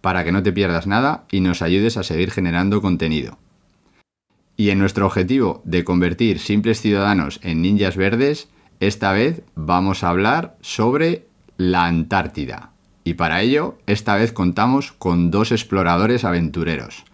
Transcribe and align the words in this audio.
para 0.00 0.24
que 0.24 0.32
no 0.32 0.42
te 0.42 0.52
pierdas 0.52 0.86
nada 0.86 1.24
y 1.30 1.40
nos 1.40 1.62
ayudes 1.62 1.96
a 1.96 2.02
seguir 2.02 2.30
generando 2.30 2.80
contenido. 2.80 3.38
Y 4.56 4.70
en 4.70 4.78
nuestro 4.78 5.06
objetivo 5.06 5.62
de 5.64 5.84
convertir 5.84 6.38
simples 6.38 6.80
ciudadanos 6.80 7.40
en 7.42 7.62
ninjas 7.62 7.96
verdes, 7.96 8.48
esta 8.78 9.12
vez 9.12 9.42
vamos 9.54 10.04
a 10.04 10.08
hablar 10.10 10.56
sobre 10.60 11.26
la 11.56 11.86
Antártida. 11.86 12.70
Y 13.04 13.14
para 13.14 13.40
ello, 13.40 13.78
esta 13.86 14.16
vez 14.16 14.32
contamos 14.32 14.92
con 14.92 15.30
dos 15.30 15.52
exploradores 15.52 16.24
aventureros. 16.24 17.04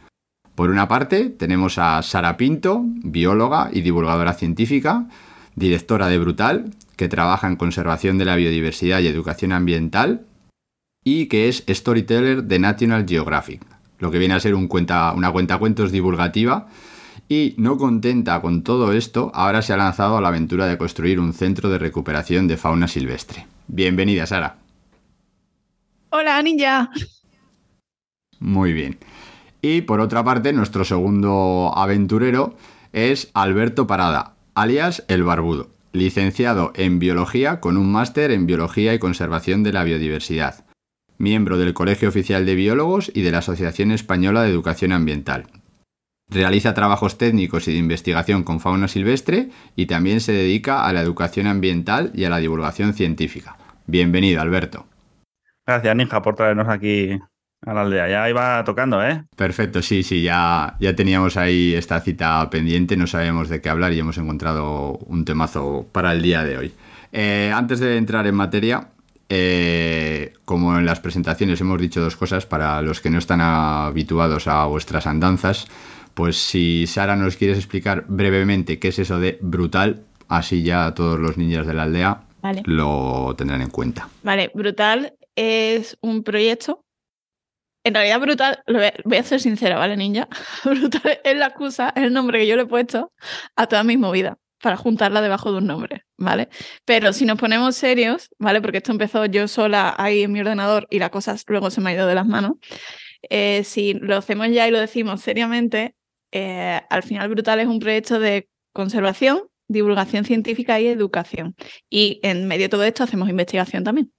Por 0.57 0.71
una 0.71 0.89
parte, 0.89 1.29
tenemos 1.29 1.79
a 1.79 2.03
Sara 2.03 2.37
Pinto, 2.37 2.83
bióloga 2.85 3.69
y 3.73 3.83
divulgadora 3.83 4.33
científica, 4.33 5.07
directora 5.55 6.09
de 6.09 6.19
Brutal, 6.19 6.71
que 6.97 7.09
trabaja 7.09 7.47
en 7.47 7.57
conservación 7.57 8.19
de 8.19 8.25
la 8.25 8.37
biodiversidad 8.37 9.01
y 9.01 9.07
educación 9.07 9.53
ambiental, 9.53 10.23
y 11.09 11.27
que 11.27 11.49
es 11.49 11.63
storyteller 11.69 12.43
de 12.43 12.59
National 12.59 13.07
Geographic, 13.09 13.63
lo 14.01 14.11
que 14.11 14.19
viene 14.19 14.35
a 14.35 14.41
ser 14.41 14.57
un 14.57 14.67
cuenta, 14.67 15.13
una 15.13 15.31
cuentacuentos 15.31 15.93
divulgativa. 15.93 16.67
Y 17.29 17.55
no 17.59 17.79
contenta 17.79 18.41
con 18.41 18.65
todo 18.65 18.93
esto, 18.93 19.31
ahora 19.33 19.63
se 19.63 19.73
ha 19.73 19.77
lanzado 19.77 20.17
a 20.17 20.21
la 20.21 20.29
aventura 20.29 20.67
de 20.67 20.77
construir 20.77 21.21
un 21.21 21.33
centro 21.33 21.71
de 21.71 21.79
recuperación 21.79 22.49
de 22.49 22.57
fauna 22.57 22.89
silvestre. 22.89 23.47
Bienvenida, 23.69 24.27
Sara. 24.27 24.57
Hola, 26.11 26.43
ninja. 26.43 26.91
Muy 28.41 28.73
bien. 28.73 28.99
Y 29.63 29.83
por 29.83 30.01
otra 30.01 30.25
parte, 30.25 30.53
nuestro 30.53 30.85
segundo 30.85 31.73
aventurero 31.77 32.57
es 32.93 33.31
Alberto 33.33 33.87
Parada, 33.87 34.35
alias 34.57 35.05
El 35.07 35.23
Barbudo, 35.23 35.71
licenciado 35.93 36.73
en 36.75 36.99
Biología 36.99 37.61
con 37.61 37.77
un 37.77 37.93
máster 37.93 38.33
en 38.33 38.47
Biología 38.47 38.93
y 38.93 38.99
Conservación 38.99 39.63
de 39.63 39.73
la 39.73 39.85
Biodiversidad, 39.85 40.66
miembro 41.19 41.59
del 41.59 41.75
Colegio 41.75 42.09
Oficial 42.09 42.47
de 42.47 42.55
Biólogos 42.55 43.11
y 43.15 43.23
de 43.23 43.31
la 43.31 43.39
Asociación 43.39 43.91
Española 43.91 44.43
de 44.43 44.51
Educación 44.51 44.93
Ambiental. 44.93 45.47
Realiza 46.29 46.75
trabajos 46.75 47.19
técnicos 47.19 47.69
y 47.69 47.73
de 47.73 47.79
investigación 47.79 48.43
con 48.43 48.61
fauna 48.61 48.89
silvestre 48.89 49.51
y 49.77 49.87
también 49.87 50.21
se 50.21 50.33
dedica 50.33 50.87
a 50.87 50.93
la 50.93 51.01
educación 51.01 51.47
ambiental 51.47 52.11
y 52.15 52.25
a 52.25 52.31
la 52.31 52.39
divulgación 52.39 52.95
científica. 52.95 53.57
Bienvenido, 53.87 54.41
Alberto. 54.41 54.87
Gracias, 55.65 55.97
Ninja, 55.97 56.23
por 56.23 56.35
traernos 56.35 56.69
aquí 56.69 57.19
a 57.65 57.75
la 57.75 57.83
aldea. 57.83 58.09
Ya 58.09 58.29
iba 58.29 58.63
tocando, 58.65 59.05
¿eh? 59.05 59.25
Perfecto, 59.37 59.83
sí, 59.83 60.03
sí, 60.03 60.23
ya, 60.23 60.77
ya 60.81 60.97
teníamos 60.97 61.37
ahí 61.37 61.75
esta 61.75 62.01
cita 62.01 62.49
pendiente, 62.51 62.97
no 62.97 63.07
sabíamos 63.07 63.49
de 63.49 63.61
qué 63.61 63.69
hablar 63.69 63.93
y 63.93 64.01
hemos 64.01 64.19
encontrado 64.19 64.99
un 65.07 65.25
temazo 65.25 65.87
para 65.93 66.13
el 66.13 66.23
día 66.23 66.45
de 66.45 66.59
hoy. 66.59 66.75
Eh, 67.13 67.53
antes 67.55 67.81
de 67.81 67.97
entrar 67.97 68.27
en 68.27 68.35
materia, 68.35 68.89
eh, 69.29 70.35
como 70.45 70.79
en 70.79 70.87
las 70.87 71.01
presentaciones 71.01 71.61
hemos 71.61 71.81
dicho 71.81 72.01
dos 72.01 72.17
cosas 72.17 72.47
para 72.47 72.81
los 72.83 73.01
que 73.01 73.11
no 73.11 73.19
están 73.19 73.41
habituados 73.41 74.47
a 74.47 74.67
vuestras 74.67 75.07
andanzas, 75.07 75.67
pues 76.15 76.37
si 76.37 76.87
Sara 76.87 77.17
nos 77.17 77.37
quieres 77.37 77.59
explicar 77.59 78.05
brevemente 78.09 78.79
qué 78.79 78.89
es 78.89 78.99
eso 78.99 79.19
de 79.19 79.39
brutal, 79.41 80.05
así 80.29 80.63
ya 80.63 80.95
todos 80.95 81.19
los 81.19 81.37
niños 81.37 81.67
de 81.67 81.75
la 81.75 81.83
aldea 81.83 82.23
Vale. 82.41 82.63
lo 82.65 83.35
tendrán 83.37 83.63
en 83.63 83.71
cuenta. 83.71 84.09
Vale, 84.23 84.51
Brutal 84.55 85.15
es 85.35 85.99
un 86.01 86.23
proyecto. 86.23 86.83
En 87.85 87.95
realidad, 87.95 88.21
Brutal, 88.21 88.63
lo 88.67 88.79
voy 88.79 88.87
a, 88.89 88.95
voy 89.05 89.19
a 89.19 89.23
ser 89.23 89.41
sincera, 89.41 89.77
¿vale, 89.77 89.97
ninja? 89.97 90.29
Brutal 90.65 91.21
es 91.23 91.37
la 91.37 91.47
excusa, 91.47 91.93
es 91.95 92.05
el 92.05 92.13
nombre 92.13 92.39
que 92.39 92.47
yo 92.47 92.57
le 92.57 92.63
he 92.63 92.67
puesto 92.67 93.13
a 93.57 93.67
toda 93.67 93.85
mi 93.85 93.97
movida 93.97 94.39
para 94.63 94.77
juntarla 94.77 95.21
debajo 95.21 95.53
de 95.53 95.59
un 95.59 95.67
nombre, 95.67 96.05
¿vale? 96.17 96.49
Pero 96.85 97.13
si 97.13 97.25
nos 97.27 97.39
ponemos 97.39 97.77
serios, 97.77 98.31
¿vale? 98.39 98.61
Porque 98.61 98.79
esto 98.79 98.93
empezó 98.93 99.27
yo 99.27 99.49
sola 99.49 99.95
ahí 99.99 100.23
en 100.23 100.33
mi 100.33 100.41
ordenador 100.41 100.87
y 100.91 100.99
la 100.99 101.11
cosa 101.11 101.37
luego 101.47 101.71
se 101.71 101.81
me 101.81 101.91
ha 101.91 101.95
ido 101.95 102.07
de 102.07 102.15
las 102.15 102.27
manos. 102.27 102.53
Eh, 103.29 103.65
si 103.65 103.95
lo 103.95 104.17
hacemos 104.17 104.49
ya 104.51 104.67
y 104.69 104.71
lo 104.71 104.81
decimos 104.81 105.21
seriamente, 105.21 105.95
eh, 106.33 106.81
al 106.91 107.03
final 107.03 107.29
Brutal 107.29 107.61
es 107.61 107.67
un 107.67 107.79
proyecto 107.81 108.19
de 108.19 108.49
conservación, 108.73 109.43
divulgación 109.69 110.25
científica 110.25 110.79
y 110.81 110.87
educación. 110.87 111.55
Y 111.91 112.21
en 112.23 112.47
medio 112.47 112.65
de 112.67 112.69
todo 112.69 112.85
esto 112.85 113.05
hacemos 113.05 113.29
investigación 113.29 113.85
también. 113.85 114.13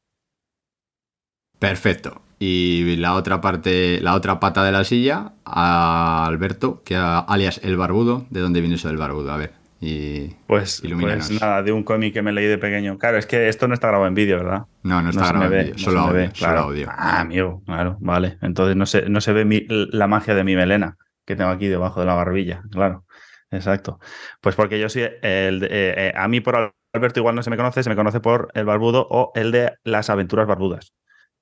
Perfecto. 1.59 2.21
Y 2.39 2.97
la 2.97 3.15
otra 3.15 3.41
parte, 3.41 3.99
la 4.01 4.13
otra 4.13 4.39
pata 4.39 4.63
de 4.63 4.71
la 4.71 4.83
silla, 4.83 5.33
Alberto, 5.43 6.83
que 6.83 6.95
a- 6.95 7.19
alias 7.19 7.59
el 7.63 7.77
barbudo. 7.77 8.27
¿De 8.29 8.41
dónde 8.41 8.61
viene 8.61 8.75
eso 8.75 8.89
del 8.89 8.97
barbudo? 8.97 9.31
A 9.31 9.37
ver. 9.37 9.53
Y 9.79 10.29
Pues, 10.47 10.83
Ilumínanos. 10.83 11.27
pues 11.27 11.41
nada, 11.41 11.61
de 11.61 11.71
un 11.71 11.83
cómic 11.83 12.13
que 12.13 12.21
me 12.23 12.31
leí 12.31 12.45
de 12.47 12.57
pequeño. 12.57 12.97
Claro, 12.97 13.17
es 13.17 13.25
que 13.27 13.47
esto 13.47 13.67
no 13.67 13.73
está 13.75 13.87
grabado 13.89 14.07
en 14.07 14.15
vídeo, 14.15 14.37
¿verdad? 14.37 14.63
no, 14.83 15.01
no 15.01 15.09
está 15.09 15.27
grabado 15.27 15.53
en 15.53 15.59
vídeo, 15.65 15.73
no 15.75 15.79
solo 15.79 16.01
me 16.01 16.07
audio, 16.07 16.13
ve, 16.15 16.25
solo 16.27 16.33
claro. 16.39 16.59
audio. 16.61 16.87
Ah, 16.89 17.19
amigo, 17.21 17.61
claro, 17.65 17.97
vale. 17.99 18.37
Entonces 18.41 18.75
no 18.75 18.85
se, 18.85 19.07
no 19.09 19.21
se 19.21 19.33
ve 19.33 19.45
mi- 19.45 19.65
la 19.69 20.07
magia 20.07 20.33
de 20.33 20.43
mi 20.43 20.55
melena 20.55 20.97
que 21.25 21.35
tengo 21.35 21.49
aquí 21.51 21.67
debajo 21.67 21.99
de 21.99 22.05
la 22.07 22.15
barbilla, 22.15 22.63
claro. 22.71 23.05
Exacto. 23.51 23.99
Pues 24.41 24.55
porque 24.55 24.79
yo 24.79 24.89
sí, 24.89 25.01
el, 25.01 25.63
eh, 25.63 25.67
eh, 25.71 26.13
a 26.15 26.27
mí 26.27 26.41
por 26.41 26.73
Alberto 26.93 27.19
igual 27.19 27.35
no 27.35 27.43
se 27.43 27.49
me 27.49 27.57
conoce, 27.57 27.83
se 27.83 27.89
me 27.89 27.95
conoce 27.95 28.19
por 28.19 28.49
el 28.55 28.65
barbudo 28.65 29.07
o 29.09 29.31
el 29.35 29.51
de 29.51 29.73
las 29.83 30.09
aventuras 30.09 30.47
barbudas, 30.47 30.91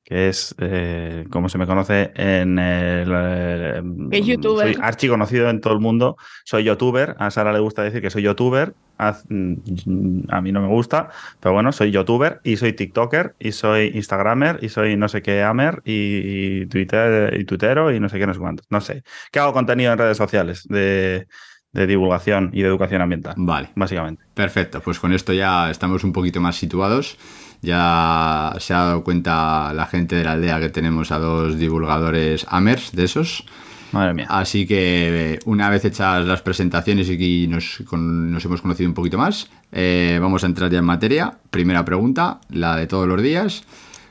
que 0.05 0.29
es 0.29 0.53
eh, 0.59 1.25
como 1.31 1.49
se 1.49 1.57
me 1.57 1.65
conoce 1.65 2.11
en 2.15 2.59
el... 2.59 3.11
eh, 3.11 3.81
Que 4.11 4.19
es 4.19 4.25
youtuber. 4.27 4.67
Soy 4.73 4.77
archi 4.79 5.07
conocido 5.09 5.49
en 5.49 5.59
todo 5.61 5.73
el 5.73 5.79
mundo, 5.79 6.15
soy 6.45 6.63
youtuber, 6.63 7.15
a 7.19 7.31
Sara 7.31 7.51
le 7.51 7.59
gusta 7.59 7.81
decir 7.83 8.01
que 8.01 8.11
soy 8.11 8.21
youtuber, 8.21 8.73
haz- 8.99 9.25
mm, 9.29 10.25
a 10.29 10.41
mí 10.41 10.51
no 10.51 10.61
me 10.61 10.67
gusta, 10.67 11.09
pero 11.39 11.53
bueno, 11.53 11.71
soy 11.71 11.89
youtuber 11.91 12.39
y 12.43 12.57
soy 12.57 12.73
tiktoker 12.73 13.35
y 13.39 13.51
soy 13.51 13.91
instagramer 13.95 14.59
y 14.61 14.69
soy 14.69 14.95
no 14.95 15.09
sé 15.09 15.21
qué 15.23 15.41
amer 15.43 15.81
y, 15.83 16.61
y 16.61 16.65
twitter 16.67 17.35
y 17.39 17.43
tuitero 17.45 17.91
y 17.91 17.99
no 17.99 18.07
sé 18.07 18.19
qué, 18.19 18.27
no 18.27 18.33
sé 18.35 18.39
cuántos, 18.39 18.67
no 18.69 18.81
sé. 18.81 19.01
Que 19.31 19.39
hago 19.39 19.53
contenido 19.53 19.91
en 19.91 19.97
redes 19.97 20.17
sociales 20.17 20.67
de, 20.69 21.27
de 21.71 21.87
divulgación 21.87 22.51
y 22.53 22.61
de 22.61 22.67
educación 22.67 23.01
ambiental, 23.01 23.33
Vale, 23.37 23.69
básicamente. 23.75 24.23
perfecto. 24.35 24.81
Pues 24.81 24.99
con 24.99 25.11
esto 25.13 25.33
ya 25.33 25.71
estamos 25.71 26.03
un 26.03 26.13
poquito 26.13 26.39
más 26.39 26.55
situados. 26.55 27.17
Ya 27.65 28.55
se 28.59 28.73
ha 28.73 28.83
dado 28.85 29.03
cuenta 29.03 29.73
la 29.73 29.85
gente 29.87 30.15
de 30.15 30.23
la 30.23 30.33
aldea 30.33 30.59
que 30.59 30.69
tenemos 30.69 31.11
a 31.11 31.17
dos 31.17 31.57
divulgadores 31.57 32.45
Amers 32.49 32.91
de 32.91 33.03
esos. 33.05 33.43
Madre 33.91 34.13
mía. 34.13 34.27
Así 34.29 34.67
que 34.67 35.33
eh, 35.33 35.39
una 35.45 35.69
vez 35.69 35.83
hechas 35.85 36.25
las 36.25 36.41
presentaciones 36.41 37.09
y 37.09 37.47
nos, 37.47 37.83
con- 37.87 38.31
nos 38.31 38.43
hemos 38.45 38.61
conocido 38.61 38.89
un 38.89 38.93
poquito 38.93 39.17
más, 39.17 39.49
eh, 39.71 40.19
vamos 40.21 40.43
a 40.43 40.47
entrar 40.47 40.69
ya 40.69 40.79
en 40.79 40.85
materia. 40.85 41.37
Primera 41.49 41.83
pregunta, 41.83 42.39
la 42.49 42.75
de 42.75 42.87
todos 42.87 43.07
los 43.07 43.21
días. 43.21 43.63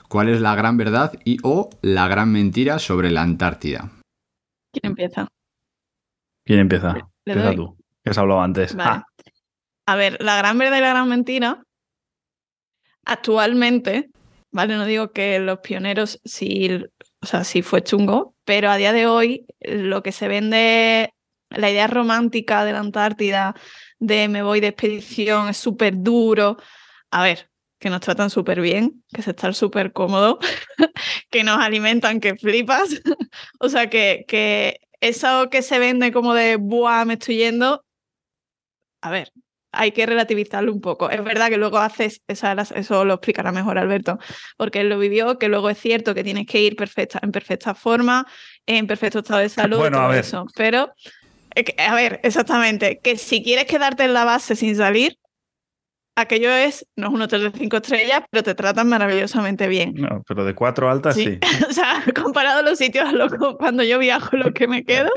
¿Cuál 0.09 0.29
es 0.29 0.41
la 0.41 0.55
gran 0.55 0.77
verdad 0.77 1.13
y 1.25 1.39
o 1.43 1.71
la 1.83 2.09
gran 2.09 2.31
mentira 2.33 2.79
sobre 2.79 3.11
la 3.11 3.23
Antártida? 3.23 3.91
¿Quién 4.73 4.91
empieza? 4.93 5.29
¿Quién 6.45 6.61
empieza? 6.61 6.93
Le 7.25 7.33
Empieza 7.33 7.47
doy. 7.49 7.57
tú, 7.57 7.77
que 8.03 8.11
has 8.11 8.19
hablado 8.19 8.41
antes. 8.43 8.75
Vale. 8.75 8.91
Ah, 8.91 9.05
A 9.87 9.97
ver, 9.97 10.17
la 10.21 10.37
gran 10.39 10.57
verdad 10.59 10.79
y 10.79 10.81
la 10.81 10.91
gran 10.91 11.09
mentira, 11.09 11.63
actualmente, 13.05 14.11
¿vale? 14.51 14.77
No 14.77 14.87
digo 14.87 15.13
que 15.13 15.39
los 15.39 15.61
pioneros 15.61 16.21
sí, 16.25 16.69
o 17.21 17.27
sea, 17.27 17.45
sí 17.45 17.63
fue 17.63 17.83
chungo, 17.83 18.35
pero 18.45 18.71
a 18.71 18.77
día 18.77 18.93
de 18.93 19.07
hoy 19.07 19.47
lo 19.61 20.03
que 20.03 20.13
se 20.13 20.29
vende, 20.29 21.13
la 21.51 21.71
idea 21.71 21.87
romántica 21.87 22.65
de 22.65 22.73
la 22.73 22.81
Antártida, 22.81 23.55
de 23.99 24.29
me 24.29 24.43
voy 24.43 24.61
de 24.61 24.69
expedición, 24.69 25.49
es 25.49 25.57
súper 25.57 25.95
duro, 25.97 26.57
A 27.11 27.23
ver, 27.23 27.51
que 27.79 27.91
nos 27.91 28.01
tratan 28.01 28.31
súper 28.31 28.61
bien, 28.61 29.05
que 29.13 29.23
se 29.23 29.31
está 29.31 29.53
súper 29.53 29.93
cómodo, 29.93 30.39
que 31.31 31.45
nos 31.45 31.61
alimentan, 31.61 32.21
que 32.21 32.35
flipas. 32.37 32.89
o 33.61 33.69
sea, 33.69 33.91
que, 33.91 34.25
que 34.29 34.81
eso 35.01 35.51
que 35.51 35.63
se 35.63 35.79
vende 35.79 36.13
como 36.13 36.35
de, 36.35 36.57
buah, 36.57 37.05
me 37.05 37.15
estoy 37.15 37.37
yendo, 37.37 37.85
a 39.03 39.11
ver, 39.11 39.33
hay 39.77 39.93
que 39.93 40.07
relativizarlo 40.07 40.73
un 40.73 40.81
poco. 40.81 41.11
Es 41.11 41.23
verdad 41.23 41.49
que 41.49 41.57
luego 41.57 41.79
haces, 41.79 42.23
eso 42.27 43.05
lo 43.05 43.15
explicará 43.15 43.53
mejor 43.53 43.79
Alberto, 43.79 44.19
porque 44.57 44.81
él 44.81 44.89
lo 44.89 44.99
vivió, 44.99 45.39
que 45.39 45.49
luego 45.49 45.71
es 45.71 45.79
cierto 45.79 46.15
que 46.15 46.25
tienes 46.25 46.47
que 46.47 46.61
ir 46.61 46.77
perfecta, 46.77 47.21
en 47.23 47.33
perfecta 47.33 47.75
forma, 47.75 48.27
en 48.67 48.87
perfecto 48.87 49.21
estado 49.21 49.41
de 49.41 49.49
salud, 49.49 49.79
bueno, 49.79 49.99
todo 49.99 50.15
eso. 50.15 50.47
Pero, 50.57 50.93
a 51.79 51.95
ver, 51.95 52.21
exactamente, 52.23 53.01
que 53.03 53.17
si 53.17 53.43
quieres 53.43 53.67
quedarte 53.67 54.05
en 54.05 54.15
la 54.15 54.25
base 54.25 54.57
sin 54.57 54.77
salir, 54.77 55.19
aquello 56.17 56.51
es, 56.53 56.87
no 56.97 57.09
es 57.09 57.13
un 57.13 57.23
hotel 57.23 57.53
de 57.53 57.59
cinco 57.59 57.77
estrellas, 57.79 58.23
pero 58.31 58.43
te 58.43 58.55
tratan 58.55 58.89
maravillosamente 58.89 59.69
bien. 59.69 59.95
No, 59.95 60.23
pero 60.27 60.45
de 60.45 60.55
cuatro 60.55 60.91
altas 60.91 61.15
sí. 61.15 61.39
o 61.69 61.73
sea, 61.73 62.03
comparado 62.15 62.61
a 62.61 62.63
los 62.63 62.79
sitios 62.79 63.09
cuando 63.59 63.83
yo 63.83 63.99
viajo, 63.99 64.37
lo 64.37 64.53
que 64.53 64.69
me 64.69 64.85
quedo, 64.85 65.11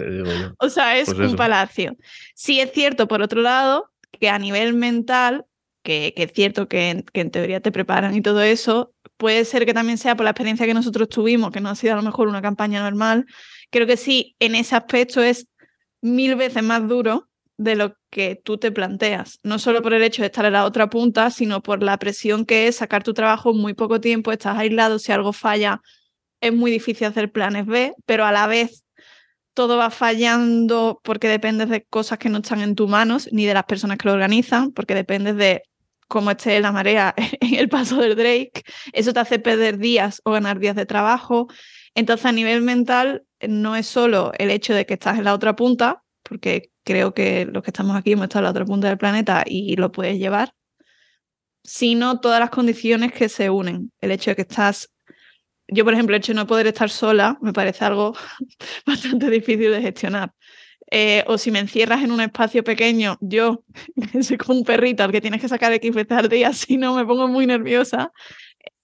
o 0.59 0.69
sea, 0.69 0.97
es 0.97 1.13
pues 1.13 1.31
un 1.31 1.35
palacio. 1.35 1.95
Sí 2.35 2.59
es 2.59 2.71
cierto, 2.71 3.07
por 3.07 3.21
otro 3.21 3.41
lado, 3.41 3.91
que 4.17 4.29
a 4.29 4.39
nivel 4.39 4.73
mental, 4.73 5.45
que, 5.83 6.13
es 6.15 6.31
cierto 6.33 6.67
que 6.67 6.89
en, 6.89 7.03
que 7.03 7.21
en, 7.21 7.31
teoría 7.31 7.61
te 7.61 7.71
preparan 7.71 8.15
y 8.15 8.21
todo 8.21 8.41
eso, 8.41 8.93
puede 9.17 9.45
ser 9.45 9.65
que 9.65 9.73
también 9.73 9.97
sea 9.97 10.15
por 10.15 10.23
la 10.23 10.31
experiencia 10.31 10.65
que 10.65 10.73
nosotros 10.73 11.09
tuvimos, 11.09 11.51
que 11.51 11.61
no 11.61 11.69
ha 11.69 11.75
sido 11.75 11.93
a 11.93 11.97
lo 11.97 12.03
mejor 12.03 12.27
una 12.27 12.41
campaña 12.41 12.81
normal. 12.81 13.25
Creo 13.69 13.87
que 13.87 13.97
sí, 13.97 14.35
en 14.39 14.55
ese 14.55 14.75
aspecto 14.75 15.21
es 15.21 15.47
mil 16.01 16.35
veces 16.35 16.63
más 16.63 16.87
duro 16.87 17.27
de 17.57 17.75
lo 17.75 17.95
que 18.11 18.35
tú 18.35 18.57
te 18.57 18.71
planteas, 18.71 19.39
no 19.43 19.57
solo 19.57 19.81
por 19.81 19.93
el 19.93 20.03
hecho 20.03 20.21
de 20.21 20.27
estar 20.27 20.45
en 20.45 20.53
la 20.53 20.65
otra 20.65 20.89
punta, 20.89 21.31
sino 21.31 21.63
por 21.63 21.81
la 21.81 21.97
presión 21.97 22.45
que 22.45 22.67
es 22.67 22.77
sacar 22.77 23.03
tu 23.03 23.13
trabajo 23.13 23.51
en 23.51 23.57
muy 23.57 23.73
poco 23.73 23.99
tiempo, 23.99 24.31
estás 24.31 24.57
aislado, 24.57 24.99
si 24.99 25.11
algo 25.11 25.33
falla, 25.33 25.81
es 26.39 26.53
muy 26.53 26.69
difícil 26.69 27.07
hacer 27.07 27.31
planes 27.31 27.65
B, 27.65 27.93
pero 28.05 28.25
a 28.25 28.31
la 28.31 28.45
vez 28.45 28.83
todo 29.57 29.75
va 29.75 29.89
fallando 29.89 31.01
porque 31.03 31.27
dependes 31.27 31.67
de 31.69 31.83
cosas 31.83 32.19
que 32.19 32.29
no 32.29 32.37
están 32.37 32.61
en 32.61 32.75
tus 32.75 32.87
manos, 32.87 33.27
ni 33.31 33.47
de 33.47 33.55
las 33.55 33.63
personas 33.63 33.97
que 33.97 34.07
lo 34.07 34.13
organizan, 34.13 34.71
porque 34.71 34.93
dependes 34.93 35.35
de 35.35 35.63
cómo 36.07 36.29
esté 36.29 36.59
la 36.59 36.71
marea 36.71 37.15
en 37.41 37.55
el 37.55 37.67
paso 37.67 37.97
del 37.97 38.15
Drake. 38.15 38.61
Eso 38.93 39.13
te 39.13 39.19
hace 39.19 39.39
perder 39.39 39.79
días 39.79 40.21
o 40.25 40.31
ganar 40.31 40.59
días 40.59 40.75
de 40.75 40.85
trabajo. 40.85 41.47
Entonces, 41.95 42.27
a 42.27 42.31
nivel 42.33 42.61
mental, 42.61 43.23
no 43.41 43.75
es 43.75 43.87
solo 43.87 44.31
el 44.37 44.51
hecho 44.51 44.75
de 44.75 44.85
que 44.85 44.93
estás 44.93 45.17
en 45.17 45.23
la 45.23 45.33
otra 45.33 45.55
punta, 45.55 46.03
porque 46.21 46.69
creo 46.83 47.15
que 47.15 47.47
los 47.51 47.63
que 47.63 47.71
estamos 47.71 47.97
aquí 47.97 48.11
hemos 48.11 48.25
estado 48.25 48.41
en 48.41 48.43
la 48.43 48.51
otra 48.51 48.65
punta 48.65 48.89
del 48.89 48.99
planeta 48.99 49.43
y 49.43 49.75
lo 49.75 49.91
puedes 49.91 50.19
llevar, 50.19 50.53
sino 51.63 52.19
todas 52.19 52.39
las 52.39 52.51
condiciones 52.51 53.11
que 53.11 53.27
se 53.27 53.49
unen. 53.49 53.91
El 54.01 54.11
hecho 54.11 54.29
de 54.29 54.35
que 54.35 54.43
estás 54.43 54.91
yo, 55.67 55.83
por 55.83 55.93
ejemplo, 55.93 56.15
el 56.15 56.21
hecho 56.21 56.31
de 56.31 56.37
no 56.37 56.47
poder 56.47 56.67
estar 56.67 56.89
sola 56.89 57.37
me 57.41 57.53
parece 57.53 57.85
algo 57.85 58.15
bastante 58.85 59.29
difícil 59.29 59.71
de 59.71 59.81
gestionar. 59.81 60.33
Eh, 60.89 61.25
o 61.27 61.37
si 61.37 61.51
me 61.51 61.59
encierras 61.59 62.01
en 62.01 62.11
un 62.11 62.21
espacio 62.21 62.63
pequeño, 62.63 63.17
yo, 63.19 63.63
que 64.11 64.23
soy 64.23 64.37
como 64.37 64.59
un 64.59 64.65
perrito 64.65 65.03
al 65.03 65.11
que 65.11 65.19
tienes 65.19 65.41
que 65.41 65.49
sacar 65.49 65.73
X 65.73 65.93
veces 65.93 66.17
al 66.17 66.29
día, 66.29 66.53
si 66.53 66.77
no 66.77 66.95
me 66.95 67.05
pongo 67.05 67.27
muy 67.27 67.45
nerviosa, 67.45 68.11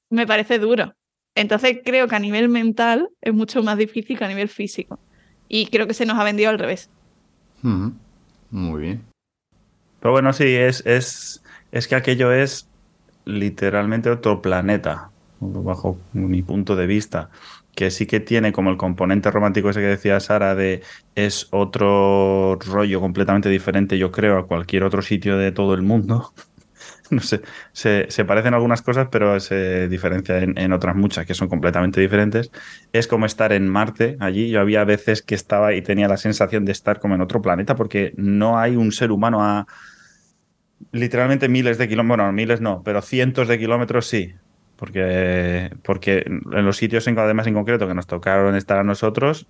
me 0.09 0.27
parece 0.27 0.59
duro. 0.59 0.94
Entonces 1.35 1.80
creo 1.83 2.07
que 2.07 2.15
a 2.15 2.19
nivel 2.19 2.50
mental 2.50 3.09
es 3.21 3.33
mucho 3.33 3.63
más 3.63 3.77
difícil 3.77 4.18
que 4.18 4.25
a 4.25 4.27
nivel 4.27 4.50
físico. 4.50 5.00
Y 5.47 5.68
creo 5.68 5.88
que 5.88 5.94
se 5.94 6.06
nos 6.06 6.19
ha 6.19 6.24
vendido 6.24 6.50
al 6.50 6.59
revés. 6.59 6.89
Muy 7.62 8.81
bien. 8.81 9.03
Pero 10.00 10.12
bueno, 10.12 10.33
sí, 10.33 10.44
es, 10.44 10.86
es, 10.86 11.41
es 11.71 11.88
que 11.88 11.95
aquello 11.95 12.31
es 12.31 12.68
literalmente 13.25 14.09
otro 14.09 14.41
planeta 14.41 15.12
bajo 15.51 15.98
mi 16.13 16.42
punto 16.42 16.75
de 16.75 16.88
vista, 16.88 17.30
que 17.75 17.92
sí 17.92 18.06
que 18.06 18.19
tiene 18.19 18.54
como 18.54 18.69
el 18.69 18.78
componente 18.78 19.31
romántico 19.31 19.69
ese 19.69 19.81
que 19.81 19.88
decía 19.88 20.19
Sara 20.19 20.56
de 20.56 20.81
es 21.16 21.48
otro 21.51 22.57
rollo 22.60 23.00
completamente 23.01 23.50
diferente, 23.50 23.98
yo 23.98 24.12
creo, 24.12 24.38
a 24.38 24.48
cualquier 24.48 24.84
otro 24.84 25.01
sitio 25.01 25.38
de 25.38 25.51
todo 25.51 25.74
el 25.74 25.81
mundo. 25.81 26.34
no 27.10 27.22
sé, 27.22 27.42
se, 27.74 28.25
parecen 28.25 28.54
algunas 28.54 28.81
cosas, 28.81 29.07
pero 29.12 29.40
se 29.40 29.88
diferencia 29.88 30.40
en, 30.40 30.74
otras 30.74 30.95
muchas 30.95 31.25
que 31.25 31.34
son 31.34 31.50
completamente 31.50 32.01
diferentes. 32.01 32.51
Es 32.92 33.07
como 33.07 33.25
estar 33.25 33.54
en 33.54 33.68
Marte 33.68 34.18
allí. 34.19 34.50
Yo 34.50 34.60
había 34.62 34.84
veces 34.84 35.22
que 35.22 35.36
estaba 35.36 35.74
y 35.74 35.81
tenía 35.81 36.07
la 36.07 36.18
sensación 36.18 36.66
de 36.66 36.72
estar 36.72 37.00
como 37.00 37.16
en 37.16 37.22
otro 37.22 37.42
planeta 37.42 37.75
porque 37.75 38.13
no 38.18 38.60
hay 38.60 38.75
un 38.75 38.92
ser 38.92 39.12
humano 39.12 39.44
a 39.44 39.68
literalmente 40.92 41.48
miles 41.50 41.78
de 41.78 41.88
kilómetros, 41.88 42.18
bueno, 42.18 42.34
miles 42.34 42.62
no, 42.62 42.84
pero 42.84 43.01
cientos 43.01 43.48
de 43.48 43.57
kilómetros 43.57 44.07
sí, 44.07 44.34
porque, 44.83 45.71
porque 45.81 46.25
en 46.27 46.65
los 46.65 46.75
sitios 46.75 47.07
en, 47.07 47.18
además 47.18 47.47
en 47.47 47.53
concreto 47.53 47.88
que 47.88 47.94
nos 47.94 48.06
tocaron 48.06 48.53
estar 48.57 48.80
a 48.80 48.83
nosotros, 48.83 49.47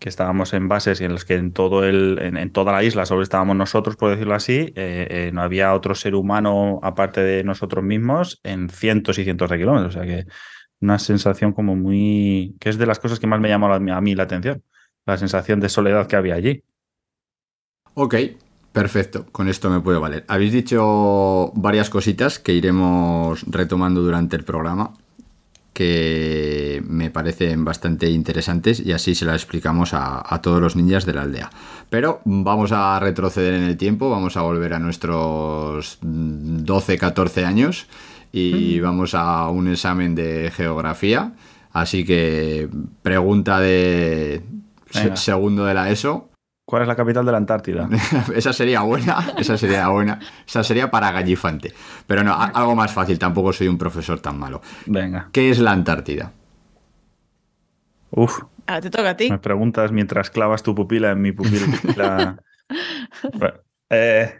que 0.00 0.08
estábamos 0.08 0.54
en 0.54 0.66
bases 0.66 1.00
y 1.00 1.04
en 1.04 1.12
los 1.12 1.24
que 1.24 1.34
en 1.34 1.52
todo 1.52 1.84
el, 1.84 2.18
en, 2.20 2.50
toda 2.50 2.72
la 2.72 2.82
isla 2.82 3.06
solo 3.06 3.22
estábamos 3.22 3.54
nosotros, 3.54 3.94
por 3.94 4.10
decirlo 4.10 4.34
así, 4.34 4.72
eh, 4.74 5.06
eh, 5.08 5.30
no 5.32 5.40
había 5.40 5.72
otro 5.72 5.94
ser 5.94 6.16
humano 6.16 6.80
aparte 6.82 7.20
de 7.20 7.44
nosotros 7.44 7.84
mismos 7.84 8.40
en 8.42 8.70
cientos 8.70 9.20
y 9.20 9.22
cientos 9.22 9.50
de 9.50 9.58
kilómetros. 9.58 9.94
O 9.94 9.98
sea 10.00 10.04
que 10.04 10.26
una 10.80 10.98
sensación 10.98 11.52
como 11.52 11.76
muy. 11.76 12.56
que 12.58 12.68
es 12.68 12.76
de 12.76 12.86
las 12.86 12.98
cosas 12.98 13.20
que 13.20 13.28
más 13.28 13.38
me 13.38 13.50
llamó 13.50 13.72
a 13.72 13.78
mí 13.78 14.14
la 14.16 14.24
atención. 14.24 14.64
La 15.06 15.16
sensación 15.16 15.60
de 15.60 15.68
soledad 15.68 16.08
que 16.08 16.16
había 16.16 16.34
allí. 16.34 16.64
Ok, 17.94 18.16
Perfecto, 18.72 19.26
con 19.32 19.48
esto 19.48 19.68
me 19.68 19.80
puede 19.80 19.98
valer. 19.98 20.24
Habéis 20.28 20.52
dicho 20.52 21.52
varias 21.54 21.90
cositas 21.90 22.38
que 22.38 22.54
iremos 22.54 23.44
retomando 23.46 24.00
durante 24.00 24.36
el 24.36 24.44
programa 24.44 24.92
que 25.72 26.82
me 26.86 27.10
parecen 27.10 27.64
bastante 27.64 28.10
interesantes 28.10 28.80
y 28.80 28.92
así 28.92 29.14
se 29.14 29.24
las 29.24 29.36
explicamos 29.36 29.92
a, 29.94 30.40
todos 30.42 30.60
los 30.60 30.76
niños 30.76 31.06
de 31.06 31.14
la 31.14 31.22
aldea. 31.22 31.50
Pero 31.88 32.20
vamos 32.24 32.72
a 32.72 32.98
retroceder 33.00 33.54
en 33.54 33.62
el 33.62 33.76
tiempo, 33.76 34.10
vamos 34.10 34.36
a 34.36 34.42
volver 34.42 34.74
a 34.74 34.78
nuestros 34.78 35.98
12, 36.02 36.98
14 36.98 37.44
años 37.44 37.86
y 38.32 38.80
vamos 38.80 39.14
a 39.14 39.48
un 39.48 39.68
examen 39.68 40.14
de 40.14 40.50
geografía. 40.54 41.32
Así 41.72 42.04
que 42.04 42.68
pregunta 43.02 43.60
de 43.60 44.42
segundo 45.14 45.64
de 45.64 45.74
la 45.74 45.90
ESO. 45.90 46.31
¿Cuál 46.72 46.84
es 46.84 46.88
la 46.88 46.96
capital 46.96 47.26
de 47.26 47.32
la 47.32 47.36
Antártida? 47.36 47.86
esa 48.34 48.50
sería 48.54 48.80
buena, 48.80 49.34
esa 49.36 49.58
sería 49.58 49.88
buena. 49.88 50.18
Esa 50.46 50.64
sería 50.64 50.90
para 50.90 51.12
Gallifante. 51.12 51.70
Pero 52.06 52.24
no, 52.24 52.34
algo 52.34 52.74
más 52.74 52.90
fácil, 52.90 53.18
tampoco 53.18 53.52
soy 53.52 53.68
un 53.68 53.76
profesor 53.76 54.20
tan 54.20 54.38
malo. 54.38 54.62
Venga. 54.86 55.28
¿Qué 55.32 55.50
es 55.50 55.58
la 55.58 55.72
Antártida? 55.72 56.32
Uf. 58.12 58.40
Ahora 58.66 58.80
te 58.80 58.88
toca 58.88 59.10
a 59.10 59.16
ti. 59.18 59.30
Me 59.30 59.36
preguntas 59.36 59.92
mientras 59.92 60.30
clavas 60.30 60.62
tu 60.62 60.74
pupila 60.74 61.10
en 61.10 61.20
mi 61.20 61.32
pupila. 61.32 62.38
eh, 63.90 64.38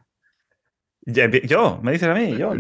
yo, 1.05 1.81
me 1.83 1.93
dices 1.93 2.09
a 2.09 2.15
mí, 2.15 2.35
yo. 2.35 2.55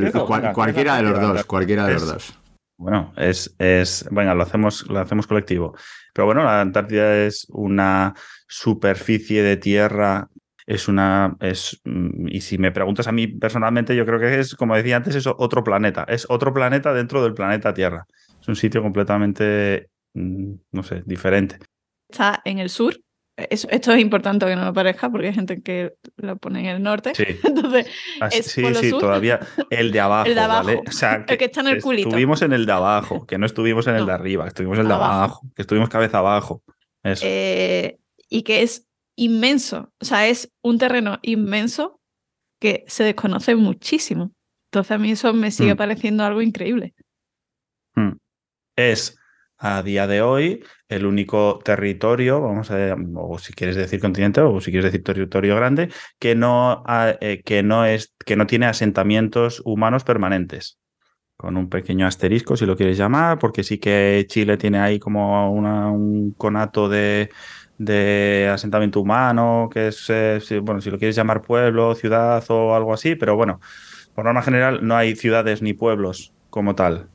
cualquiera 0.52 0.98
de 0.98 1.02
los 1.02 1.18
dos, 1.18 1.44
cualquiera 1.46 1.86
de 1.86 1.94
los 1.94 2.06
dos. 2.06 2.38
Bueno, 2.76 3.14
es, 3.16 3.54
es, 3.58 4.06
venga, 4.10 4.34
lo 4.34 4.42
hacemos, 4.42 4.86
lo 4.90 4.98
hacemos 4.98 5.26
colectivo. 5.26 5.74
Pero 6.12 6.26
bueno, 6.26 6.42
la 6.42 6.60
Antártida 6.60 7.24
es 7.24 7.46
una 7.50 8.12
superficie 8.52 9.42
de 9.42 9.56
tierra, 9.56 10.28
es 10.66 10.86
una, 10.86 11.36
es, 11.40 11.80
mm, 11.84 12.28
y 12.28 12.42
si 12.42 12.58
me 12.58 12.70
preguntas 12.70 13.08
a 13.08 13.12
mí 13.12 13.26
personalmente, 13.26 13.96
yo 13.96 14.04
creo 14.04 14.20
que 14.20 14.38
es, 14.38 14.54
como 14.54 14.76
decía 14.76 14.96
antes, 14.96 15.14
es 15.14 15.26
otro 15.26 15.64
planeta, 15.64 16.04
es 16.06 16.26
otro 16.28 16.52
planeta 16.52 16.92
dentro 16.92 17.22
del 17.22 17.32
planeta 17.32 17.72
Tierra. 17.72 18.06
Es 18.40 18.46
un 18.48 18.56
sitio 18.56 18.82
completamente, 18.82 19.88
mm, 20.12 20.52
no 20.70 20.82
sé, 20.82 21.02
diferente. 21.06 21.58
Está 22.10 22.42
en 22.44 22.58
el 22.58 22.68
sur, 22.68 22.94
esto 23.34 23.92
es 23.92 24.00
importante 24.00 24.44
que 24.44 24.54
no 24.54 24.66
lo 24.66 24.74
parezca 24.74 25.10
porque 25.10 25.28
hay 25.28 25.34
gente 25.34 25.62
que 25.62 25.94
lo 26.16 26.36
pone 26.36 26.60
en 26.60 26.66
el 26.66 26.82
norte. 26.82 27.14
Sí. 27.14 27.24
Entonces, 27.44 27.86
sí, 28.42 28.62
sí, 28.74 28.90
todavía 28.90 29.40
el 29.70 29.92
de 29.92 30.00
abajo. 30.00 30.26
el 30.28 30.34
de 30.34 30.40
abajo. 30.40 30.66
¿vale? 30.66 30.82
O 30.86 30.92
sea, 30.92 31.24
el 31.28 31.38
que 31.38 31.46
está 31.46 31.62
en 31.62 31.68
el 31.68 31.82
culito. 31.82 32.08
Estuvimos 32.08 32.42
en 32.42 32.52
el 32.52 32.66
de 32.66 32.72
abajo, 32.72 33.26
que 33.26 33.38
no 33.38 33.46
estuvimos 33.46 33.86
en 33.86 33.96
el 33.96 34.04
de 34.04 34.12
arriba, 34.12 34.46
estuvimos 34.46 34.76
en 34.76 34.82
el 34.82 34.88
de 34.88 34.94
abajo. 34.94 35.40
que 35.56 35.62
estuvimos 35.62 35.88
cabeza 35.88 36.18
abajo. 36.18 36.62
Eso. 37.02 37.24
Eh, 37.26 37.98
y 38.32 38.42
que 38.44 38.62
es 38.62 38.88
inmenso. 39.14 39.92
O 40.00 40.04
sea, 40.04 40.26
es 40.26 40.50
un 40.62 40.78
terreno 40.78 41.18
inmenso 41.22 42.00
que 42.58 42.84
se 42.88 43.04
desconoce 43.04 43.54
muchísimo. 43.54 44.32
Entonces, 44.70 44.90
a 44.92 44.98
mí 44.98 45.10
eso 45.10 45.34
me 45.34 45.50
sigue 45.50 45.74
mm. 45.74 45.76
pareciendo 45.76 46.24
algo 46.24 46.40
increíble. 46.40 46.94
Mm. 47.94 48.12
Es 48.76 49.18
a 49.58 49.82
día 49.82 50.06
de 50.06 50.22
hoy 50.22 50.64
el 50.88 51.04
único 51.04 51.60
territorio, 51.62 52.40
vamos 52.40 52.70
a 52.70 52.96
o 53.16 53.38
si 53.38 53.52
quieres 53.52 53.76
decir 53.76 54.00
continente 54.00 54.40
o 54.40 54.60
si 54.60 54.70
quieres 54.70 54.90
decir 54.90 55.04
territorio 55.04 55.54
grande, 55.54 55.90
que 56.18 56.34
no, 56.34 56.82
eh, 57.20 57.42
que 57.44 57.62
no, 57.62 57.84
es, 57.84 58.14
que 58.24 58.36
no 58.36 58.46
tiene 58.46 58.66
asentamientos 58.66 59.60
humanos 59.64 60.04
permanentes. 60.04 60.78
Con 61.36 61.56
un 61.56 61.68
pequeño 61.68 62.06
asterisco, 62.06 62.56
si 62.56 62.66
lo 62.66 62.76
quieres 62.76 62.96
llamar, 62.96 63.38
porque 63.38 63.64
sí 63.64 63.78
que 63.78 64.24
Chile 64.28 64.56
tiene 64.56 64.78
ahí 64.78 65.00
como 65.00 65.52
un 65.52 66.34
conato 66.38 66.88
de, 66.88 67.30
de 67.84 68.48
asentamiento 68.52 69.00
humano, 69.00 69.68
que 69.72 69.88
es, 69.88 70.06
eh, 70.08 70.38
bueno, 70.62 70.80
si 70.80 70.90
lo 70.90 70.98
quieres 70.98 71.16
llamar 71.16 71.42
pueblo, 71.42 71.94
ciudad 71.94 72.42
o 72.48 72.74
algo 72.74 72.94
así, 72.94 73.14
pero 73.14 73.36
bueno, 73.36 73.60
por 74.14 74.24
norma 74.24 74.42
general, 74.42 74.80
no 74.86 74.96
hay 74.96 75.16
ciudades 75.16 75.62
ni 75.62 75.72
pueblos 75.72 76.32
como 76.50 76.74
tal. 76.74 77.08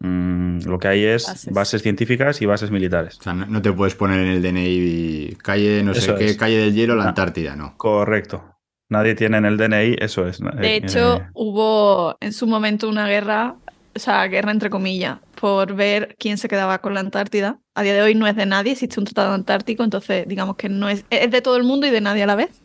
Mm, 0.00 0.60
lo 0.66 0.78
que 0.78 0.88
hay 0.88 1.04
es 1.04 1.26
Bases. 1.26 1.52
bases. 1.52 1.82
científicas 1.82 2.40
y 2.40 2.46
bases 2.46 2.70
militares. 2.70 3.18
O 3.18 3.22
sea, 3.22 3.34
no, 3.34 3.46
no 3.46 3.60
te 3.62 3.72
puedes 3.72 3.94
poner 3.94 4.20
en 4.20 4.28
el 4.28 4.42
DNI 4.42 5.36
calle, 5.42 5.82
no 5.82 5.94
sé 5.94 6.14
qué, 6.14 6.26
es. 6.26 6.36
calle 6.36 6.56
del 6.58 6.74
hielo, 6.74 6.94
la. 6.96 7.08
Antártida, 7.08 7.56
no. 7.56 7.74
Correcto. 7.76 8.44
Nadie 8.90 9.14
tiene 9.14 9.36
en 9.38 9.44
el 9.44 9.56
DNI, 9.56 9.96
eso 9.98 10.26
es. 10.26 10.38
De 10.40 10.48
Eh, 10.66 10.76
hecho, 10.76 11.16
eh, 11.16 11.26
hubo 11.34 12.16
en 12.20 12.32
su 12.32 12.46
momento 12.46 12.88
una 12.88 13.06
guerra, 13.06 13.56
o 13.94 13.98
sea, 13.98 14.26
guerra 14.28 14.50
entre 14.52 14.70
comillas, 14.70 15.18
por 15.38 15.74
ver 15.74 16.16
quién 16.18 16.38
se 16.38 16.48
quedaba 16.48 16.78
con 16.78 16.94
la 16.94 17.00
Antártida. 17.00 17.58
A 17.78 17.82
día 17.82 17.94
de 17.94 18.02
hoy 18.02 18.16
no 18.16 18.26
es 18.26 18.34
de 18.34 18.44
nadie, 18.44 18.72
existe 18.72 18.98
un 18.98 19.06
tratado 19.06 19.32
antártico, 19.34 19.84
entonces 19.84 20.26
digamos 20.26 20.56
que 20.56 20.68
no 20.68 20.88
es, 20.88 21.04
es 21.10 21.30
de 21.30 21.40
todo 21.42 21.56
el 21.56 21.62
mundo 21.62 21.86
y 21.86 21.90
de 21.90 22.00
nadie 22.00 22.24
a 22.24 22.26
la 22.26 22.34
vez. 22.34 22.60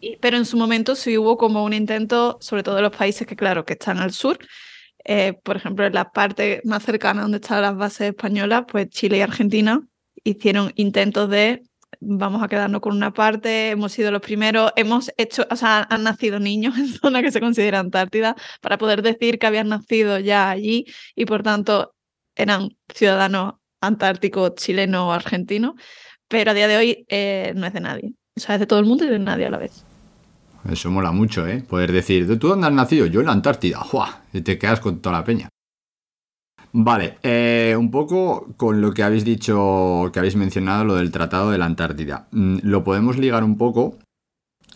Y- 0.00 0.16
pero 0.18 0.36
en 0.36 0.44
su 0.44 0.56
momento 0.56 0.94
sí 0.94 1.18
hubo 1.18 1.36
como 1.36 1.64
un 1.64 1.72
intento, 1.72 2.38
sobre 2.40 2.62
todo 2.62 2.76
de 2.76 2.82
los 2.82 2.96
países 2.96 3.26
que, 3.26 3.34
claro, 3.34 3.64
que 3.64 3.72
están 3.74 3.98
al 3.98 4.12
sur. 4.12 4.38
eh, 5.08 5.34
por 5.44 5.56
ejemplo, 5.56 5.84
en 5.86 5.94
la 5.94 6.10
parte 6.12 6.60
más 6.64 6.82
cercana 6.84 7.22
donde 7.22 7.38
están 7.38 7.62
las 7.62 7.76
bases 7.76 8.08
españolas, 8.10 8.64
pues 8.70 8.88
Chile 8.90 9.18
y 9.18 9.20
Argentina 9.22 9.80
hicieron 10.24 10.72
intentos 10.76 11.28
de 11.30 11.62
vamos 12.00 12.42
a 12.42 12.48
quedarnos 12.48 12.80
con 12.80 12.94
una 12.96 13.12
parte, 13.12 13.70
hemos 13.70 13.92
sido 13.92 14.10
los 14.10 14.20
primeros, 14.20 14.72
hemos 14.76 15.10
hecho, 15.16 15.46
o 15.50 15.56
sea, 15.56 15.86
han 15.90 16.02
nacido 16.04 16.38
niños 16.40 16.76
en 16.78 16.88
zona 16.88 17.22
que 17.22 17.30
se 17.32 17.40
considera 17.40 17.78
Antártida 17.80 18.36
para 18.60 18.78
poder 18.78 19.02
decir 19.02 19.38
que 19.38 19.46
habían 19.46 19.68
nacido 19.68 20.18
ya 20.18 20.50
allí 20.50 20.86
y 21.16 21.24
por 21.26 21.42
tanto 21.42 21.94
eran 22.36 22.70
ciudadanos 22.94 23.54
antárticos, 23.86 24.54
chilenos 24.56 25.02
o 25.02 25.12
argentinos, 25.12 25.74
pero 26.28 26.50
a 26.50 26.54
día 26.54 26.68
de 26.68 26.76
hoy 26.76 27.04
eh, 27.08 27.52
no 27.56 27.66
es 27.66 27.72
de 27.72 27.80
nadie. 27.80 28.12
O 28.36 28.40
sea, 28.40 28.56
es 28.56 28.60
de 28.60 28.66
todo 28.66 28.78
el 28.78 28.86
mundo 28.86 29.04
y 29.04 29.08
de 29.08 29.18
nadie 29.18 29.46
a 29.46 29.50
la 29.50 29.58
vez. 29.58 29.84
Eso 30.70 30.90
mola 30.90 31.12
mucho, 31.12 31.46
¿eh? 31.46 31.62
Poder 31.66 31.92
decir, 31.92 32.26
¿tú 32.38 32.48
dónde 32.48 32.66
has 32.66 32.72
nacido? 32.72 33.06
Yo 33.06 33.20
en 33.20 33.26
la 33.26 33.32
Antártida. 33.32 33.78
¡Jua! 33.78 34.22
Y 34.32 34.40
te 34.40 34.58
quedas 34.58 34.80
con 34.80 35.00
toda 35.00 35.18
la 35.18 35.24
peña. 35.24 35.48
Vale, 36.72 37.18
eh, 37.22 37.74
un 37.78 37.90
poco 37.90 38.48
con 38.56 38.80
lo 38.80 38.92
que 38.92 39.02
habéis 39.02 39.24
dicho, 39.24 40.10
que 40.12 40.18
habéis 40.18 40.36
mencionado, 40.36 40.84
lo 40.84 40.96
del 40.96 41.10
Tratado 41.10 41.50
de 41.50 41.58
la 41.58 41.64
Antártida. 41.64 42.26
Mm, 42.32 42.58
Lo 42.62 42.84
podemos 42.84 43.16
ligar 43.16 43.44
un 43.44 43.56
poco 43.56 43.96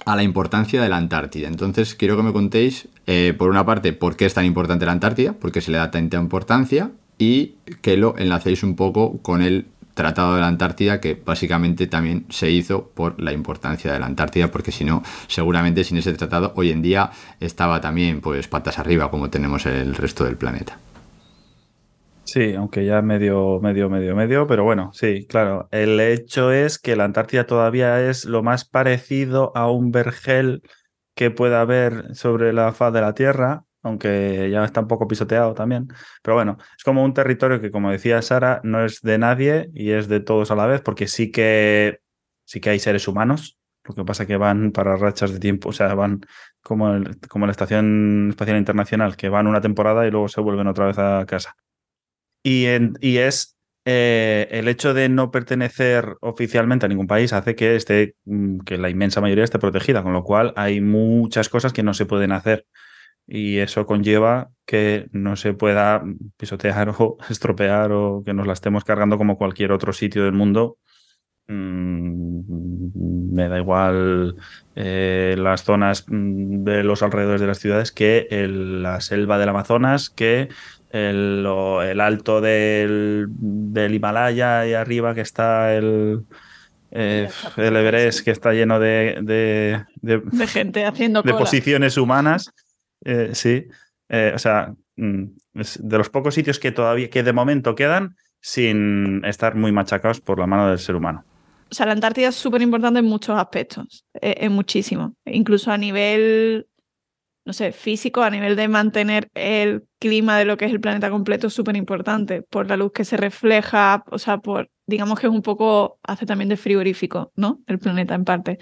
a 0.06 0.16
la 0.16 0.22
importancia 0.22 0.80
de 0.80 0.88
la 0.88 0.96
Antártida. 0.96 1.48
Entonces, 1.48 1.94
quiero 1.94 2.16
que 2.16 2.22
me 2.22 2.32
contéis, 2.32 2.88
eh, 3.06 3.34
por 3.36 3.50
una 3.50 3.66
parte, 3.66 3.92
por 3.92 4.16
qué 4.16 4.24
es 4.24 4.34
tan 4.34 4.46
importante 4.46 4.86
la 4.86 4.92
Antártida, 4.92 5.34
por 5.34 5.52
qué 5.52 5.60
se 5.60 5.72
le 5.72 5.78
da 5.78 5.90
tanta 5.90 6.16
importancia, 6.18 6.90
y 7.20 7.56
que 7.82 7.98
lo 7.98 8.16
enlacéis 8.16 8.64
un 8.64 8.74
poco 8.74 9.18
con 9.22 9.42
el 9.42 9.66
Tratado 9.92 10.34
de 10.34 10.40
la 10.40 10.46
Antártida, 10.46 10.98
que 11.00 11.14
básicamente 11.14 11.86
también 11.86 12.24
se 12.30 12.50
hizo 12.50 12.88
por 12.94 13.20
la 13.20 13.32
importancia 13.34 13.92
de 13.92 13.98
la 13.98 14.06
Antártida, 14.06 14.50
porque 14.50 14.72
si 14.72 14.84
no, 14.84 15.02
seguramente 15.26 15.84
sin 15.84 15.98
ese 15.98 16.14
tratado 16.14 16.54
hoy 16.56 16.70
en 16.70 16.80
día 16.80 17.10
estaba 17.38 17.82
también 17.82 18.22
pues 18.22 18.48
patas 18.48 18.78
arriba, 18.78 19.10
como 19.10 19.28
tenemos 19.28 19.66
el 19.66 19.94
resto 19.94 20.24
del 20.24 20.36
planeta. 20.36 20.78
Sí, 22.24 22.54
aunque 22.54 22.86
ya 22.86 23.02
medio, 23.02 23.60
medio, 23.60 23.90
medio, 23.90 24.16
medio, 24.16 24.46
pero 24.46 24.64
bueno, 24.64 24.90
sí, 24.94 25.26
claro. 25.28 25.68
El 25.70 26.00
hecho 26.00 26.52
es 26.52 26.78
que 26.78 26.96
la 26.96 27.04
Antártida 27.04 27.44
todavía 27.44 28.08
es 28.08 28.24
lo 28.24 28.42
más 28.42 28.64
parecido 28.64 29.52
a 29.54 29.70
un 29.70 29.90
vergel 29.90 30.62
que 31.14 31.30
pueda 31.30 31.60
haber 31.60 32.14
sobre 32.14 32.54
la 32.54 32.72
faz 32.72 32.94
de 32.94 33.00
la 33.02 33.12
Tierra, 33.12 33.64
aunque 33.82 34.48
ya 34.50 34.64
está 34.64 34.80
un 34.80 34.88
poco 34.88 35.08
pisoteado 35.08 35.54
también. 35.54 35.88
Pero 36.22 36.34
bueno, 36.36 36.58
es 36.76 36.84
como 36.84 37.04
un 37.04 37.14
territorio 37.14 37.60
que, 37.60 37.70
como 37.70 37.90
decía 37.90 38.20
Sara, 38.22 38.60
no 38.64 38.84
es 38.84 39.00
de 39.02 39.18
nadie 39.18 39.70
y 39.74 39.90
es 39.92 40.08
de 40.08 40.20
todos 40.20 40.50
a 40.50 40.56
la 40.56 40.66
vez, 40.66 40.80
porque 40.82 41.06
sí 41.08 41.30
que, 41.30 42.00
sí 42.44 42.60
que 42.60 42.70
hay 42.70 42.78
seres 42.78 43.08
humanos. 43.08 43.58
Lo 43.84 43.94
que 43.94 44.04
pasa 44.04 44.26
que 44.26 44.36
van 44.36 44.72
para 44.72 44.96
rachas 44.96 45.32
de 45.32 45.40
tiempo, 45.40 45.70
o 45.70 45.72
sea, 45.72 45.94
van 45.94 46.20
como, 46.62 46.92
el- 46.94 47.18
como 47.28 47.46
la 47.46 47.52
Estación 47.52 48.28
Espacial 48.30 48.58
Internacional, 48.58 49.16
que 49.16 49.28
van 49.28 49.46
una 49.46 49.60
temporada 49.60 50.06
y 50.06 50.10
luego 50.10 50.28
se 50.28 50.40
vuelven 50.40 50.66
otra 50.66 50.86
vez 50.86 50.98
a 50.98 51.24
casa. 51.26 51.54
Y, 52.42 52.66
y 53.00 53.18
es 53.18 53.56
eh, 53.84 54.48
el 54.50 54.68
hecho 54.68 54.94
de 54.94 55.08
no 55.08 55.30
pertenecer 55.30 56.16
oficialmente 56.20 56.86
a 56.86 56.88
ningún 56.88 57.06
país 57.06 57.32
hace 57.32 57.54
que 57.54 57.76
esté, 57.76 58.16
mm, 58.24 58.60
que 58.60 58.78
la 58.78 58.90
inmensa 58.90 59.20
mayoría 59.20 59.44
esté 59.44 59.58
protegida, 59.58 60.02
con 60.02 60.12
lo 60.12 60.24
cual 60.24 60.52
hay 60.56 60.80
muchas 60.80 61.48
cosas 61.48 61.72
que 61.72 61.82
no 61.82 61.94
se 61.94 62.06
pueden 62.06 62.32
hacer. 62.32 62.66
Y 63.32 63.58
eso 63.58 63.86
conlleva 63.86 64.50
que 64.66 65.06
no 65.12 65.36
se 65.36 65.54
pueda 65.54 66.02
pisotear 66.36 66.88
o 66.98 67.16
estropear 67.30 67.92
o 67.92 68.22
que 68.26 68.34
nos 68.34 68.46
la 68.46 68.52
estemos 68.54 68.82
cargando 68.84 69.16
como 69.18 69.38
cualquier 69.38 69.70
otro 69.72 69.92
sitio 69.92 70.24
del 70.24 70.32
mundo. 70.32 70.78
Mm, 71.64 73.34
me 73.34 73.48
da 73.48 73.58
igual 73.58 74.36
eh, 74.76 75.34
las 75.38 75.64
zonas 75.64 76.04
mm, 76.08 76.64
de 76.64 76.84
los 76.84 77.02
alrededores 77.02 77.40
de 77.40 77.46
las 77.46 77.58
ciudades 77.58 77.92
que 77.92 78.26
el- 78.30 78.82
la 78.82 79.00
selva 79.00 79.38
del 79.38 79.48
Amazonas, 79.48 80.10
que 80.10 80.48
el, 80.90 81.46
el 81.84 82.00
alto 82.00 82.40
del, 82.40 83.26
del 83.30 83.94
Himalaya 83.94 84.66
y 84.66 84.74
arriba 84.74 85.14
que 85.14 85.20
está 85.20 85.74
el, 85.74 86.24
eh, 86.90 87.28
el 87.56 87.76
Everest, 87.76 88.24
que 88.24 88.30
está 88.32 88.52
lleno 88.52 88.78
de, 88.80 89.18
de- 89.22 89.84
de- 90.02 90.18
De 90.32 90.46
gente 90.46 90.84
haciendo 90.84 91.22
de 91.22 91.30
cola. 91.32 91.44
posiciones 91.44 91.96
humanas. 91.96 92.52
Eh, 93.04 93.30
sí. 93.34 93.66
Eh, 94.08 94.32
o 94.34 94.38
sea, 94.38 94.74
mm, 94.96 95.24
es 95.54 95.78
de 95.82 95.98
los 95.98 96.10
pocos 96.10 96.34
sitios 96.34 96.58
que 96.58 96.72
todavía, 96.72 97.10
que 97.10 97.22
de 97.22 97.32
momento 97.32 97.74
quedan 97.74 98.16
sin 98.40 99.24
estar 99.24 99.54
muy 99.54 99.72
machacados 99.72 100.20
por 100.20 100.38
la 100.38 100.46
mano 100.46 100.68
del 100.68 100.78
ser 100.78 100.96
humano. 100.96 101.24
O 101.70 101.74
sea, 101.74 101.86
la 101.86 101.92
Antártida 101.92 102.28
es 102.28 102.34
súper 102.34 102.62
importante 102.62 102.98
en 102.98 103.04
muchos 103.04 103.38
aspectos, 103.38 104.04
eh, 104.20 104.34
en 104.38 104.52
muchísimo. 104.52 105.14
Incluso 105.24 105.70
a 105.70 105.78
nivel, 105.78 106.66
no 107.44 107.52
sé, 107.52 107.70
físico, 107.70 108.22
a 108.22 108.30
nivel 108.30 108.56
de 108.56 108.66
mantener 108.66 109.30
el 109.34 109.84
clima 110.00 110.36
de 110.36 110.46
lo 110.46 110.56
que 110.56 110.64
es 110.64 110.72
el 110.72 110.80
planeta 110.80 111.10
completo, 111.10 111.46
es 111.46 111.54
súper 111.54 111.76
importante. 111.76 112.42
Por 112.42 112.68
la 112.68 112.76
luz 112.76 112.90
que 112.92 113.04
se 113.04 113.16
refleja, 113.16 114.02
o 114.10 114.18
sea, 114.18 114.38
por, 114.38 114.68
digamos 114.86 115.20
que 115.20 115.28
es 115.28 115.32
un 115.32 115.42
poco, 115.42 116.00
hace 116.02 116.26
también 116.26 116.48
de 116.48 116.56
frigorífico, 116.56 117.30
¿no? 117.36 117.60
El 117.68 117.78
planeta 117.78 118.16
en 118.16 118.24
parte. 118.24 118.58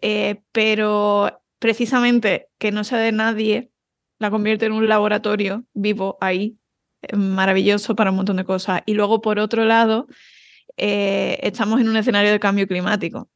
Eh, 0.00 0.42
pero 0.50 1.41
precisamente 1.62 2.48
que 2.58 2.72
no 2.72 2.82
sea 2.82 2.98
de 2.98 3.12
nadie, 3.12 3.70
la 4.18 4.32
convierte 4.32 4.66
en 4.66 4.72
un 4.72 4.88
laboratorio 4.88 5.64
vivo 5.74 6.18
ahí, 6.20 6.58
eh, 7.02 7.14
maravilloso 7.14 7.94
para 7.94 8.10
un 8.10 8.16
montón 8.16 8.36
de 8.36 8.44
cosas. 8.44 8.82
Y 8.84 8.94
luego, 8.94 9.20
por 9.20 9.38
otro 9.38 9.64
lado, 9.64 10.08
eh, 10.76 11.38
estamos 11.40 11.80
en 11.80 11.88
un 11.88 11.96
escenario 11.96 12.32
de 12.32 12.40
cambio 12.40 12.66
climático. 12.66 13.30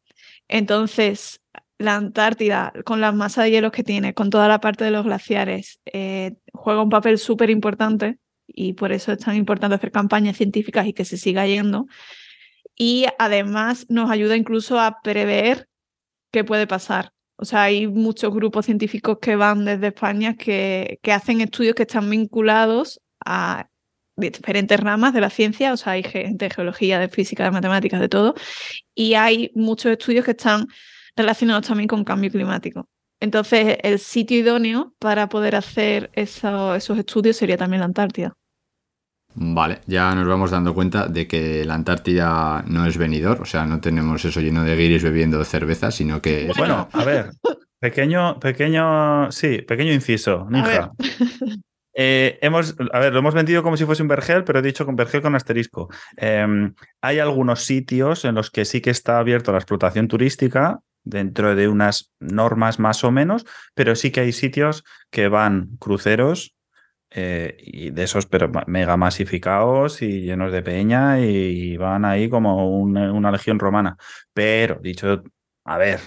Entonces, 0.48 1.40
la 1.78 1.94
Antártida, 1.94 2.72
con 2.84 3.00
las 3.00 3.14
masas 3.14 3.44
de 3.44 3.52
hielos 3.52 3.70
que 3.70 3.84
tiene, 3.84 4.12
con 4.12 4.28
toda 4.28 4.48
la 4.48 4.60
parte 4.60 4.82
de 4.82 4.90
los 4.90 5.04
glaciares, 5.04 5.80
eh, 5.84 6.34
juega 6.52 6.82
un 6.82 6.90
papel 6.90 7.18
súper 7.18 7.48
importante 7.48 8.18
y 8.48 8.72
por 8.72 8.90
eso 8.90 9.12
es 9.12 9.18
tan 9.18 9.36
importante 9.36 9.76
hacer 9.76 9.92
campañas 9.92 10.36
científicas 10.36 10.84
y 10.88 10.92
que 10.92 11.04
se 11.04 11.16
siga 11.16 11.46
yendo. 11.46 11.86
Y 12.74 13.06
además 13.20 13.86
nos 13.88 14.10
ayuda 14.10 14.36
incluso 14.36 14.80
a 14.80 15.00
prever 15.00 15.68
qué 16.32 16.42
puede 16.42 16.66
pasar. 16.66 17.12
O 17.38 17.44
sea, 17.44 17.64
hay 17.64 17.86
muchos 17.86 18.32
grupos 18.34 18.66
científicos 18.66 19.18
que 19.20 19.36
van 19.36 19.64
desde 19.64 19.88
España 19.88 20.36
que, 20.36 20.98
que 21.02 21.12
hacen 21.12 21.40
estudios 21.40 21.74
que 21.74 21.82
están 21.82 22.08
vinculados 22.08 23.00
a 23.24 23.68
diferentes 24.16 24.80
ramas 24.80 25.12
de 25.12 25.20
la 25.20 25.28
ciencia, 25.28 25.72
o 25.74 25.76
sea, 25.76 25.92
hay 25.92 26.02
gente 26.02 26.46
de 26.46 26.50
geología, 26.50 26.98
de 26.98 27.08
física, 27.08 27.44
de 27.44 27.50
matemáticas, 27.50 28.00
de 28.00 28.08
todo, 28.08 28.34
y 28.94 29.14
hay 29.14 29.50
muchos 29.54 29.92
estudios 29.92 30.24
que 30.24 30.30
están 30.30 30.66
relacionados 31.14 31.66
también 31.66 31.88
con 31.88 32.04
cambio 32.04 32.30
climático. 32.30 32.88
Entonces, 33.20 33.78
el 33.82 33.98
sitio 33.98 34.38
idóneo 34.38 34.94
para 34.98 35.28
poder 35.28 35.56
hacer 35.56 36.10
eso- 36.14 36.74
esos 36.74 36.98
estudios 36.98 37.36
sería 37.36 37.56
también 37.58 37.80
la 37.80 37.86
Antártida. 37.86 38.34
Vale, 39.38 39.82
ya 39.86 40.14
nos 40.14 40.26
vamos 40.26 40.50
dando 40.50 40.74
cuenta 40.74 41.08
de 41.08 41.28
que 41.28 41.62
la 41.66 41.74
Antártida 41.74 42.64
no 42.66 42.86
es 42.86 42.96
venidor, 42.96 43.42
o 43.42 43.44
sea, 43.44 43.66
no 43.66 43.82
tenemos 43.82 44.24
eso 44.24 44.40
lleno 44.40 44.64
de 44.64 44.74
guiris 44.74 45.02
bebiendo 45.02 45.44
cerveza, 45.44 45.90
sino 45.90 46.22
que... 46.22 46.50
Bueno, 46.56 46.88
a 46.90 47.04
ver, 47.04 47.32
pequeño, 47.78 48.40
pequeño, 48.40 49.30
sí, 49.30 49.58
pequeño 49.60 49.92
inciso, 49.92 50.46
ninja. 50.50 50.90
Eh, 51.98 52.38
hemos, 52.42 52.76
a 52.92 52.98
ver, 52.98 53.10
lo 53.14 53.20
hemos 53.20 53.32
vendido 53.32 53.62
como 53.62 53.78
si 53.78 53.86
fuese 53.86 54.02
un 54.02 54.08
vergel, 54.08 54.44
pero 54.44 54.58
he 54.58 54.62
dicho 54.62 54.84
con 54.84 54.96
vergel 54.96 55.22
con 55.22 55.34
asterisco. 55.34 55.88
Eh, 56.18 56.46
hay 57.00 57.18
algunos 57.20 57.64
sitios 57.64 58.26
en 58.26 58.34
los 58.34 58.50
que 58.50 58.66
sí 58.66 58.82
que 58.82 58.90
está 58.90 59.18
abierto 59.18 59.50
la 59.50 59.56
explotación 59.56 60.06
turística 60.06 60.80
dentro 61.04 61.54
de 61.56 61.68
unas 61.68 62.12
normas 62.20 62.78
más 62.78 63.02
o 63.02 63.10
menos, 63.10 63.46
pero 63.74 63.96
sí 63.96 64.10
que 64.10 64.20
hay 64.20 64.32
sitios 64.32 64.84
que 65.10 65.28
van 65.28 65.70
cruceros 65.78 66.55
eh, 67.16 67.56
y 67.58 67.90
de 67.90 68.02
esos, 68.04 68.26
pero 68.26 68.50
mega 68.66 68.96
masificados 68.96 70.02
y 70.02 70.20
llenos 70.20 70.52
de 70.52 70.62
peña 70.62 71.18
y 71.20 71.76
van 71.76 72.04
ahí 72.04 72.28
como 72.28 72.78
un- 72.78 72.96
una 72.98 73.32
legión 73.32 73.58
romana. 73.58 73.96
Pero, 74.32 74.76
dicho, 74.82 75.22
a 75.64 75.78
ver, 75.78 75.98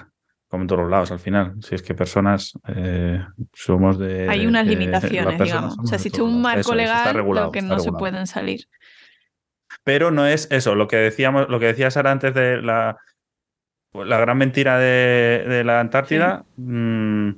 como 0.48 0.64
en 0.64 0.68
todos 0.68 0.82
los 0.84 0.92
lados 0.92 1.12
al 1.12 1.20
final, 1.20 1.56
si 1.62 1.76
es 1.76 1.82
que 1.82 1.94
personas 1.96 2.54
eh, 2.68 3.24
somos 3.54 3.98
de... 4.00 4.30
Hay 4.30 4.46
unas 4.48 4.66
de- 4.66 4.72
limitaciones, 4.72 5.40
digamos. 5.42 5.78
O 5.80 5.86
sea, 5.86 5.98
existe 5.98 6.22
un 6.22 6.42
marco 6.42 6.60
Eso 6.60 6.76
legal 6.76 7.14
regulado, 7.16 7.48
lo 7.48 7.52
que 7.52 7.62
no 7.62 7.80
se 7.80 7.92
pueden 7.92 8.26
salir. 8.28 8.68
Pero 9.84 10.12
no 10.12 10.26
es 10.26 10.48
eso, 10.52 10.76
lo 10.76 10.88
que 10.88 10.98
decíamos, 10.98 11.48
lo 11.50 11.60
que 11.60 11.68
decía 11.68 11.92
Sara 11.92 12.12
antes 12.12 12.34
de 12.34 12.62
la, 12.62 12.98
la 13.94 14.18
gran 14.20 14.38
mentira 14.38 14.78
de, 14.80 15.46
de 15.48 15.64
la 15.64 15.80
Antártida. 15.80 16.46
mm, 16.58 17.32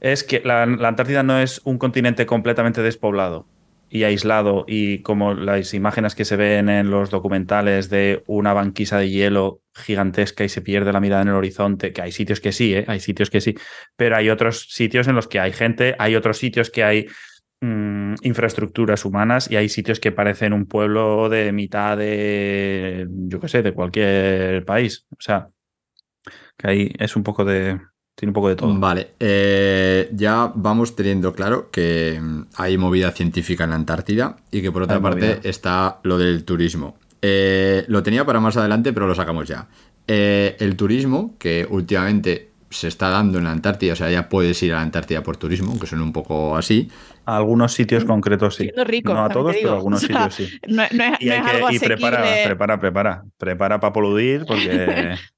es 0.00 0.24
que 0.24 0.40
la, 0.44 0.62
Antártida 0.62 1.22
no 1.22 1.38
es 1.38 1.60
un 1.64 1.78
continente 1.78 2.26
completamente 2.26 2.82
despoblado 2.82 3.46
y 3.90 4.04
aislado 4.04 4.64
y 4.68 4.98
como 4.98 5.32
las 5.34 5.72
imágenes 5.72 6.14
que 6.14 6.26
se 6.26 6.36
ven 6.36 6.68
en 6.68 6.90
los 6.90 7.10
documentales 7.10 7.88
de 7.88 8.22
una 8.26 8.52
banquisa 8.52 8.98
de 8.98 9.08
hielo 9.08 9.62
gigantesca 9.74 10.44
y 10.44 10.48
se 10.50 10.60
pierde 10.60 10.92
la 10.92 11.00
mirada 11.00 11.22
en 11.22 11.28
el 11.28 11.34
horizonte, 11.34 11.92
que 11.92 12.02
hay 12.02 12.12
sitios 12.12 12.40
que 12.40 12.52
sí, 12.52 12.74
¿eh? 12.74 12.84
hay 12.86 13.00
sitios 13.00 13.30
que 13.30 13.40
sí, 13.40 13.54
pero 13.96 14.16
hay 14.16 14.28
otros 14.28 14.66
sitios 14.68 15.08
en 15.08 15.14
los 15.14 15.26
que 15.26 15.40
hay 15.40 15.52
gente, 15.52 15.96
hay 15.98 16.16
otros 16.16 16.36
sitios 16.36 16.70
que 16.70 16.84
hay 16.84 17.06
mm, 17.62 18.16
infraestructuras 18.22 19.06
humanas 19.06 19.50
y 19.50 19.56
hay 19.56 19.70
sitios 19.70 20.00
que 20.00 20.12
parecen 20.12 20.52
un 20.52 20.66
pueblo 20.66 21.30
de 21.30 21.50
mitad 21.52 21.96
de, 21.96 23.06
yo 23.10 23.40
qué 23.40 23.48
sé, 23.48 23.62
de 23.62 23.72
cualquier 23.72 24.66
país. 24.66 25.06
O 25.12 25.20
sea, 25.20 25.48
que 26.58 26.68
ahí 26.68 26.92
es 26.98 27.16
un 27.16 27.22
poco 27.22 27.44
de, 27.44 27.78
tiene 28.18 28.30
un 28.30 28.34
poco 28.34 28.48
de 28.48 28.56
todo. 28.56 28.74
Vale, 28.80 29.12
eh, 29.20 30.10
ya 30.12 30.50
vamos 30.52 30.96
teniendo 30.96 31.32
claro 31.32 31.70
que 31.70 32.18
mm, 32.20 32.42
hay 32.56 32.76
movida 32.76 33.12
científica 33.12 33.62
en 33.62 33.70
la 33.70 33.76
Antártida 33.76 34.36
y 34.50 34.60
que 34.60 34.72
por 34.72 34.82
otra 34.82 34.96
Hay 34.96 35.02
parte 35.02 35.20
movida. 35.36 35.40
está 35.44 36.00
lo 36.02 36.18
del 36.18 36.44
turismo. 36.44 36.96
Eh, 37.22 37.84
lo 37.86 38.02
tenía 38.02 38.24
para 38.26 38.40
más 38.40 38.56
adelante, 38.56 38.92
pero 38.92 39.06
lo 39.06 39.14
sacamos 39.14 39.46
ya. 39.46 39.68
Eh, 40.08 40.56
el 40.58 40.74
turismo, 40.74 41.36
que 41.38 41.64
últimamente 41.70 42.48
se 42.70 42.88
está 42.88 43.08
dando 43.08 43.38
en 43.38 43.44
la 43.44 43.52
Antártida, 43.52 43.92
o 43.92 43.96
sea, 43.96 44.10
ya 44.10 44.28
puedes 44.28 44.60
ir 44.64 44.72
a 44.72 44.76
la 44.76 44.82
Antártida 44.82 45.22
por 45.22 45.36
turismo, 45.36 45.70
aunque 45.70 45.86
suena 45.86 46.02
un 46.02 46.12
poco 46.12 46.56
así. 46.56 46.90
A 47.24 47.36
algunos 47.36 47.72
sitios 47.72 48.04
concretos 48.04 48.56
sí. 48.56 48.68
Rico, 48.84 49.14
no 49.14 49.24
a 49.24 49.28
todos, 49.28 49.54
pero 49.54 49.74
a 49.74 49.76
algunos 49.76 50.02
O 50.02 50.06
sea, 50.08 50.28
sitios 50.28 50.50
sí. 50.50 50.58
No, 50.66 50.82
no 50.92 51.04
es, 51.04 51.20
Y, 51.20 51.26
no 51.26 51.32
hay 51.32 51.38
es 51.38 51.44
que, 51.44 51.50
algo 51.50 51.70
y 51.70 51.78
prepara, 51.78 52.18
asequible. 52.22 52.46
prepara, 52.46 52.80
prepara. 52.80 53.24
Prepara 53.38 53.80
para 53.80 53.92
poludir 53.92 54.44
porque... 54.44 55.14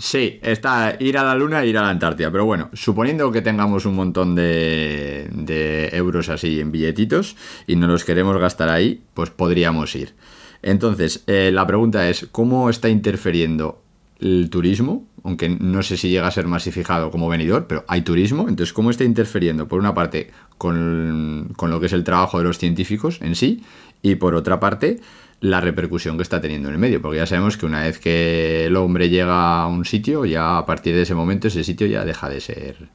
Sí, 0.00 0.38
está 0.40 0.96
ir 0.98 1.18
a 1.18 1.24
la 1.24 1.34
Luna 1.34 1.62
e 1.62 1.66
ir 1.68 1.76
a 1.76 1.82
la 1.82 1.90
Antártida. 1.90 2.30
Pero 2.30 2.46
bueno, 2.46 2.70
suponiendo 2.72 3.30
que 3.30 3.42
tengamos 3.42 3.84
un 3.84 3.96
montón 3.96 4.34
de, 4.34 5.28
de 5.30 5.90
euros 5.92 6.30
así 6.30 6.58
en 6.58 6.72
billetitos 6.72 7.36
y 7.66 7.76
no 7.76 7.86
los 7.86 8.06
queremos 8.06 8.38
gastar 8.38 8.70
ahí, 8.70 9.02
pues 9.12 9.28
podríamos 9.28 9.94
ir. 9.94 10.14
Entonces, 10.62 11.22
eh, 11.26 11.50
la 11.52 11.66
pregunta 11.66 12.08
es, 12.08 12.26
¿cómo 12.32 12.70
está 12.70 12.88
interfiriendo 12.88 13.82
el 14.20 14.48
turismo? 14.48 15.06
Aunque 15.22 15.50
no 15.50 15.82
sé 15.82 15.98
si 15.98 16.08
llega 16.08 16.28
a 16.28 16.30
ser 16.30 16.46
masificado 16.46 17.10
como 17.10 17.28
venidor, 17.28 17.66
pero 17.66 17.84
hay 17.86 18.00
turismo. 18.00 18.48
Entonces, 18.48 18.72
¿cómo 18.72 18.88
está 18.88 19.04
interfiriendo? 19.04 19.68
Por 19.68 19.80
una 19.80 19.92
parte, 19.92 20.30
con, 20.56 21.52
con 21.56 21.70
lo 21.70 21.78
que 21.78 21.86
es 21.86 21.92
el 21.92 22.04
trabajo 22.04 22.38
de 22.38 22.44
los 22.44 22.56
científicos 22.56 23.20
en 23.20 23.34
sí, 23.34 23.62
y 24.00 24.14
por 24.14 24.34
otra 24.34 24.60
parte, 24.60 24.98
la 25.40 25.60
repercusión 25.60 26.16
que 26.16 26.22
está 26.22 26.40
teniendo 26.40 26.68
en 26.68 26.74
el 26.74 26.80
medio, 26.80 27.00
porque 27.00 27.18
ya 27.18 27.26
sabemos 27.26 27.56
que 27.56 27.66
una 27.66 27.82
vez 27.82 27.98
que 27.98 28.66
el 28.66 28.76
hombre 28.76 29.08
llega 29.08 29.62
a 29.62 29.66
un 29.66 29.84
sitio, 29.84 30.24
ya 30.24 30.58
a 30.58 30.66
partir 30.66 30.94
de 30.94 31.02
ese 31.02 31.14
momento 31.14 31.48
ese 31.48 31.64
sitio 31.64 31.86
ya 31.86 32.04
deja 32.04 32.28
de 32.28 32.40
ser 32.40 32.88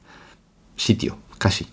sitio, 0.76 1.18
casi. 1.38 1.66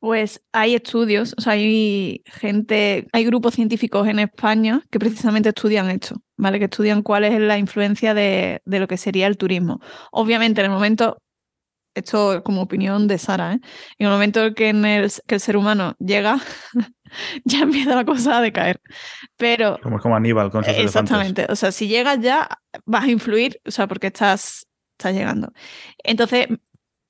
Pues 0.00 0.42
hay 0.52 0.74
estudios, 0.74 1.34
o 1.38 1.40
sea, 1.40 1.54
hay 1.54 2.20
gente, 2.26 3.06
hay 3.10 3.24
grupos 3.24 3.54
científicos 3.54 4.06
en 4.06 4.18
España 4.18 4.82
que 4.90 4.98
precisamente 4.98 5.48
estudian 5.48 5.88
esto, 5.88 6.16
¿vale? 6.36 6.58
Que 6.58 6.66
estudian 6.66 7.02
cuál 7.02 7.24
es 7.24 7.40
la 7.40 7.56
influencia 7.56 8.12
de, 8.12 8.60
de 8.66 8.80
lo 8.80 8.86
que 8.86 8.98
sería 8.98 9.26
el 9.26 9.38
turismo. 9.38 9.80
Obviamente, 10.12 10.60
en 10.60 10.66
el 10.66 10.72
momento, 10.72 11.16
esto 11.94 12.42
como 12.44 12.62
opinión 12.62 13.06
de 13.08 13.18
Sara, 13.18 13.54
¿eh? 13.54 13.60
En 13.98 14.06
el 14.06 14.12
momento 14.12 14.54
que, 14.54 14.68
en 14.68 14.84
el, 14.84 15.10
que 15.26 15.36
el 15.36 15.40
ser 15.40 15.56
humano 15.56 15.94
llega, 15.98 16.38
ya 17.44 17.60
empieza 17.60 17.94
la 17.94 18.04
cosa 18.04 18.38
a 18.38 18.40
decaer. 18.40 18.80
Pero 19.36 19.78
Como 19.82 19.96
es 19.96 20.02
como 20.02 20.16
Aníbal 20.16 20.50
con 20.50 20.64
sus 20.64 20.72
elefantes. 20.72 20.94
Exactamente. 20.94 21.46
O 21.48 21.56
sea, 21.56 21.72
si 21.72 21.88
llegas 21.88 22.20
ya, 22.20 22.48
vas 22.84 23.04
a 23.04 23.10
influir, 23.10 23.60
o 23.66 23.70
sea, 23.70 23.86
porque 23.86 24.08
estás, 24.08 24.66
estás 24.98 25.14
llegando. 25.14 25.52
Entonces, 26.02 26.48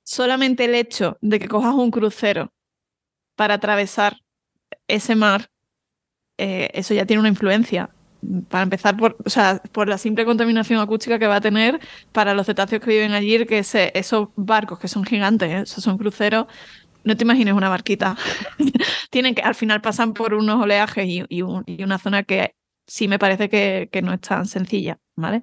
solamente 0.03 0.65
el 0.65 0.75
hecho 0.75 1.17
de 1.21 1.39
que 1.39 1.47
cojas 1.47 1.73
un 1.73 1.91
crucero 1.91 2.53
para 3.35 3.55
atravesar 3.55 4.17
ese 4.87 5.15
mar, 5.15 5.49
eh, 6.37 6.69
eso 6.73 6.93
ya 6.93 7.05
tiene 7.05 7.21
una 7.21 7.29
influencia. 7.29 7.94
Para 8.49 8.63
empezar, 8.63 8.95
por, 8.97 9.17
o 9.25 9.29
sea, 9.29 9.61
por 9.71 9.87
la 9.89 9.97
simple 9.97 10.25
contaminación 10.25 10.79
acústica 10.79 11.19
que 11.19 11.27
va 11.27 11.37
a 11.37 11.41
tener 11.41 11.79
para 12.11 12.33
los 12.33 12.45
cetáceos 12.45 12.81
que 12.81 12.89
viven 12.91 13.11
allí, 13.13 13.45
que 13.45 13.59
esos 13.59 14.29
barcos 14.35 14.79
que 14.79 14.87
son 14.87 15.03
gigantes, 15.03 15.49
¿eh? 15.49 15.61
esos 15.63 15.83
son 15.83 15.97
cruceros, 15.97 16.45
no 17.03 17.17
te 17.17 17.23
imagines 17.23 17.53
una 17.53 17.69
barquita. 17.69 18.17
Tienen 19.11 19.35
que, 19.35 19.41
al 19.41 19.55
final 19.55 19.81
pasan 19.81 20.13
por 20.13 20.33
unos 20.33 20.61
oleajes 20.63 21.05
y, 21.07 21.23
y 21.29 21.41
un- 21.43 21.63
y 21.67 21.83
una 21.83 21.99
zona 21.99 22.23
que 22.23 22.55
sí 22.87 23.07
me 23.07 23.19
parece 23.19 23.49
que, 23.49 23.89
no 24.03 24.13
es 24.13 24.21
tan 24.21 24.45
sencilla, 24.47 24.99
¿vale? 25.15 25.41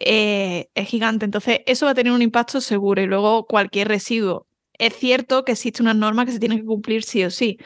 Eh, 0.00 0.68
es 0.74 0.88
gigante, 0.88 1.24
entonces 1.24 1.60
eso 1.66 1.86
va 1.86 1.92
a 1.92 1.94
tener 1.94 2.12
un 2.12 2.22
impacto 2.22 2.60
seguro 2.60 3.02
y 3.02 3.06
luego 3.06 3.46
cualquier 3.46 3.88
residuo. 3.88 4.46
Es 4.78 4.94
cierto 4.96 5.44
que 5.44 5.52
existe 5.52 5.82
una 5.82 5.94
norma 5.94 6.24
que 6.26 6.32
se 6.32 6.38
tiene 6.40 6.56
que 6.58 6.64
cumplir 6.64 7.02
sí 7.02 7.24
o 7.24 7.30
sí. 7.30 7.58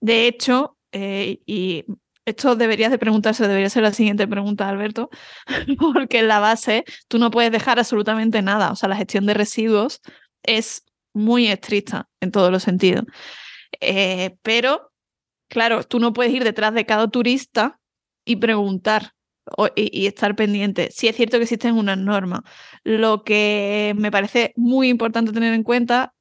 De 0.00 0.26
hecho, 0.28 0.76
eh, 0.92 1.40
y 1.46 1.84
esto 2.30 2.56
deberías 2.56 2.90
de 2.90 2.98
preguntarse, 2.98 3.46
debería 3.46 3.70
ser 3.70 3.82
la 3.82 3.92
siguiente 3.92 4.26
pregunta, 4.26 4.68
Alberto, 4.68 5.10
porque 5.78 6.20
en 6.20 6.28
la 6.28 6.40
base 6.40 6.84
tú 7.08 7.18
no 7.18 7.30
puedes 7.30 7.52
dejar 7.52 7.78
absolutamente 7.78 8.42
nada, 8.42 8.72
o 8.72 8.76
sea, 8.76 8.88
la 8.88 8.96
gestión 8.96 9.26
de 9.26 9.34
residuos 9.34 10.00
es 10.42 10.84
muy 11.12 11.48
estricta 11.48 12.08
en 12.20 12.30
todos 12.30 12.50
los 12.50 12.62
sentidos. 12.62 13.04
Eh, 13.80 14.36
pero, 14.42 14.92
claro, 15.48 15.84
tú 15.84 16.00
no 16.00 16.12
puedes 16.12 16.32
ir 16.32 16.44
detrás 16.44 16.74
de 16.74 16.86
cada 16.86 17.08
turista 17.08 17.80
y 18.24 18.36
preguntar 18.36 19.14
y 19.74 20.06
estar 20.06 20.36
pendiente. 20.36 20.90
Sí 20.92 21.08
es 21.08 21.16
cierto 21.16 21.38
que 21.38 21.44
existen 21.44 21.76
unas 21.76 21.98
normas. 21.98 22.40
Lo 22.84 23.24
que 23.24 23.94
me 23.96 24.10
parece 24.10 24.52
muy 24.56 24.88
importante 24.88 25.32
tener 25.32 25.54
en 25.54 25.64
cuenta, 25.64 26.14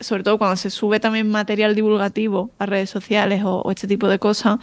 sobre 0.00 0.22
todo 0.22 0.38
cuando 0.38 0.56
se 0.56 0.70
sube 0.70 1.00
también 1.00 1.30
material 1.30 1.74
divulgativo 1.74 2.50
a 2.58 2.66
redes 2.66 2.90
sociales 2.90 3.42
o, 3.44 3.62
o 3.62 3.70
este 3.70 3.86
tipo 3.86 4.08
de 4.08 4.18
cosas, 4.18 4.58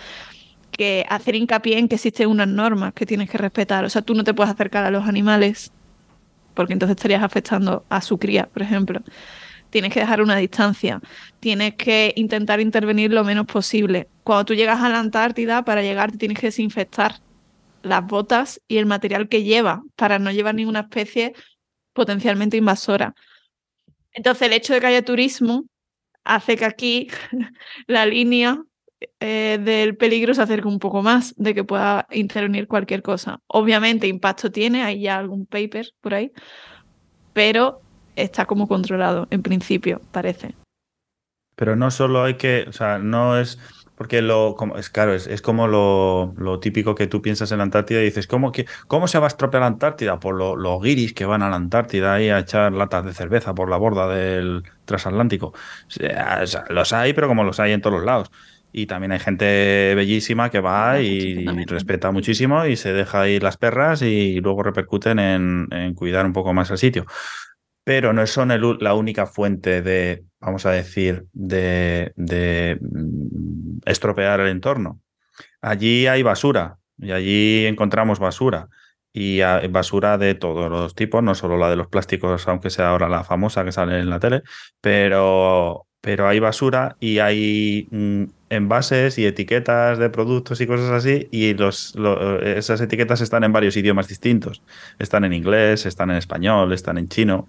que 0.80 1.06
hacer 1.10 1.36
hincapié 1.36 1.78
en 1.78 1.90
que 1.90 1.96
existen 1.96 2.30
unas 2.30 2.48
normas 2.48 2.94
que 2.94 3.06
tienes 3.06 3.30
que 3.30 3.38
respetar. 3.38 3.84
O 3.84 3.90
sea, 3.90 4.02
tú 4.02 4.16
no 4.16 4.24
te 4.24 4.34
puedes 4.34 4.54
acercar 4.54 4.86
a 4.86 4.92
los 4.92 5.06
animales 5.06 5.74
porque 6.54 6.72
entonces 6.72 6.96
estarías 6.96 7.22
afectando 7.22 7.86
a 7.90 8.00
su 8.00 8.18
cría, 8.18 8.48
por 8.48 8.62
ejemplo. 8.62 9.02
Tienes 9.72 9.94
que 9.94 10.00
dejar 10.00 10.22
una 10.22 10.38
distancia, 10.38 11.02
tienes 11.42 11.76
que 11.76 12.14
intentar 12.16 12.62
intervenir 12.62 13.12
lo 13.12 13.26
menos 13.26 13.46
posible. 13.46 14.08
Cuando 14.24 14.46
tú 14.46 14.54
llegas 14.54 14.80
a 14.80 14.88
la 14.88 15.00
Antártida, 15.00 15.66
para 15.66 15.82
llegar 15.82 16.14
tienes 16.14 16.40
que 16.40 16.48
desinfectar 16.48 17.16
las 17.82 18.08
botas 18.08 18.62
y 18.70 18.78
el 18.78 18.86
material 18.86 19.28
que 19.28 19.44
lleva 19.44 19.84
para 19.98 20.18
no 20.18 20.32
llevar 20.32 20.56
ninguna 20.56 20.80
especie 20.80 21.34
potencialmente 21.92 22.56
invasora. 22.56 23.14
Entonces, 24.14 24.48
el 24.48 24.54
hecho 24.54 24.74
de 24.74 24.80
que 24.80 24.88
haya 24.88 25.04
turismo 25.04 25.66
hace 26.24 26.56
que 26.56 26.64
aquí 26.64 27.10
la 27.88 28.06
línea 28.06 28.64
eh, 29.20 29.60
del 29.62 29.96
peligro 29.96 30.34
se 30.34 30.42
acerque 30.42 30.68
un 30.68 30.80
poco 30.80 31.02
más, 31.02 31.34
de 31.38 31.54
que 31.54 31.64
pueda 31.64 32.08
intervenir 32.12 32.68
cualquier 32.68 33.02
cosa. 33.02 33.40
Obviamente, 33.48 34.08
impacto 34.08 34.52
tiene, 34.52 34.84
hay 34.84 35.02
ya 35.02 35.18
algún 35.18 35.46
paper 35.46 35.92
por 36.02 36.14
ahí, 36.14 36.32
pero 37.34 37.82
está 38.16 38.46
como 38.46 38.68
controlado, 38.68 39.28
en 39.30 39.42
principio, 39.42 40.02
parece. 40.12 40.56
Pero 41.56 41.76
no 41.76 41.92
solo 41.92 42.24
hay 42.24 42.36
que, 42.36 42.66
o 42.68 42.74
sea, 42.74 43.00
no 43.00 43.38
es 43.38 43.60
porque 44.00 44.22
lo, 44.22 44.56
como, 44.56 44.78
es 44.78 44.90
claro, 44.90 45.14
es, 45.14 45.28
es 45.28 45.42
como 45.42 45.68
lo, 45.68 46.34
lo 46.38 46.62
típico 46.62 46.96
que 46.96 47.08
tú 47.08 47.22
piensas 47.22 47.52
en 47.52 47.58
la 47.58 47.66
Antártida 47.66 48.00
y 48.00 48.06
dices, 48.06 48.28
¿cómo, 48.28 48.54
que, 48.54 48.66
cómo 48.88 49.10
se 49.10 49.20
va 49.20 49.26
a 49.26 49.28
estropear 49.28 49.60
la 49.60 49.68
Antártida? 49.68 50.22
Por 50.22 50.36
lo- 50.36 50.56
los 50.56 50.82
guiris 50.82 51.14
que 51.14 51.26
van 51.26 51.42
a 51.44 51.50
la 51.50 51.58
Antártida 51.58 52.14
ahí 52.14 52.30
a 52.30 52.40
echar 52.40 52.72
latas 52.72 53.04
de 53.04 53.14
cerveza 53.14 53.54
por 53.54 53.70
la 53.70 53.76
borda 53.76 54.08
del 54.08 54.64
transatlántico. 54.86 55.54
Los 56.70 56.94
hay, 56.94 57.12
pero 57.12 57.28
como 57.28 57.44
los 57.44 57.60
hay 57.60 57.74
en 57.74 57.82
todos 57.82 57.98
los 57.98 58.06
lados. 58.06 58.32
Y 58.72 58.86
también 58.86 59.12
hay 59.12 59.20
gente 59.20 59.94
bellísima 59.96 60.50
que 60.50 60.60
va 60.60 61.02
y 61.02 61.18
Estupendamente. 61.18 61.74
respeta 61.74 62.12
muchísimo 62.12 62.66
y 62.66 62.76
se 62.76 62.94
deja 62.94 63.28
ir 63.28 63.42
las 63.42 63.58
perras 63.58 64.02
y 64.02 64.40
luego 64.42 64.64
repercuten 64.64 65.20
en, 65.20 65.68
en 65.72 65.94
cuidar 65.96 66.26
un 66.26 66.34
poco 66.34 66.54
más 66.54 66.70
el 66.72 66.78
sitio 66.78 67.06
pero 67.90 68.14
no 68.14 68.28
son 68.28 68.52
el 68.52 68.78
la 68.82 68.94
única 68.94 69.26
fuente 69.26 69.82
de, 69.82 70.24
vamos 70.40 70.68
a 70.68 70.72
decir, 70.72 71.26
de, 71.34 72.14
de, 72.16 72.78
mm, 72.80 73.80
estropear 73.84 74.42
el 74.42 74.50
entorno. 74.50 75.00
Allí 75.60 76.06
hay 76.06 76.22
basura 76.22 76.78
y 77.00 77.12
allí 77.12 77.66
encontramos 77.66 78.20
basura 78.20 78.70
y 79.12 79.40
basura 79.70 80.20
de 80.20 80.36
todos 80.36 80.70
los 80.70 80.94
tipos, 80.94 81.24
no 81.24 81.34
solo 81.34 81.58
la 81.58 81.68
de 81.68 81.78
los 81.78 81.88
plásticos, 81.88 82.48
aunque 82.48 82.70
sea 82.70 82.90
ahora 82.90 83.10
la 83.10 83.24
famosa 83.24 83.66
que 83.66 83.72
sale 83.72 84.00
en 84.00 84.12
la 84.12 84.20
tele, 84.20 84.44
pero, 84.82 85.88
pero 86.02 86.28
hay 86.28 86.40
basura 86.40 86.96
y 87.00 87.20
hay 87.20 87.88
mm, 87.92 88.24
envases 88.50 89.18
y 89.18 89.26
etiquetas 89.26 90.00
de 90.00 90.10
productos 90.10 90.62
y 90.62 90.68
cosas 90.68 90.90
así 90.92 91.28
y 91.32 91.54
los, 91.54 91.94
lo- 91.96 92.42
esas 92.42 92.82
etiquetas 92.82 93.22
están 93.22 93.44
en 93.44 93.52
varios 93.54 93.76
idiomas 93.78 94.08
distintos. 94.08 94.64
Están 94.98 95.24
en 95.26 95.34
inglés, 95.34 95.86
están 95.86 96.10
en 96.12 96.18
español, 96.18 96.72
están 96.74 96.98
en 96.98 97.10
chino. 97.10 97.48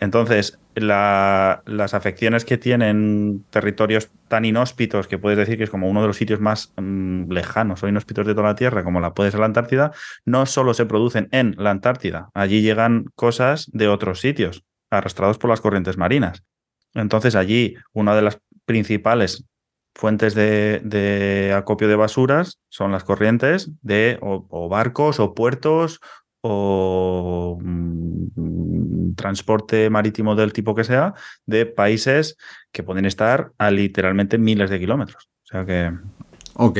Entonces, 0.00 0.58
la- 0.74 1.62
las 1.66 1.94
afecciones 1.94 2.44
que 2.44 2.56
tienen 2.58 3.44
territorios 3.50 4.10
tan 4.28 4.44
inhóspitos, 4.44 5.08
que 5.08 5.18
puedes 5.18 5.38
decir 5.38 5.58
que 5.58 5.64
es 5.64 5.70
como 5.70 5.88
uno 5.88 6.00
de 6.02 6.06
los 6.08 6.16
sitios 6.16 6.40
más 6.40 6.72
mm, 6.76 7.30
lejanos 7.32 7.82
o 7.82 7.88
inhóspitos 7.88 8.26
de 8.26 8.34
toda 8.34 8.48
la 8.48 8.54
Tierra, 8.54 8.84
como 8.84 9.00
la 9.00 9.14
puede 9.14 9.30
ser 9.30 9.40
la 9.40 9.46
Antártida, 9.46 9.92
no 10.24 10.46
solo 10.46 10.74
se 10.74 10.86
producen 10.86 11.28
en 11.32 11.54
la 11.58 11.70
Antártida, 11.70 12.30
allí 12.34 12.62
llegan 12.62 13.06
cosas 13.14 13.68
de 13.72 13.88
otros 13.88 14.20
sitios, 14.20 14.64
arrastrados 14.90 15.38
por 15.38 15.50
las 15.50 15.60
corrientes 15.60 15.96
marinas. 15.96 16.44
Entonces 17.00 17.34
allí 17.34 17.76
una 17.92 18.14
de 18.14 18.22
las 18.22 18.40
principales 18.64 19.44
fuentes 19.94 20.34
de, 20.34 21.52
acopio 21.56 21.88
de 21.88 21.96
basuras 21.96 22.60
son 22.68 22.92
las 22.92 23.04
corrientes 23.04 23.70
de 23.82 24.18
o, 24.20 24.46
o 24.48 24.68
barcos 24.68 25.18
o 25.18 25.34
puertos 25.34 26.00
o 26.40 27.58
mm, 27.60 29.14
transporte 29.14 29.90
marítimo 29.90 30.36
del 30.36 30.52
tipo 30.52 30.74
que 30.74 30.84
sea 30.84 31.14
de 31.46 31.66
países 31.66 32.36
que 32.70 32.84
pueden 32.84 33.06
estar 33.06 33.52
a 33.58 33.70
literalmente 33.70 34.38
miles 34.38 34.70
de 34.70 34.78
kilómetros. 34.78 35.28
O 35.44 35.46
sea 35.46 35.64
que 35.64 35.92
Ok. 36.60 36.78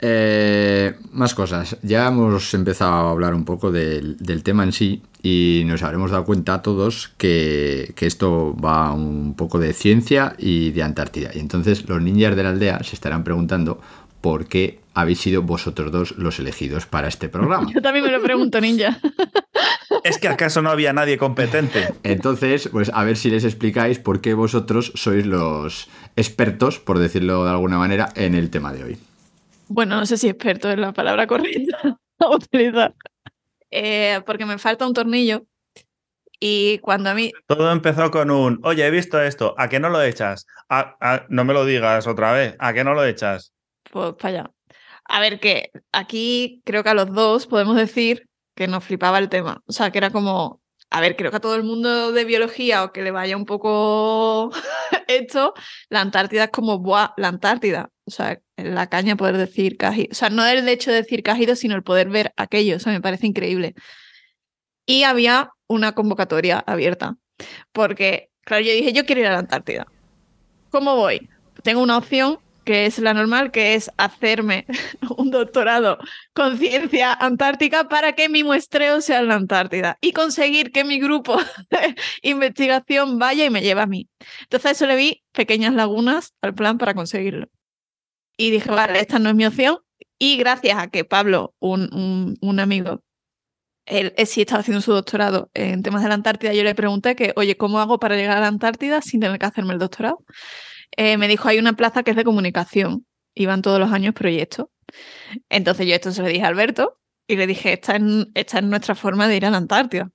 Eh, 0.00 0.96
más 1.12 1.34
cosas. 1.34 1.76
Ya 1.82 2.08
hemos 2.08 2.52
empezado 2.54 2.92
a 2.92 3.10
hablar 3.10 3.34
un 3.34 3.44
poco 3.44 3.70
del, 3.70 4.16
del 4.18 4.42
tema 4.42 4.64
en 4.64 4.72
sí 4.72 5.02
y 5.22 5.62
nos 5.66 5.82
habremos 5.82 6.10
dado 6.10 6.24
cuenta 6.24 6.60
todos 6.62 7.12
que, 7.16 7.92
que 7.96 8.06
esto 8.06 8.54
va 8.56 8.92
un 8.92 9.34
poco 9.34 9.58
de 9.58 9.72
ciencia 9.72 10.34
y 10.38 10.72
de 10.72 10.82
Antártida. 10.82 11.30
Y 11.34 11.38
entonces 11.38 11.88
los 11.88 12.02
ninjas 12.02 12.36
de 12.36 12.42
la 12.42 12.50
aldea 12.50 12.82
se 12.82 12.94
estarán 12.94 13.24
preguntando 13.24 13.80
por 14.20 14.46
qué 14.46 14.80
habéis 14.94 15.20
sido 15.20 15.42
vosotros 15.42 15.92
dos 15.92 16.14
los 16.16 16.38
elegidos 16.38 16.86
para 16.86 17.08
este 17.08 17.28
programa. 17.28 17.70
Yo 17.74 17.82
también 17.82 18.04
me 18.04 18.10
lo 18.10 18.22
pregunto, 18.22 18.60
ninja. 18.60 18.98
es 20.04 20.18
que 20.18 20.28
acaso 20.28 20.62
no 20.62 20.70
había 20.70 20.92
nadie 20.92 21.18
competente. 21.18 21.94
Entonces, 22.02 22.68
pues 22.72 22.90
a 22.94 23.04
ver 23.04 23.16
si 23.16 23.30
les 23.30 23.44
explicáis 23.44 23.98
por 23.98 24.20
qué 24.20 24.34
vosotros 24.34 24.92
sois 24.94 25.26
los 25.26 25.88
expertos, 26.16 26.78
por 26.78 26.98
decirlo 26.98 27.44
de 27.44 27.50
alguna 27.50 27.78
manera, 27.78 28.08
en 28.14 28.34
el 28.34 28.50
tema 28.50 28.72
de 28.72 28.84
hoy. 28.84 28.98
Bueno, 29.68 29.96
no 29.96 30.06
sé 30.06 30.16
si 30.16 30.28
experto 30.28 30.70
es 30.70 30.78
la 30.78 30.92
palabra 30.92 31.26
correcta 31.26 31.98
a 32.18 32.28
utilizar. 32.28 32.94
Eh, 33.70 34.20
porque 34.26 34.46
me 34.46 34.58
falta 34.58 34.86
un 34.86 34.94
tornillo 34.94 35.46
y 36.38 36.78
cuando 36.78 37.10
a 37.10 37.14
mí... 37.14 37.32
Todo 37.46 37.72
empezó 37.72 38.10
con 38.10 38.30
un, 38.30 38.60
oye, 38.64 38.86
he 38.86 38.90
visto 38.90 39.20
esto, 39.20 39.54
¿a 39.58 39.68
qué 39.68 39.80
no 39.80 39.88
lo 39.88 40.02
echas? 40.02 40.46
"Ah, 40.68 40.96
ah, 41.00 41.24
no 41.28 41.44
me 41.44 41.54
lo 41.54 41.64
digas 41.64 42.06
otra 42.06 42.32
vez, 42.32 42.56
¿a 42.58 42.72
qué 42.72 42.84
no 42.84 42.94
lo 42.94 43.04
echas? 43.04 43.52
Pues 43.90 44.14
para 44.14 44.28
allá. 44.40 44.50
A 45.06 45.20
ver, 45.20 45.40
que 45.40 45.70
aquí 45.92 46.62
creo 46.64 46.82
que 46.82 46.90
a 46.90 46.94
los 46.94 47.12
dos 47.12 47.46
podemos 47.46 47.76
decir 47.76 48.28
que 48.54 48.68
nos 48.68 48.84
flipaba 48.84 49.18
el 49.18 49.28
tema. 49.28 49.62
O 49.66 49.72
sea, 49.72 49.90
que 49.90 49.98
era 49.98 50.10
como, 50.10 50.62
a 50.90 51.00
ver, 51.00 51.16
creo 51.16 51.30
que 51.30 51.36
a 51.36 51.40
todo 51.40 51.56
el 51.56 51.64
mundo 51.64 52.12
de 52.12 52.24
biología 52.24 52.84
o 52.84 52.92
que 52.92 53.02
le 53.02 53.10
vaya 53.10 53.36
un 53.36 53.44
poco 53.44 54.50
esto, 55.08 55.54
la 55.88 56.00
Antártida 56.00 56.44
es 56.44 56.50
como, 56.50 56.78
¡buah! 56.78 57.10
La 57.16 57.28
Antártida. 57.28 57.90
O 58.06 58.10
sea, 58.10 58.40
la 58.56 58.88
caña 58.88 59.16
poder 59.16 59.36
decir 59.36 59.76
cajido. 59.76 60.08
O 60.12 60.14
sea, 60.14 60.30
no 60.30 60.44
el 60.46 60.68
hecho 60.68 60.90
de 60.90 60.98
decir 60.98 61.22
cajido, 61.22 61.56
sino 61.56 61.74
el 61.74 61.82
poder 61.82 62.08
ver 62.08 62.32
aquello. 62.36 62.76
O 62.76 62.78
sea, 62.78 62.92
me 62.92 63.00
parece 63.00 63.26
increíble. 63.26 63.74
Y 64.86 65.04
había 65.04 65.50
una 65.66 65.92
convocatoria 65.92 66.58
abierta. 66.58 67.16
Porque, 67.72 68.30
claro, 68.42 68.64
yo 68.64 68.72
dije, 68.72 68.92
yo 68.92 69.06
quiero 69.06 69.22
ir 69.22 69.26
a 69.26 69.32
la 69.32 69.38
Antártida. 69.38 69.86
¿Cómo 70.70 70.96
voy? 70.96 71.28
Tengo 71.62 71.82
una 71.82 71.96
opción 71.96 72.38
que 72.64 72.86
es 72.86 72.98
la 72.98 73.14
normal, 73.14 73.50
que 73.50 73.74
es 73.74 73.90
hacerme 73.96 74.66
un 75.16 75.30
doctorado 75.30 75.98
con 76.32 76.58
ciencia 76.58 77.12
antártica 77.12 77.88
para 77.88 78.14
que 78.14 78.28
mi 78.28 78.42
muestreo 78.42 79.00
sea 79.00 79.20
en 79.20 79.28
la 79.28 79.34
Antártida 79.34 79.98
y 80.00 80.12
conseguir 80.12 80.72
que 80.72 80.84
mi 80.84 80.98
grupo 80.98 81.36
de 81.70 81.94
investigación 82.22 83.18
vaya 83.18 83.44
y 83.44 83.50
me 83.50 83.62
lleve 83.62 83.82
a 83.82 83.86
mí. 83.86 84.08
Entonces 84.42 84.72
eso 84.72 84.86
le 84.86 84.96
vi 84.96 85.22
pequeñas 85.32 85.74
lagunas 85.74 86.34
al 86.40 86.54
plan 86.54 86.78
para 86.78 86.94
conseguirlo. 86.94 87.48
Y 88.36 88.50
dije, 88.50 88.70
vale, 88.70 89.00
esta 89.00 89.18
no 89.18 89.28
es 89.30 89.34
mi 89.34 89.46
opción. 89.46 89.78
Y 90.18 90.36
gracias 90.36 90.78
a 90.78 90.88
que 90.88 91.04
Pablo, 91.04 91.54
un, 91.60 92.36
un, 92.40 92.60
amigo, 92.60 93.02
él, 93.86 94.14
él 94.16 94.26
sí 94.26 94.42
estaba 94.42 94.60
haciendo 94.60 94.80
su 94.80 94.92
doctorado 94.92 95.50
en 95.54 95.82
temas 95.82 96.02
de 96.02 96.08
la 96.08 96.14
Antártida, 96.14 96.52
yo 96.52 96.62
le 96.64 96.74
pregunté 96.74 97.16
que, 97.16 97.32
oye, 97.36 97.56
¿cómo 97.56 97.80
hago 97.80 97.98
para 97.98 98.16
llegar 98.16 98.38
a 98.38 98.40
la 98.40 98.48
Antártida 98.48 99.02
sin 99.02 99.20
tener 99.20 99.38
que 99.38 99.46
hacerme 99.46 99.72
el 99.74 99.78
doctorado? 99.78 100.24
eh, 100.96 101.16
me 101.16 101.28
dijo, 101.28 101.48
hay 101.48 101.58
una 101.58 101.74
plaza 101.74 102.02
que 102.02 102.12
es 102.12 102.16
de 102.16 102.24
comunicación. 102.24 103.06
Iban 103.34 103.62
todos 103.62 103.80
los 103.80 103.92
años 103.92 104.14
proyectos. 104.14 104.66
Entonces 105.48 105.86
yo 105.86 105.94
esto 105.94 106.12
se 106.12 106.22
lo 106.22 106.28
dije 106.28 106.44
a 106.44 106.48
Alberto 106.48 107.00
y 107.26 107.36
le 107.36 107.46
dije, 107.46 107.72
esta 107.72 107.96
es, 107.96 108.02
esta 108.34 108.58
es 108.58 108.64
nuestra 108.64 108.94
forma 108.94 109.28
de 109.28 109.36
ir 109.36 109.46
a 109.46 109.50
la 109.50 109.56
Antártida. 109.56 110.10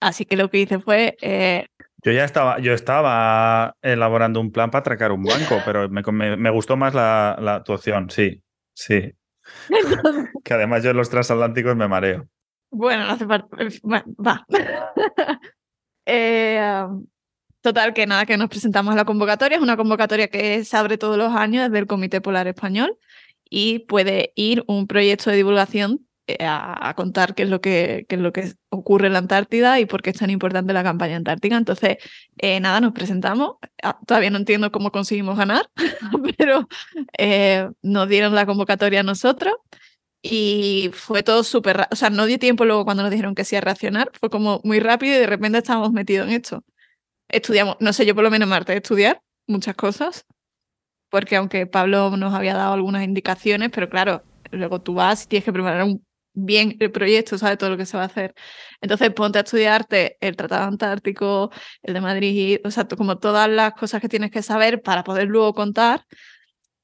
Así 0.00 0.24
que 0.24 0.36
lo 0.36 0.50
que 0.50 0.58
hice 0.58 0.78
fue... 0.80 1.16
Eh... 1.20 1.66
Yo 2.02 2.12
ya 2.12 2.24
estaba, 2.24 2.58
yo 2.58 2.72
estaba 2.72 3.76
elaborando 3.82 4.40
un 4.40 4.52
plan 4.52 4.70
para 4.70 4.80
atracar 4.80 5.12
un 5.12 5.22
banco, 5.22 5.58
pero 5.64 5.88
me, 5.88 6.02
me, 6.02 6.36
me 6.36 6.50
gustó 6.50 6.76
más 6.76 6.94
la, 6.94 7.36
la, 7.40 7.62
tu 7.62 7.72
opción, 7.72 8.10
sí, 8.10 8.42
sí. 8.74 9.12
que 10.44 10.54
además 10.54 10.82
yo 10.82 10.90
en 10.90 10.96
los 10.96 11.10
transatlánticos 11.10 11.76
me 11.76 11.88
mareo. 11.88 12.28
Bueno, 12.70 13.04
no 13.04 13.12
hace 13.12 13.26
falta. 13.26 13.48
Va. 14.18 14.46
eh, 16.06 16.86
Total, 17.62 17.92
que 17.92 18.06
nada, 18.06 18.24
que 18.24 18.38
nos 18.38 18.48
presentamos 18.48 18.94
a 18.94 18.96
la 18.96 19.04
convocatoria. 19.04 19.56
Es 19.56 19.62
una 19.62 19.76
convocatoria 19.76 20.28
que 20.28 20.64
se 20.64 20.76
abre 20.76 20.96
todos 20.96 21.18
los 21.18 21.34
años 21.34 21.64
desde 21.64 21.78
el 21.78 21.86
Comité 21.86 22.20
Polar 22.22 22.48
Español 22.48 22.96
y 23.50 23.80
puede 23.80 24.32
ir 24.34 24.64
un 24.66 24.86
proyecto 24.86 25.28
de 25.28 25.36
divulgación 25.36 26.06
a, 26.40 26.88
a, 26.88 26.94
contar 26.94 27.34
qué 27.34 27.44
es, 27.44 27.48
lo 27.48 27.60
que, 27.60 28.06
qué 28.08 28.16
es 28.16 28.20
lo 28.20 28.32
que 28.32 28.52
ocurre 28.68 29.08
en 29.08 29.14
la 29.14 29.18
Antártida 29.20 29.80
y 29.80 29.86
por 29.86 30.02
qué 30.02 30.10
es 30.10 30.18
tan 30.18 30.30
importante 30.30 30.72
la 30.72 30.82
campaña 30.82 31.16
antártica. 31.16 31.56
Entonces, 31.56 31.98
eh, 32.38 32.60
nada, 32.60 32.80
nos 32.80 32.92
presentamos. 32.92 33.56
Ah, 33.82 33.98
todavía 34.06 34.30
no 34.30 34.38
entiendo 34.38 34.70
cómo 34.70 34.92
conseguimos 34.92 35.36
ganar, 35.36 35.68
pero 36.38 36.68
eh, 37.18 37.68
nos 37.82 38.08
dieron 38.08 38.34
la 38.34 38.46
convocatoria 38.46 39.00
a 39.00 39.04
nosotros 39.04 39.54
y 40.22 40.90
fue 40.92 41.22
todo 41.22 41.44
súper, 41.44 41.86
o 41.90 41.96
sea, 41.96 42.10
no 42.10 42.26
dio 42.26 42.38
tiempo 42.38 42.64
luego 42.64 42.84
cuando 42.84 43.02
nos 43.02 43.10
dijeron 43.10 43.34
que 43.34 43.44
sí 43.44 43.56
a 43.56 43.60
reaccionar, 43.60 44.10
fue 44.20 44.30
como 44.30 44.60
muy 44.64 44.80
rápido 44.80 45.16
y 45.16 45.18
de 45.20 45.26
repente 45.26 45.58
estábamos 45.58 45.92
metidos 45.92 46.28
en 46.28 46.34
esto 46.34 46.62
estudiamos, 47.30 47.76
no 47.80 47.92
sé, 47.92 48.06
yo 48.06 48.14
por 48.14 48.24
lo 48.24 48.30
menos 48.30 48.48
Marta, 48.48 48.74
estudiar 48.74 49.22
muchas 49.46 49.74
cosas, 49.74 50.26
porque 51.08 51.36
aunque 51.36 51.66
Pablo 51.66 52.16
nos 52.16 52.34
había 52.34 52.54
dado 52.54 52.74
algunas 52.74 53.04
indicaciones, 53.04 53.70
pero 53.72 53.88
claro, 53.88 54.22
luego 54.50 54.80
tú 54.80 54.94
vas 54.94 55.24
y 55.24 55.28
tienes 55.28 55.44
que 55.44 55.52
preparar 55.52 55.84
un, 55.84 56.04
bien 56.32 56.76
el 56.80 56.90
proyecto, 56.90 57.38
sabes 57.38 57.58
todo 57.58 57.70
lo 57.70 57.76
que 57.76 57.86
se 57.86 57.96
va 57.96 58.04
a 58.04 58.06
hacer. 58.06 58.34
Entonces 58.80 59.10
ponte 59.12 59.38
a 59.38 59.42
estudiarte 59.42 60.16
el 60.20 60.36
Tratado 60.36 60.64
Antártico, 60.64 61.50
el 61.82 61.94
de 61.94 62.00
Madrid, 62.00 62.60
o 62.64 62.70
sea, 62.70 62.86
como 62.86 63.18
todas 63.18 63.48
las 63.48 63.72
cosas 63.74 64.00
que 64.00 64.08
tienes 64.08 64.30
que 64.30 64.42
saber 64.42 64.82
para 64.82 65.04
poder 65.04 65.28
luego 65.28 65.54
contar. 65.54 66.06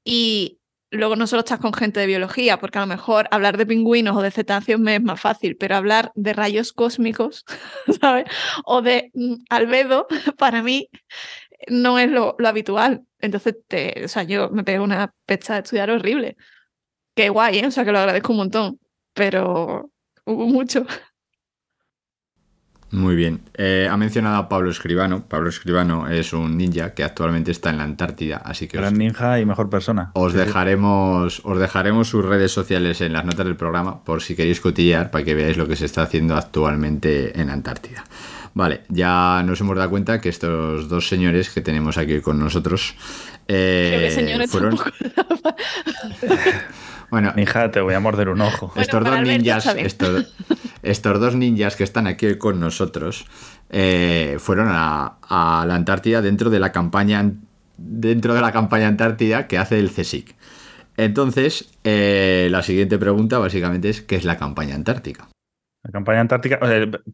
Y 0.04 0.60
luego 0.90 1.16
no 1.16 1.26
solo 1.26 1.40
estás 1.40 1.58
con 1.60 1.72
gente 1.72 2.00
de 2.00 2.06
biología, 2.06 2.58
porque 2.58 2.78
a 2.78 2.82
lo 2.82 2.86
mejor 2.86 3.28
hablar 3.30 3.56
de 3.56 3.66
pingüinos 3.66 4.16
o 4.16 4.22
de 4.22 4.30
cetáceos 4.30 4.80
me 4.80 4.96
es 4.96 5.02
más 5.02 5.20
fácil, 5.20 5.56
pero 5.56 5.76
hablar 5.76 6.12
de 6.14 6.32
rayos 6.32 6.72
cósmicos, 6.72 7.44
¿sabes? 8.00 8.26
O 8.64 8.82
de 8.82 9.10
mm, 9.14 9.34
albedo, 9.50 10.06
para 10.38 10.62
mí 10.62 10.88
no 11.68 11.98
es 11.98 12.10
lo, 12.10 12.36
lo 12.38 12.48
habitual. 12.48 13.02
Entonces, 13.20 13.56
te, 13.68 14.04
o 14.04 14.08
sea, 14.08 14.22
yo 14.22 14.50
me 14.50 14.64
pego 14.64 14.84
una 14.84 15.14
pecha 15.26 15.54
de 15.54 15.60
estudiar 15.60 15.90
horrible. 15.90 16.36
Qué 17.14 17.30
guay, 17.30 17.60
¿eh? 17.60 17.66
O 17.66 17.70
sea, 17.70 17.84
que 17.84 17.92
lo 17.92 17.98
agradezco 17.98 18.32
un 18.32 18.38
montón, 18.38 18.78
pero 19.16 19.90
hubo 20.26 20.46
mucho. 20.46 20.86
Muy 22.90 23.16
bien. 23.16 23.40
Eh, 23.54 23.88
ha 23.90 23.96
mencionado 23.96 24.36
a 24.36 24.48
Pablo 24.48 24.70
Escribano. 24.70 25.26
Pablo 25.26 25.48
Escribano 25.48 26.08
es 26.08 26.32
un 26.32 26.56
ninja 26.56 26.94
que 26.94 27.02
actualmente 27.02 27.50
está 27.50 27.70
en 27.70 27.78
la 27.78 27.84
Antártida, 27.84 28.36
así 28.36 28.68
que 28.68 28.76
gran 28.76 28.92
os, 28.92 28.98
ninja 28.98 29.40
y 29.40 29.44
mejor 29.44 29.68
persona. 29.68 30.12
Os 30.14 30.32
sí, 30.32 30.38
dejaremos, 30.38 31.40
os 31.44 31.58
dejaremos 31.58 32.08
sus 32.08 32.24
redes 32.24 32.52
sociales 32.52 33.00
en 33.00 33.12
las 33.12 33.24
notas 33.24 33.44
del 33.44 33.56
programa 33.56 34.04
por 34.04 34.22
si 34.22 34.36
queréis 34.36 34.60
cotillear 34.60 35.10
para 35.10 35.24
que 35.24 35.34
veáis 35.34 35.56
lo 35.56 35.66
que 35.66 35.74
se 35.74 35.86
está 35.86 36.02
haciendo 36.02 36.36
actualmente 36.36 37.38
en 37.40 37.48
la 37.48 37.54
Antártida. 37.54 38.04
Vale, 38.54 38.82
ya 38.88 39.42
nos 39.44 39.60
hemos 39.60 39.76
dado 39.76 39.90
cuenta 39.90 40.20
que 40.20 40.28
estos 40.28 40.88
dos 40.88 41.08
señores 41.08 41.50
que 41.50 41.60
tenemos 41.60 41.98
aquí 41.98 42.20
con 42.20 42.38
nosotros 42.38 42.94
eh, 43.48 44.12
señores 44.14 44.50
fueron. 44.50 44.78
bueno, 47.10 47.32
ninja, 47.36 47.70
te 47.70 47.80
voy 47.80 47.94
a 47.94 48.00
morder 48.00 48.28
un 48.28 48.40
ojo. 48.40 48.68
Bueno, 48.68 48.82
estos 48.82 49.04
dos 49.04 49.22
ninjas, 49.22 49.66
estos, 49.76 50.34
estos 50.82 51.20
dos 51.20 51.34
ninjas 51.34 51.76
que 51.76 51.84
están 51.84 52.06
aquí 52.06 52.36
con 52.36 52.60
nosotros 52.60 53.26
eh, 53.70 54.36
fueron 54.38 54.68
a, 54.70 55.16
a, 55.22 55.64
la 55.66 55.74
Antártida 55.74 56.22
dentro 56.22 56.50
de 56.50 56.60
la 56.60 56.72
campaña 56.72 57.32
dentro 57.78 58.34
de 58.34 58.40
la 58.40 58.52
campaña 58.52 58.88
Antártida 58.88 59.46
que 59.46 59.58
hace 59.58 59.78
el 59.78 59.90
CSIC. 59.90 60.34
Entonces, 60.96 61.70
eh, 61.84 62.48
la 62.50 62.62
siguiente 62.62 62.98
pregunta 62.98 63.38
básicamente 63.38 63.90
es 63.90 64.00
¿qué 64.00 64.16
es 64.16 64.24
la 64.24 64.38
campaña 64.38 64.74
antártica? 64.74 65.28
La 65.86 65.92
campaña 65.92 66.20
antártica, 66.20 66.58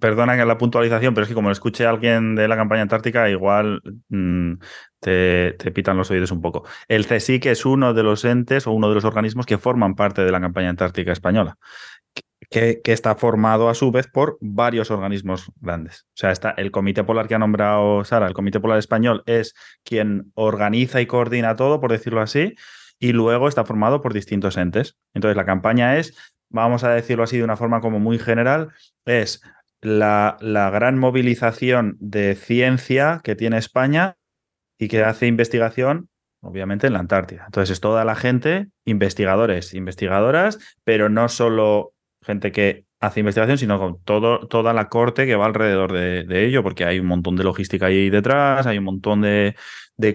perdona 0.01 0.43
la 0.47 0.57
puntualización, 0.57 1.13
pero 1.13 1.25
es 1.25 1.29
que 1.29 1.35
como 1.35 1.51
lo 1.51 1.53
escuche 1.53 1.85
alguien 1.85 2.35
de 2.35 2.49
la 2.49 2.57
campaña 2.57 2.81
antártica, 2.81 3.29
igual 3.29 3.83
mmm, 4.09 4.55
te, 4.99 5.53
te, 5.59 5.71
pitan 5.73 5.99
los 5.99 6.11
oídos 6.11 6.31
un 6.31 6.41
poco. 6.41 6.65
El 6.89 7.07
CSIC 7.07 7.47
es 7.47 7.67
uno 7.67 7.93
de 7.93 8.03
los 8.03 8.25
entes 8.25 8.67
o 8.67 8.73
uno 8.73 8.89
de 8.89 8.95
los 8.95 9.05
organismos 9.05 9.45
que 9.45 9.59
forman 9.59 9.95
parte 9.95 10.25
de 10.25 10.33
la 10.33 10.41
campaña 10.41 10.71
antártica 10.71 11.13
española 11.13 11.59
que, 12.51 12.81
que, 12.83 12.93
está 12.93 13.15
formado 13.15 13.69
a 13.69 13.75
su 13.75 13.91
vez 13.93 14.07
por 14.09 14.39
varios 14.41 14.91
organismos 14.91 15.51
grandes. 15.61 16.07
O 16.09 16.17
sea, 16.17 16.33
está 16.33 16.51
el 16.51 16.71
Comité 16.71 17.05
Polar 17.05 17.29
que 17.29 17.35
ha 17.35 17.39
nombrado 17.39 18.05
Sara, 18.05 18.27
el 18.27 18.35
Comité 18.35 18.61
Polar 18.61 18.79
Español 18.79 19.23
es 19.27 19.55
quien 19.85 20.33
organiza 20.35 21.01
y 21.01 21.07
coordina 21.07 21.57
todo, 21.57 21.81
por 21.81 21.93
decirlo 21.93 22.21
así, 22.21 22.55
y 22.99 23.13
luego 23.13 23.49
está 23.49 23.65
formado 23.65 24.01
por 24.01 24.15
distintos 24.15 24.57
entes. 24.57 24.97
Entonces, 25.13 25.37
la 25.37 25.45
campaña 25.45 25.97
es, 25.99 26.17
vamos 26.53 26.85
a 26.85 26.91
decirlo 26.91 27.25
así 27.25 27.39
de 27.39 27.45
una 27.45 27.57
forma 27.57 27.81
como 27.81 27.99
muy 27.99 28.19
general, 28.19 28.71
es 29.05 29.43
la, 29.81 30.37
la 30.41 30.71
gran 30.71 30.99
movilización 30.99 31.97
de 31.99 32.35
ciencia 32.35 33.21
que 33.25 33.35
tiene 33.35 33.59
España 33.59 34.17
y 34.79 34.89
que 34.89 35.03
hace 35.03 35.27
investigación 35.27 36.09
obviamente 36.43 36.89
en 36.89 36.93
la 36.93 36.99
Antártida. 36.99 37.45
Entonces 37.47 37.73
es 37.73 37.81
toda 37.81 38.05
la 38.05 38.17
gente, 38.17 38.69
investigadores, 38.85 39.75
investigadoras, 39.75 40.59
pero 40.85 41.09
no 41.09 41.29
solo 41.29 41.95
gente 42.21 42.53
que 42.53 42.85
hace 43.03 43.19
investigación, 43.19 43.59
sino 43.59 43.81
con 43.81 43.99
todo, 44.05 44.47
toda 44.47 44.73
la 44.73 44.89
corte 44.89 45.27
que 45.27 45.35
va 45.35 45.47
alrededor 45.47 45.93
de, 45.93 46.47
ello, 46.47 46.63
porque 46.63 46.85
hay 46.85 47.01
un 47.01 47.07
montón 47.07 47.35
de 47.35 47.43
logística 47.43 47.87
ahí 47.87 48.11
detrás, 48.11 48.67
hay 48.67 48.79
un 48.79 48.85
montón 48.85 49.23
de, 49.23 49.57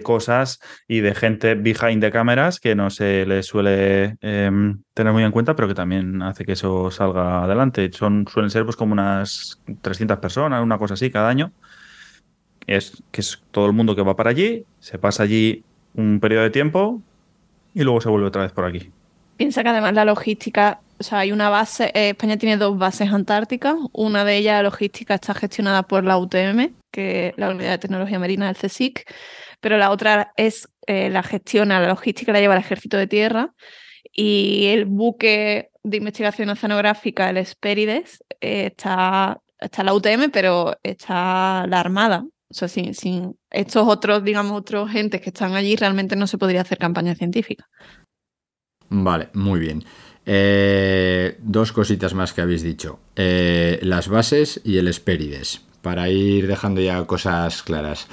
cosas 0.02 0.60
y 0.86 1.00
de 1.00 1.14
gente 1.14 1.54
behind 1.54 2.02
the 2.02 2.10
cámaras 2.10 2.60
que 2.60 2.74
no 2.74 2.90
se 2.90 3.24
le 3.24 3.42
suele 3.42 4.18
eh, 4.20 4.50
tener 4.92 5.12
muy 5.14 5.22
en 5.22 5.32
cuenta, 5.32 5.56
pero 5.56 5.66
que 5.66 5.74
también 5.74 6.20
hace 6.20 6.44
que 6.44 6.52
eso 6.52 6.90
salga 6.90 7.44
adelante. 7.44 7.90
Son, 7.92 8.26
suelen 8.30 8.50
ser 8.50 8.64
pues 8.64 8.76
como 8.76 8.92
unas 8.92 9.62
300 9.80 10.18
personas, 10.18 10.62
una 10.62 10.76
cosa 10.76 10.94
así 10.94 11.10
cada 11.10 11.28
año. 11.30 11.52
Es 12.66 13.02
que 13.10 13.22
es 13.22 13.42
todo 13.50 13.66
el 13.66 13.72
mundo 13.72 13.96
que 13.96 14.02
va 14.02 14.16
para 14.16 14.30
allí, 14.30 14.64
se 14.78 14.98
pasa 14.98 15.22
allí 15.22 15.64
un 15.94 16.20
periodo 16.20 16.42
de 16.42 16.50
tiempo 16.50 17.02
y 17.72 17.82
luego 17.82 18.00
se 18.00 18.10
vuelve 18.10 18.26
otra 18.26 18.42
vez 18.42 18.52
por 18.52 18.66
aquí. 18.66 18.92
Piensa 19.38 19.62
que 19.62 19.68
además 19.68 19.94
la 19.94 20.04
logística, 20.04 20.80
o 20.98 21.02
sea, 21.04 21.20
hay 21.20 21.30
una 21.30 21.48
base, 21.48 21.92
eh, 21.94 22.10
España 22.10 22.36
tiene 22.36 22.56
dos 22.56 22.76
bases 22.76 23.12
antárticas, 23.12 23.76
una 23.92 24.24
de 24.24 24.36
ellas, 24.36 24.56
la 24.56 24.64
logística, 24.64 25.14
está 25.14 25.32
gestionada 25.32 25.84
por 25.84 26.02
la 26.02 26.18
UTM, 26.18 26.74
que 26.90 27.28
es 27.28 27.34
la 27.36 27.50
Unidad 27.50 27.70
de 27.70 27.78
Tecnología 27.78 28.18
Marina 28.18 28.46
del 28.46 28.56
CSIC, 28.56 29.04
pero 29.60 29.78
la 29.78 29.92
otra 29.92 30.32
es 30.36 30.68
eh, 30.88 31.08
la 31.08 31.22
gestión, 31.22 31.68
la 31.68 31.86
logística 31.86 32.32
la 32.32 32.40
lleva 32.40 32.54
el 32.54 32.60
Ejército 32.60 32.96
de 32.96 33.06
Tierra 33.06 33.54
y 34.12 34.66
el 34.66 34.86
buque 34.86 35.70
de 35.84 35.96
investigación 35.98 36.50
oceanográfica, 36.50 37.30
el 37.30 37.36
Espérides, 37.36 38.24
eh, 38.40 38.66
está, 38.66 39.40
está 39.60 39.84
la 39.84 39.94
UTM, 39.94 40.30
pero 40.32 40.76
está 40.82 41.64
la 41.68 41.78
Armada. 41.78 42.24
O 42.50 42.54
sea, 42.54 42.66
sin, 42.66 42.94
sin 42.94 43.38
estos 43.50 43.86
otros, 43.86 44.24
digamos, 44.24 44.58
otros 44.58 44.90
gentes 44.90 45.20
que 45.20 45.28
están 45.28 45.54
allí, 45.54 45.76
realmente 45.76 46.16
no 46.16 46.26
se 46.26 46.38
podría 46.38 46.62
hacer 46.62 46.78
campaña 46.78 47.14
científica. 47.14 47.68
Vale, 48.90 49.28
muy 49.34 49.60
bien. 49.60 49.84
Eh, 50.26 51.38
dos 51.40 51.72
cositas 51.72 52.14
más 52.14 52.32
que 52.32 52.42
habéis 52.42 52.62
dicho. 52.62 52.98
Eh, 53.16 53.78
las 53.82 54.08
bases 54.08 54.60
y 54.64 54.76
el 54.76 54.88
Espérides. 54.88 55.62
Para 55.82 56.08
ir 56.08 56.46
dejando 56.46 56.80
ya 56.80 57.04
cosas 57.04 57.62
claras. 57.62 58.08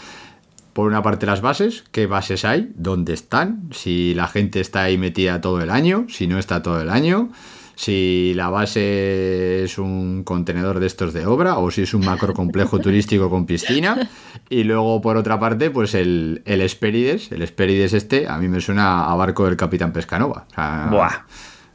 Por 0.73 0.87
una 0.87 1.01
parte 1.01 1.25
las 1.25 1.41
bases, 1.41 1.83
¿qué 1.91 2.05
bases 2.05 2.45
hay? 2.45 2.71
¿Dónde 2.75 3.13
están? 3.13 3.69
Si 3.71 4.13
la 4.13 4.27
gente 4.27 4.59
está 4.59 4.83
ahí 4.83 4.97
metida 4.97 5.41
todo 5.41 5.61
el 5.61 5.69
año, 5.69 6.05
si 6.09 6.27
no 6.27 6.37
está 6.37 6.61
todo 6.61 6.81
el 6.81 6.89
año, 6.89 7.31
si 7.75 8.33
la 8.35 8.49
base 8.49 9.63
es 9.63 9.77
un 9.77 10.23
contenedor 10.23 10.79
de 10.79 10.87
estos 10.87 11.13
de 11.13 11.25
obra 11.25 11.57
o 11.57 11.71
si 11.71 11.83
es 11.83 11.93
un 11.93 12.05
macro 12.05 12.33
complejo 12.33 12.79
turístico 12.81 13.29
con 13.29 13.45
piscina. 13.45 14.09
Y 14.49 14.63
luego, 14.63 15.01
por 15.01 15.17
otra 15.17 15.39
parte, 15.39 15.69
pues 15.69 15.93
el, 15.95 16.41
el 16.45 16.61
Espérides, 16.61 17.31
el 17.31 17.41
Espérides 17.41 17.93
este, 17.93 18.27
a 18.27 18.37
mí 18.37 18.47
me 18.47 18.61
suena 18.61 19.11
a 19.11 19.15
barco 19.15 19.45
del 19.45 19.57
Capitán 19.57 19.91
Pescanova. 19.91 20.45
O 20.49 20.53
sea, 20.53 20.87
Buah. 20.91 21.25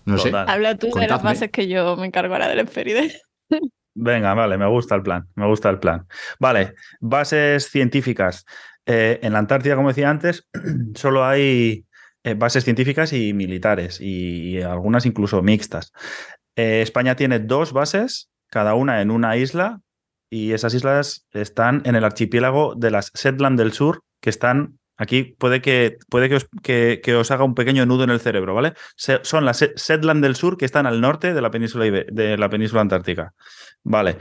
No 0.04 0.18
sé. 0.18 0.32
Habla 0.34 0.76
tú 0.76 0.90
de 0.90 1.06
las 1.06 1.22
bases 1.22 1.50
que 1.50 1.68
yo 1.68 1.96
me 1.96 2.06
encargo 2.06 2.34
ahora 2.34 2.48
del 2.48 2.60
Espérides. 2.60 3.22
Venga, 3.94 4.34
vale, 4.34 4.56
me 4.56 4.66
gusta 4.66 4.94
el 4.94 5.02
plan, 5.02 5.26
me 5.34 5.46
gusta 5.46 5.68
el 5.68 5.78
plan. 5.78 6.06
Vale, 6.38 6.74
bases 7.00 7.68
científicas. 7.68 8.44
Eh, 8.86 9.18
en 9.22 9.32
la 9.32 9.40
Antártida, 9.40 9.76
como 9.76 9.88
decía 9.88 10.08
antes, 10.08 10.48
solo 10.94 11.24
hay 11.24 11.84
bases 12.36 12.64
científicas 12.64 13.12
y 13.12 13.32
militares, 13.32 14.00
y, 14.00 14.60
algunas 14.62 15.06
incluso 15.06 15.42
mixtas. 15.42 15.92
Eh, 16.56 16.82
España 16.82 17.16
tiene 17.16 17.38
dos 17.38 17.72
bases, 17.72 18.28
cada 18.48 18.74
una 18.74 19.00
en 19.00 19.10
una 19.10 19.36
isla, 19.36 19.80
y 20.30 20.52
esas 20.52 20.74
islas 20.74 21.26
están 21.32 21.82
en 21.84 21.96
el 21.96 22.04
archipiélago 22.04 22.74
de 22.76 22.90
las 22.90 23.12
Shetland 23.14 23.58
del 23.58 23.72
Sur, 23.72 24.02
que 24.20 24.30
están 24.30 24.78
aquí. 24.96 25.34
Puede 25.38 25.60
que, 25.60 25.96
puede 26.08 26.28
que, 26.28 26.36
os, 26.36 26.46
que, 26.62 27.14
os 27.16 27.30
haga 27.30 27.44
un 27.44 27.54
pequeño 27.54 27.84
nudo 27.86 28.04
en 28.04 28.10
el 28.10 28.20
cerebro, 28.20 28.54
¿vale? 28.54 28.74
Son 28.96 29.44
las 29.44 29.62
Shet- 29.62 29.74
Shetland 29.76 30.22
del 30.22 30.36
Sur, 30.36 30.56
que 30.56 30.66
están 30.66 30.86
al 30.86 31.00
norte 31.00 31.34
de 31.34 31.40
la 31.40 31.50
península, 31.50 31.86
Ibe- 31.86 32.06
de 32.12 32.36
la 32.36 32.48
península 32.48 32.82
antártica. 32.82 33.32
Vale. 33.82 34.18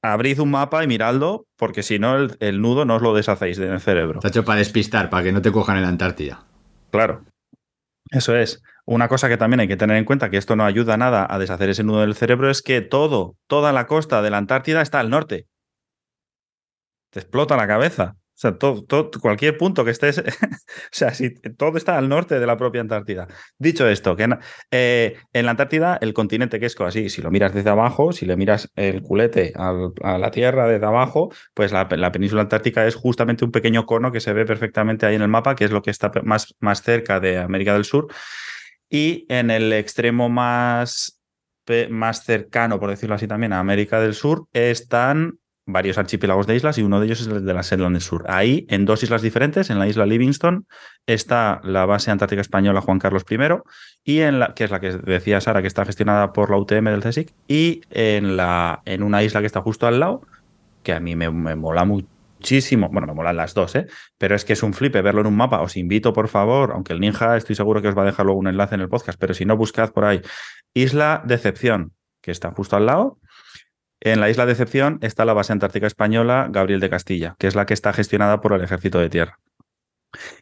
Abrid 0.00 0.38
un 0.40 0.52
mapa 0.52 0.84
y 0.84 0.86
miradlo, 0.86 1.46
porque 1.56 1.82
si 1.82 1.98
no, 1.98 2.16
el, 2.16 2.36
el 2.38 2.60
nudo 2.60 2.84
no 2.84 2.94
os 2.94 3.02
lo 3.02 3.12
deshacéis 3.12 3.58
en 3.58 3.72
el 3.72 3.80
cerebro. 3.80 4.20
Está 4.20 4.28
hecho 4.28 4.44
para 4.44 4.60
despistar, 4.60 5.10
para 5.10 5.24
que 5.24 5.32
no 5.32 5.42
te 5.42 5.50
cojan 5.50 5.76
en 5.76 5.82
la 5.82 5.88
Antártida. 5.88 6.44
Claro. 6.90 7.24
Eso 8.10 8.36
es. 8.36 8.62
Una 8.86 9.08
cosa 9.08 9.28
que 9.28 9.36
también 9.36 9.60
hay 9.60 9.68
que 9.68 9.76
tener 9.76 9.96
en 9.96 10.04
cuenta, 10.04 10.30
que 10.30 10.38
esto 10.38 10.56
no 10.56 10.64
ayuda 10.64 10.96
nada 10.96 11.26
a 11.28 11.38
deshacer 11.38 11.68
ese 11.68 11.84
nudo 11.84 12.00
del 12.00 12.14
cerebro, 12.14 12.50
es 12.50 12.62
que 12.62 12.80
todo, 12.80 13.36
toda 13.46 13.72
la 13.72 13.86
costa 13.86 14.22
de 14.22 14.30
la 14.30 14.38
Antártida 14.38 14.80
está 14.80 15.00
al 15.00 15.10
norte. 15.10 15.46
Te 17.10 17.20
explota 17.20 17.56
la 17.56 17.66
cabeza. 17.66 18.14
O 18.38 18.40
sea, 18.40 18.56
todo, 18.56 19.10
cualquier 19.20 19.58
punto 19.58 19.84
que 19.84 19.90
estés. 19.90 20.18
o 20.20 20.22
sea, 20.92 21.12
si 21.12 21.34
todo 21.34 21.76
está 21.76 21.98
al 21.98 22.08
norte 22.08 22.38
de 22.38 22.46
la 22.46 22.56
propia 22.56 22.80
Antártida. 22.80 23.26
Dicho 23.58 23.88
esto, 23.88 24.14
que 24.14 24.22
en, 24.22 24.38
eh, 24.70 25.16
la 25.32 25.50
Antártida, 25.50 25.98
el 26.00 26.14
continente 26.14 26.60
que 26.60 26.66
es 26.66 26.80
así, 26.80 27.10
si 27.10 27.20
lo 27.20 27.32
miras 27.32 27.52
desde 27.52 27.70
abajo, 27.70 28.12
si 28.12 28.26
le 28.26 28.36
miras 28.36 28.70
el 28.76 29.02
culete 29.02 29.52
a 29.56 30.18
la 30.18 30.30
Tierra 30.30 30.68
desde 30.68 30.86
abajo, 30.86 31.32
pues 31.52 31.72
la, 31.72 31.88
la 31.90 32.12
península 32.12 32.42
antártica 32.42 32.86
es 32.86 32.94
justamente 32.94 33.44
un 33.44 33.50
pequeño 33.50 33.86
cono 33.86 34.12
que 34.12 34.20
se 34.20 34.32
ve 34.32 34.46
perfectamente 34.46 35.04
ahí 35.04 35.16
en 35.16 35.22
el 35.22 35.28
mapa, 35.28 35.56
que 35.56 35.64
es 35.64 35.72
lo 35.72 35.82
que 35.82 35.90
está 35.90 36.12
más, 36.22 36.54
más 36.60 36.82
cerca 36.82 37.18
de 37.18 37.38
América 37.38 37.74
del 37.74 37.84
Sur. 37.84 38.06
Y 38.88 39.26
en 39.28 39.50
el 39.50 39.72
extremo 39.72 40.28
más, 40.28 41.20
más 41.90 42.22
cercano, 42.22 42.78
por 42.78 42.90
decirlo 42.90 43.16
así 43.16 43.26
también, 43.26 43.52
a 43.52 43.58
América 43.58 43.98
del 43.98 44.14
Sur, 44.14 44.46
están 44.52 45.40
varios 45.68 45.98
archipiélagos 45.98 46.46
de 46.46 46.56
islas 46.56 46.78
y 46.78 46.82
uno 46.82 46.98
de 46.98 47.06
ellos 47.06 47.20
es 47.20 47.26
el 47.28 47.44
de 47.44 47.54
la 47.54 47.60
Shetland 47.60 47.94
del 47.94 48.02
Sur. 48.02 48.24
Ahí, 48.26 48.66
en 48.70 48.86
dos 48.86 49.02
islas 49.02 49.22
diferentes, 49.22 49.68
en 49.68 49.78
la 49.78 49.86
isla 49.86 50.06
Livingston, 50.06 50.66
está 51.06 51.60
la 51.62 51.84
base 51.84 52.10
antártica 52.10 52.40
española 52.40 52.80
Juan 52.80 52.98
Carlos 52.98 53.24
I, 53.28 53.36
y 54.02 54.20
en 54.20 54.38
la, 54.40 54.54
que 54.54 54.64
es 54.64 54.70
la 54.70 54.80
que 54.80 54.92
decía 54.92 55.40
Sara, 55.40 55.60
que 55.60 55.68
está 55.68 55.84
gestionada 55.84 56.32
por 56.32 56.50
la 56.50 56.56
UTM 56.56 56.86
del 56.86 57.02
CSIC, 57.02 57.34
y 57.46 57.82
en, 57.90 58.36
la, 58.36 58.80
en 58.86 59.02
una 59.02 59.22
isla 59.22 59.40
que 59.40 59.46
está 59.46 59.60
justo 59.60 59.86
al 59.86 60.00
lado, 60.00 60.22
que 60.82 60.94
a 60.94 61.00
mí 61.00 61.14
me, 61.14 61.30
me 61.30 61.54
mola 61.54 61.84
muchísimo. 61.84 62.88
Bueno, 62.90 63.06
me 63.06 63.12
molan 63.12 63.36
las 63.36 63.52
dos, 63.52 63.74
¿eh? 63.74 63.86
Pero 64.16 64.34
es 64.34 64.46
que 64.46 64.54
es 64.54 64.62
un 64.62 64.72
flipe 64.72 65.02
verlo 65.02 65.20
en 65.20 65.26
un 65.26 65.36
mapa. 65.36 65.60
Os 65.60 65.76
invito, 65.76 66.14
por 66.14 66.28
favor, 66.28 66.72
aunque 66.72 66.94
el 66.94 67.00
ninja 67.00 67.36
estoy 67.36 67.56
seguro 67.56 67.82
que 67.82 67.88
os 67.88 67.98
va 67.98 68.02
a 68.02 68.06
dejar 68.06 68.24
luego 68.24 68.40
un 68.40 68.48
enlace 68.48 68.74
en 68.74 68.80
el 68.80 68.88
podcast, 68.88 69.18
pero 69.20 69.34
si 69.34 69.44
no, 69.44 69.56
buscad 69.56 69.90
por 69.90 70.06
ahí. 70.06 70.22
Isla 70.72 71.22
Decepción, 71.26 71.92
que 72.22 72.30
está 72.30 72.50
justo 72.52 72.76
al 72.76 72.86
lado. 72.86 73.18
En 74.00 74.20
la 74.20 74.30
isla 74.30 74.46
Decepción 74.46 74.98
está 75.02 75.24
la 75.24 75.32
base 75.32 75.52
antártica 75.52 75.86
española 75.86 76.48
Gabriel 76.50 76.80
de 76.80 76.90
Castilla, 76.90 77.34
que 77.38 77.46
es 77.46 77.54
la 77.54 77.66
que 77.66 77.74
está 77.74 77.92
gestionada 77.92 78.40
por 78.40 78.52
el 78.52 78.62
Ejército 78.62 78.98
de 78.98 79.10
Tierra. 79.10 79.38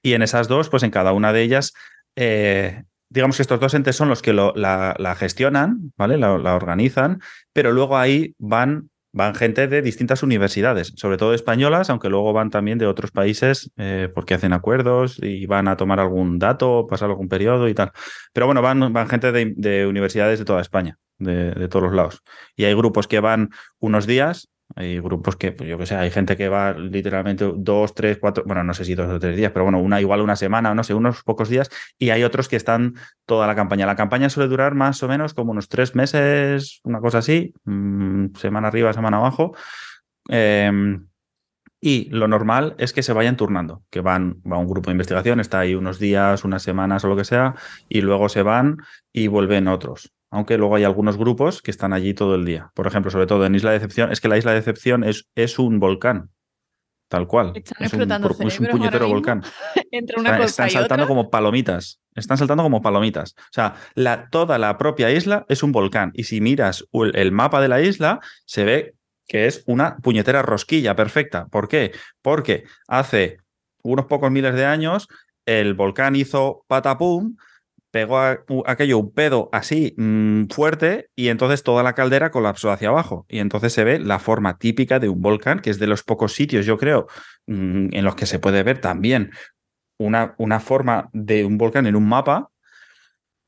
Y 0.02 0.12
en 0.12 0.22
esas 0.22 0.48
dos, 0.48 0.68
pues 0.68 0.82
en 0.82 0.90
cada 0.90 1.12
una 1.12 1.32
de 1.32 1.42
ellas, 1.42 1.72
eh, 2.16 2.84
digamos 3.08 3.36
que 3.36 3.42
estos 3.42 3.60
dos 3.60 3.74
entes 3.74 3.96
son 3.96 4.08
los 4.08 4.22
que 4.22 4.32
la, 4.32 5.16
gestionan, 5.18 5.92
¿vale? 5.96 6.18
La 6.18 6.54
organizan, 6.54 7.20
pero 7.52 7.72
luego 7.72 7.96
ahí 7.96 8.34
van, 8.38 8.90
van 9.16 9.34
gente 9.34 9.66
de 9.66 9.80
distintas 9.80 10.22
universidades, 10.22 10.92
sobre 10.96 11.16
todo 11.16 11.32
españolas, 11.32 11.88
aunque 11.88 12.10
luego 12.10 12.34
van 12.34 12.50
también 12.50 12.76
de 12.76 12.86
otros 12.86 13.10
países 13.10 13.72
eh, 13.78 14.10
porque 14.14 14.34
hacen 14.34 14.52
acuerdos 14.52 15.18
y 15.22 15.46
van 15.46 15.68
a 15.68 15.78
tomar 15.78 16.00
algún 16.00 16.38
dato, 16.38 16.86
pasar 16.86 17.08
algún 17.08 17.28
periodo 17.28 17.66
y 17.66 17.74
tal. 17.74 17.92
Pero 18.34 18.44
bueno, 18.44 18.60
van, 18.60 19.08
gente 19.08 19.32
de, 19.32 19.54
de 19.56 19.86
universidades 19.86 20.38
de 20.38 20.44
toda 20.44 20.60
España, 20.60 20.98
de 21.18 21.66
todos 21.68 21.84
los 21.84 21.94
lados. 21.94 22.22
Y 22.56 22.64
hay 22.64 22.74
grupos 22.74 23.08
que 23.08 23.20
van 23.20 23.48
unos 23.78 24.06
días, 24.06 24.50
hay 24.74 25.00
grupos 25.00 25.36
que, 25.36 25.52
pues 25.52 25.68
yo 25.70 25.78
que 25.78 25.86
sé, 25.86 25.94
hay 25.94 26.10
gente 26.10 26.36
que 26.36 26.48
va 26.48 26.72
literalmente 26.72 27.50
dos, 27.56 27.94
tres, 27.94 28.18
cuatro, 28.20 28.44
bueno, 28.46 28.64
no 28.64 28.74
sé 28.74 28.84
si 28.84 28.94
dos 28.94 29.08
o 29.08 29.18
tres 29.18 29.36
días, 29.36 29.52
pero 29.52 29.64
bueno, 29.64 29.80
una 29.80 30.00
igual 30.00 30.20
una 30.20 30.36
semana, 30.36 30.74
no 30.74 30.82
sé, 30.82 30.94
unos 30.94 31.22
pocos 31.22 31.48
días, 31.48 31.70
y 31.98 32.10
hay 32.10 32.24
otros 32.24 32.48
que 32.48 32.56
están 32.56 32.94
toda 33.26 33.46
la 33.46 33.54
campaña. 33.54 33.86
La 33.86 33.96
campaña 33.96 34.28
suele 34.28 34.48
durar 34.48 34.74
más 34.74 35.02
o 35.02 35.08
menos 35.08 35.34
como 35.34 35.52
unos 35.52 35.68
tres 35.68 35.94
meses, 35.94 36.80
una 36.84 37.00
cosa 37.00 37.18
así, 37.18 37.54
mm, 37.64 38.34
semana 38.36 38.68
arriba, 38.68 38.92
semana 38.92 39.18
abajo. 39.18 39.54
Eh, 40.28 40.98
y 41.80 42.08
lo 42.10 42.26
normal 42.26 42.74
es 42.78 42.92
que 42.92 43.02
se 43.02 43.12
vayan 43.12 43.36
turnando, 43.36 43.84
que 43.90 44.00
van, 44.00 44.42
va 44.50 44.58
un 44.58 44.66
grupo 44.66 44.90
de 44.90 44.94
investigación, 44.94 45.40
está 45.40 45.60
ahí 45.60 45.74
unos 45.74 45.98
días, 45.98 46.44
unas 46.44 46.62
semanas 46.62 47.04
o 47.04 47.08
lo 47.08 47.16
que 47.16 47.24
sea, 47.24 47.54
y 47.88 48.00
luego 48.00 48.28
se 48.28 48.42
van 48.42 48.78
y 49.12 49.28
vuelven 49.28 49.68
otros. 49.68 50.12
Aunque 50.36 50.58
luego 50.58 50.76
hay 50.76 50.84
algunos 50.84 51.16
grupos 51.16 51.62
que 51.62 51.70
están 51.70 51.92
allí 51.94 52.12
todo 52.12 52.34
el 52.34 52.44
día. 52.44 52.70
Por 52.74 52.86
ejemplo, 52.86 53.10
sobre 53.10 53.26
todo 53.26 53.46
en 53.46 53.54
Isla 53.54 53.70
de 53.70 53.78
Decepción, 53.78 54.12
es 54.12 54.20
que 54.20 54.28
la 54.28 54.36
Isla 54.36 54.50
de 54.52 54.58
Decepción 54.58 55.02
es, 55.02 55.26
es 55.34 55.58
un 55.58 55.80
volcán, 55.80 56.28
tal 57.08 57.26
cual. 57.26 57.52
Están 57.54 57.76
Es 57.84 57.92
un, 57.94 58.00
explotando 58.02 58.28
por- 58.28 58.46
es 58.46 58.60
un 58.60 58.66
puñetero 58.66 59.08
volcán. 59.08 59.42
Entre 59.90 60.20
una 60.20 60.30
Están, 60.30 60.42
cosa 60.42 60.50
están 60.50 60.68
y 60.68 60.70
saltando 60.72 61.04
otra. 61.04 61.08
como 61.16 61.30
palomitas. 61.30 62.00
Están 62.14 62.36
saltando 62.36 62.62
como 62.62 62.82
palomitas. 62.82 63.34
O 63.38 63.52
sea, 63.52 63.76
la, 63.94 64.28
toda 64.28 64.58
la 64.58 64.76
propia 64.76 65.10
isla 65.10 65.46
es 65.48 65.62
un 65.62 65.72
volcán. 65.72 66.10
Y 66.14 66.24
si 66.24 66.40
miras 66.42 66.84
el, 66.92 67.16
el 67.16 67.32
mapa 67.32 67.60
de 67.62 67.68
la 67.68 67.80
isla, 67.80 68.20
se 68.44 68.64
ve 68.64 68.94
que 69.26 69.46
es 69.46 69.64
una 69.66 69.96
puñetera 69.96 70.42
rosquilla 70.42 70.94
perfecta. 70.96 71.46
¿Por 71.46 71.66
qué? 71.68 71.92
Porque 72.20 72.64
hace 72.88 73.38
unos 73.82 74.04
pocos 74.06 74.30
miles 74.30 74.54
de 74.54 74.66
años 74.66 75.08
el 75.46 75.74
volcán 75.74 76.14
hizo 76.14 76.64
patapum, 76.68 77.36
pegó 77.96 78.18
aquello 78.66 78.98
un 78.98 79.10
pedo 79.10 79.48
así 79.52 79.94
mm, 79.96 80.48
fuerte 80.48 81.08
y 81.16 81.28
entonces 81.28 81.62
toda 81.62 81.82
la 81.82 81.94
caldera 81.94 82.30
colapsó 82.30 82.70
hacia 82.70 82.90
abajo. 82.90 83.24
Y 83.26 83.38
entonces 83.38 83.72
se 83.72 83.84
ve 83.84 83.98
la 83.98 84.18
forma 84.18 84.58
típica 84.58 84.98
de 84.98 85.08
un 85.08 85.22
volcán, 85.22 85.60
que 85.60 85.70
es 85.70 85.78
de 85.78 85.86
los 85.86 86.02
pocos 86.02 86.34
sitios, 86.34 86.66
yo 86.66 86.76
creo, 86.76 87.06
mm, 87.46 87.94
en 87.94 88.04
los 88.04 88.14
que 88.14 88.26
se 88.26 88.38
puede 88.38 88.62
ver 88.62 88.82
también 88.82 89.30
una, 89.98 90.34
una 90.36 90.60
forma 90.60 91.08
de 91.14 91.46
un 91.46 91.56
volcán 91.56 91.86
en 91.86 91.96
un 91.96 92.06
mapa. 92.06 92.50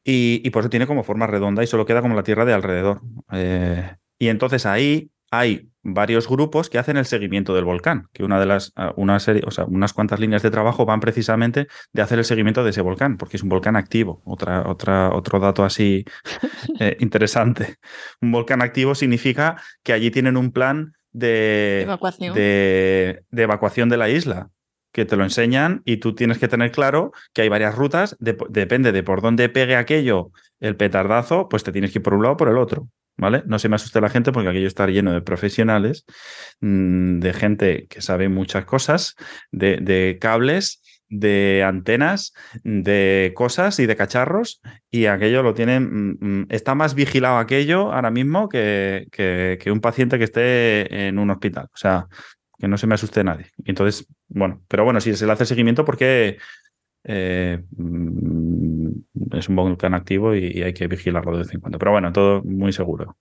Y, 0.02 0.40
y 0.42 0.48
por 0.48 0.62
eso 0.62 0.70
tiene 0.70 0.86
como 0.86 1.04
forma 1.04 1.26
redonda 1.26 1.62
y 1.62 1.66
solo 1.66 1.84
queda 1.84 2.00
como 2.00 2.14
la 2.14 2.22
tierra 2.22 2.46
de 2.46 2.54
alrededor. 2.54 3.02
Eh, 3.32 3.96
y 4.18 4.28
entonces 4.28 4.64
ahí 4.64 5.10
hay 5.30 5.68
varios 5.82 6.28
grupos 6.28 6.68
que 6.68 6.78
hacen 6.78 6.96
el 6.96 7.04
seguimiento 7.06 7.54
del 7.54 7.64
volcán, 7.64 8.08
que 8.12 8.22
una 8.24 8.38
de 8.38 8.46
las, 8.46 8.72
ah, 8.76 8.92
una 8.96 9.18
serie, 9.20 9.42
o 9.46 9.50
sea, 9.50 9.64
unas 9.64 9.92
cuantas 9.92 10.20
líneas 10.20 10.42
de 10.42 10.50
trabajo 10.50 10.84
van 10.84 11.00
precisamente 11.00 11.66
de 11.92 12.02
hacer 12.02 12.18
el 12.18 12.24
seguimiento 12.24 12.62
de 12.64 12.70
ese 12.70 12.80
volcán, 12.82 13.16
porque 13.16 13.36
es 13.36 13.42
un 13.42 13.48
volcán 13.48 13.76
activo. 13.76 14.20
Otra, 14.24 14.68
otra, 14.68 15.10
otro 15.14 15.38
dato 15.40 15.64
así 15.64 16.04
eh, 16.80 16.96
interesante. 17.00 17.76
Un 18.20 18.32
volcán 18.32 18.62
activo 18.62 18.94
significa 18.94 19.56
que 19.82 19.92
allí 19.92 20.10
tienen 20.10 20.36
un 20.36 20.52
plan 20.52 20.92
de, 21.12 21.82
Evacuación. 21.82 22.34
de, 22.34 23.22
de 23.30 23.42
evacuación 23.42 23.88
de 23.88 23.96
la 23.96 24.08
isla, 24.10 24.50
que 24.92 25.04
te 25.04 25.16
lo 25.16 25.24
enseñan 25.24 25.82
y 25.84 25.98
tú 25.98 26.14
tienes 26.14 26.38
que 26.38 26.48
tener 26.48 26.70
claro 26.70 27.12
que 27.32 27.42
hay 27.42 27.48
varias 27.48 27.74
rutas, 27.74 28.16
de- 28.20 28.36
depende 28.50 28.92
de 28.92 29.02
por 29.02 29.22
dónde 29.22 29.48
pegue 29.48 29.76
aquello 29.76 30.30
el 30.60 30.76
petardazo, 30.76 31.48
pues 31.48 31.64
te 31.64 31.72
tienes 31.72 31.92
que 31.92 31.98
ir 31.98 32.02
por 32.02 32.14
un 32.14 32.22
lado 32.22 32.34
o 32.34 32.36
por 32.36 32.48
el 32.48 32.58
otro. 32.58 32.88
¿Vale? 33.18 33.42
No 33.46 33.58
se 33.58 33.68
me 33.68 33.74
asuste 33.76 34.00
la 34.00 34.10
gente 34.10 34.30
porque 34.30 34.48
aquello 34.48 34.68
está 34.68 34.86
lleno 34.86 35.12
de 35.12 35.22
profesionales, 35.22 36.04
mm, 36.60 37.18
de 37.18 37.32
gente 37.32 37.86
que 37.88 38.00
sabe 38.00 38.28
muchas 38.28 38.64
cosas, 38.64 39.16
de, 39.50 40.18
cables, 40.20 40.80
de 41.08 41.64
antenas, 41.66 42.32
de 42.62 43.32
cosas 43.34 43.80
y 43.80 43.86
de 43.86 43.96
cacharros, 43.96 44.60
y 44.90 45.06
aquello 45.06 45.42
lo 45.42 45.52
tienen. 45.52 46.16
mm, 46.20 46.42
mm, 46.42 46.46
Está 46.50 46.76
más 46.76 46.94
vigilado 46.94 47.38
aquello 47.38 47.92
ahora 47.92 48.12
mismo 48.12 48.48
que, 48.48 49.08
que, 49.10 49.58
que 49.60 49.72
un 49.72 49.80
paciente 49.80 50.16
que 50.18 50.24
esté 50.24 51.08
en 51.08 51.18
un 51.18 51.30
hospital. 51.30 51.66
O 51.74 51.76
sea, 51.76 52.06
que 52.58 52.68
no 52.68 52.78
se 52.78 52.86
me 52.86 52.94
asuste 52.94 53.24
nadie. 53.24 53.46
Entonces, 53.64 54.06
bueno, 54.28 54.62
pero 54.68 54.84
bueno, 54.84 55.00
si 55.00 55.14
se 55.14 55.26
le 55.26 55.32
hace 55.32 55.46
seguimiento 55.46 55.84
porque 55.84 56.38
eh, 57.04 57.62
es 59.32 59.48
un 59.48 59.56
volcán 59.56 59.94
activo 59.94 60.34
y, 60.34 60.62
hay 60.62 60.72
que 60.72 60.86
vigilarlo 60.86 61.32
de 61.32 61.38
vez 61.38 61.54
en 61.54 61.60
cuando. 61.60 61.78
Pero 61.78 61.92
bueno, 61.92 62.12
todo 62.12 62.42
muy 62.44 62.72
seguro. 62.72 63.16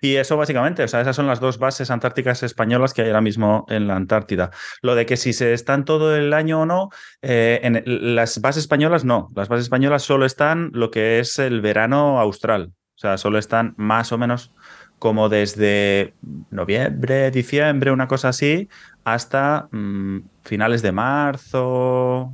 Y 0.00 0.16
eso 0.16 0.36
básicamente, 0.36 0.82
o 0.82 0.88
sea, 0.88 1.00
esas 1.00 1.14
son 1.14 1.28
las 1.28 1.38
dos 1.38 1.58
bases 1.58 1.90
antárticas 1.92 2.42
españolas 2.42 2.92
que 2.92 3.02
hay 3.02 3.08
ahora 3.08 3.20
mismo 3.20 3.66
en 3.68 3.86
la 3.86 3.94
Antártida. 3.94 4.50
Lo 4.82 4.96
de 4.96 5.06
que 5.06 5.16
si 5.16 5.32
se 5.32 5.52
están 5.52 5.84
todo 5.84 6.16
el 6.16 6.32
año 6.32 6.62
o 6.62 6.66
no, 6.66 6.90
eh, 7.22 7.82
las 7.86 8.40
bases 8.40 8.64
españolas 8.64 9.04
no. 9.04 9.28
Las 9.36 9.48
bases 9.48 9.64
españolas 9.64 10.02
solo 10.02 10.26
están 10.26 10.70
lo 10.74 10.90
que 10.90 11.20
es 11.20 11.38
el 11.38 11.60
verano 11.60 12.18
austral. 12.18 12.72
O 12.96 12.98
sea, 13.00 13.16
solo 13.16 13.38
están 13.38 13.74
más 13.76 14.12
o 14.12 14.18
menos 14.18 14.52
como 15.00 15.30
desde 15.30 16.14
noviembre, 16.50 17.30
diciembre, 17.30 17.90
una 17.90 18.06
cosa 18.06 18.28
así, 18.28 18.68
hasta 19.02 19.68
mm, 19.72 20.18
finales 20.42 20.82
de 20.82 20.92
marzo, 20.92 22.32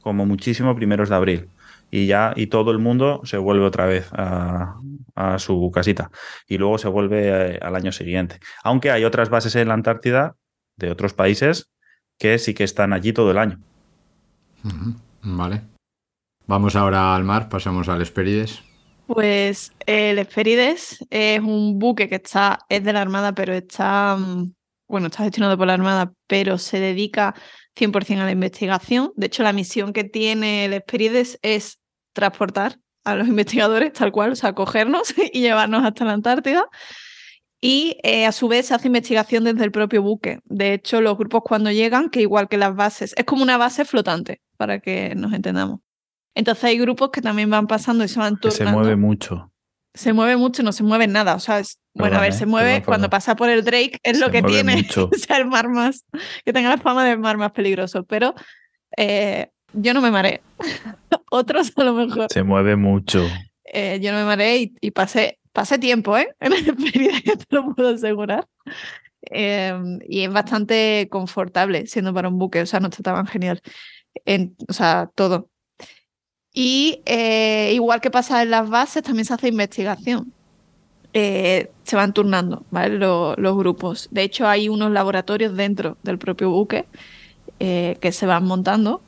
como 0.00 0.24
muchísimo 0.24 0.76
primeros 0.76 1.08
de 1.08 1.14
abril. 1.16 1.48
Y 1.90 2.06
ya, 2.06 2.32
y 2.36 2.48
todo 2.48 2.70
el 2.70 2.78
mundo 2.78 3.22
se 3.24 3.38
vuelve 3.38 3.64
otra 3.64 3.86
vez 3.86 4.08
a, 4.12 4.76
a 5.14 5.38
su 5.38 5.70
casita. 5.72 6.10
Y 6.46 6.58
luego 6.58 6.78
se 6.78 6.88
vuelve 6.88 7.28
eh, 7.28 7.58
al 7.60 7.74
año 7.74 7.92
siguiente. 7.92 8.38
Aunque 8.62 8.90
hay 8.90 9.04
otras 9.04 9.30
bases 9.30 9.56
en 9.56 9.68
la 9.68 9.74
Antártida 9.74 10.36
de 10.76 10.90
otros 10.90 11.12
países 11.12 11.70
que 12.18 12.38
sí 12.38 12.54
que 12.54 12.64
están 12.64 12.92
allí 12.92 13.12
todo 13.12 13.30
el 13.30 13.38
año. 13.38 13.60
Vale. 15.22 15.62
Vamos 16.46 16.76
ahora 16.76 17.14
al 17.14 17.24
mar, 17.24 17.48
pasamos 17.48 17.88
al 17.88 18.02
Hespérides. 18.02 18.62
Pues 19.06 19.72
el 19.86 20.18
Hespérides 20.18 21.04
es 21.10 21.40
un 21.40 21.78
buque 21.78 22.08
que 22.08 22.16
está, 22.16 22.60
es 22.68 22.84
de 22.84 22.92
la 22.92 23.00
Armada, 23.00 23.34
pero 23.34 23.54
está, 23.54 24.16
mm, 24.16 24.52
bueno, 24.88 25.06
está 25.06 25.24
gestionado 25.24 25.56
por 25.56 25.66
la 25.66 25.74
Armada, 25.74 26.12
pero 26.26 26.58
se 26.58 26.78
dedica 26.78 27.34
100% 27.74 28.20
a 28.20 28.24
la 28.24 28.32
investigación. 28.32 29.12
De 29.16 29.26
hecho, 29.26 29.42
la 29.42 29.52
misión 29.52 29.92
que 29.92 30.04
tiene 30.04 30.66
el 30.66 30.74
Hespérides 30.74 31.38
es 31.42 31.77
transportar 32.18 32.78
a 33.04 33.14
los 33.14 33.28
investigadores, 33.28 33.92
tal 33.92 34.12
cual, 34.12 34.32
o 34.32 34.36
sea, 34.36 34.52
cogernos 34.52 35.14
y 35.32 35.40
llevarnos 35.40 35.84
hasta 35.84 36.04
la 36.04 36.12
Antártida. 36.12 36.66
Y 37.60 37.98
eh, 38.04 38.24
a 38.26 38.32
su 38.32 38.46
vez 38.48 38.66
se 38.66 38.74
hace 38.74 38.86
investigación 38.86 39.44
desde 39.44 39.64
el 39.64 39.72
propio 39.72 40.00
buque. 40.02 40.38
De 40.44 40.74
hecho, 40.74 41.00
los 41.00 41.16
grupos 41.18 41.42
cuando 41.44 41.72
llegan, 41.72 42.08
que 42.08 42.20
igual 42.20 42.48
que 42.48 42.56
las 42.56 42.74
bases, 42.76 43.14
es 43.16 43.24
como 43.24 43.42
una 43.42 43.56
base 43.56 43.84
flotante, 43.84 44.40
para 44.56 44.78
que 44.80 45.14
nos 45.16 45.32
entendamos. 45.32 45.80
Entonces 46.36 46.62
hay 46.64 46.78
grupos 46.78 47.10
que 47.10 47.20
también 47.20 47.50
van 47.50 47.66
pasando 47.66 48.04
y 48.04 48.08
se 48.08 48.20
van 48.20 48.36
Que 48.36 48.50
se 48.52 48.58
turnando. 48.58 48.80
mueve 48.80 48.96
mucho. 48.96 49.52
Se 49.94 50.12
mueve 50.12 50.36
mucho, 50.36 50.62
no 50.62 50.70
se 50.70 50.84
mueve 50.84 51.08
nada. 51.08 51.34
O 51.34 51.40
sea, 51.40 51.58
es- 51.58 51.80
bueno, 51.94 52.18
a 52.18 52.20
ver, 52.20 52.32
se 52.32 52.46
mueve 52.46 52.74
Perdón, 52.74 52.84
cuando 52.84 53.06
perdón. 53.06 53.16
pasa 53.18 53.34
por 53.34 53.48
el 53.48 53.64
Drake, 53.64 53.98
es 54.04 54.20
lo 54.20 54.26
Se 54.26 54.32
que 54.32 54.42
mueve 54.42 54.54
tiene. 54.62 54.76
mucho. 54.76 55.10
O 55.12 55.18
sea, 55.18 55.38
el 55.38 55.46
mar 55.46 55.68
más, 55.68 56.04
que 56.44 56.52
tenga 56.52 56.68
la 56.68 56.78
fama 56.78 57.04
del 57.04 57.18
mar 57.18 57.38
más 57.38 57.50
peligroso. 57.50 58.04
Pero 58.04 58.34
eh, 58.96 59.48
yo 59.72 59.94
no 59.94 60.00
me 60.00 60.10
mareé. 60.10 60.40
Otros 61.30 61.72
a 61.76 61.84
lo 61.84 61.92
mejor. 61.94 62.26
Se 62.32 62.42
mueve 62.42 62.76
mucho. 62.76 63.26
Eh, 63.64 63.98
yo 64.02 64.12
no 64.12 64.18
me 64.18 64.24
mareé 64.24 64.58
y, 64.58 64.74
y 64.80 64.90
pasé, 64.92 65.38
pasé 65.52 65.78
tiempo, 65.78 66.16
¿eh? 66.16 66.28
En 66.40 66.52
el 66.52 66.68
Hespérides, 66.68 67.22
que 67.24 67.36
te 67.36 67.44
lo 67.50 67.74
puedo 67.74 67.90
asegurar. 67.94 68.46
Eh, 69.30 69.74
y 70.08 70.22
es 70.22 70.32
bastante 70.32 71.08
confortable 71.10 71.86
siendo 71.86 72.14
para 72.14 72.28
un 72.28 72.38
buque, 72.38 72.62
o 72.62 72.66
sea, 72.66 72.80
no 72.80 72.88
está 72.88 73.02
tan 73.02 73.26
genial. 73.26 73.60
En, 74.24 74.56
o 74.68 74.72
sea, 74.72 75.10
todo. 75.14 75.50
Y 76.52 77.02
eh, 77.04 77.72
igual 77.74 78.00
que 78.00 78.10
pasa 78.10 78.42
en 78.42 78.50
las 78.50 78.68
bases, 78.68 79.02
también 79.02 79.24
se 79.26 79.34
hace 79.34 79.48
investigación. 79.48 80.32
Eh, 81.12 81.70
se 81.84 81.96
van 81.96 82.12
turnando, 82.12 82.64
¿vale? 82.70 82.98
Lo- 82.98 83.34
los 83.36 83.56
grupos. 83.56 84.08
De 84.10 84.22
hecho, 84.22 84.46
hay 84.48 84.68
unos 84.68 84.90
laboratorios 84.90 85.56
dentro 85.56 85.96
del 86.02 86.18
propio 86.18 86.50
buque 86.50 86.86
eh, 87.60 87.96
que 88.00 88.12
se 88.12 88.26
van 88.26 88.44
montando 88.44 89.02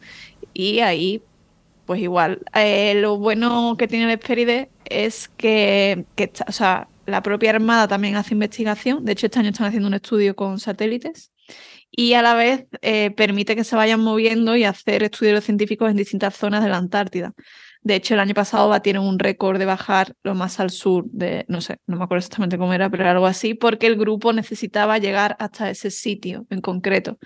y 0.60 0.80
ahí, 0.80 1.22
pues 1.86 2.00
igual. 2.00 2.40
Eh, 2.54 2.94
lo 2.96 3.18
bueno 3.18 3.76
que 3.78 3.88
tiene 3.88 4.04
el 4.04 4.10
Hespérides 4.10 4.68
es 4.84 5.28
que, 5.28 6.04
que 6.16 6.32
o 6.46 6.52
sea, 6.52 6.88
la 7.06 7.22
propia 7.22 7.50
Armada 7.50 7.88
también 7.88 8.16
hace 8.16 8.34
investigación. 8.34 9.04
De 9.04 9.12
hecho, 9.12 9.26
este 9.26 9.38
año 9.38 9.50
están 9.50 9.66
haciendo 9.66 9.88
un 9.88 9.94
estudio 9.94 10.36
con 10.36 10.60
satélites 10.60 11.32
y 11.90 12.14
a 12.14 12.22
la 12.22 12.34
vez 12.34 12.66
eh, 12.82 13.10
permite 13.10 13.56
que 13.56 13.64
se 13.64 13.76
vayan 13.76 14.00
moviendo 14.00 14.56
y 14.56 14.64
hacer 14.64 15.02
estudios 15.02 15.44
científicos 15.44 15.90
en 15.90 15.96
distintas 15.96 16.36
zonas 16.36 16.62
de 16.62 16.70
la 16.70 16.76
Antártida. 16.76 17.34
De 17.82 17.94
hecho, 17.94 18.14
el 18.14 18.20
año 18.20 18.34
pasado 18.34 18.68
batieron 18.68 19.06
un 19.06 19.18
récord 19.18 19.58
de 19.58 19.64
bajar 19.64 20.14
lo 20.22 20.34
más 20.34 20.60
al 20.60 20.70
sur 20.70 21.06
de, 21.06 21.46
no 21.48 21.62
sé, 21.62 21.78
no 21.86 21.96
me 21.96 22.04
acuerdo 22.04 22.18
exactamente 22.20 22.58
cómo 22.58 22.74
era, 22.74 22.90
pero 22.90 23.04
era 23.04 23.12
algo 23.12 23.26
así, 23.26 23.54
porque 23.54 23.86
el 23.86 23.96
grupo 23.96 24.32
necesitaba 24.34 24.98
llegar 24.98 25.34
hasta 25.38 25.70
ese 25.70 25.90
sitio 25.90 26.46
en 26.50 26.60
concreto. 26.60 27.18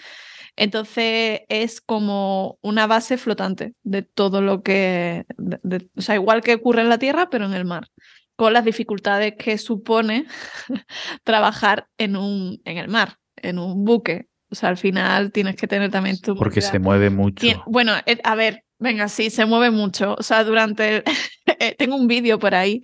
Entonces 0.57 1.41
es 1.49 1.81
como 1.81 2.59
una 2.63 2.87
base 2.87 3.19
flotante 3.19 3.75
de 3.83 4.03
todo 4.03 4.41
lo 4.41 4.63
que, 4.63 5.25
de- 5.37 5.61
de- 5.63 5.89
o 5.97 6.01
sea, 6.01 6.15
igual 6.15 6.43
que 6.43 6.55
ocurre 6.55 6.83
en 6.83 6.89
la 6.89 6.99
Tierra, 6.99 7.29
pero 7.31 7.45
en 7.47 7.55
el 7.55 7.65
mar, 7.65 7.89
con 8.37 8.53
las 8.53 8.65
dificultades 8.65 9.35
que 9.39 9.59
supone 9.59 10.27
trabajar 11.25 11.89
en 11.99 12.17
un, 12.17 12.61
en 12.65 12.79
el 12.79 12.89
mar, 12.89 13.17
en 13.37 13.59
un 13.59 13.85
buque. 13.85 14.27
O 14.51 14.55
sea, 14.55 14.69
al 14.69 14.77
final 14.77 15.33
tienes 15.33 15.57
que 15.57 15.67
tener 15.67 15.91
también 15.91 16.21
tu 16.21 16.37
Porque 16.37 16.61
se 16.61 16.79
mueve 16.79 17.11
mucho. 17.11 17.45
Tien- 17.45 17.63
Bueno, 17.67 17.93
eh, 18.07 18.21
a 18.23 18.35
ver, 18.37 18.65
venga, 18.79 19.09
sí, 19.09 19.31
se 19.31 19.47
mueve 19.47 19.71
mucho. 19.71 20.15
O 20.19 20.23
sea, 20.23 20.45
durante 20.45 20.97
el... 20.99 21.05
eh, 21.59 21.75
tengo 21.77 21.97
un 21.97 22.07
vídeo 22.07 22.39
por 22.39 22.55
ahí. 22.55 22.81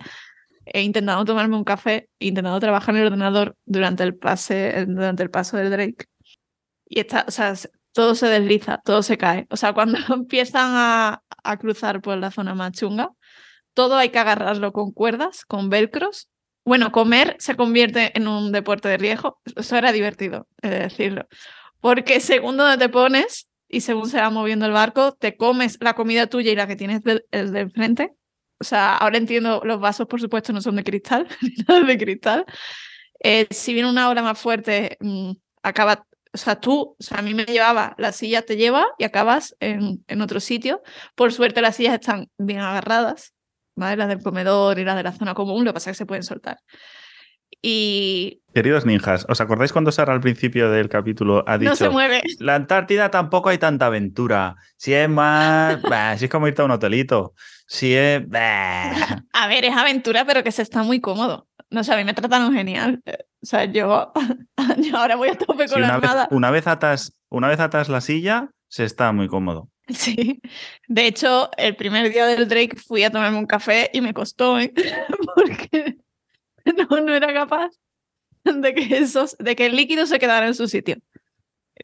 He 0.65 0.81
intentado 0.83 1.25
tomarme 1.25 1.55
un 1.55 1.63
café, 1.63 2.09
he 2.19 2.27
intentado 2.27 2.59
trabajar 2.59 2.93
en 2.95 3.01
el 3.01 3.07
ordenador 3.07 3.55
durante 3.65 4.03
el 4.03 4.15
pase, 4.15 4.85
durante 4.87 5.23
el 5.23 5.29
paso 5.31 5.57
del 5.57 5.71
Drake. 5.71 6.05
Y 6.93 6.99
está, 7.01 7.25
o 7.27 7.31
sea, 7.31 7.55
se- 7.55 7.69
todo 7.93 8.15
se 8.15 8.27
desliza, 8.27 8.81
todo 8.83 9.01
se 9.03 9.17
cae. 9.17 9.47
O 9.49 9.57
sea, 9.57 9.73
cuando 9.75 9.97
empiezan 10.13 10.71
a, 10.75 11.23
a 11.43 11.57
cruzar 11.57 12.01
por 12.01 12.17
la 12.17 12.31
zona 12.31 12.55
más 12.55 12.73
chunga, 12.73 13.11
todo 13.73 13.97
hay 13.97 14.09
que 14.09 14.19
agarrarlo 14.19 14.73
con 14.73 14.91
cuerdas, 14.91 15.45
con 15.45 15.69
velcros. 15.69 16.29
Bueno, 16.65 16.91
comer 16.91 17.35
se 17.39 17.55
convierte 17.55 18.11
en 18.17 18.27
un 18.27 18.51
deporte 18.51 18.89
de 18.89 18.97
riesgo. 18.97 19.39
Eso 19.55 19.77
era 19.77 19.91
divertido, 19.91 20.47
he 20.61 20.69
de 20.69 20.79
decirlo. 20.79 21.27
Porque 21.79 22.19
según 22.19 22.57
donde 22.57 22.77
te 22.77 22.89
pones 22.89 23.49
y 23.69 23.81
según 23.81 24.09
se 24.09 24.19
va 24.21 24.29
moviendo 24.29 24.65
el 24.65 24.73
barco, 24.73 25.13
te 25.13 25.37
comes 25.37 25.77
la 25.81 25.95
comida 25.95 26.27
tuya 26.27 26.51
y 26.51 26.55
la 26.55 26.67
que 26.67 26.75
tienes 26.75 27.03
del, 27.03 27.25
el 27.31 27.53
de 27.53 27.61
enfrente. 27.61 28.11
O 28.59 28.63
sea, 28.65 28.97
ahora 28.97 29.17
entiendo, 29.17 29.61
los 29.65 29.79
vasos, 29.79 30.07
por 30.07 30.21
supuesto, 30.21 30.53
no 30.53 30.61
son 30.61 30.75
de 30.77 30.83
cristal, 30.83 31.27
ni 31.41 31.85
de 31.87 31.97
cristal. 31.97 32.45
Eh, 33.23 33.47
si 33.51 33.73
viene 33.73 33.89
una 33.89 34.09
ola 34.09 34.21
más 34.23 34.39
fuerte, 34.39 34.97
mm, 34.99 35.31
acaba, 35.63 36.05
o 36.33 36.37
sea, 36.37 36.59
tú, 36.59 36.95
o 36.97 37.03
sea, 37.03 37.19
a 37.19 37.21
mí 37.21 37.33
me 37.33 37.45
llevaba, 37.45 37.95
la 37.97 38.11
silla 38.11 38.41
te 38.43 38.55
lleva 38.55 38.87
y 38.97 39.03
acabas 39.03 39.55
en, 39.59 40.03
en 40.07 40.21
otro 40.21 40.39
sitio. 40.39 40.81
Por 41.15 41.33
suerte 41.33 41.61
las 41.61 41.75
sillas 41.75 41.95
están 41.95 42.29
bien 42.37 42.59
agarradas, 42.59 43.33
¿vale? 43.75 43.97
Las 43.97 44.07
del 44.07 44.23
comedor 44.23 44.79
y 44.79 44.85
las 44.85 44.95
de 44.95 45.03
la 45.03 45.11
zona 45.11 45.33
común, 45.33 45.65
lo 45.65 45.71
que 45.71 45.75
pasa 45.75 45.91
es 45.91 45.97
que 45.97 46.03
se 46.03 46.05
pueden 46.05 46.23
soltar. 46.23 46.59
Y 47.61 48.41
Queridos 48.53 48.85
ninjas, 48.85 49.25
¿os 49.29 49.39
acordáis 49.39 49.71
cuando 49.71 49.91
Sara 49.91 50.13
al 50.13 50.19
principio 50.19 50.71
del 50.71 50.89
capítulo 50.89 51.43
ha 51.47 51.57
dicho 51.57 51.71
no 51.71 51.75
se 51.75 51.89
mueve. 51.89 52.21
la 52.39 52.55
Antártida 52.55 53.11
tampoco 53.11 53.49
hay 53.49 53.57
tanta 53.57 53.85
aventura? 53.85 54.55
Si 54.77 54.93
es 54.93 55.07
más, 55.07 55.81
bah, 55.89 56.17
si 56.17 56.25
es 56.25 56.31
como 56.31 56.47
irte 56.47 56.61
a 56.61 56.65
un 56.65 56.71
hotelito. 56.71 57.33
Si 57.67 57.93
es, 57.93 58.27
bah. 58.27 59.23
A 59.33 59.47
ver, 59.47 59.65
es 59.65 59.75
aventura, 59.75 60.25
pero 60.25 60.43
que 60.43 60.51
se 60.51 60.63
está 60.63 60.83
muy 60.83 60.99
cómodo. 60.99 61.47
No 61.71 61.83
sé, 61.83 61.93
a 61.93 61.97
mí 61.97 62.03
me 62.03 62.13
trataron 62.13 62.53
genial. 62.53 63.01
Eh, 63.05 63.17
O 63.41 63.45
sea, 63.45 63.65
yo, 63.65 64.11
yo 64.77 64.97
ahora 64.97 65.15
voy 65.15 65.29
a 65.29 65.37
tope 65.37 65.67
con 65.67 65.81
la 65.81 65.87
una, 65.87 65.97
vez, 65.99 66.09
armada. 66.09 66.27
una 66.31 66.51
vez 66.51 66.67
atas, 66.67 67.13
una 67.29 67.47
vez 67.47 67.59
atas 67.59 67.89
la 67.89 68.01
silla, 68.01 68.51
se 68.67 68.83
está 68.83 69.11
muy 69.11 69.27
cómodo. 69.27 69.69
Sí. 69.91 70.39
De 70.87 71.05
hecho, 71.07 71.49
el 71.57 71.75
primer 71.75 72.13
día 72.13 72.25
del 72.25 72.47
Drake 72.47 72.77
fui 72.77 73.03
a 73.03 73.09
tomarme 73.11 73.37
un 73.37 73.45
café 73.45 73.89
y 73.91 73.99
me 73.99 74.13
costó, 74.13 74.57
¿eh? 74.57 74.71
porque 75.35 75.97
no, 76.77 77.01
no 77.01 77.13
era 77.13 77.33
capaz 77.33 77.71
de 78.45 78.73
que, 78.73 78.97
esos, 78.97 79.35
de 79.37 79.55
que 79.55 79.65
el 79.65 79.75
líquido 79.75 80.05
se 80.05 80.17
quedara 80.19 80.47
en 80.47 80.55
su 80.55 80.67
sitio. 80.69 80.97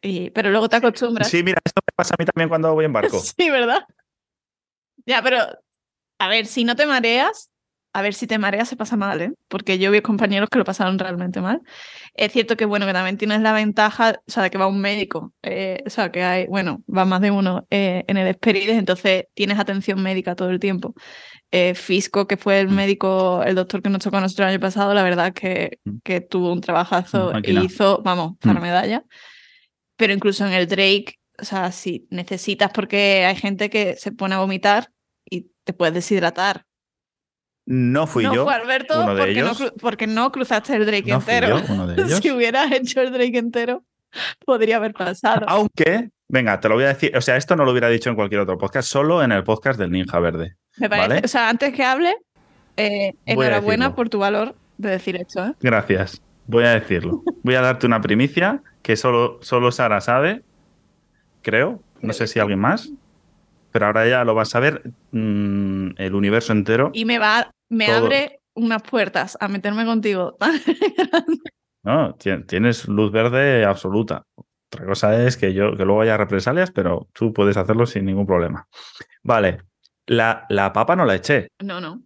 Y, 0.00 0.30
pero 0.30 0.50
luego 0.50 0.68
te 0.70 0.76
acostumbras. 0.76 1.28
Sí, 1.28 1.42
mira, 1.42 1.60
esto 1.64 1.82
me 1.84 1.92
pasa 1.94 2.14
a 2.14 2.22
mí 2.22 2.24
también 2.24 2.48
cuando 2.48 2.72
voy 2.72 2.84
en 2.86 2.92
barco. 2.92 3.18
Sí, 3.18 3.50
¿verdad? 3.50 3.84
Ya, 5.04 5.20
pero 5.22 5.38
a 6.18 6.28
ver, 6.28 6.46
si 6.46 6.64
no 6.64 6.76
te 6.76 6.86
mareas, 6.86 7.50
a 7.98 8.02
ver 8.02 8.14
si 8.14 8.26
te 8.26 8.38
mareas 8.38 8.68
se 8.68 8.76
pasa 8.76 8.96
mal, 8.96 9.20
¿eh? 9.20 9.32
Porque 9.48 9.78
yo 9.78 9.90
vi 9.90 10.00
compañeros 10.00 10.48
que 10.50 10.58
lo 10.58 10.64
pasaron 10.64 10.98
realmente 10.98 11.40
mal. 11.40 11.60
Es 12.14 12.32
cierto 12.32 12.56
que, 12.56 12.64
bueno, 12.64 12.86
que 12.86 12.92
también 12.92 13.16
tienes 13.18 13.40
la 13.40 13.52
ventaja, 13.52 14.20
o 14.26 14.30
sea, 14.30 14.42
de 14.44 14.50
que 14.50 14.58
va 14.58 14.66
un 14.66 14.80
médico, 14.80 15.32
eh, 15.42 15.82
o 15.86 15.90
sea, 15.90 16.10
que 16.10 16.22
hay, 16.22 16.46
bueno, 16.46 16.82
va 16.88 17.04
más 17.04 17.20
de 17.20 17.30
uno 17.30 17.66
eh, 17.70 18.04
en 18.06 18.16
el 18.16 18.26
Esperides, 18.28 18.76
entonces 18.78 19.24
tienes 19.34 19.58
atención 19.58 20.02
médica 20.02 20.34
todo 20.34 20.50
el 20.50 20.58
tiempo. 20.60 20.94
Eh, 21.50 21.74
Fisco, 21.74 22.26
que 22.26 22.36
fue 22.36 22.60
el 22.60 22.68
médico, 22.68 23.42
el 23.42 23.54
doctor 23.54 23.82
que 23.82 23.88
nos 23.90 24.02
tocó 24.02 24.18
a 24.18 24.20
nosotros 24.20 24.46
el 24.46 24.54
año 24.54 24.60
pasado, 24.60 24.94
la 24.94 25.02
verdad 25.02 25.32
que, 25.32 25.78
Mm. 25.84 25.98
que 26.04 26.20
tuvo 26.20 26.52
un 26.52 26.60
trabajazo 26.60 27.30
y 27.30 27.34
Máquina. 27.34 27.64
hizo, 27.64 28.02
vamos, 28.04 28.36
para 28.40 28.60
Mm. 28.60 28.62
medalla. 28.62 29.04
Pero 29.96 30.12
incluso 30.12 30.46
en 30.46 30.52
el 30.52 30.66
Drake, 30.68 31.14
o 31.40 31.44
sea, 31.44 31.72
si 31.72 32.06
necesitas, 32.10 32.70
porque 32.72 33.24
hay 33.24 33.36
gente 33.36 33.70
que 33.70 33.96
se 33.96 34.12
pone 34.12 34.34
a 34.34 34.38
vomitar 34.38 34.90
y 35.30 35.50
te 35.64 35.72
puedes 35.72 35.94
deshidratar. 35.94 36.64
No 37.70 38.06
fui 38.06 38.24
no 38.24 38.34
yo. 38.34 38.44
fue 38.44 38.54
Alberto 38.54 39.02
uno 39.02 39.14
de 39.14 39.20
porque, 39.20 39.34
no, 39.34 39.46
ellos. 39.46 39.60
cru- 39.60 39.72
porque 39.78 40.06
no 40.06 40.32
cruzaste 40.32 40.74
el 40.74 40.86
Drake 40.86 41.10
No 41.10 41.20
fui 41.20 41.34
entero. 41.34 41.58
yo, 41.60 41.64
uno 41.74 41.86
de 41.86 41.94
ellos. 42.02 42.18
si 42.20 42.30
hubieras 42.30 42.72
hecho 42.72 43.02
el 43.02 43.12
Drake 43.12 43.36
entero, 43.36 43.84
podría 44.46 44.76
haber 44.76 44.94
pasado. 44.94 45.44
Aunque, 45.48 46.08
venga, 46.28 46.58
te 46.60 46.68
lo 46.70 46.76
voy 46.76 46.84
a 46.84 46.88
decir. 46.88 47.14
O 47.14 47.20
sea, 47.20 47.36
esto 47.36 47.56
no 47.56 47.66
lo 47.66 47.72
hubiera 47.72 47.88
dicho 47.90 48.08
en 48.08 48.16
cualquier 48.16 48.40
otro 48.40 48.56
podcast, 48.56 48.88
solo 48.88 49.22
en 49.22 49.32
el 49.32 49.44
podcast 49.44 49.78
del 49.78 49.90
Ninja 49.90 50.18
Verde. 50.18 50.56
Me 50.78 50.88
parece, 50.88 51.08
¿vale? 51.08 51.20
o 51.24 51.28
sea, 51.28 51.50
antes 51.50 51.74
que 51.74 51.84
hable, 51.84 52.16
eh, 52.78 53.12
enhorabuena 53.26 53.94
por 53.94 54.08
tu 54.08 54.18
valor 54.18 54.54
de 54.78 54.90
decir 54.90 55.16
esto. 55.16 55.44
¿eh? 55.44 55.52
Gracias. 55.60 56.22
Voy 56.46 56.64
a 56.64 56.70
decirlo. 56.70 57.22
Voy 57.42 57.54
a 57.56 57.60
darte 57.60 57.84
una 57.86 58.00
primicia 58.00 58.62
que 58.80 58.96
solo, 58.96 59.38
solo 59.42 59.70
Sara 59.72 60.00
sabe, 60.00 60.42
creo. 61.42 61.82
No 62.00 62.12
sé 62.14 62.26
si 62.26 62.38
alguien 62.38 62.60
más. 62.60 62.88
Pero 63.72 63.84
ahora 63.86 64.08
ya 64.08 64.24
lo 64.24 64.34
vas 64.34 64.54
a 64.54 64.60
ver 64.60 64.82
mm, 65.10 65.90
el 65.98 66.14
universo 66.14 66.52
entero. 66.52 66.90
Y 66.94 67.04
me 67.04 67.18
va, 67.18 67.50
me 67.70 67.86
Todo. 67.86 67.96
abre 68.06 68.40
unas 68.54 68.82
puertas 68.82 69.36
a 69.40 69.48
meterme 69.48 69.84
contigo. 69.84 70.36
No, 71.84 72.14
Tien- 72.16 72.44
tienes 72.46 72.86
luz 72.88 73.10
verde 73.12 73.64
absoluta. 73.64 74.24
Otra 74.70 74.84
cosa 74.84 75.24
es 75.24 75.36
que 75.36 75.54
yo 75.54 75.74
que 75.76 75.84
luego 75.84 76.02
haya 76.02 76.16
represalias, 76.16 76.70
pero 76.70 77.08
tú 77.14 77.32
puedes 77.32 77.56
hacerlo 77.56 77.86
sin 77.86 78.04
ningún 78.04 78.26
problema. 78.26 78.66
Vale. 79.22 79.62
La, 80.06 80.44
la 80.50 80.72
papa 80.72 80.96
no 80.96 81.04
la 81.04 81.14
eché, 81.14 81.48
no, 81.62 81.80
no. 81.80 82.02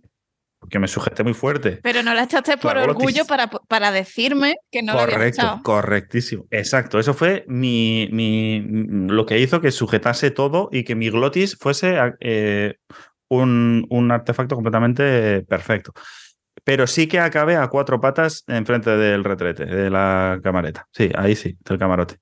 porque 0.61 0.79
me 0.79 0.89
sujeté 0.89 1.23
muy 1.25 1.35
fuerte. 1.35 1.79
Pero 1.83 2.03
no 2.03 2.15
la 2.15 2.25
echaste 2.25 2.57
por 2.59 2.77
La 2.77 2.83
orgullo 2.85 3.25
para, 3.27 3.47
para 3.49 3.91
decirme 3.93 4.57
que 4.71 4.83
no 4.83 4.95
la 4.95 5.01
Correcto, 5.07 5.41
echado. 5.41 5.63
correctísimo. 5.63 6.47
Exacto. 6.51 6.99
Eso 6.99 7.15
fue 7.15 7.45
mi, 7.49 8.09
mi- 8.13 8.61
lo 9.09 9.25
que 9.27 9.39
hizo 9.41 9.61
que 9.61 9.71
sujetase 9.73 10.31
todo 10.31 10.69
y 10.71 10.85
que 10.85 10.95
mi 10.95 11.11
glotis 11.11 11.57
fuese 11.57 11.97
eh, 12.21 12.75
un, 13.33 13.87
un 13.89 14.11
artefacto 14.11 14.55
completamente 14.55 15.43
perfecto. 15.43 15.93
Pero 16.65 16.87
sí 16.87 17.07
que 17.09 17.19
acabé 17.19 17.57
a 17.57 17.69
cuatro 17.69 18.01
patas 18.01 18.45
enfrente 18.47 18.91
del 18.91 19.25
retrete, 19.25 19.65
de 19.65 19.91
la 19.91 20.39
camareta. 20.43 20.87
Sí, 20.93 21.11
ahí 21.15 21.35
sí, 21.35 21.57
del 21.65 21.79
camarote. 21.79 22.17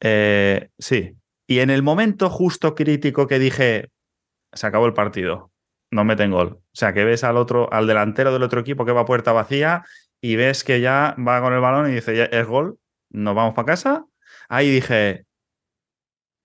Eh, 0.00 0.70
sí. 0.78 1.12
Y 1.46 1.58
en 1.60 1.70
el 1.70 1.82
momento 1.82 2.30
justo 2.30 2.74
crítico 2.74 3.26
que 3.26 3.38
dije, 3.38 3.90
se 4.52 4.66
acabó 4.66 4.86
el 4.86 4.94
partido, 4.94 5.52
no 5.90 6.04
meten 6.04 6.30
gol. 6.30 6.48
O 6.48 6.62
sea, 6.72 6.92
que 6.92 7.04
ves 7.04 7.22
al 7.22 7.36
otro, 7.36 7.72
al 7.72 7.86
delantero 7.86 8.32
del 8.32 8.42
otro 8.42 8.60
equipo 8.60 8.84
que 8.84 8.92
va 8.92 9.02
a 9.02 9.06
puerta 9.06 9.32
vacía 9.32 9.84
y 10.20 10.36
ves 10.36 10.64
que 10.64 10.80
ya 10.80 11.14
va 11.18 11.40
con 11.40 11.52
el 11.52 11.60
balón 11.60 11.90
y 11.90 11.94
dice, 11.94 12.28
es 12.32 12.46
gol, 12.46 12.78
nos 13.10 13.34
vamos 13.34 13.54
para 13.54 13.66
casa. 13.66 14.06
Ahí 14.48 14.70
dije, 14.70 15.26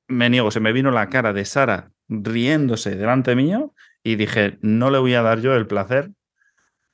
me 0.07 0.29
niego, 0.29 0.51
se 0.51 0.59
me 0.59 0.73
vino 0.73 0.91
la 0.91 1.09
cara 1.09 1.33
de 1.33 1.45
Sara 1.45 1.91
riéndose 2.09 2.95
delante 2.95 3.35
mío 3.35 3.73
y 4.03 4.15
dije, 4.15 4.57
no 4.61 4.89
le 4.89 4.99
voy 4.99 5.13
a 5.13 5.21
dar 5.21 5.41
yo 5.41 5.53
el 5.55 5.67
placer. 5.67 6.11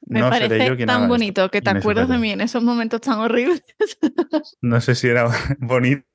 Me 0.06 0.20
no 0.20 0.32
seré 0.32 0.48
parece 0.48 0.68
yo 0.70 0.76
quien 0.76 0.88
tan 0.88 0.96
haga 0.98 1.06
esto". 1.06 1.14
bonito 1.14 1.50
que 1.52 1.62
te 1.62 1.70
acuerdas 1.72 2.08
de 2.08 2.18
mí 2.18 2.32
en 2.32 2.42
esos 2.42 2.64
momentos 2.64 3.02
tan 3.02 3.20
horribles. 3.20 3.64
No 4.62 4.80
sé 4.82 4.96
si 4.96 5.08
era 5.08 5.30
bonito, 5.60 6.06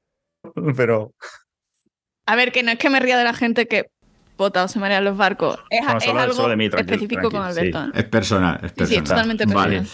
pero 0.77 1.13
A 2.27 2.37
ver, 2.37 2.53
que 2.53 2.63
no 2.63 2.71
es 2.73 2.79
que 2.79 2.89
me 2.91 3.01
ría 3.01 3.19
de 3.19 3.25
la 3.25 3.35
gente 3.35 3.67
que 3.69 3.91
vota 4.39 4.65
o 4.65 4.69
se 4.69 4.79
marea 4.79 4.99
en 4.99 5.05
los 5.05 5.17
barcos. 5.17 5.59
Es, 5.71 5.85
No, 5.85 5.99
es 5.99 6.05
solo- 6.05 6.21
algo 6.21 6.35
solo 6.35 6.49
de 6.49 6.57
mí, 6.57 6.69
tranquilo, 6.71 6.95
específico 6.97 7.31
con 7.31 7.43
Alberto. 7.43 7.85
¿eh? 7.85 7.91
Es 7.95 8.05
personal, 8.05 8.61
es 8.63 8.73
personal. 8.73 8.89
sí, 8.89 8.95
es 8.97 9.05
totalmente 9.05 9.47
personal. 9.47 9.71
Vale. 9.79 9.89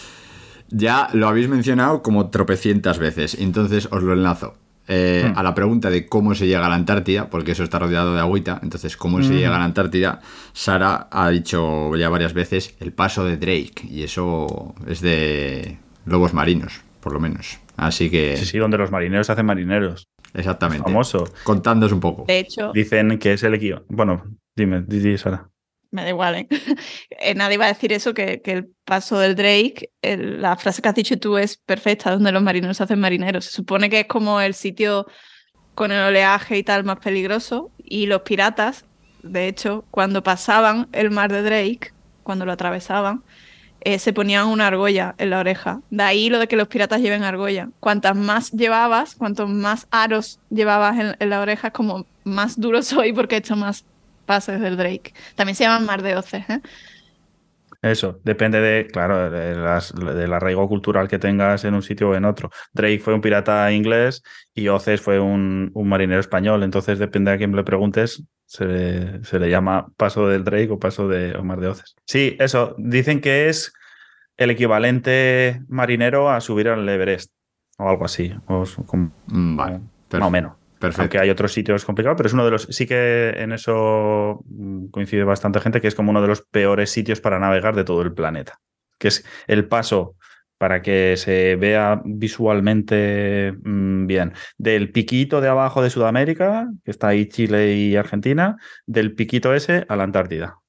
Ya 0.71 1.09
lo 1.13 1.27
habéis 1.27 1.47
mencionado 1.49 2.01
como 2.03 2.29
tropecientas 2.29 2.99
veces, 2.99 3.35
entonces 3.39 3.87
os 3.91 4.03
lo 4.03 4.13
enlazo. 4.13 4.55
Eh, 4.91 5.23
Hmm. 5.29 5.37
A 5.37 5.43
la 5.43 5.53
pregunta 5.53 5.89
de 5.91 6.07
cómo 6.07 6.33
se 6.33 6.47
llega 6.47 6.65
a 6.65 6.69
la 6.69 6.75
Antártida, 6.75 7.29
porque 7.29 7.51
eso 7.51 7.63
está 7.63 7.77
rodeado 7.77 8.15
de 8.15 8.21
agüita, 8.21 8.59
entonces 8.63 8.97
cómo 8.97 9.21
se 9.21 9.33
llega 9.35 9.55
a 9.55 9.59
la 9.59 9.65
Antártida, 9.65 10.19
Sara 10.51 11.07
ha 11.11 11.29
dicho 11.29 11.95
ya 11.95 12.09
varias 12.09 12.33
veces 12.33 12.75
el 12.79 12.91
paso 12.91 13.23
de 13.23 13.37
Drake, 13.37 13.87
y 13.87 14.01
eso 14.03 14.73
es 14.87 15.01
de 15.01 15.77
lobos 16.05 16.33
marinos, 16.33 16.81
por 17.01 17.13
lo 17.13 17.19
menos. 17.19 17.59
Así 17.77 18.09
que, 18.09 18.35
sí, 18.37 18.45
sí, 18.45 18.57
donde 18.57 18.77
los 18.79 18.89
marineros 18.91 19.27
se 19.27 19.33
hacen 19.33 19.45
marineros. 19.45 20.07
exactamente. 20.33 20.83
Famoso. 20.83 21.25
Contándos 21.43 21.91
un 21.91 21.99
poco. 21.99 22.25
De 22.27 22.39
hecho, 22.39 22.71
Dicen 22.73 23.19
que 23.19 23.33
es 23.33 23.43
el 23.43 23.53
equipo. 23.53 23.81
Bueno, 23.89 24.23
dime, 24.55 24.81
di, 24.87 24.99
di, 24.99 25.17
Sara. 25.17 25.48
Me 25.91 26.03
da 26.03 26.09
igual, 26.09 26.35
¿eh? 26.35 26.47
Eh, 27.09 27.35
Nadie 27.35 27.57
va 27.57 27.65
a 27.65 27.69
decir 27.69 27.91
eso, 27.91 28.13
que, 28.13 28.41
que 28.41 28.51
el 28.51 28.67
paso 28.85 29.19
del 29.19 29.35
Drake, 29.35 29.91
la 30.01 30.55
frase 30.55 30.81
que 30.81 30.89
has 30.89 30.95
dicho 30.95 31.17
tú 31.19 31.37
es 31.37 31.57
perfecta, 31.57 32.11
donde 32.11 32.31
los 32.31 32.41
marineros 32.41 32.77
se 32.77 32.83
hacen 32.83 32.99
marineros. 32.99 33.45
Se 33.45 33.51
supone 33.51 33.89
que 33.89 34.01
es 34.01 34.07
como 34.07 34.39
el 34.41 34.53
sitio 34.53 35.07
con 35.75 35.91
el 35.91 36.01
oleaje 36.01 36.57
y 36.57 36.63
tal 36.63 36.83
más 36.83 36.99
peligroso. 36.99 37.71
Y 37.83 38.05
los 38.05 38.21
piratas, 38.21 38.85
de 39.23 39.47
hecho, 39.47 39.85
cuando 39.91 40.23
pasaban 40.23 40.87
el 40.91 41.11
mar 41.11 41.31
de 41.31 41.41
Drake, 41.41 41.93
cuando 42.23 42.45
lo 42.45 42.51
atravesaban, 42.51 43.23
eh, 43.81 43.97
se 43.97 44.13
ponían 44.13 44.47
una 44.47 44.67
argolla 44.67 45.15
en 45.17 45.29
la 45.29 45.39
oreja. 45.39 45.81
De 45.89 46.03
ahí 46.03 46.29
lo 46.29 46.39
de 46.39 46.47
que 46.47 46.55
los 46.55 46.67
piratas 46.67 47.01
lleven 47.01 47.23
argolla. 47.23 47.69
Cuantas 47.79 48.15
más 48.15 48.51
llevabas, 48.51 49.15
cuantos 49.15 49.49
más 49.49 49.87
aros 49.89 50.39
llevabas 50.49 50.99
en, 50.99 51.15
en 51.19 51.29
la 51.29 51.41
oreja, 51.41 51.71
como 51.71 52.05
más 52.23 52.59
duro 52.59 52.81
soy 52.83 53.13
porque 53.13 53.35
he 53.35 53.39
hecho 53.39 53.55
más 53.55 53.85
pases 54.29 54.61
del 54.61 54.77
Drake. 54.77 55.11
También 55.33 55.55
se 55.55 55.63
llaman 55.63 55.87
mar 55.87 56.03
de 56.03 56.15
hoces, 56.15 56.47
¿eh? 56.47 56.59
Eso, 57.81 58.19
depende 58.23 58.59
de, 58.59 58.85
claro, 58.87 59.31
de 59.31 59.55
las- 59.55 59.95
del 59.95 60.33
arraigo 60.33 60.67
cultural 60.67 61.07
que 61.07 61.17
tengas 61.17 61.63
en 61.63 61.73
un 61.73 61.81
sitio 61.81 62.09
o 62.09 62.15
en 62.15 62.25
otro. 62.25 62.51
Drake 62.73 62.99
fue 62.99 63.13
un 63.15 63.21
pirata 63.21 63.71
inglés 63.71 64.21
y 64.53 64.67
Oces 64.67 65.01
fue 65.01 65.19
un, 65.19 65.71
un 65.73 65.89
marinero 65.89 66.19
español, 66.19 66.61
entonces 66.63 66.99
depende 66.99 67.31
a 67.31 67.37
quién 67.37 67.55
le 67.55 67.63
preguntes, 67.63 68.21
se 68.45 68.65
le, 68.65 69.23
se 69.23 69.39
le 69.39 69.49
llama 69.49 69.87
paso 69.97 70.27
del 70.27 70.43
Drake 70.43 70.69
o 70.71 70.77
paso 70.79 71.07
de 71.07 71.35
o 71.35 71.43
mar 71.43 71.59
de 71.59 71.67
Oces. 71.69 71.95
Sí, 72.05 72.35
eso, 72.39 72.75
dicen 72.77 73.21
que 73.21 73.47
es 73.49 73.73
el 74.37 74.51
equivalente 74.51 75.61
marinero 75.69 76.29
a 76.29 76.41
subir 76.41 76.67
al 76.67 76.87
Everest 76.87 77.31
o 77.77 77.89
algo 77.89 78.05
así, 78.05 78.31
o 78.47 78.65
como- 78.85 79.11
Mm, 79.27 79.55
Vale, 79.55 79.79
más 80.11 80.27
o 80.27 80.29
menos. 80.31 80.53
Perfecto. 80.79 81.01
Aunque 81.01 81.19
hay 81.19 81.29
otros 81.29 81.53
sitios 81.53 81.85
complicados, 81.85 82.17
pero 82.17 82.27
es 82.27 82.33
uno 82.33 82.45
de 82.45 82.51
los. 82.51 82.63
Sí 82.63 82.87
que 82.87 83.29
en 83.37 83.51
eso 83.51 84.43
mm, 84.45 84.87
coincide 84.87 85.23
bastante 85.23 85.59
gente, 85.59 85.81
que 85.81 85.87
es 85.87 85.95
como 85.95 86.11
uno 86.11 86.21
de 86.21 86.27
los 86.27 86.41
peores 86.41 86.89
sitios 86.89 87.21
para 87.21 87.39
navegar 87.39 87.75
de 87.75 87.83
todo 87.83 88.01
el 88.01 88.13
planeta. 88.13 88.59
Que 88.97 89.09
es 89.09 89.25
el 89.47 89.67
paso 89.67 90.15
para 90.57 90.81
que 90.81 91.15
se 91.15 91.55
vea 91.55 92.01
visualmente 92.03 93.53
mm, 93.63 94.07
bien. 94.07 94.33
Del 94.57 94.91
piquito 94.91 95.41
de 95.41 95.47
abajo 95.47 95.81
de 95.81 95.89
Sudamérica, 95.89 96.67
que 96.83 96.91
está 96.91 97.09
ahí 97.09 97.27
Chile 97.27 97.75
y 97.75 97.95
Argentina, 97.95 98.57
del 98.85 99.15
piquito 99.15 99.53
ese 99.53 99.85
a 99.87 99.95
la 99.95 100.03
Antártida. 100.03 100.59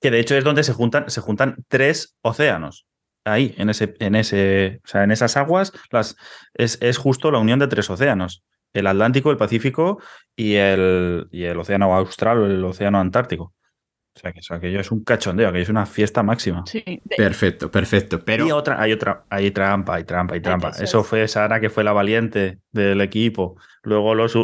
Que 0.00 0.10
de 0.10 0.20
hecho 0.20 0.36
es 0.36 0.44
donde 0.44 0.62
se 0.62 0.72
juntan, 0.72 1.10
se 1.10 1.20
juntan 1.20 1.56
tres 1.68 2.16
océanos. 2.22 2.86
Ahí, 3.24 3.54
en 3.58 3.68
ese, 3.68 3.94
en 3.98 4.14
ese, 4.14 4.80
o 4.82 4.88
sea, 4.88 5.04
en 5.04 5.10
esas 5.10 5.36
aguas, 5.36 5.72
las, 5.90 6.16
es, 6.54 6.78
es 6.80 6.96
justo 6.96 7.30
la 7.30 7.38
unión 7.38 7.58
de 7.58 7.66
tres 7.66 7.90
océanos 7.90 8.44
el 8.72 8.86
Atlántico, 8.86 9.30
el 9.30 9.36
Pacífico 9.36 10.00
y 10.36 10.54
el, 10.54 11.28
y 11.30 11.44
el 11.44 11.58
Océano 11.58 11.94
Austral 11.94 12.38
o 12.38 12.46
el 12.46 12.64
Océano 12.64 13.00
Antártico. 13.00 13.54
O 14.12 14.18
sea, 14.18 14.32
que 14.32 14.40
eso, 14.40 14.54
aquello 14.54 14.80
es 14.80 14.90
un 14.90 15.04
cachondeo, 15.04 15.48
aquello 15.48 15.62
es 15.62 15.68
una 15.68 15.86
fiesta 15.86 16.22
máxima. 16.22 16.64
Sí. 16.66 16.82
Perfecto, 17.16 17.70
perfecto. 17.70 18.22
Pero 18.24 18.46
Y 18.46 18.50
otra, 18.50 18.80
hay 18.80 18.92
otra, 18.92 19.24
hay 19.30 19.50
trampa, 19.52 19.94
hay 19.94 20.04
trampa, 20.04 20.34
hay 20.34 20.40
trampa. 20.40 20.70
eso 20.70 20.82
Eso 20.82 21.00
es. 21.00 21.06
fue 21.06 21.28
Sara, 21.28 21.60
que 21.60 21.70
fue 21.70 21.84
la 21.84 21.92
valiente 21.92 22.58
del 22.72 23.00
equipo. 23.00 23.56
Luego 23.82 24.14
los, 24.14 24.36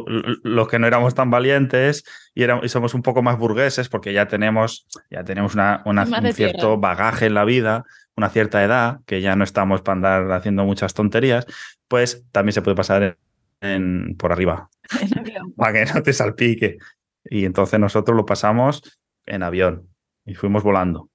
los 0.45 0.69
que 0.69 0.79
no 0.79 0.87
éramos 0.87 1.15
tan 1.15 1.31
valientes 1.31 2.05
y, 2.33 2.45
éramos, 2.45 2.65
y 2.65 2.69
somos 2.69 2.95
un 2.95 3.03
poco 3.03 3.23
más 3.23 3.39
burgueses, 3.39 3.89
porque 3.89 4.13
ya 4.13 4.29
tenemos, 4.29 4.87
ya 5.11 5.25
tenemos 5.25 5.55
una, 5.55 5.83
un 5.85 5.99
cierto 6.33 6.59
tierra. 6.59 6.77
bagaje 6.77 7.27
en 7.27 7.35
la 7.35 7.45
vida, 7.45 7.85
una 8.17 8.31
cierta 8.31 8.63
edad, 8.65 9.01
que 9.05 9.21
ya 9.21 9.35
no 9.35 9.43
estamos 9.45 9.83
para 9.83 9.97
andar 9.97 10.33
haciendo 10.33 10.65
muchas 10.65 10.95
tonterías, 10.95 11.45
pues 11.89 12.25
también 12.31 12.53
se 12.53 12.63
puede 12.63 12.77
pasar 12.77 13.19
en- 13.67 14.17
por 14.19 14.33
arriba, 14.33 14.69
en 15.01 15.19
avión. 15.19 15.53
para 15.57 15.73
que 15.87 15.93
no 15.93 16.03
te 16.03 16.13
salpique. 16.13 16.79
Y 17.25 17.45
entonces 17.45 17.79
nosotros 17.81 18.17
lo 18.17 18.25
pasamos 18.27 18.83
en 19.27 19.43
avión 19.43 19.89
y 20.25 20.35
fuimos 20.35 20.63
volando 20.63 21.11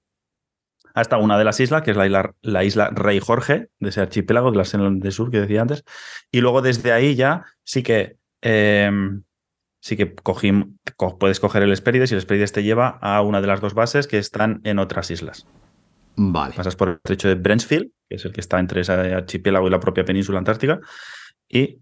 hasta 0.94 1.16
una 1.16 1.38
de 1.38 1.44
las 1.44 1.58
islas, 1.58 1.80
que 1.82 1.92
es 1.92 1.96
la 1.96 2.04
isla, 2.06 2.34
la 2.42 2.64
isla 2.64 2.90
Rey 2.90 3.18
Jorge, 3.18 3.68
de 3.80 3.88
ese 3.88 4.02
archipiélago 4.02 4.50
de 4.50 4.58
la 4.58 4.66
Selva 4.66 4.90
del 4.90 5.12
Sur 5.12 5.30
que 5.30 5.40
decía 5.40 5.62
antes. 5.62 5.84
Y 6.30 6.42
luego 6.42 6.60
desde 6.60 6.92
ahí 6.92 7.14
ya 7.14 7.44
sí 7.64 7.82
que 7.82 8.16
eh, 8.42 8.90
sí 9.80 9.96
que 9.96 10.14
cogim- 10.14 10.76
co- 10.96 11.18
puedes 11.18 11.40
coger 11.40 11.62
el 11.62 11.72
Hespérides 11.72 12.10
y 12.10 12.14
el 12.14 12.18
Hespérides 12.18 12.52
te 12.52 12.62
lleva 12.62 12.98
a 13.00 13.22
una 13.22 13.40
de 13.40 13.46
las 13.46 13.62
dos 13.62 13.72
bases 13.72 14.06
que 14.06 14.18
están 14.18 14.60
en 14.64 14.78
otras 14.78 15.10
islas. 15.10 15.46
vale. 16.16 16.54
Pasas 16.54 16.76
por 16.76 16.88
el 16.90 16.94
estrecho 16.96 17.28
de 17.28 17.36
Brentsfield, 17.36 17.90
que 18.10 18.16
es 18.16 18.24
el 18.26 18.32
que 18.32 18.40
está 18.42 18.60
entre 18.60 18.82
ese 18.82 18.92
archipiélago 18.92 19.66
y 19.68 19.70
la 19.70 19.80
propia 19.80 20.04
península 20.04 20.38
antártica, 20.40 20.78
y 21.48 21.80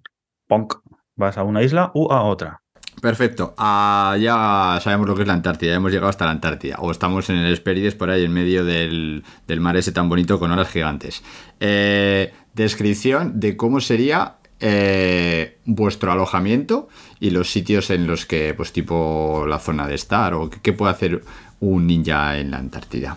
¡ponc! 0.50 0.74
vas 1.16 1.38
a 1.38 1.44
una 1.44 1.62
isla 1.62 1.92
u 1.94 2.10
a 2.10 2.22
otra. 2.22 2.60
Perfecto. 3.00 3.54
Ah, 3.56 4.16
ya 4.20 4.78
sabemos 4.82 5.06
lo 5.06 5.14
que 5.14 5.22
es 5.22 5.28
la 5.28 5.34
Antártida. 5.34 5.70
Ya 5.70 5.76
hemos 5.76 5.92
llegado 5.92 6.10
hasta 6.10 6.26
la 6.26 6.32
Antártida. 6.32 6.76
O 6.80 6.90
estamos 6.90 7.30
en 7.30 7.36
el 7.36 7.52
Hespérides 7.52 7.94
por 7.94 8.10
ahí 8.10 8.24
en 8.24 8.32
medio 8.32 8.64
del, 8.64 9.22
del 9.46 9.60
mar 9.60 9.76
ese 9.76 9.92
tan 9.92 10.08
bonito 10.08 10.38
con 10.38 10.50
olas 10.50 10.68
gigantes. 10.68 11.22
Eh, 11.60 12.32
descripción 12.54 13.38
de 13.38 13.56
cómo 13.56 13.80
sería 13.80 14.36
eh, 14.58 15.58
vuestro 15.64 16.12
alojamiento 16.12 16.88
y 17.20 17.30
los 17.30 17.50
sitios 17.50 17.90
en 17.90 18.06
los 18.06 18.26
que, 18.26 18.52
pues 18.54 18.72
tipo 18.72 19.46
la 19.46 19.58
zona 19.58 19.86
de 19.86 19.94
estar 19.94 20.34
o 20.34 20.50
qué, 20.50 20.72
puede 20.74 20.92
hacer 20.92 21.22
un 21.60 21.86
ninja 21.86 22.38
en 22.38 22.50
la 22.50 22.58
Antártida. 22.58 23.16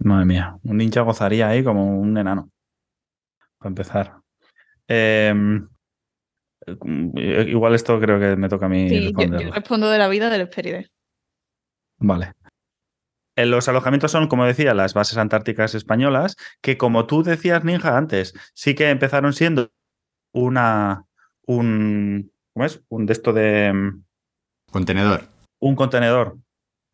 Madre 0.00 0.24
mía, 0.24 0.56
un 0.64 0.78
ninja 0.78 1.02
gozaría 1.02 1.48
ahí 1.48 1.62
como 1.62 2.00
un 2.00 2.16
enano. 2.16 2.48
Para 3.58 3.68
empezar. 3.68 4.16
Em, 4.88 5.56
eh, 5.56 5.60
igual 6.66 7.74
esto 7.74 7.98
creo 8.00 8.20
que 8.20 8.36
me 8.36 8.48
toca 8.48 8.66
a 8.66 8.68
mí 8.68 8.88
Sí, 8.88 9.12
yo, 9.16 9.52
respondo 9.52 9.88
de 9.90 9.98
la 9.98 10.08
vida 10.08 10.30
del 10.30 10.42
Hespérides. 10.42 10.90
Vale. 11.98 12.32
Eh, 13.36 13.46
Los 13.46 13.68
alojamientos 13.68 14.10
son, 14.10 14.28
como 14.28 14.44
decía, 14.44 14.74
las 14.74 14.94
bases 14.94 15.18
antárticas 15.18 15.74
españolas, 15.74 16.36
que 16.60 16.76
como 16.76 17.06
tú 17.06 17.22
decías, 17.22 17.64
Ninja, 17.64 17.96
antes, 17.96 18.34
sí 18.54 18.74
que 18.74 18.90
empezaron 18.90 19.32
siendo 19.32 19.70
una. 20.32 21.04
un. 21.46 22.32
¿Cómo 22.54 22.66
es? 22.66 22.82
Un 22.88 23.06
de 23.06 23.12
esto 23.12 23.32
de. 23.32 23.72
mm, 23.72 24.04
Contenedor. 24.70 25.28
un 25.60 25.76
contenedor. 25.76 26.38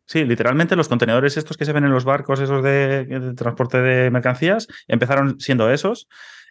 Sí, 0.09 0.23
literalmente 0.23 0.77
los 0.77 0.87
contenedores 0.87 1.35
estos 1.35 1.57
que 1.57 1.65
se 1.65 1.73
ven 1.73 1.83
en 1.83 1.91
los 1.91 2.05
barcos, 2.05 2.39
esos 2.39 2.63
de, 2.63 3.05
de 3.05 3.33
transporte 3.33 3.81
de 3.81 4.09
mercancías, 4.09 4.67
empezaron 4.87 5.39
siendo 5.39 5.69
esos. 5.69 6.07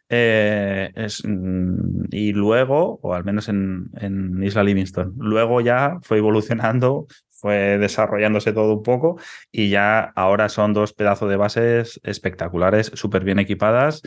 Eh, 0.08 0.92
es, 0.94 1.22
mm, 1.24 2.04
y 2.10 2.32
luego, 2.32 2.98
o 3.02 3.14
al 3.14 3.24
menos 3.24 3.48
en, 3.48 3.90
en 4.00 4.42
Isla 4.42 4.62
Livingston, 4.62 5.14
luego 5.18 5.60
ya 5.60 5.98
fue 6.02 6.18
evolucionando, 6.18 7.06
fue 7.30 7.78
desarrollándose 7.78 8.52
todo 8.52 8.74
un 8.74 8.82
poco 8.82 9.18
y 9.52 9.68
ya 9.68 10.00
ahora 10.16 10.48
son 10.48 10.72
dos 10.72 10.92
pedazos 10.92 11.28
de 11.28 11.36
bases 11.36 12.00
espectaculares, 12.02 12.90
súper 12.94 13.24
bien 13.24 13.38
equipadas 13.38 14.02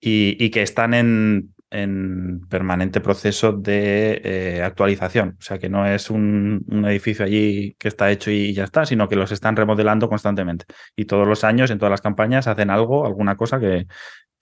y, 0.00 0.50
que 0.50 0.62
están 0.62 0.92
en, 0.92 1.54
en 1.70 2.40
permanente 2.48 3.00
proceso 3.00 3.52
de 3.52 4.20
eh, 4.22 4.62
actualización. 4.62 5.36
O 5.38 5.42
sea, 5.42 5.58
que 5.58 5.70
no 5.70 5.86
es 5.86 6.10
un, 6.10 6.62
un 6.68 6.84
edificio 6.84 7.24
allí 7.24 7.74
que 7.78 7.88
está 7.88 8.10
hecho 8.10 8.30
y 8.30 8.52
ya 8.52 8.64
está, 8.64 8.84
sino 8.84 9.08
que 9.08 9.16
los 9.16 9.32
están 9.32 9.56
remodelando 9.56 10.08
constantemente. 10.10 10.66
Y 10.94 11.06
todos 11.06 11.26
los 11.26 11.42
años, 11.42 11.70
en 11.70 11.78
todas 11.78 11.90
las 11.90 12.02
campañas, 12.02 12.46
hacen 12.48 12.68
algo, 12.68 13.06
alguna 13.06 13.36
cosa 13.36 13.58
que, 13.58 13.86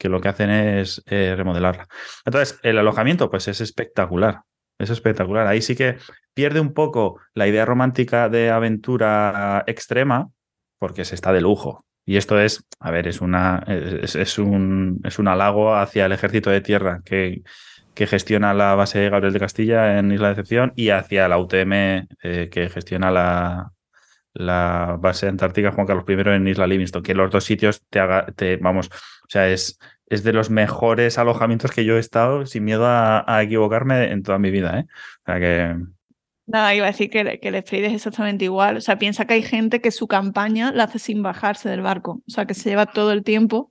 que 0.03 0.09
lo 0.09 0.21
que 0.21 0.29
hacen 0.29 0.51
es 0.51 1.01
eh, 1.07 1.35
remodelarla. 1.37 1.87
Entonces, 2.25 2.59
el 2.65 2.77
alojamiento, 2.77 3.31
pues 3.31 3.47
es 3.47 3.61
espectacular. 3.61 4.41
Es 4.77 4.91
espectacular. 4.91 5.47
Ahí 5.47 5.63
sí 5.63 5.77
que 5.77 5.99
pierde 6.35 6.59
un 6.59 6.75
poco 6.75 7.21
la 7.35 7.47
idea 7.47 7.65
romántica 7.65 8.29
de 8.29 8.51
aventura 8.51 9.63
extrema, 9.69 10.29
porque 10.81 11.05
se 11.05 11.15
está 11.15 11.33
de 11.33 11.41
lujo. 11.41 11.87
Y 12.05 12.17
esto 12.17 12.41
es, 12.41 12.67
a 12.81 12.91
ver, 12.91 13.07
es 13.07 13.21
una 13.21 13.63
es, 13.69 14.39
un 14.39 15.01
es 15.05 15.21
un 15.21 15.29
halago 15.29 15.77
hacia 15.77 16.07
el 16.07 16.13
ejército 16.13 16.51
de 16.51 16.61
tierra 16.61 17.01
que, 17.05 17.43
que 17.95 18.09
gestiona 18.09 18.55
la 18.55 18.75
base 18.75 19.09
Gabriel 19.09 19.33
de 19.33 19.39
Castilla 19.39 20.01
en 20.01 20.11
Isla 20.11 20.29
de 20.29 20.35
Decepción 20.35 20.73
y 20.75 20.89
hacia 20.89 21.29
la 21.29 21.39
UTM 21.39 21.73
eh, 22.25 22.49
que 22.51 22.69
gestiona 22.71 23.13
la, 23.13 23.71
la 24.35 24.97
base 24.99 25.29
antártica 25.29 25.73
Juan 25.73 25.87
Carlos 25.87 26.05
I 26.09 26.13
en 26.31 26.49
Isla 26.49 26.67
Livingston, 26.67 27.03
que 27.03 27.15
los 27.15 27.31
dos 27.31 27.45
sitios 27.45 27.83
te 27.89 28.01
haga, 28.01 28.27
te, 28.27 28.57
vamos, 28.57 28.89
o 28.89 29.29
sea, 29.29 29.49
es, 29.49 29.79
es 30.13 30.23
de 30.23 30.33
los 30.35 30.51
mejores 30.51 31.19
alojamientos 31.19 31.71
que 31.71 31.85
yo 31.85 31.97
he 31.97 32.01
estado 32.01 32.45
sin 32.45 32.65
miedo 32.65 32.85
a, 32.87 33.43
equivocarme 33.43 34.13
en 34.13 34.23
toda 34.23 34.39
mi 34.39 34.51
vida, 34.51 34.81
¿eh? 34.81 34.87
O 35.27 35.39
que 35.39 35.77
Nada, 36.45 36.75
iba 36.75 36.87
a 36.87 36.91
decir 36.91 37.09
que, 37.09 37.39
que 37.41 37.49
el 37.49 37.63
Sprite 37.63 37.87
es 37.87 37.95
exactamente 37.95 38.45
igual. 38.45 38.77
O 38.77 38.81
sea, 38.81 38.99
piensa 38.99 39.25
que 39.27 39.35
hay 39.35 39.43
gente 39.43 39.81
que 39.81 39.91
su 39.91 40.09
campaña 40.09 40.71
la 40.73 40.85
hace 40.85 40.99
sin 40.99 41.23
bajarse 41.23 41.69
del 41.69 41.81
barco. 41.81 42.21
O 42.27 42.31
sea, 42.31 42.47
que 42.47 42.55
se 42.55 42.69
lleva 42.69 42.87
todo 42.87 43.13
el 43.13 43.23
tiempo 43.23 43.71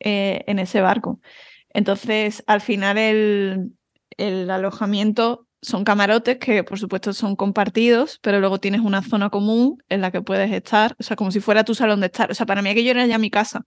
eh, 0.00 0.42
en 0.46 0.58
ese 0.58 0.80
barco. 0.80 1.20
Entonces, 1.68 2.42
al 2.46 2.62
final, 2.62 2.96
el, 2.96 3.72
el 4.16 4.50
alojamiento 4.50 5.48
son 5.60 5.84
camarotes 5.84 6.38
que, 6.38 6.64
por 6.64 6.78
supuesto, 6.78 7.12
son 7.12 7.36
compartidos, 7.36 8.20
pero 8.22 8.40
luego 8.40 8.58
tienes 8.58 8.80
una 8.80 9.02
zona 9.02 9.28
común 9.28 9.82
en 9.88 10.00
la 10.00 10.10
que 10.10 10.22
puedes 10.22 10.50
estar. 10.52 10.94
O 10.98 11.02
sea, 11.02 11.16
como 11.16 11.30
si 11.30 11.40
fuera 11.40 11.64
tu 11.64 11.74
salón 11.74 12.00
de 12.00 12.06
estar. 12.06 12.30
O 12.30 12.34
sea, 12.34 12.46
para 12.46 12.62
mí 12.62 12.70
aquello 12.70 12.92
era 12.92 13.04
ya 13.06 13.18
mi 13.18 13.28
casa. 13.30 13.66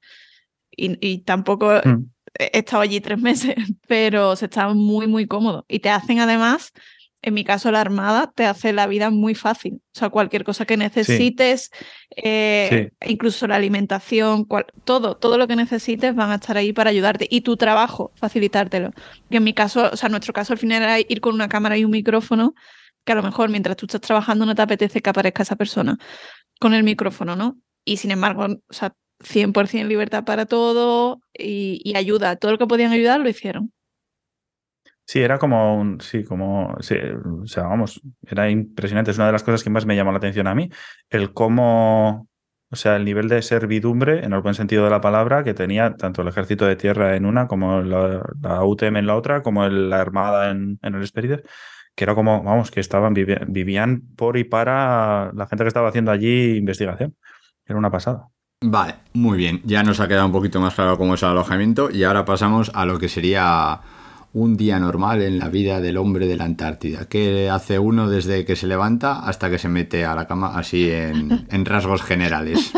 Y, 0.76 0.98
y 1.06 1.20
tampoco 1.20 1.70
mm, 1.84 2.06
he 2.40 2.60
estado 2.60 2.82
allí 2.82 3.02
tres 3.02 3.20
meses, 3.22 3.56
pero 3.88 4.36
se 4.36 4.46
está 4.46 4.70
muy, 4.74 5.08
muy 5.08 5.28
cómodo. 5.28 5.66
Y 5.68 5.80
te 5.80 5.90
hacen 5.90 6.20
además, 6.20 6.72
en 7.24 7.36
mi 7.36 7.44
caso, 7.44 7.72
la 7.72 7.82
Armada 7.82 8.32
te 8.36 8.46
hace 8.46 8.74
la 8.74 8.88
vida 8.88 9.12
muy 9.12 9.36
fácil. 9.36 9.76
O 9.96 10.00
sea, 10.00 10.10
cualquier 10.10 10.44
cosa 10.44 10.66
que 10.66 10.76
necesites, 10.78 11.70
eh, 12.16 12.92
incluso 13.06 13.48
la 13.48 13.56
alimentación, 13.58 14.46
cual- 14.46 14.66
todo, 14.86 15.16
todo 15.18 15.38
lo 15.38 15.48
que 15.48 15.56
necesites 15.56 16.16
van 16.16 16.32
a 16.32 16.36
estar 16.36 16.58
ahí 16.58 16.74
para 16.74 16.90
ayudarte. 16.90 17.28
Y 17.30 17.42
tu 17.42 17.58
trabajo, 17.58 18.12
facilitártelo. 18.16 18.92
Que 19.30 19.38
en 19.38 19.44
mi 19.44 19.54
caso, 19.54 19.90
o 19.92 19.98
sea, 19.98 20.08
en 20.08 20.12
nuestro 20.12 20.34
caso 20.34 20.54
al 20.54 20.60
final 20.60 20.82
era 20.82 21.00
ir 21.00 21.22
con 21.22 21.36
una 21.36 21.48
cámara 21.48 21.78
y 21.78 21.86
un 21.86 21.92
micrófono, 21.92 22.54
que 23.06 23.12
a 23.12 23.16
lo 23.16 23.24
mejor 23.24 23.50
mientras 23.50 23.78
tú 23.78 23.86
estás 23.86 24.02
trabajando 24.02 24.46
no 24.46 24.56
te 24.56 24.62
apetece 24.62 25.02
que 25.02 25.10
aparezca 25.10 25.44
esa 25.44 25.56
persona 25.56 25.98
con 26.60 26.74
el 26.74 26.84
micrófono, 26.84 27.36
¿no? 27.36 27.58
Y 27.84 27.98
sin 27.98 28.12
embargo, 28.12 28.46
o 28.46 28.74
sea, 28.74 28.94
100% 29.24 29.88
libertad 29.88 30.24
para 30.24 30.46
todo 30.46 31.22
y, 31.34 31.94
ayuda. 31.96 32.36
Todo 32.36 32.52
lo 32.52 32.58
que 32.58 32.68
podían 32.68 32.92
ayudar 32.92 33.20
lo 33.20 33.30
hicieron. 33.30 33.72
Sí, 35.06 35.20
era 35.20 35.38
como 35.40 35.78
un. 35.80 36.00
Sí, 36.02 36.24
como. 36.24 36.74
o 36.74 36.82
sea, 37.48 37.64
vamos, 37.64 38.02
era 38.28 38.50
impresionante. 38.50 39.12
Es 39.12 39.18
una 39.18 39.28
de 39.28 39.34
las 39.34 39.44
cosas 39.44 39.64
que 39.64 39.70
más 39.70 39.86
me 39.86 39.96
llamó 39.96 40.12
la 40.12 40.18
atención 40.18 40.48
a 40.48 40.56
mí. 40.56 40.70
El 41.10 41.34
cómo. 41.34 42.28
O 42.74 42.76
sea, 42.78 42.96
el 42.96 43.04
nivel 43.04 43.28
de 43.28 43.42
servidumbre, 43.42 44.24
en 44.24 44.32
el 44.32 44.42
buen 44.42 44.56
sentido 44.56 44.86
de 44.86 44.90
la 44.92 45.02
palabra, 45.02 45.44
que 45.44 45.54
tenía 45.54 45.96
tanto 45.98 46.22
el 46.22 46.30
ejército 46.30 46.66
de 46.66 46.78
tierra 46.78 47.18
en 47.18 47.26
una, 47.26 47.48
como 47.48 47.82
la, 47.82 48.24
UTM 48.64 49.00
en 49.00 49.08
la 49.08 49.18
otra, 49.18 49.44
como 49.44 49.66
el- 49.66 49.90
la 49.90 50.00
armada 50.00 50.52
en, 50.52 50.80
el 50.82 51.04
Esperides, 51.04 51.42
que 51.96 52.06
era 52.06 52.16
como, 52.16 52.42
vamos, 52.44 52.72
que 52.72 52.80
estaban, 52.80 53.14
vivían 53.14 54.02
por 54.16 54.38
y 54.38 54.46
para 54.46 55.32
la 55.34 55.48
gente 55.48 55.66
que 55.66 55.68
estaba 55.68 55.90
haciendo 55.90 56.12
allí 56.12 56.56
investigación. 56.58 57.18
Era 57.66 57.78
una 57.78 57.92
pasada. 57.92 58.30
Vale, 58.64 58.96
muy 59.14 59.38
bien. 59.38 59.62
Ya 59.66 59.84
nos 59.84 60.00
ha 60.00 60.08
quedado 60.08 60.28
un 60.28 60.32
poquito 60.32 60.60
más 60.62 60.76
claro 60.76 60.98
cómo 60.98 61.16
es 61.16 61.24
el 61.24 61.30
alojamiento 61.30 61.90
y 61.92 62.04
ahora 62.04 62.26
pasamos 62.26 62.72
a 62.76 62.86
lo 62.86 63.00
que 63.00 63.10
sería 63.10 63.80
un 64.34 64.56
día 64.56 64.80
normal 64.80 65.22
en 65.24 65.40
la 65.40 65.50
vida 65.50 65.82
del 65.82 65.98
hombre 65.98 66.28
de 66.28 66.38
la 66.38 66.46
Antártida. 66.46 67.08
¿Qué 67.10 67.50
hace 67.50 67.80
uno 67.80 68.08
desde 68.10 68.46
que 68.46 68.56
se 68.56 68.68
levanta 68.68 69.20
hasta 69.26 69.50
que 69.50 69.58
se 69.58 69.68
mete 69.68 70.06
a 70.06 70.16
la 70.16 70.28
cama 70.28 70.58
así 70.58 70.90
en, 70.92 71.48
en 71.52 71.66
rasgos 71.66 72.04
generales? 72.04 72.72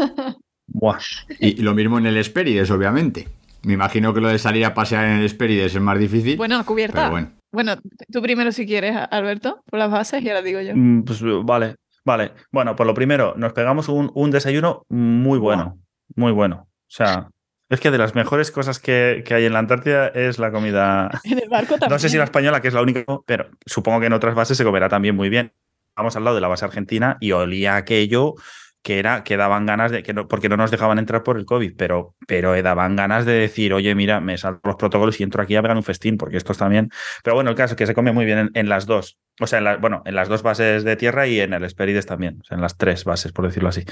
Buah. 0.67 0.99
Y 1.39 1.61
lo 1.61 1.73
mismo 1.73 1.97
en 1.97 2.05
el 2.07 2.17
Hespérides, 2.17 2.71
obviamente. 2.71 3.27
Me 3.63 3.73
imagino 3.73 4.13
que 4.13 4.21
lo 4.21 4.29
de 4.29 4.39
salir 4.39 4.65
a 4.65 4.73
pasear 4.73 5.05
en 5.05 5.17
el 5.19 5.25
Hespérides 5.25 5.75
es 5.75 5.81
más 5.81 5.99
difícil. 5.99 6.38
Bueno, 6.38 6.57
a 6.57 6.63
cubierta. 6.63 6.95
pero 7.01 7.11
bueno. 7.11 7.31
Bueno, 7.51 7.75
tú 8.11 8.21
primero 8.21 8.51
si 8.51 8.65
quieres, 8.65 8.95
Alberto, 9.11 9.61
por 9.69 9.77
las 9.79 9.91
bases 9.91 10.23
y 10.23 10.29
ahora 10.29 10.41
digo 10.41 10.59
yo. 10.61 10.73
Mm, 10.75 11.03
Pues 11.03 11.21
vale, 11.43 11.75
vale. 12.06 12.34
Bueno, 12.51 12.76
por 12.76 12.88
lo 12.88 12.93
primero, 12.93 13.34
nos 13.38 13.54
pegamos 13.54 13.89
un, 13.89 14.12
un 14.14 14.32
desayuno 14.32 14.86
muy 14.89 15.39
bueno, 15.39 15.80
muy 16.16 16.32
bueno. 16.32 16.68
O 16.68 16.95
sea, 16.95 17.30
es 17.70 17.80
que 17.80 17.91
de 17.91 17.97
las 17.97 18.14
mejores 18.14 18.51
cosas 18.51 18.80
que, 18.80 19.24
que 19.26 19.34
hay 19.34 19.45
en 19.45 19.54
la 19.54 19.60
Antártida 19.60 20.08
es 20.10 20.38
la 20.39 20.51
comida. 20.51 21.10
En 21.24 21.39
el 21.39 21.49
barco 21.49 21.72
también. 21.72 21.89
No 21.89 21.99
sé 21.99 22.10
si 22.10 22.18
la 22.18 22.26
española, 22.26 22.62
que 22.62 22.68
es 22.68 22.74
la 22.74 22.82
única, 22.82 23.04
pero 23.26 23.49
supongo 23.66 23.99
que 23.99 24.06
en 24.06 24.14
otras 24.14 24.36
bases 24.36 24.58
se 24.58 24.64
comerá 24.64 24.89
también 24.89 25.16
muy 25.16 25.30
bien. 25.30 25.51
Vamos 25.95 26.16
al 26.16 26.24
lado 26.24 26.36
de 26.36 26.41
la 26.41 26.47
base 26.47 26.66
argentina 26.66 27.18
y 27.20 27.32
olía 27.32 27.76
aquello 27.76 28.36
que 28.84 28.99
era 28.99 29.23
que 29.23 29.38
daban 29.38 29.65
ganas 29.65 29.91
de 29.91 30.03
que 30.03 30.13
no, 30.13 30.27
porque 30.27 30.49
no 30.49 30.57
nos 30.57 30.69
dejaban 30.69 30.99
entrar 30.99 31.23
por 31.23 31.38
el 31.38 31.45
COVID, 31.45 31.73
pero 31.77 32.15
pero 32.27 32.61
daban 32.61 32.95
ganas 32.95 33.25
de 33.25 33.31
decir, 33.34 33.73
oye, 33.73 33.95
mira, 33.95 34.19
me 34.19 34.38
salgo 34.38 34.59
los 34.65 34.75
protocolos 34.75 35.19
y 35.19 35.23
entro 35.23 35.41
aquí 35.41 35.55
a 35.55 35.61
pegar 35.61 35.77
un 35.77 35.84
festín, 35.84 36.17
porque 36.17 36.38
estos 36.38 36.57
también. 36.57 36.91
Pero 37.23 37.36
bueno, 37.36 37.49
el 37.49 37.55
caso 37.55 37.73
es 37.73 37.77
que 37.77 37.88
se 37.88 37.95
come 37.95 38.11
muy 38.11 38.25
bien 38.25 38.51
en, 38.53 38.69
las 38.69 38.86
dos, 38.86 39.17
o 39.39 39.47
sea, 39.47 39.59
en 39.59 39.81
bueno, 39.81 40.03
en 40.05 40.15
las 40.15 40.27
dos 40.27 40.43
bases 40.43 40.84
de 40.84 40.95
tierra 40.97 41.27
y 41.27 41.39
en 41.39 41.53
el 41.53 41.63
Esperides 41.63 42.05
también, 42.05 42.39
o 42.41 42.43
sea, 42.43 42.55
en 42.55 42.61
las 42.61 42.77
tres 42.77 43.05
bases, 43.05 43.31
por 43.31 43.45
decirlo 43.45 43.69
así. 43.69 43.86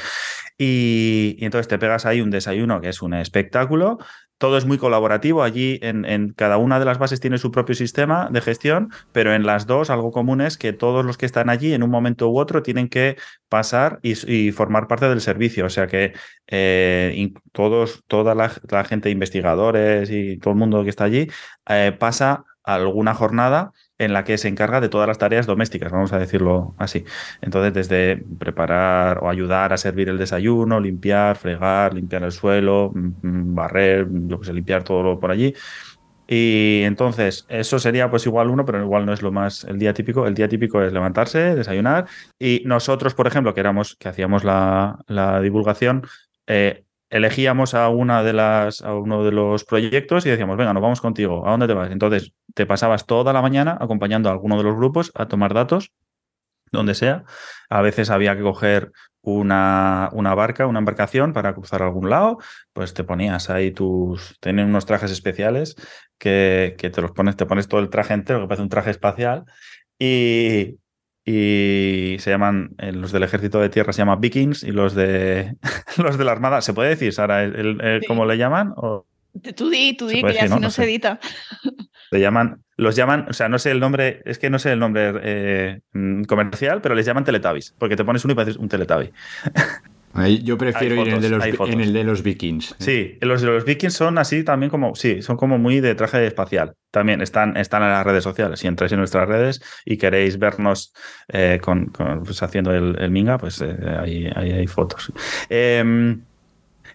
Y 0.58 1.38
entonces 1.40 1.70
te 1.70 1.80
pegas 1.80 2.06
ahí 2.06 2.20
un 2.22 2.30
desayuno 2.30 2.82
que 2.82 2.90
es 2.90 3.02
un 3.02 3.14
espectáculo 3.14 3.98
todo 4.42 4.58
es 4.58 4.66
muy 4.66 4.80
colaborativo. 4.80 5.44
Allí 5.44 5.78
en, 5.84 6.34
cada 6.36 6.58
una 6.58 6.80
de 6.80 6.86
las 6.86 6.98
bases 6.98 7.20
tiene 7.20 7.38
su 7.38 7.52
propio 7.52 7.76
sistema 7.76 8.28
de 8.32 8.42
gestión, 8.42 8.90
pero 9.12 9.36
en 9.36 9.46
las 9.46 9.68
dos 9.68 9.92
algo 9.92 10.12
común 10.12 10.42
es 10.42 10.58
que 10.58 10.74
todos 10.74 11.06
los 11.06 11.16
que 11.16 11.28
están 11.28 11.48
allí 11.48 11.76
en 11.76 11.84
un 11.84 11.92
momento 11.92 12.28
u 12.28 12.40
otro 12.40 12.64
tienen 12.64 12.90
que 12.90 13.18
pasar 13.50 14.00
y, 14.02 14.52
formar 14.52 14.88
parte 14.88 15.08
del 15.08 15.22
servicio. 15.22 15.68
O 15.68 15.70
sea 15.70 15.86
que 15.86 16.14
eh, 16.48 17.32
todos, 17.52 18.04
toda 18.08 18.34
la, 18.34 18.50
gente, 18.84 19.12
investigadores 19.12 20.10
y 20.10 20.40
todo 20.40 20.56
el 20.56 20.60
mundo 20.60 20.84
que 20.84 20.90
está 20.90 21.04
allí, 21.04 21.30
eh, 21.70 21.96
pasa 22.00 22.44
alguna 22.64 23.14
jornada 23.14 23.74
en 24.02 24.14
la 24.14 24.24
que 24.24 24.38
se 24.40 24.48
encarga 24.48 24.82
de 24.82 24.90
todas 24.90 25.08
las 25.08 25.20
tareas 25.20 25.46
domésticas, 25.46 25.92
vamos 25.92 26.12
a 26.12 26.18
decirlo 26.18 26.74
así. 26.80 27.06
Entonces, 27.40 27.72
desde 27.74 28.18
preparar 28.40 29.20
o 29.24 29.30
ayudar 29.30 29.74
a 29.74 29.78
servir 29.78 30.10
el 30.10 30.18
desayuno, 30.18 30.80
limpiar, 30.80 31.36
fregar, 31.38 31.94
limpiar 31.94 32.24
el 32.24 32.32
suelo, 32.32 32.92
mm, 32.96 33.10
mm, 33.22 33.56
barrer, 33.56 34.08
yo 34.28 34.40
que 34.40 34.48
sé, 34.48 34.54
limpiar 34.54 34.84
todo 34.84 35.20
por 35.20 35.30
allí. 35.32 35.54
Y 36.28 36.82
entonces, 36.84 37.46
eso 37.50 37.78
sería 37.78 38.10
pues 38.10 38.26
igual 38.26 38.50
uno, 38.50 38.66
pero 38.66 38.82
igual 38.82 39.06
no 39.06 39.14
es 39.14 39.22
lo 39.22 39.32
más 39.32 39.66
el 39.66 39.78
día 39.78 39.94
típico. 39.94 40.26
El 40.26 40.34
día 40.34 40.48
típico 40.48 40.82
es 40.82 40.94
levantarse, 40.94 41.56
desayunar. 41.56 42.08
Y 42.40 42.64
nosotros, 42.66 43.14
por 43.14 43.28
ejemplo, 43.28 43.54
que 43.54 43.60
éramos, 43.60 43.96
que 43.98 44.10
hacíamos 44.10 44.44
la, 44.44 44.98
la 45.08 45.42
divulgación, 45.42 46.08
eh, 46.48 46.86
elegíamos 47.12 47.74
a 47.74 47.90
una 47.90 48.24
de 48.24 48.34
las 48.34 48.82
a 48.82 48.96
uno 48.96 49.24
de 49.24 49.32
los 49.32 49.66
proyectos 49.66 50.26
y 50.26 50.30
decíamos, 50.30 50.58
venga, 50.58 50.74
nos 50.74 50.82
vamos 50.82 51.02
contigo, 51.02 51.46
¿a 51.46 51.52
dónde 51.52 51.68
te 51.68 51.74
vas? 51.74 51.92
Entonces, 51.92 52.34
te 52.56 52.66
pasabas 52.66 53.06
toda 53.06 53.34
la 53.34 53.42
mañana 53.42 53.78
acompañando 53.80 54.30
a 54.30 54.32
alguno 54.32 54.58
de 54.58 54.64
los 54.64 54.76
grupos 54.76 55.12
a 55.14 55.28
tomar 55.28 55.54
datos, 55.54 55.92
donde 56.72 56.96
sea. 56.96 57.26
A 57.70 57.82
veces 57.82 58.10
había 58.10 58.36
que 58.36 58.42
coger 58.42 58.92
una, 59.22 60.10
una 60.14 60.34
barca, 60.34 60.66
una 60.66 60.80
embarcación 60.80 61.34
para 61.34 61.54
cruzar 61.54 61.84
algún 61.84 62.10
lado, 62.10 62.40
pues 62.74 62.94
te 62.94 63.04
ponías 63.04 63.50
ahí 63.50 63.72
tus. 63.72 64.38
Tienen 64.40 64.68
unos 64.68 64.86
trajes 64.86 65.12
especiales 65.12 65.76
que, 66.18 66.76
que 66.78 66.90
te 66.90 67.02
los 67.02 67.12
pones, 67.12 67.36
te 67.36 67.46
pones 67.46 67.68
todo 67.68 67.82
el 67.82 67.90
traje 67.90 68.14
entero, 68.14 68.42
que 68.42 68.48
parece 68.48 68.64
un 68.64 68.70
traje 68.70 68.90
espacial, 68.90 69.44
y, 70.00 70.78
y 71.24 72.18
se 72.20 72.32
llaman, 72.32 72.72
eh, 72.80 72.92
los 72.92 73.12
del 73.12 73.24
ejército 73.24 73.60
de 73.60 73.70
tierra 73.70 73.94
se 73.94 74.00
llaman 74.00 74.20
vikings 74.20 74.64
y 74.64 74.72
los 74.72 74.96
de 74.96 75.56
los 75.98 76.18
de 76.18 76.26
la 76.26 76.32
armada, 76.32 76.62
¿se 76.62 76.74
puede 76.74 76.90
decir, 76.90 77.14
Sara, 77.14 77.44
el, 77.44 78.02
cómo 78.08 78.26
le 78.26 78.38
llaman? 78.38 78.74
O... 78.76 79.06
Tú 79.56 79.70
di, 79.70 79.96
tú 79.96 80.08
di, 80.08 80.24
que 80.24 80.34
ya 80.34 80.48
si 80.48 80.60
no, 80.60 80.70
se 80.70 80.84
edita. 80.84 81.20
Se 82.10 82.20
llaman, 82.20 82.64
los 82.76 82.96
llaman, 82.96 83.28
o 83.30 83.34
sea, 83.34 83.48
no 83.48 83.60
sé 83.60 83.72
el 83.72 83.80
nombre, 83.80 84.22
es 84.26 84.40
que 84.40 84.50
no 84.50 84.60
sé 84.60 84.74
el 84.74 84.80
nombre 84.80 85.14
eh, 85.24 85.80
mm, 85.94 86.24
comercial, 86.24 86.82
pero 86.82 86.96
les 86.96 87.06
llaman 87.06 87.24
Teletubbies, 87.24 87.74
porque 87.78 87.96
te 87.96 88.04
pones 88.04 88.26
uno 88.26 88.34
y 88.34 88.36
pareces 88.36 88.58
un 88.58 88.68
Teletubby. 88.68 89.12
Yo 90.44 90.58
prefiero 90.58 90.96
ir 90.96 91.08
en 91.08 91.14
el, 91.16 91.22
de 91.22 91.30
los, 91.30 91.46
en 91.46 91.82
el, 91.82 91.94
de 91.94 92.04
los, 92.04 92.22
vikings. 92.22 92.76
Sí, 92.80 93.18
los 93.22 93.42
de 93.42 93.48
los 93.48 93.64
vikings 93.64 93.94
son 93.94 94.18
así 94.18 94.44
también 94.44 94.70
como, 94.70 94.94
sí, 94.94 95.22
son 95.22 95.38
como 95.38 95.58
muy 95.58 95.80
de 95.80 95.96
traje 95.96 96.26
espacial. 96.26 96.74
También 96.92 97.22
están, 97.22 97.56
están 97.56 97.82
en 97.84 97.90
las 97.90 98.06
redes 98.06 98.24
sociales. 98.24 98.60
Si 98.60 98.68
entráis 98.68 98.92
en 98.92 99.00
nuestras 99.00 99.28
redes 99.28 99.62
y 99.86 99.98
queréis 99.98 100.38
vernos 100.38 100.94
eh, 101.30 101.60
con, 101.62 101.88
pues, 101.88 102.44
haciendo 102.44 102.74
el, 102.74 103.10
minga, 103.10 103.38
pues 103.38 103.62
eh, 103.62 103.76
ahí, 104.00 104.28
hay 104.36 104.68
fotos. 104.68 105.14
Em, 105.50 106.22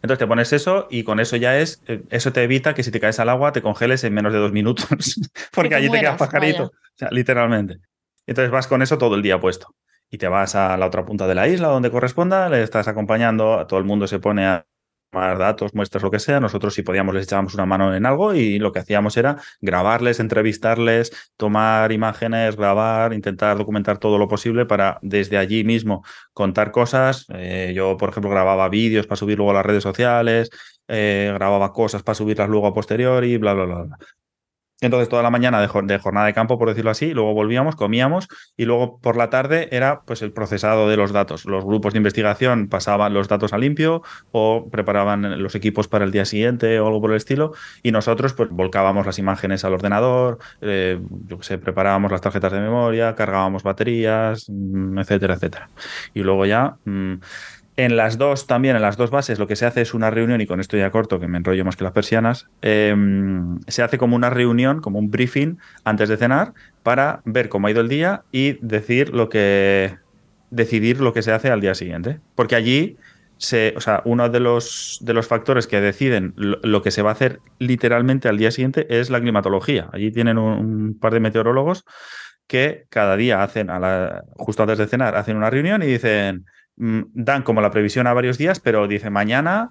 entonces 0.03 0.19
te 0.19 0.27
pones 0.27 0.53
eso 0.53 0.87
y 0.91 1.03
con 1.03 1.19
eso 1.19 1.37
ya 1.37 1.59
es, 1.59 1.83
eh, 1.87 2.03
eso 2.11 2.33
te 2.33 2.43
evita 2.43 2.75
que 2.75 2.83
si 2.83 2.91
te 2.91 3.01
caes 3.01 3.19
al 3.19 3.31
agua 3.31 3.53
te 3.53 3.63
congeles 3.63 4.05
en 4.05 4.13
menos 4.13 4.33
de 4.33 4.39
dos 4.41 4.53
minutos, 4.53 4.87
porque 5.53 5.75
allí 5.75 5.89
te 5.89 6.01
quedas 6.01 6.19
pajarito, 6.19 6.65
o 6.65 6.73
sea, 6.95 7.09
literalmente. 7.11 7.79
Entonces 8.27 8.51
vas 8.51 8.67
con 8.67 8.83
eso 8.83 8.99
todo 8.99 9.15
el 9.15 9.23
día 9.23 9.41
puesto 9.41 9.75
y 10.11 10.19
te 10.19 10.29
vas 10.29 10.55
a 10.55 10.77
la 10.77 10.87
otra 10.87 11.05
punta 11.05 11.27
de 11.27 11.35
la 11.35 11.49
isla 11.49 11.69
donde 11.69 11.91
corresponda, 11.91 12.49
le 12.49 12.63
estás 12.63 12.89
acompañando, 12.89 13.59
a 13.59 13.67
todo 13.67 13.79
el 13.79 13.85
mundo 13.85 14.07
se 14.07 14.19
pone 14.19 14.47
a 14.47 14.67
tomar 15.11 15.39
datos, 15.39 15.75
muestras, 15.75 16.03
lo 16.03 16.11
que 16.11 16.19
sea. 16.19 16.41
Nosotros, 16.41 16.75
si 16.75 16.83
podíamos, 16.83 17.15
les 17.15 17.25
echábamos 17.25 17.55
una 17.55 17.67
mano 17.67 17.95
en 17.95 18.07
algo 18.07 18.35
y 18.35 18.59
lo 18.59 18.73
que 18.73 18.81
hacíamos 18.81 19.17
era 19.17 19.37
grabarles, 19.61 20.21
entrevistarles, 20.21 21.33
tomar 21.37 21.93
imágenes, 21.93 22.57
grabar, 22.57 23.13
intentar 23.13 23.57
documentar 23.59 23.99
todo 23.99 24.19
lo 24.19 24.29
posible 24.29 24.67
para 24.67 24.99
desde 25.03 25.39
allí 25.39 25.65
mismo 25.65 26.05
contar 26.33 26.71
cosas. 26.71 27.27
Eh, 27.35 27.73
yo, 27.75 27.97
por 27.97 28.11
ejemplo, 28.11 28.31
grababa 28.31 28.69
vídeos 28.69 29.07
para 29.07 29.17
subir 29.17 29.39
luego 29.39 29.53
a 29.53 29.55
las 29.55 29.67
redes 29.67 29.83
sociales, 29.83 30.51
eh, 30.89 31.31
grababa 31.35 31.73
cosas 31.73 32.03
para 32.03 32.15
subirlas 32.15 32.49
luego 32.49 32.67
a 32.67 32.75
posteriori, 32.75 33.37
bla, 33.39 33.55
bla, 33.55 33.65
bla, 33.65 33.83
bla. 33.85 33.99
Entonces, 34.83 35.09
toda 35.09 35.23
la 35.23 35.31
mañana 35.31 35.61
de, 35.61 35.69
jornada 35.69 36.27
de 36.27 36.35
campo, 36.35 36.59
por 36.59 36.69
decirlo 36.69 36.91
así, 36.91 37.15
luego 37.15 37.33
volvíamos, 37.33 37.77
comíamos 37.77 38.29
y 38.57 38.67
luego 38.67 38.99
por 39.01 39.17
la 39.17 39.31
tarde 39.31 39.69
era 39.73 40.03
pues 40.03 40.21
el 40.21 40.33
procesado 40.33 40.89
de 40.89 40.99
los 40.99 41.13
datos. 41.13 41.47
Los 41.47 41.65
grupos 41.65 41.95
de 41.95 41.99
investigación 41.99 42.69
pasaban 42.69 43.15
los 43.15 43.29
datos 43.29 43.55
a 43.55 43.59
limpio 43.59 44.03
o 44.33 44.69
preparaban 44.71 45.43
los 45.43 45.55
equipos 45.55 45.89
para 45.89 46.05
el 46.05 46.11
día 46.11 46.27
siguiente 46.27 46.79
o 46.79 46.87
algo 46.87 47.01
por 47.01 47.11
el 47.11 47.17
estilo 47.17 47.55
y 47.83 47.91
nosotros 47.91 48.35
pues 48.35 48.51
volcábamos 48.51 49.07
las 49.07 49.19
imágenes 49.19 49.65
al 49.65 49.73
ordenador, 49.73 50.39
eh, 50.61 51.01
yo 51.27 51.43
sé, 51.43 51.57
preparábamos 51.57 52.13
las 52.13 52.21
tarjetas 52.21 52.53
de 52.53 52.61
memoria, 52.61 53.15
cargábamos 53.15 53.63
baterías, 53.63 54.47
mm, 54.51 54.99
etcétera, 54.99 55.35
etcétera. 55.35 55.71
Y 56.13 56.21
luego 56.21 56.45
ya... 56.45 56.77
Mm, 56.85 57.15
en 57.77 57.97
las 57.97 58.17
dos, 58.17 58.47
también 58.47 58.77
en 58.77 58.83
las 58.83 58.97
dos 58.97 59.11
bases, 59.11 59.39
lo 59.39 59.47
que 59.47 59.57
se 59.57 59.67
hace 59.67 59.83
es 59.83 59.93
una 59.93 60.11
reunión, 60.11 60.41
y 60.41 60.47
con 60.47 60.61
esto 60.61 60.77
ya 60.77 60.91
corto, 60.91 61.21
que 61.21 61.29
me 61.29 61.37
enrollo 61.37 61.65
más 61.65 61.77
que 61.77 61.85
las 61.85 61.93
persianas, 61.93 62.49
em, 62.63 63.61
se 63.69 63.83
hace 63.83 63.99
como 63.99 64.17
una 64.17 64.31
reunión, 64.31 64.81
como 64.81 64.99
un 64.99 65.11
briefing 65.11 65.59
antes 65.85 66.09
de 66.09 66.17
cenar, 66.17 66.55
para 66.83 67.21
ver 67.25 67.49
cómo 67.49 67.67
ha 67.67 67.71
ido 67.71 67.83
el 67.83 67.89
día 67.89 68.23
y 68.33 68.59
decidir 68.63 69.11
lo 69.11 69.29
que 69.29 69.99
se 71.21 71.33
hace 71.33 71.51
al 71.51 71.61
día 71.61 71.75
siguiente. 71.75 72.21
Porque 72.35 72.57
allí, 72.57 72.97
se, 73.39 73.75
o 73.77 73.81
sea, 73.81 74.03
uno 74.05 74.29
de 74.29 74.41
los, 74.41 74.99
de 75.03 75.13
los 75.13 75.27
factores 75.27 75.67
que 75.67 75.81
deciden 75.81 76.33
lo, 76.37 76.83
que 76.83 76.91
se 76.91 77.03
va 77.03 77.11
a 77.11 77.13
hacer 77.13 77.41
literalmente 77.59 78.29
al 78.29 78.39
día 78.39 78.51
siguiente 78.51 78.87
es 78.89 79.11
la 79.11 79.21
climatología. 79.21 79.91
Allí 79.93 80.11
tienen 80.11 80.39
un, 80.39 80.99
par 80.99 81.13
de 81.13 81.21
meteorólogos 81.21 81.85
que 82.47 82.87
cada 82.89 83.17
día 83.17 83.43
hacen, 83.43 83.69
justo 84.37 84.63
antes 84.63 84.79
de 84.79 84.87
cenar, 84.87 85.17
hacen 85.17 85.37
una 85.37 85.51
reunión 85.51 85.83
y 85.83 85.87
dicen 85.87 86.47
dan 86.77 87.43
como 87.43 87.61
la 87.61 87.71
previsión 87.71 88.07
a 88.07 88.13
varios 88.13 88.39
días, 88.39 88.61
pero 88.61 88.87
dice 88.87 89.11
mañana 89.11 89.71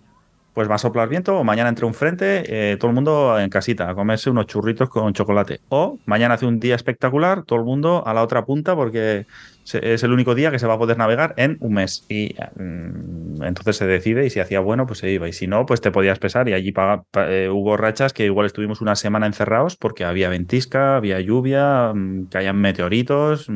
pues 0.55 0.69
va 0.71 0.75
a 0.75 0.77
soplar 0.77 1.09
viento 1.09 1.37
o 1.37 1.43
mañana 1.43 1.67
entre 1.67 1.85
un 1.85 1.93
frente, 1.93 2.43
eh, 2.47 2.77
todo 2.77 2.87
el 2.87 2.95
mundo 2.95 3.37
en 3.37 3.49
casita 3.49 3.89
a 3.89 3.93
comerse 3.93 4.29
unos 4.29 4.47
churritos 4.47 4.89
con 4.89 5.11
chocolate. 5.11 5.59
O 5.67 5.99
mañana 6.05 6.35
hace 6.35 6.45
un 6.45 6.61
día 6.61 6.75
espectacular, 6.75 7.43
todo 7.43 7.59
el 7.59 7.65
mundo 7.65 8.07
a 8.07 8.13
la 8.13 8.23
otra 8.23 8.45
punta 8.45 8.73
porque 8.73 9.25
es 9.73 10.03
el 10.03 10.11
único 10.11 10.35
día 10.35 10.51
que 10.51 10.59
se 10.59 10.67
va 10.67 10.75
a 10.75 10.77
poder 10.77 10.97
navegar 10.97 11.33
en 11.37 11.57
un 11.59 11.73
mes. 11.73 12.05
Y 12.07 12.35
mm, 12.55 13.43
entonces 13.43 13.77
se 13.77 13.87
decide 13.87 14.25
y 14.25 14.29
si 14.29 14.39
hacía 14.39 14.59
bueno, 14.59 14.85
pues 14.85 14.99
se 14.99 15.11
iba. 15.11 15.27
Y 15.27 15.33
si 15.33 15.47
no, 15.47 15.65
pues 15.65 15.81
te 15.81 15.91
podías 15.91 16.19
pesar. 16.19 16.47
Y 16.47 16.53
allí 16.53 16.73
eh, 17.13 17.49
hubo 17.51 17.77
rachas 17.77 18.13
que 18.13 18.25
igual 18.25 18.45
estuvimos 18.45 18.81
una 18.81 18.95
semana 18.95 19.25
encerrados 19.25 19.75
porque 19.75 20.05
había 20.05 20.29
ventisca, 20.29 20.97
había 20.97 21.19
lluvia, 21.19 21.91
mm, 21.93 22.25
caían 22.25 22.57
meteoritos, 22.57 23.47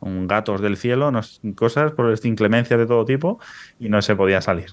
gatos 0.00 0.60
del 0.60 0.76
cielo, 0.76 1.10
cosas 1.56 1.92
por 1.92 2.12
esta 2.12 2.28
inclemencia 2.28 2.76
de 2.76 2.86
todo 2.86 3.04
tipo 3.04 3.40
y 3.78 3.88
no 3.88 4.00
se 4.02 4.14
podía 4.14 4.40
salir. 4.40 4.66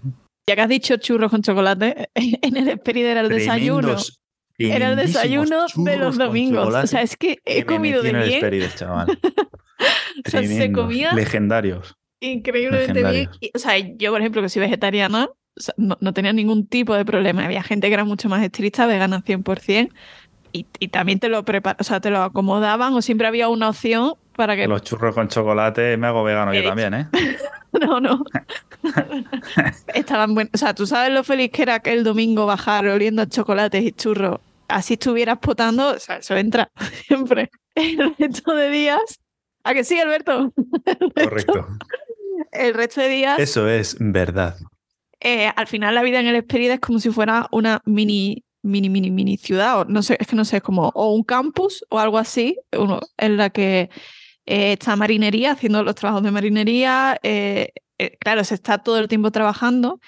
Ya 0.47 0.56
que 0.56 0.62
has 0.62 0.70
dicho 0.70 0.97
churros 0.97 1.32
con 1.32 1.41
chocolate, 1.41 2.10
en 2.16 2.58
el 2.58 2.68
Esperi 2.68 3.04
era 3.04 3.22
el 3.22 3.30
desayuno. 3.30 3.95
Era 4.58 4.91
el 4.91 4.95
desayuno 4.95 5.66
de 5.76 5.97
los 5.97 6.18
domingos. 6.18 6.74
O 6.74 6.88
sea, 6.88 7.01
es 7.01 7.18
que 7.18 7.39
he 7.45 7.66
comido 7.66 8.01
de 8.01 8.14
bien. 8.14 8.70
chaval. 8.76 9.08
o 10.26 10.30
sea, 10.30 10.43
se 10.45 10.72
comía. 10.72 11.14
Legendarios. 11.14 11.95
Increíblemente 12.20 13.04
bien. 13.04 13.30
o 13.54 13.60
sea, 13.60 13.78
yo, 13.78 14.12
por 14.12 14.22
ejemplo, 14.22 14.41
que 14.41 14.49
soy 14.49 14.62
vegetariana, 14.62 15.30
no, 15.78 16.14
tenía 16.14 16.34
ningún 16.34 16.68
tipo 16.68 16.95
de 16.95 17.06
problema. 17.06 17.45
Había 17.45 17.64
gente 17.64 17.88
que 17.88 17.93
era 17.93 18.06
mucho 18.06 18.30
más 18.30 18.43
estricta, 18.43 18.86
vegana 18.86 19.24
100%. 19.24 19.91
Y, 20.51 20.68
y 20.80 20.88
también 20.89 21.20
te 21.20 21.30
lo 21.30 21.43
prepar 21.43 21.78
o 21.80 21.84
sea, 21.84 21.99
te 21.99 22.12
lo 22.12 22.22
acomodaban 22.22 22.93
o 22.93 23.01
siempre 23.01 23.26
había 23.26 23.49
una 23.49 23.70
opción 23.70 24.14
para 24.36 24.56
que... 24.56 24.68
Los 24.68 24.82
churros 24.84 25.14
con 25.16 25.28
chocolate 25.28 25.98
me 25.98 26.08
hago 26.08 26.24
vegano 26.24 26.54
yo 26.54 26.64
también, 26.64 26.94
¿eh? 26.94 27.08
no, 27.82 28.00
no. 28.00 28.24
Estaban 29.94 30.34
buenos. 30.34 30.52
O 30.54 30.58
sea, 30.58 30.74
tú 30.74 30.86
sabes 30.86 31.12
lo 31.12 31.24
feliz 31.24 31.52
que 31.52 31.64
era 31.64 31.80
que 31.80 31.94
el 31.94 32.04
domingo 32.04 32.46
bajar 32.46 32.88
oliendo 32.88 33.22
a 33.22 33.28
chocolates 33.28 33.84
y 33.84 33.92
churros. 33.92 34.40
Así 34.68 34.94
estuvieras 34.94 35.38
potando, 35.40 35.90
o 35.90 36.00
sea, 36.00 36.18
eso 36.18 36.36
entra 36.36 36.72
siempre. 37.08 37.50
El 37.76 38.16
resto 38.18 38.56
de 38.56 38.70
días. 38.70 39.20
¿A 39.64 39.74
que 39.74 39.84
sí, 39.84 40.00
Alberto? 40.00 40.54
Correcto. 41.16 41.68
El 42.52 42.74
resto 42.74 43.02
de 43.02 43.10
días. 43.10 43.40
Eso 43.40 43.70
es 43.70 43.96
verdad. 44.00 44.58
Eh, 45.20 45.52
al 45.56 45.68
final, 45.68 45.96
la 45.96 46.04
vida 46.04 46.20
en 46.20 46.28
el 46.28 46.36
Esperida 46.36 46.74
es 46.74 46.80
como 46.82 47.00
si 47.00 47.10
fuera 47.12 47.48
una 47.52 47.82
mini 47.86 48.44
mini, 48.64 48.90
mini, 48.90 49.12
mini 49.12 49.38
ciudad, 49.38 49.82
o 49.82 49.86
no 49.86 50.02
sé, 50.02 50.18
es 50.20 50.28
que 50.28 50.36
no 50.36 50.46
sé, 50.46 50.62
como 50.62 50.90
o 50.96 51.14
un 51.14 51.24
campus 51.24 51.86
o 51.90 52.00
algo 52.00 52.18
así, 52.18 52.58
uno, 52.78 53.02
en 53.18 53.38
la 53.38 53.50
que 53.50 53.90
eh, 54.46 54.74
está 54.74 54.96
marinería, 54.96 55.52
haciendo 55.52 55.84
los 55.84 55.96
trabajos 55.96 56.24
de 56.24 56.32
marinería, 56.32 57.20
eh, 57.24 57.74
eh, 57.98 58.18
claro, 58.20 58.44
se 58.44 58.56
está 58.56 58.80
todo 58.80 59.00
el 59.00 59.08
tiempo 59.08 59.32
trabajando. 59.32 60.00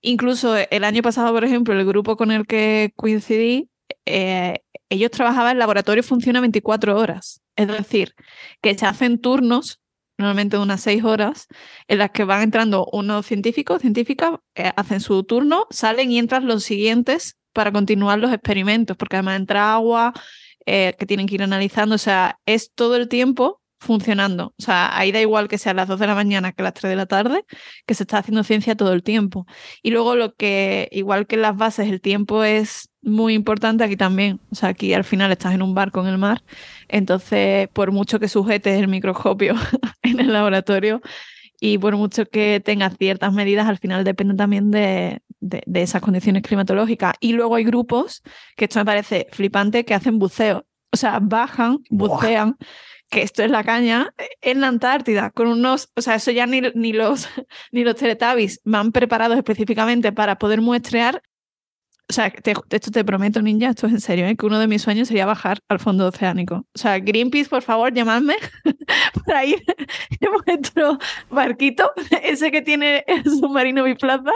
Incluso 0.00 0.56
el 0.56 0.84
año 0.84 1.02
pasado, 1.02 1.32
por 1.32 1.44
ejemplo, 1.44 1.74
el 1.78 1.84
grupo 1.86 2.16
con 2.16 2.30
el 2.30 2.46
que 2.46 2.92
coincidí, 2.96 3.70
eh, 4.06 4.60
ellos 4.88 5.10
trabajaban, 5.10 5.52
el 5.52 5.58
laboratorio 5.58 6.02
funciona 6.02 6.40
24 6.40 6.96
horas. 6.98 7.42
Es 7.56 7.68
decir, 7.68 8.14
que 8.62 8.76
se 8.76 8.86
hacen 8.86 9.20
turnos, 9.20 9.80
normalmente 10.18 10.56
de 10.56 10.62
unas 10.62 10.80
6 10.82 11.04
horas, 11.04 11.48
en 11.88 11.98
las 11.98 12.10
que 12.10 12.24
van 12.24 12.42
entrando 12.42 12.86
unos 12.92 13.26
científicos, 13.26 13.82
científicas, 13.82 14.32
eh, 14.54 14.72
hacen 14.76 15.00
su 15.00 15.24
turno, 15.24 15.66
salen 15.70 16.10
y 16.12 16.18
entran 16.18 16.46
los 16.46 16.64
siguientes 16.64 17.36
para 17.52 17.72
continuar 17.72 18.18
los 18.18 18.32
experimentos, 18.32 18.96
porque 18.96 19.16
además 19.16 19.36
entra 19.36 19.74
agua 19.74 20.12
eh, 20.66 20.94
que 20.98 21.06
tienen 21.06 21.26
que 21.26 21.36
ir 21.36 21.42
analizando, 21.42 21.96
o 21.96 21.98
sea, 21.98 22.38
es 22.46 22.72
todo 22.74 22.96
el 22.96 23.08
tiempo 23.08 23.60
funcionando. 23.84 24.54
O 24.58 24.62
sea, 24.62 24.96
ahí 24.98 25.12
da 25.12 25.20
igual 25.20 25.48
que 25.48 25.58
sea 25.58 25.72
a 25.72 25.74
las 25.74 25.88
2 25.88 26.00
de 26.00 26.06
la 26.06 26.14
mañana 26.14 26.52
que 26.52 26.62
a 26.62 26.64
las 26.64 26.74
3 26.74 26.90
de 26.90 26.96
la 26.96 27.06
tarde, 27.06 27.44
que 27.86 27.94
se 27.94 28.02
está 28.04 28.18
haciendo 28.18 28.42
ciencia 28.42 28.76
todo 28.76 28.92
el 28.92 29.02
tiempo. 29.02 29.46
Y 29.82 29.90
luego 29.90 30.16
lo 30.16 30.34
que, 30.34 30.88
igual 30.92 31.26
que 31.26 31.36
en 31.36 31.42
las 31.42 31.56
bases, 31.56 31.88
el 31.88 32.00
tiempo 32.00 32.44
es 32.44 32.90
muy 33.02 33.34
importante 33.34 33.84
aquí 33.84 33.96
también. 33.96 34.40
O 34.50 34.54
sea, 34.54 34.70
aquí 34.70 34.94
al 34.94 35.04
final 35.04 35.30
estás 35.30 35.54
en 35.54 35.62
un 35.62 35.74
barco 35.74 36.00
en 36.00 36.08
el 36.08 36.18
mar. 36.18 36.42
Entonces, 36.88 37.68
por 37.72 37.92
mucho 37.92 38.18
que 38.18 38.28
sujetes 38.28 38.78
el 38.80 38.88
microscopio 38.88 39.54
en 40.02 40.20
el 40.20 40.32
laboratorio 40.32 41.00
y 41.60 41.78
por 41.78 41.96
mucho 41.96 42.26
que 42.26 42.60
tengas 42.64 42.96
ciertas 42.98 43.32
medidas, 43.32 43.66
al 43.68 43.78
final 43.78 44.04
depende 44.04 44.34
también 44.34 44.70
de, 44.70 45.22
de, 45.40 45.62
de 45.66 45.82
esas 45.82 46.02
condiciones 46.02 46.42
climatológicas. 46.42 47.14
Y 47.20 47.32
luego 47.32 47.54
hay 47.54 47.64
grupos, 47.64 48.22
que 48.56 48.64
esto 48.64 48.78
me 48.80 48.84
parece 48.84 49.28
flipante, 49.32 49.84
que 49.84 49.94
hacen 49.94 50.18
buceo. 50.18 50.66
O 50.94 50.96
sea, 50.96 51.18
bajan, 51.20 51.80
bucean 51.90 52.56
que 53.14 53.22
esto 53.22 53.42
es 53.42 53.50
la 53.50 53.64
caña, 53.64 54.12
en 54.42 54.60
la 54.60 54.68
Antártida, 54.68 55.30
con 55.30 55.46
unos, 55.46 55.90
o 55.96 56.02
sea, 56.02 56.16
eso 56.16 56.30
ya 56.32 56.46
ni, 56.46 56.60
ni 56.74 56.92
los, 56.92 57.28
ni 57.72 57.84
los 57.84 57.96
Teletubbies 57.96 58.60
van 58.64 58.92
preparados 58.92 59.36
específicamente 59.38 60.12
para 60.12 60.36
poder 60.36 60.60
muestrear. 60.60 61.22
O 62.10 62.12
sea, 62.12 62.30
te- 62.30 62.52
esto 62.70 62.90
te 62.90 63.02
prometo, 63.04 63.40
ninja, 63.40 63.70
esto 63.70 63.86
es 63.86 63.94
en 63.94 64.00
serio, 64.02 64.26
¿eh? 64.26 64.36
que 64.36 64.44
uno 64.44 64.58
de 64.58 64.66
mis 64.66 64.82
sueños 64.82 65.08
sería 65.08 65.24
bajar 65.24 65.60
al 65.68 65.80
fondo 65.80 66.06
oceánico. 66.06 66.56
O 66.74 66.78
sea, 66.78 66.98
Greenpeace, 66.98 67.48
por 67.48 67.62
favor, 67.62 67.94
llamadme 67.94 68.34
para 69.26 69.44
ir 69.46 69.62
en 70.20 70.28
vuestro 70.44 70.98
barquito, 71.30 71.90
ese 72.22 72.50
que 72.50 72.60
tiene 72.60 73.04
el 73.06 73.24
submarino 73.24 73.84
biplaza. 73.84 74.32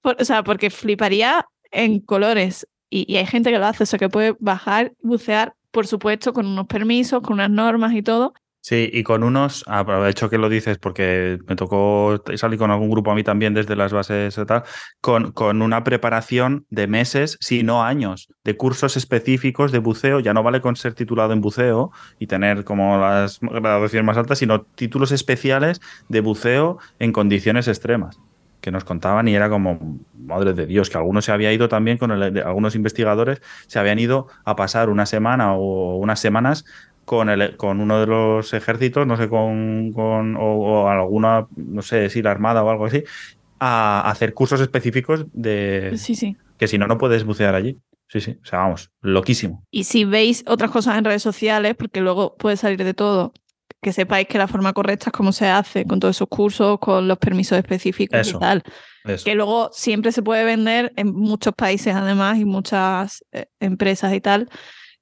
Por- 0.00 0.16
o 0.20 0.24
sea, 0.24 0.42
porque 0.42 0.70
fliparía 0.70 1.46
en 1.70 2.00
colores. 2.00 2.66
Y, 2.90 3.10
y 3.12 3.16
hay 3.18 3.26
gente 3.26 3.50
que 3.52 3.58
lo 3.58 3.66
hace, 3.66 3.84
o 3.84 3.86
sea, 3.86 3.98
que 3.98 4.08
puede 4.08 4.34
bajar, 4.40 4.92
bucear, 5.00 5.54
por 5.74 5.86
supuesto, 5.88 6.32
con 6.32 6.46
unos 6.46 6.66
permisos, 6.66 7.20
con 7.20 7.34
unas 7.34 7.50
normas 7.50 7.92
y 7.92 8.02
todo. 8.02 8.32
Sí, 8.60 8.88
y 8.90 9.02
con 9.02 9.24
unos, 9.24 9.62
aprovecho 9.66 10.30
que 10.30 10.38
lo 10.38 10.48
dices 10.48 10.78
porque 10.78 11.36
me 11.46 11.54
tocó 11.54 12.22
salir 12.36 12.58
con 12.58 12.70
algún 12.70 12.88
grupo 12.88 13.10
a 13.10 13.14
mí 13.14 13.22
también 13.22 13.52
desde 13.52 13.76
las 13.76 13.92
bases 13.92 14.38
y 14.38 14.46
tal, 14.46 14.62
con, 15.02 15.32
con 15.32 15.60
una 15.60 15.84
preparación 15.84 16.64
de 16.70 16.86
meses, 16.86 17.36
si 17.40 17.62
no 17.62 17.82
años, 17.84 18.28
de 18.42 18.56
cursos 18.56 18.96
específicos 18.96 19.70
de 19.70 19.80
buceo. 19.80 20.20
Ya 20.20 20.32
no 20.32 20.42
vale 20.42 20.62
con 20.62 20.76
ser 20.76 20.94
titulado 20.94 21.34
en 21.34 21.42
buceo 21.42 21.90
y 22.18 22.26
tener 22.26 22.64
como 22.64 22.96
las 22.96 23.38
graduaciones 23.42 24.06
más 24.06 24.16
altas, 24.16 24.38
sino 24.38 24.62
títulos 24.62 25.12
especiales 25.12 25.82
de 26.08 26.20
buceo 26.20 26.78
en 26.98 27.12
condiciones 27.12 27.68
extremas 27.68 28.18
que 28.64 28.70
nos 28.70 28.84
contaban 28.84 29.28
y 29.28 29.34
era 29.34 29.50
como, 29.50 29.98
madre 30.18 30.54
de 30.54 30.64
Dios, 30.64 30.88
que 30.88 30.96
algunos 30.96 31.26
se 31.26 31.32
había 31.32 31.52
ido 31.52 31.68
también 31.68 31.98
con 31.98 32.10
el, 32.10 32.38
algunos 32.38 32.74
investigadores 32.74 33.42
se 33.66 33.78
habían 33.78 33.98
ido 33.98 34.26
a 34.46 34.56
pasar 34.56 34.88
una 34.88 35.04
semana 35.04 35.52
o 35.54 35.96
unas 35.96 36.18
semanas 36.18 36.64
con, 37.04 37.28
el, 37.28 37.58
con 37.58 37.80
uno 37.80 38.00
de 38.00 38.06
los 38.06 38.54
ejércitos, 38.54 39.06
no 39.06 39.18
sé, 39.18 39.28
con, 39.28 39.92
con 39.92 40.36
o, 40.36 40.40
o 40.40 40.88
alguna, 40.88 41.46
no 41.56 41.82
sé 41.82 42.08
si 42.08 42.22
la 42.22 42.30
armada 42.30 42.64
o 42.64 42.70
algo 42.70 42.86
así, 42.86 43.04
a 43.60 44.10
hacer 44.10 44.32
cursos 44.32 44.62
específicos 44.62 45.26
de 45.34 45.92
Sí, 45.98 46.14
sí. 46.14 46.34
que 46.56 46.66
si 46.66 46.78
no, 46.78 46.86
no 46.86 46.96
puedes 46.96 47.24
bucear 47.24 47.54
allí. 47.54 47.78
Sí, 48.08 48.20
sí, 48.20 48.38
o 48.42 48.46
sea, 48.46 48.60
vamos, 48.60 48.90
loquísimo. 49.02 49.62
Y 49.70 49.84
si 49.84 50.04
veis 50.04 50.44
otras 50.46 50.70
cosas 50.70 50.96
en 50.96 51.04
redes 51.04 51.22
sociales, 51.22 51.74
porque 51.76 52.00
luego 52.00 52.36
puede 52.36 52.56
salir 52.56 52.82
de 52.82 52.94
todo, 52.94 53.32
que 53.84 53.92
sepáis 53.92 54.26
que 54.26 54.38
la 54.38 54.48
forma 54.48 54.72
correcta 54.72 55.10
es 55.10 55.12
cómo 55.12 55.30
se 55.30 55.46
hace 55.46 55.84
con 55.84 56.00
todos 56.00 56.16
esos 56.16 56.28
cursos, 56.28 56.78
con 56.78 57.06
los 57.06 57.18
permisos 57.18 57.58
específicos 57.58 58.18
Eso. 58.18 58.38
y 58.38 58.40
tal. 58.40 58.62
Eso. 59.04 59.24
Que 59.26 59.34
luego 59.34 59.68
siempre 59.74 60.10
se 60.10 60.22
puede 60.22 60.42
vender 60.42 60.94
en 60.96 61.12
muchos 61.12 61.52
países 61.54 61.94
además 61.94 62.38
y 62.38 62.46
muchas 62.46 63.22
eh, 63.32 63.46
empresas 63.60 64.14
y 64.14 64.22
tal, 64.22 64.48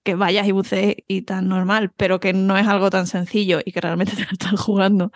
que 0.03 0.17
vayas 0.17 0.49
y 0.49 0.51
bucees 0.51 0.97
y 1.07 1.23
tan 1.23 1.49
normal, 1.49 1.93
pero 1.97 2.19
que 2.19 2.33
no 2.33 2.59
es 2.59 2.67
algo 2.67 2.91
tan 2.91 3.07
sencillo 3.07 3.61
y 3.65 3.71
que 3.71 3.81
realmente 3.81 4.13
te 4.17 4.25
lo 4.25 4.33
están 4.33 4.57
jugando. 4.57 5.13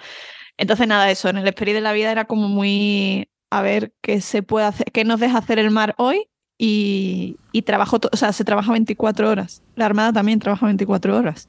Entonces 0.57 0.87
nada, 0.87 1.11
eso, 1.11 1.29
en 1.29 1.39
el 1.39 1.49
Esperi 1.49 1.73
de 1.73 1.81
la 1.81 1.93
vida 1.93 2.13
era 2.13 2.27
como 2.27 2.47
muy 2.47 3.29
a 3.51 3.63
ver 3.63 3.93
qué 4.01 4.21
se 4.21 4.45
puede 4.45 4.67
hacer, 4.67 4.93
qué 4.93 5.03
nos 5.03 5.19
deja 5.19 5.39
hacer 5.39 5.59
el 5.59 5.73
mar 5.73 5.97
hoy 5.99 6.29
y, 6.57 7.37
y 7.51 7.63
trabajo, 7.63 7.99
o 8.13 8.17
sea, 8.17 8.33
se 8.33 8.45
trabaja 8.45 8.71
24 8.71 9.29
horas. 9.29 9.65
La 9.75 9.87
Armada 9.87 10.13
también 10.13 10.39
trabaja 10.39 10.67
24 10.67 11.17
horas. 11.17 11.49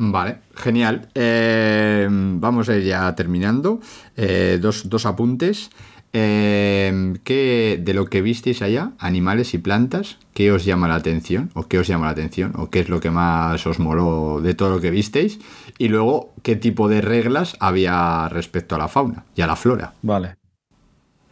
Vale, 0.00 0.38
genial. 0.54 1.08
Eh, 1.12 2.06
vamos 2.08 2.68
a 2.68 2.76
ir 2.76 2.84
ya 2.84 3.12
terminando. 3.16 3.80
Eh, 4.16 4.58
dos, 4.60 4.88
dos 4.88 5.04
apuntes. 5.06 5.70
Eh, 6.12 7.14
¿qué, 7.24 7.80
de 7.82 7.94
lo 7.94 8.06
que 8.06 8.22
visteis 8.22 8.62
allá, 8.62 8.92
animales 9.00 9.54
y 9.54 9.58
plantas, 9.58 10.18
qué 10.34 10.52
os 10.52 10.64
llama 10.64 10.86
la 10.86 10.94
atención? 10.94 11.50
¿O 11.54 11.66
qué 11.66 11.80
os 11.80 11.88
llama 11.88 12.06
la 12.06 12.12
atención? 12.12 12.52
¿O 12.54 12.70
qué 12.70 12.78
es 12.78 12.88
lo 12.88 13.00
que 13.00 13.10
más 13.10 13.66
os 13.66 13.80
moló 13.80 14.40
de 14.40 14.54
todo 14.54 14.70
lo 14.70 14.80
que 14.80 14.92
visteis? 14.92 15.40
Y 15.78 15.88
luego, 15.88 16.32
¿qué 16.44 16.54
tipo 16.54 16.88
de 16.88 17.00
reglas 17.00 17.56
había 17.58 18.28
respecto 18.28 18.76
a 18.76 18.78
la 18.78 18.86
fauna 18.86 19.24
y 19.34 19.42
a 19.42 19.48
la 19.48 19.56
flora? 19.56 19.94
Vale. 20.02 20.36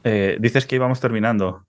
Eh, 0.02 0.38
dices 0.40 0.66
que 0.66 0.74
íbamos 0.74 0.98
terminando. 0.98 1.66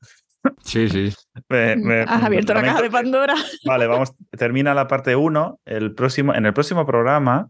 Sí, 0.63 0.89
sí. 0.89 1.13
Me- 1.49 1.75
me- 1.75 2.01
Has 2.01 2.23
abierto 2.23 2.53
la 2.53 2.61
caja 2.63 2.81
de 2.81 2.89
Pandora. 2.91 3.35
Vale, 3.65 3.87
vamos, 3.87 4.13
termina 4.37 4.73
la 4.73 4.87
parte 4.87 5.15
1. 5.15 5.59
El 5.65 5.93
próximo, 5.93 6.33
en 6.33 6.45
el 6.45 6.53
próximo 6.53 6.85
programa, 6.85 7.49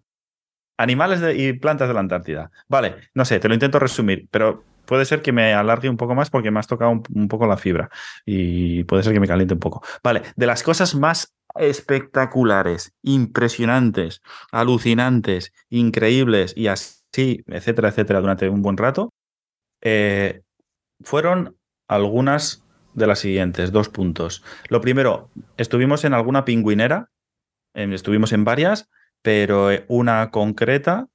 animales 0.77 1.19
de- 1.21 1.35
y 1.37 1.53
plantas 1.53 1.87
de 1.87 1.93
la 1.93 1.99
Antártida. 2.01 2.51
Vale, 2.67 2.95
no 3.13 3.25
sé, 3.25 3.39
te 3.39 3.47
lo 3.47 3.53
intento 3.53 3.79
resumir, 3.79 4.27
pero 4.31 4.63
puede 4.85 5.05
ser 5.05 5.21
que 5.21 5.31
me 5.31 5.53
alargue 5.53 5.89
un 5.89 5.97
poco 5.97 6.15
más 6.15 6.29
porque 6.29 6.51
me 6.51 6.59
has 6.59 6.67
tocado 6.67 6.91
un, 6.91 7.03
un 7.13 7.27
poco 7.27 7.45
la 7.47 7.57
fibra 7.57 7.89
y 8.25 8.83
puede 8.85 9.03
ser 9.03 9.13
que 9.13 9.19
me 9.19 9.27
caliente 9.27 9.53
un 9.53 9.59
poco. 9.59 9.83
Vale, 10.03 10.21
de 10.35 10.45
las 10.45 10.63
cosas 10.63 10.95
más 10.95 11.33
espectaculares, 11.55 12.93
impresionantes, 13.01 14.21
alucinantes, 14.51 15.51
increíbles 15.69 16.53
y 16.55 16.67
así, 16.67 17.43
etcétera, 17.47 17.89
etcétera, 17.89 18.21
durante 18.21 18.47
un 18.49 18.61
buen 18.61 18.77
rato, 18.77 19.09
eh, 19.81 20.41
fueron 21.03 21.55
algunas 21.87 22.63
de 22.97 23.07
las 23.07 23.19
siguientes, 23.19 23.71
dos 23.71 23.89
puntos. 23.89 24.43
Lo 24.69 24.81
primero, 24.81 25.31
estuvimos 25.57 26.03
en 26.05 26.13
alguna 26.13 26.45
pingüinera, 26.45 27.09
em, 27.75 27.93
estuvimos 27.93 28.33
en 28.33 28.45
varias, 28.45 28.89
pero 29.23 29.71
eh, 29.71 29.85
una 29.89 30.31
concreta 30.31 31.07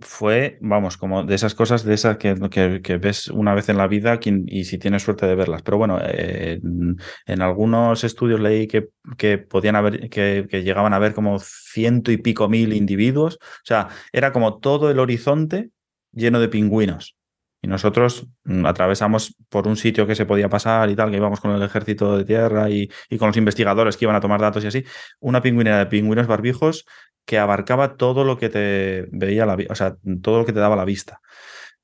fue, 0.00 0.58
vamos, 0.60 0.96
como 0.96 1.22
de 1.22 1.34
esas 1.36 1.54
cosas 1.54 1.84
de 1.84 1.94
esas 1.94 2.16
que, 2.18 2.34
que- 2.50 2.80
que 2.82 2.96
ves 2.98 3.28
una 3.28 3.54
vez 3.54 3.68
en 3.68 3.76
la 3.78 3.86
vida 3.86 4.18
y 4.24 4.64
si 4.64 4.78
tienes 4.78 5.02
suerte 5.02 5.26
de 5.26 5.36
verlas. 5.36 5.62
Pero 5.62 5.78
bueno, 5.78 6.00
eh, 6.02 6.58
en, 6.62 6.96
en 7.26 7.42
algunos 7.42 8.02
estudios 8.04 8.40
leí 8.40 8.66
que, 8.66 8.88
que 9.16 9.38
podían 9.38 9.76
haber, 9.76 10.10
que 10.10 10.62
llegaban 10.64 10.92
a 10.94 10.98
ver 10.98 11.14
como 11.14 11.38
ciento 11.38 12.10
y 12.10 12.16
pico 12.16 12.48
mil 12.48 12.72
individuos. 12.72 13.36
O 13.40 13.64
sea, 13.64 13.88
era 14.12 14.32
como 14.32 14.58
todo 14.58 14.90
el 14.90 14.98
horizonte 14.98 15.70
lleno 16.12 16.40
de 16.40 16.48
pingüinos. 16.48 17.16
Y 17.62 17.68
nosotros 17.68 18.26
mm, 18.44 18.66
atravesamos 18.66 19.36
por 19.48 19.68
un 19.68 19.76
sitio 19.76 20.06
que 20.06 20.16
se 20.16 20.26
podía 20.26 20.48
pasar 20.48 20.90
y 20.90 20.96
tal, 20.96 21.10
que 21.10 21.16
íbamos 21.16 21.40
con 21.40 21.52
el 21.52 21.62
ejército 21.62 22.18
de 22.18 22.24
tierra 22.24 22.68
y, 22.68 22.90
y 23.08 23.18
con 23.18 23.28
los 23.28 23.36
investigadores 23.36 23.96
que 23.96 24.04
iban 24.04 24.16
a 24.16 24.20
tomar 24.20 24.40
datos 24.40 24.64
y 24.64 24.66
así. 24.66 24.84
Una 25.20 25.40
pingüinera 25.40 25.78
de 25.78 25.86
pingüinos 25.86 26.26
barbijos 26.26 26.84
que 27.24 27.38
abarcaba 27.38 27.96
todo 27.96 28.24
lo 28.24 28.36
que 28.36 28.48
te 28.48 29.06
veía 29.12 29.46
la 29.46 29.56
o 29.68 29.74
sea, 29.74 29.96
todo 30.22 30.40
lo 30.40 30.44
que 30.44 30.52
te 30.52 30.60
daba 30.60 30.76
la 30.76 30.84
vista. 30.84 31.20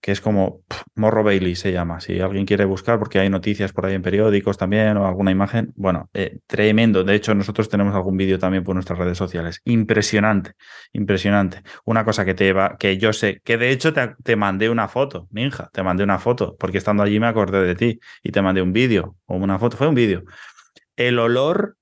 Que 0.01 0.13
es 0.13 0.21
como 0.21 0.63
Morro 0.95 1.25
Bailey 1.25 1.57
se 1.57 1.73
llama. 1.73 2.01
Si 2.01 2.21
alguien 2.21 2.47
quiere 2.47 2.65
buscar, 2.65 2.99
porque 2.99 3.19
hay 3.19 3.29
noticias 3.31 3.73
por 3.73 3.87
ahí 3.87 3.95
en 3.95 4.03
periódicos 4.03 4.57
también 4.57 4.97
o 4.97 5.07
alguna 5.07 5.31
imagen. 5.31 5.73
Bueno, 5.77 6.09
eh, 6.15 6.39
tremendo. 6.47 7.03
De 7.03 7.15
hecho, 7.15 7.35
nosotros 7.35 7.69
tenemos 7.69 7.95
algún 7.95 8.17
vídeo 8.17 8.39
también 8.39 8.63
por 8.63 8.75
nuestras 8.75 8.99
redes 8.99 9.19
sociales. 9.19 9.61
Impresionante, 9.65 10.53
impresionante. 10.93 11.63
Una 11.85 12.05
cosa 12.05 12.25
que 12.25 12.35
te 12.35 12.53
va, 12.53 12.77
que 12.79 12.97
yo 12.97 13.13
sé, 13.13 13.41
que 13.45 13.59
de 13.59 13.71
hecho 13.71 13.93
te, 13.93 14.15
te 14.23 14.37
mandé 14.37 14.71
una 14.71 14.87
foto, 14.89 15.27
ninja, 15.31 15.69
te 15.73 15.83
mandé 15.83 16.05
una 16.05 16.19
foto, 16.19 16.57
porque 16.59 16.79
estando 16.79 17.03
allí 17.03 17.19
me 17.19 17.27
acordé 17.27 17.63
de 17.63 17.75
ti 17.75 18.01
y 18.23 18.31
te 18.31 18.41
mandé 18.41 18.63
un 18.63 18.73
vídeo 18.73 19.17
o 19.27 19.37
una 19.37 19.59
foto. 19.59 19.77
Fue 19.77 19.89
un 19.89 19.97
vídeo. 19.97 20.23
El 20.97 21.19
olor 21.19 21.77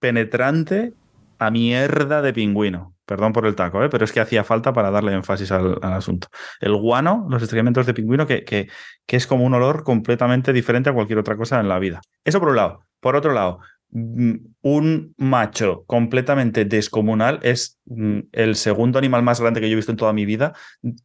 penetrante 0.00 0.92
a 1.38 1.50
mierda 1.50 2.22
de 2.22 2.32
pingüino. 2.32 2.95
Perdón 3.06 3.32
por 3.32 3.46
el 3.46 3.54
taco, 3.54 3.82
¿eh? 3.84 3.88
pero 3.88 4.04
es 4.04 4.12
que 4.12 4.20
hacía 4.20 4.42
falta 4.42 4.72
para 4.72 4.90
darle 4.90 5.12
énfasis 5.14 5.52
al, 5.52 5.78
asunto. 5.82 6.28
El 6.60 6.74
guano, 6.74 7.26
los 7.30 7.40
excrementos 7.42 7.86
de 7.86 7.94
pingüino, 7.94 8.26
que, 8.26 8.44
que, 8.44 8.68
que 9.06 9.16
es 9.16 9.26
como 9.28 9.44
un 9.44 9.54
olor 9.54 9.84
completamente 9.84 10.52
diferente 10.52 10.90
a 10.90 10.92
cualquier 10.92 11.20
otra 11.20 11.36
cosa 11.36 11.60
en 11.60 11.68
la 11.68 11.78
vida. 11.78 12.00
Eso 12.24 12.40
por 12.40 12.48
un 12.48 12.56
lado. 12.56 12.80
Por 13.00 13.14
otro 13.14 13.32
lado, 13.32 13.60
mm, 13.90 14.32
un 14.62 15.14
macho 15.18 15.84
completamente 15.86 16.64
descomunal 16.64 17.38
es 17.42 17.78
mm, 17.84 18.18
el 18.32 18.56
segundo 18.56 18.98
animal 18.98 19.22
más 19.22 19.40
grande 19.40 19.60
que 19.60 19.68
yo 19.68 19.74
he 19.74 19.76
visto 19.76 19.92
en 19.92 19.98
toda 19.98 20.12
mi 20.12 20.26
vida, 20.26 20.54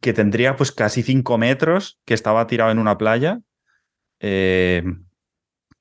que 0.00 0.12
tendría 0.12 0.56
pues 0.56 0.72
casi 0.72 1.04
5 1.04 1.38
metros, 1.38 2.00
que 2.04 2.14
estaba 2.14 2.48
tirado 2.48 2.72
en 2.72 2.80
una 2.80 2.98
playa, 2.98 3.38
eh, 4.18 4.82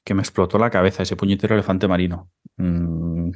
que 0.04 0.14
me 0.14 0.22
explotó 0.22 0.60
la 0.60 0.70
cabeza 0.70 1.04
ese 1.04 1.16
puñetero 1.16 1.56
elefante 1.56 1.88
marino. 1.88 2.30
Mm, 2.62 3.32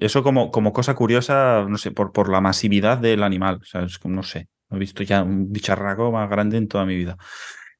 eso 0.00 0.22
como, 0.22 0.50
como 0.50 0.72
cosa 0.72 0.94
curiosa, 0.94 1.64
no 1.68 1.78
sé, 1.78 1.90
por, 1.90 2.12
por 2.12 2.28
la 2.28 2.40
masividad 2.40 2.98
del 2.98 3.22
animal. 3.22 3.58
O 3.62 3.64
sea, 3.64 3.82
es 3.82 3.98
como, 3.98 4.14
no 4.16 4.22
sé, 4.22 4.48
no 4.68 4.76
he 4.76 4.80
visto 4.80 5.02
ya 5.02 5.22
un 5.22 5.52
bicharraco 5.52 6.12
más 6.12 6.28
grande 6.28 6.56
en 6.58 6.68
toda 6.68 6.84
mi 6.86 6.96
vida. 6.96 7.16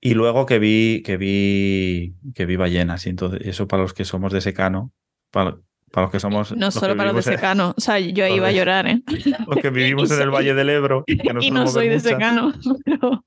Y 0.00 0.14
luego 0.14 0.46
que 0.46 0.58
vi, 0.58 1.02
que 1.04 1.16
vi, 1.16 2.14
que 2.34 2.46
vi 2.46 2.56
ballenas. 2.56 3.06
Y 3.06 3.10
entonces, 3.10 3.40
eso 3.44 3.68
para 3.68 3.82
los 3.82 3.92
que 3.92 4.04
somos 4.04 4.32
de 4.32 4.40
secano, 4.40 4.92
para, 5.30 5.56
para 5.92 6.06
los 6.06 6.10
que 6.12 6.20
somos. 6.20 6.56
No 6.56 6.70
solo 6.70 6.96
para 6.96 7.12
los 7.12 7.24
de 7.24 7.30
vivimos 7.30 7.32
en- 7.32 7.34
secano. 7.34 7.74
O 7.76 7.80
sea, 7.80 7.98
yo 7.98 8.26
iba 8.26 8.48
a 8.48 8.52
llorar, 8.52 8.86
¿eh? 8.86 9.02
Los 9.46 9.56
que 9.60 9.70
vivimos 9.70 10.10
Y 10.10 10.14
en 10.14 10.22
el 10.22 10.30
Valle 10.30 10.54
del 10.54 10.70
Ebro. 10.70 11.04
que 11.06 11.34
nos 11.34 11.44
y 11.44 11.50
no 11.50 11.66
soy 11.66 11.88
de 11.88 11.96
muchas. 11.96 12.12
secano. 12.12 12.52
Pero... 12.84 13.24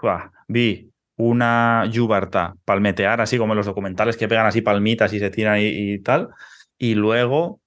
Buah, 0.00 0.30
vi 0.48 0.90
una 1.16 1.84
yubarta 1.90 2.54
palmetear, 2.64 3.20
así 3.20 3.38
como 3.38 3.52
en 3.52 3.58
los 3.58 3.66
documentales 3.66 4.16
que 4.16 4.26
pegan 4.26 4.46
así 4.46 4.62
palmitas 4.62 5.12
y 5.12 5.18
se 5.20 5.30
tiran 5.30 5.60
y, 5.60 5.66
y 5.66 5.98
tal. 6.00 6.30
Y 6.78 6.94
luego 6.94 7.60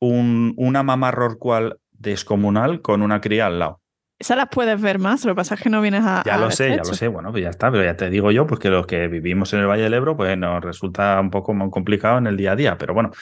un, 0.00 0.54
una 0.56 0.82
mamá 0.82 1.10
rorcual 1.10 1.78
descomunal 1.92 2.80
con 2.80 3.02
una 3.02 3.20
cría 3.20 3.46
al 3.46 3.58
lado. 3.58 3.80
Esas 4.18 4.36
las 4.36 4.48
puedes 4.50 4.80
ver 4.80 4.98
más, 4.98 5.24
lo 5.24 5.32
que 5.32 5.36
pasa 5.36 5.54
es 5.54 5.60
que 5.60 5.70
no 5.70 5.80
vienes 5.80 6.02
a. 6.04 6.24
Ya 6.26 6.34
a 6.34 6.38
lo 6.38 6.50
sé, 6.50 6.70
ya 6.70 6.78
lo 6.78 6.84
sé. 6.84 7.06
Bueno, 7.06 7.30
pues 7.30 7.44
ya 7.44 7.50
está, 7.50 7.70
pero 7.70 7.84
ya 7.84 7.96
te 7.96 8.10
digo 8.10 8.32
yo, 8.32 8.48
pues 8.48 8.58
que 8.58 8.68
los 8.68 8.84
que 8.84 9.06
vivimos 9.06 9.52
en 9.52 9.60
el 9.60 9.66
Valle 9.66 9.84
del 9.84 9.94
Ebro, 9.94 10.16
pues 10.16 10.36
nos 10.36 10.62
resulta 10.62 11.20
un 11.20 11.30
poco 11.30 11.54
más 11.54 11.70
complicado 11.70 12.18
en 12.18 12.26
el 12.26 12.36
día 12.36 12.52
a 12.52 12.56
día. 12.56 12.78
Pero 12.78 12.94
bueno, 12.94 13.12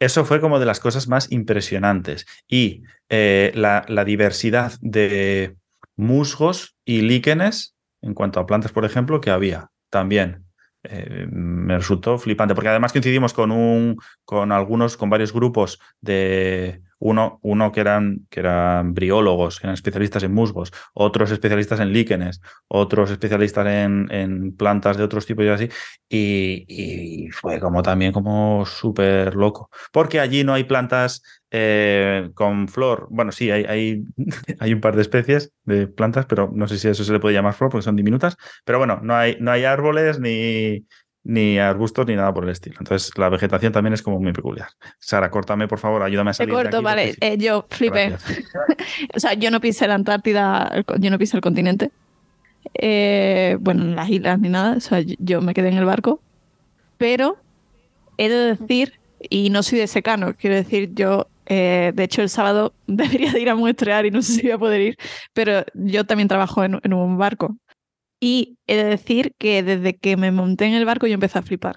eso 0.00 0.24
fue 0.24 0.40
como 0.40 0.58
de 0.58 0.66
las 0.66 0.80
cosas 0.80 1.06
más 1.06 1.30
impresionantes. 1.30 2.26
Y 2.48 2.82
eh, 3.08 3.52
la, 3.54 3.84
la 3.86 4.04
diversidad 4.04 4.72
de 4.80 5.54
musgos 5.94 6.76
y 6.84 7.02
líquenes, 7.02 7.76
en 8.02 8.14
cuanto 8.14 8.40
a 8.40 8.46
plantas, 8.46 8.72
por 8.72 8.84
ejemplo, 8.84 9.20
que 9.20 9.30
había 9.30 9.68
también. 9.88 10.49
Eh, 10.84 11.26
me 11.30 11.76
resultó 11.76 12.18
flipante, 12.18 12.54
porque 12.54 12.68
además 12.68 12.92
coincidimos 12.92 13.32
con 13.34 13.50
un, 13.50 13.96
con 14.24 14.52
algunos, 14.52 14.96
con 14.96 15.10
varios 15.10 15.32
grupos 15.32 15.78
de 16.00 16.82
uno, 17.00 17.40
uno 17.42 17.72
que 17.72 17.80
eran, 17.80 18.26
que 18.30 18.40
eran 18.40 18.94
briólogos, 18.94 19.58
eran 19.62 19.74
especialistas 19.74 20.22
en 20.22 20.32
musgos, 20.32 20.72
otros 20.94 21.30
especialistas 21.30 21.80
en 21.80 21.92
líquenes, 21.92 22.40
otros 22.68 23.10
especialistas 23.10 23.66
en, 23.66 24.06
en 24.12 24.56
plantas 24.56 24.96
de 24.96 25.04
otros 25.04 25.26
tipos 25.26 25.44
y 25.44 25.48
así, 25.48 25.68
y, 26.08 26.66
y 26.68 27.30
fue 27.30 27.58
como 27.58 27.82
también 27.82 28.12
como 28.12 28.64
súper 28.66 29.34
loco, 29.34 29.70
porque 29.92 30.20
allí 30.20 30.44
no 30.44 30.52
hay 30.52 30.64
plantas 30.64 31.22
eh, 31.50 32.30
con 32.34 32.68
flor, 32.68 33.08
bueno, 33.10 33.32
sí, 33.32 33.50
hay, 33.50 33.64
hay, 33.64 34.04
hay 34.60 34.72
un 34.72 34.80
par 34.80 34.94
de 34.94 35.02
especies 35.02 35.52
de 35.64 35.88
plantas, 35.88 36.26
pero 36.26 36.50
no 36.54 36.68
sé 36.68 36.78
si 36.78 36.88
a 36.88 36.90
eso 36.92 37.02
se 37.02 37.12
le 37.12 37.18
puede 37.18 37.34
llamar 37.34 37.54
flor 37.54 37.70
porque 37.70 37.84
son 37.84 37.96
diminutas, 37.96 38.36
pero 38.64 38.78
bueno, 38.78 39.00
no 39.02 39.16
hay, 39.16 39.38
no 39.40 39.50
hay 39.50 39.64
árboles 39.64 40.20
ni, 40.20 40.86
ni 41.22 41.58
arbustos 41.58 42.06
ni 42.06 42.16
nada 42.16 42.32
por 42.32 42.44
el 42.44 42.50
estilo. 42.50 42.76
Entonces, 42.80 43.10
la 43.18 43.28
vegetación 43.28 43.72
también 43.72 43.92
es 43.94 44.02
como 44.02 44.18
muy 44.20 44.32
peculiar. 44.32 44.68
Sara, 44.98 45.30
córtame, 45.30 45.68
por 45.68 45.78
favor, 45.78 46.02
ayúdame 46.02 46.30
a 46.30 46.32
Te 46.32 46.36
salir. 46.38 46.54
de 46.54 46.62
corto, 46.62 46.76
aquí, 46.78 46.84
vale. 46.84 47.14
Eh, 47.20 47.36
yo 47.38 47.66
flipé. 47.70 48.16
O 49.14 49.20
sea, 49.20 49.34
yo 49.34 49.50
no 49.50 49.60
pisé 49.60 49.86
la 49.86 49.94
Antártida, 49.94 50.82
yo 50.98 51.10
no 51.10 51.18
pisé 51.18 51.36
el 51.36 51.42
continente. 51.42 51.90
Eh, 52.74 53.56
bueno, 53.60 53.82
en 53.82 53.96
las 53.96 54.08
islas 54.08 54.38
ni 54.38 54.48
nada. 54.48 54.76
O 54.76 54.80
sea, 54.80 55.00
yo- 55.00 55.16
yo 55.18 55.40
me 55.40 55.54
quedé 55.54 55.68
en 55.68 55.78
el 55.78 55.84
barco. 55.84 56.22
Pero 56.98 57.38
he 58.18 58.28
de 58.28 58.56
decir, 58.56 58.94
y 59.28 59.50
no 59.50 59.62
soy 59.62 59.78
de 59.78 59.86
secano, 59.86 60.34
quiero 60.34 60.56
decir, 60.56 60.90
yo, 60.94 61.28
eh, 61.46 61.92
de 61.94 62.04
hecho, 62.04 62.22
el 62.22 62.28
sábado 62.28 62.74
debería 62.86 63.32
de 63.32 63.40
ir 63.40 63.48
a 63.50 63.54
muestrear 63.54 64.04
y 64.06 64.10
no 64.10 64.22
sé 64.22 64.32
si 64.34 64.42
voy 64.42 64.50
a 64.52 64.58
poder 64.58 64.80
ir, 64.82 64.96
pero 65.32 65.64
yo 65.74 66.04
también 66.04 66.28
trabajo 66.28 66.62
en, 66.64 66.78
en 66.82 66.92
un 66.92 67.16
barco. 67.18 67.56
Y 68.20 68.58
he 68.66 68.76
de 68.76 68.84
decir 68.84 69.34
que 69.38 69.62
desde 69.62 69.98
que 69.98 70.16
me 70.16 70.30
monté 70.30 70.66
en 70.66 70.74
el 70.74 70.84
barco 70.84 71.06
yo 71.06 71.14
empecé 71.14 71.38
a 71.38 71.42
flipar. 71.42 71.76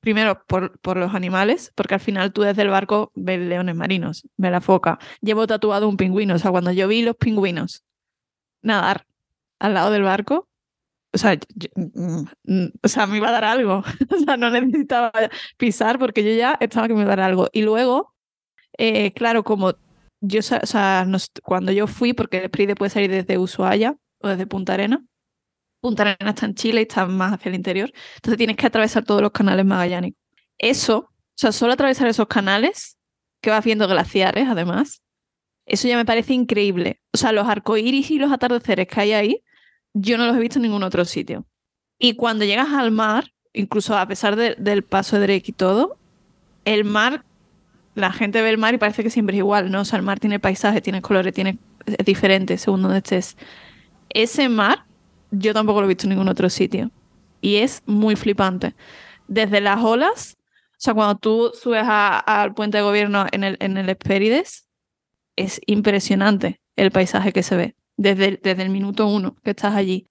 Primero 0.00 0.42
por, 0.46 0.80
por 0.80 0.96
los 0.96 1.14
animales, 1.14 1.72
porque 1.76 1.94
al 1.94 2.00
final 2.00 2.32
tú 2.32 2.42
desde 2.42 2.62
el 2.62 2.68
barco 2.68 3.12
ves 3.14 3.38
leones 3.38 3.76
marinos, 3.76 4.26
ves 4.36 4.50
la 4.50 4.60
foca. 4.60 4.98
Llevo 5.20 5.46
tatuado 5.46 5.88
un 5.88 5.96
pingüino, 5.96 6.34
o 6.34 6.38
sea, 6.38 6.50
cuando 6.50 6.72
yo 6.72 6.88
vi 6.88 7.02
los 7.02 7.16
pingüinos 7.16 7.84
nadar 8.62 9.06
al 9.60 9.74
lado 9.74 9.90
del 9.92 10.02
barco, 10.02 10.48
o 11.14 11.18
sea, 11.18 11.38
mm, 11.76 12.24
mm, 12.44 12.72
o 12.82 12.88
sea, 12.88 13.06
me 13.06 13.18
iba 13.18 13.28
a 13.28 13.32
dar 13.32 13.44
algo. 13.44 13.82
O 14.16 14.18
sea, 14.24 14.36
no 14.36 14.50
necesitaba 14.50 15.12
pisar 15.56 15.98
porque 15.98 16.24
yo 16.24 16.36
ya 16.36 16.56
estaba 16.60 16.88
que 16.88 16.94
me 16.94 17.02
iba 17.02 17.12
a 17.12 17.16
dar 17.16 17.28
algo. 17.30 17.48
Y 17.52 17.62
luego, 17.62 18.14
eh, 18.78 19.12
claro, 19.12 19.44
como 19.44 19.74
yo, 20.20 20.40
o 20.40 20.66
sea, 20.66 21.06
cuando 21.42 21.72
yo 21.72 21.86
fui, 21.86 22.12
porque 22.14 22.38
el 22.38 22.50
Pride 22.50 22.76
puede 22.76 22.90
salir 22.90 23.10
desde 23.10 23.38
Ushuaia 23.38 23.96
o 24.20 24.28
desde 24.28 24.46
Punta 24.46 24.74
Arena, 24.74 25.04
Punta 25.82 26.02
Arena 26.04 26.30
está 26.30 26.46
en 26.46 26.54
Chile 26.54 26.80
y 26.80 26.82
está 26.82 27.06
más 27.06 27.32
hacia 27.32 27.48
el 27.48 27.56
interior, 27.56 27.92
entonces 28.14 28.38
tienes 28.38 28.56
que 28.56 28.66
atravesar 28.68 29.04
todos 29.04 29.20
los 29.20 29.32
canales 29.32 29.66
magallánicos. 29.66 30.20
Eso, 30.56 30.98
o 30.98 31.10
sea, 31.34 31.50
solo 31.50 31.72
atravesar 31.72 32.06
esos 32.06 32.28
canales, 32.28 32.98
que 33.40 33.50
vas 33.50 33.64
viendo 33.64 33.88
glaciares 33.88 34.48
además, 34.48 35.02
eso 35.66 35.88
ya 35.88 35.96
me 35.96 36.04
parece 36.04 36.34
increíble. 36.34 37.00
O 37.12 37.18
sea, 37.18 37.32
los 37.32 37.48
arcoíris 37.48 38.12
y 38.12 38.18
los 38.18 38.30
atardeceres 38.30 38.86
que 38.86 39.00
hay 39.00 39.12
ahí, 39.12 39.42
yo 39.92 40.18
no 40.18 40.26
los 40.26 40.36
he 40.36 40.40
visto 40.40 40.58
en 40.58 40.62
ningún 40.62 40.84
otro 40.84 41.04
sitio. 41.04 41.46
Y 41.98 42.14
cuando 42.14 42.44
llegas 42.44 42.68
al 42.70 42.92
mar, 42.92 43.32
incluso 43.52 43.98
a 43.98 44.06
pesar 44.06 44.36
de- 44.36 44.54
del 44.56 44.84
paso 44.84 45.16
de 45.18 45.26
Drake 45.26 45.46
y 45.48 45.52
todo, 45.52 45.98
el 46.64 46.84
mar, 46.84 47.24
la 47.96 48.12
gente 48.12 48.40
ve 48.40 48.50
el 48.50 48.58
mar 48.58 48.74
y 48.74 48.78
parece 48.78 49.02
que 49.02 49.10
siempre 49.10 49.34
es 49.36 49.38
igual, 49.40 49.72
¿no? 49.72 49.80
O 49.80 49.84
sea, 49.84 49.98
el 49.98 50.04
mar 50.04 50.20
tiene 50.20 50.38
paisajes, 50.38 50.82
tiene 50.82 51.02
colores, 51.02 51.34
tiene, 51.34 51.58
es 51.86 52.06
diferente 52.06 52.56
según 52.56 52.82
donde 52.82 52.98
estés. 52.98 53.36
Ese 54.10 54.48
mar, 54.48 54.84
yo 55.32 55.52
tampoco 55.54 55.80
lo 55.80 55.86
he 55.86 55.88
visto 55.88 56.04
en 56.06 56.10
ningún 56.10 56.28
otro 56.28 56.48
sitio. 56.48 56.92
Y 57.40 57.56
es 57.56 57.82
muy 57.86 58.14
flipante. 58.16 58.76
Desde 59.28 59.60
las 59.60 59.82
olas, 59.82 60.36
o 60.72 60.74
sea, 60.78 60.94
cuando 60.94 61.16
tú 61.16 61.50
subes 61.54 61.84
al 61.86 62.54
puente 62.54 62.78
de 62.78 62.84
gobierno 62.84 63.26
en 63.32 63.44
el, 63.44 63.56
en 63.60 63.76
el 63.78 63.88
Hespérides, 63.88 64.68
es 65.36 65.60
impresionante 65.66 66.60
el 66.76 66.90
paisaje 66.92 67.32
que 67.32 67.42
se 67.42 67.56
ve 67.56 67.76
desde, 67.96 68.26
el- 68.28 68.40
desde 68.42 68.62
el 68.62 68.70
minuto 68.70 69.08
uno 69.08 69.36
que 69.44 69.50
estás 69.50 69.74
allí. 69.74 70.06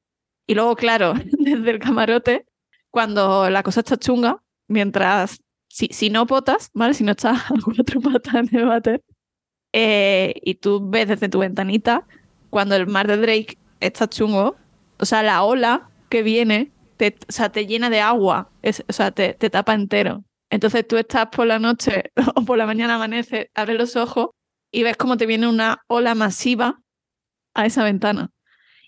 Y 0.48 0.56
luego, 0.56 0.76
claro, 0.76 1.14
desde 1.40 1.72
el 1.72 1.80
camarote, 1.80 2.46
cuando 2.90 3.50
la 3.50 3.64
cosa 3.64 3.82
está 3.82 3.98
chunga, 3.98 4.44
mientras, 4.68 5.40
si, 5.70 5.88
si 5.92 6.10
no 6.10 6.28
potas, 6.28 6.70
¿vale? 6.74 6.94
Si 6.94 7.04
no 7.06 7.12
estás 7.12 7.40
a 7.52 7.54
cuatro 7.64 8.02
patas 8.02 8.36
en 8.36 8.56
el 8.60 8.66
váter, 8.66 9.02
eh, 9.74 10.34
y 10.44 10.56
tú 10.56 10.82
ves 10.90 11.08
desde 11.08 11.30
tu 11.30 11.40
ventanita, 11.40 12.06
cuando 12.50 12.76
el 12.76 12.88
mar 12.88 13.08
de 13.08 13.18
Drake 13.18 13.58
está 13.80 14.10
chungo, 14.10 14.58
o 15.02 15.06
sea, 15.06 15.24
la 15.24 15.44
ola 15.44 15.90
que 16.10 16.24
viene, 16.24 16.72
te, 16.98 17.18
o 17.28 17.32
sea, 17.32 17.50
te 17.50 17.66
llena 17.68 17.90
de 17.90 18.00
agua, 18.02 18.50
es- 18.62 18.84
o 18.88 18.94
sea, 18.94 19.12
te, 19.12 19.34
te 19.34 19.50
tapa 19.50 19.74
entero. 19.74 20.24
Entonces 20.50 20.88
tú 20.88 20.98
estás 20.98 21.28
por 21.28 21.48
la 21.48 21.60
noche 21.60 22.12
o 22.36 22.44
por 22.46 22.58
la 22.58 22.66
mañana 22.66 22.96
amanece, 22.96 23.50
abres 23.56 23.78
los 23.78 23.96
ojos 23.96 24.30
y 24.72 24.84
ves 24.84 24.98
cómo 24.98 25.18
te 25.18 25.26
viene 25.26 25.48
una 25.48 25.80
ola 25.88 26.16
masiva 26.16 26.80
a 27.54 27.66
esa 27.66 27.84
ventana. 27.84 28.30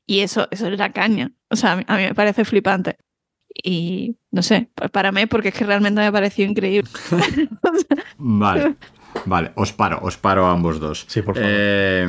Y 0.06 0.20
eso, 0.20 0.48
eso 0.52 0.68
es 0.68 0.78
la 0.78 0.92
caña. 0.92 1.32
O 1.50 1.56
sea, 1.56 1.74
a 1.74 1.76
mí, 1.78 1.84
a 1.88 1.96
mí 1.98 2.04
me 2.04 2.14
parece 2.16 2.44
flipante. 2.46 2.98
Y 3.64 4.18
no 4.32 4.42
sé, 4.42 4.70
pa- 4.76 4.90
para 4.90 5.12
mí, 5.12 5.26
porque 5.28 5.50
es 5.50 5.54
que 5.56 5.66
realmente 5.66 6.02
me 6.02 6.12
pareció 6.12 6.46
increíble. 6.46 6.90
Vale, 8.18 8.76
vale, 9.26 9.52
os 9.56 9.74
paro, 9.74 10.00
os 10.02 10.18
paro 10.18 10.46
a 10.46 10.52
ambos 10.52 10.80
dos. 10.80 11.06
Sí, 11.08 11.22
por 11.22 11.36
favor. 11.36 11.50
Eh, 11.52 12.08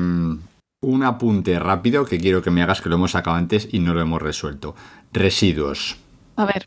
un 0.84 1.02
apunte 1.04 1.58
rápido 1.58 2.04
que 2.04 2.18
quiero 2.18 2.42
que 2.42 2.50
me 2.50 2.62
hagas, 2.62 2.80
que 2.80 2.88
lo 2.88 2.94
hemos 2.96 3.12
sacado 3.12 3.36
antes 3.36 3.68
y 3.72 3.78
no 3.80 3.94
lo 3.94 4.00
hemos 4.00 4.20
resuelto. 4.22 4.74
Residuos. 5.12 5.96
a 6.36 6.44
ver, 6.44 6.66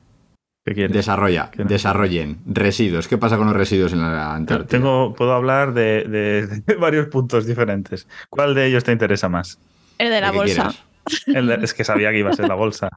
¿Qué 0.65 0.73
quieres? 0.73 0.91
Desarrolla, 0.93 1.49
¿Qué 1.51 1.63
no? 1.63 1.69
desarrollen. 1.69 2.39
Residuos. 2.45 3.07
¿Qué 3.07 3.17
pasa 3.17 3.37
con 3.37 3.47
los 3.47 3.55
residuos 3.55 3.93
en 3.93 4.01
la 4.01 4.35
Antártida? 4.35 4.67
Tengo, 4.67 5.13
puedo 5.13 5.31
hablar 5.33 5.73
de, 5.73 6.03
de- 6.03 6.47
de 6.47 6.75
varios 6.79 7.07
puntos 7.07 7.45
diferentes. 7.45 8.07
¿Cuál 8.29 8.53
de 8.53 8.65
ellos 8.67 8.83
te 8.83 8.91
interesa 8.91 9.29
más? 9.29 9.59
el 9.97 10.09
de 10.09 10.19
la 10.21 10.31
bolsa. 10.31 10.53
quieras. 10.53 10.83
El 11.27 11.47
de- 11.47 11.55
es 11.63 11.73
que 11.73 11.83
sabía 11.85 12.11
que 12.11 12.19
iba 12.19 12.31
a 12.31 12.33
ser 12.33 12.49
la 12.49 12.55
bolsa. 12.55 12.89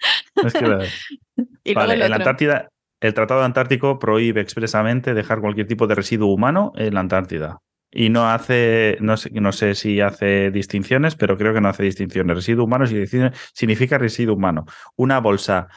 Es 0.44 0.52
que 0.52 0.66
la- 0.66 0.84
Y 1.64 1.74
luego 1.74 1.80
Vale, 1.88 1.94
el 1.94 2.02
en 2.02 2.10
la. 2.10 2.16
Antártida, 2.16 2.68
el 3.00 3.14
Tratado 3.14 3.44
Antártico 3.44 3.98
prohíbe 4.00 4.40
expresamente 4.40 5.14
dejar 5.14 5.40
cualquier 5.40 5.66
tipo 5.68 5.86
de 5.86 5.94
residuo 5.94 6.32
humano 6.34 6.72
en 6.74 6.92
la 6.94 7.00
Antártida. 7.00 7.58
Y 7.92 8.08
no 8.08 8.28
hace, 8.30 8.96
no 9.00 9.16
sé, 9.16 9.30
no 9.32 9.50
sé 9.52 9.74
si 9.74 10.00
hace 10.00 10.50
distinciones, 10.52 11.16
pero 11.16 11.36
creo 11.36 11.52
que 11.52 11.60
no 11.60 11.68
hace 11.68 11.82
distinciones. 11.82 12.36
Residuo 12.36 12.64
humano 12.64 12.86
significa- 12.86 13.98
residuo 13.98 14.36
humano. 14.36 14.66
Una 14.96 15.18
bolsa 15.18 15.68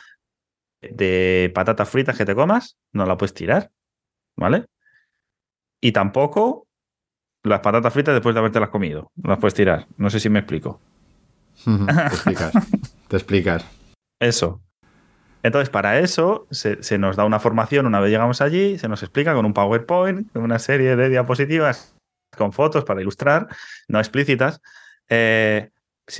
de 0.81 1.51
patatas 1.55 1.89
fritas 1.89 2.17
que 2.17 2.25
te 2.25 2.35
comas, 2.35 2.77
no 2.91 3.05
la 3.05 3.17
puedes 3.17 3.33
tirar, 3.33 3.71
¿vale? 4.35 4.65
Y 5.81 5.91
tampoco 5.91 6.67
las 7.41 7.61
patatas 7.61 7.91
fritas 7.91 8.13
después 8.13 8.35
de 8.35 8.39
habértelas 8.39 8.69
comido, 8.69 9.11
no 9.15 9.31
las 9.31 9.39
puedes 9.39 9.55
tirar. 9.55 9.87
No 9.97 10.09
sé 10.09 10.19
si 10.19 10.29
me 10.29 10.39
explico. 10.39 10.79
te 11.65 11.71
explicas. 12.05 12.53
Te 13.07 13.17
explicas. 13.17 13.65
Eso. 14.19 14.61
Entonces, 15.41 15.69
para 15.69 15.99
eso 15.99 16.47
se, 16.51 16.81
se, 16.83 16.97
nos 16.97 17.15
da 17.15 17.25
una 17.25 17.39
formación 17.39 17.85
una 17.85 17.99
vez 17.99 18.11
llegamos 18.11 18.39
allí, 18.39 18.77
se 18.77 18.87
nos 18.87 19.03
explica 19.03 19.33
con 19.33 19.45
un 19.45 19.53
PowerPoint, 19.53 20.31
con 20.31 20.43
una 20.43 20.59
serie 20.59 20.95
de 20.95 21.09
diapositivas 21.09 21.92
con 22.37 22.53
fotos 22.53 22.83
para 22.83 23.01
ilustrar, 23.01 23.47
no 23.87 23.99
explícitas, 23.99 24.61
eh, 25.09 25.69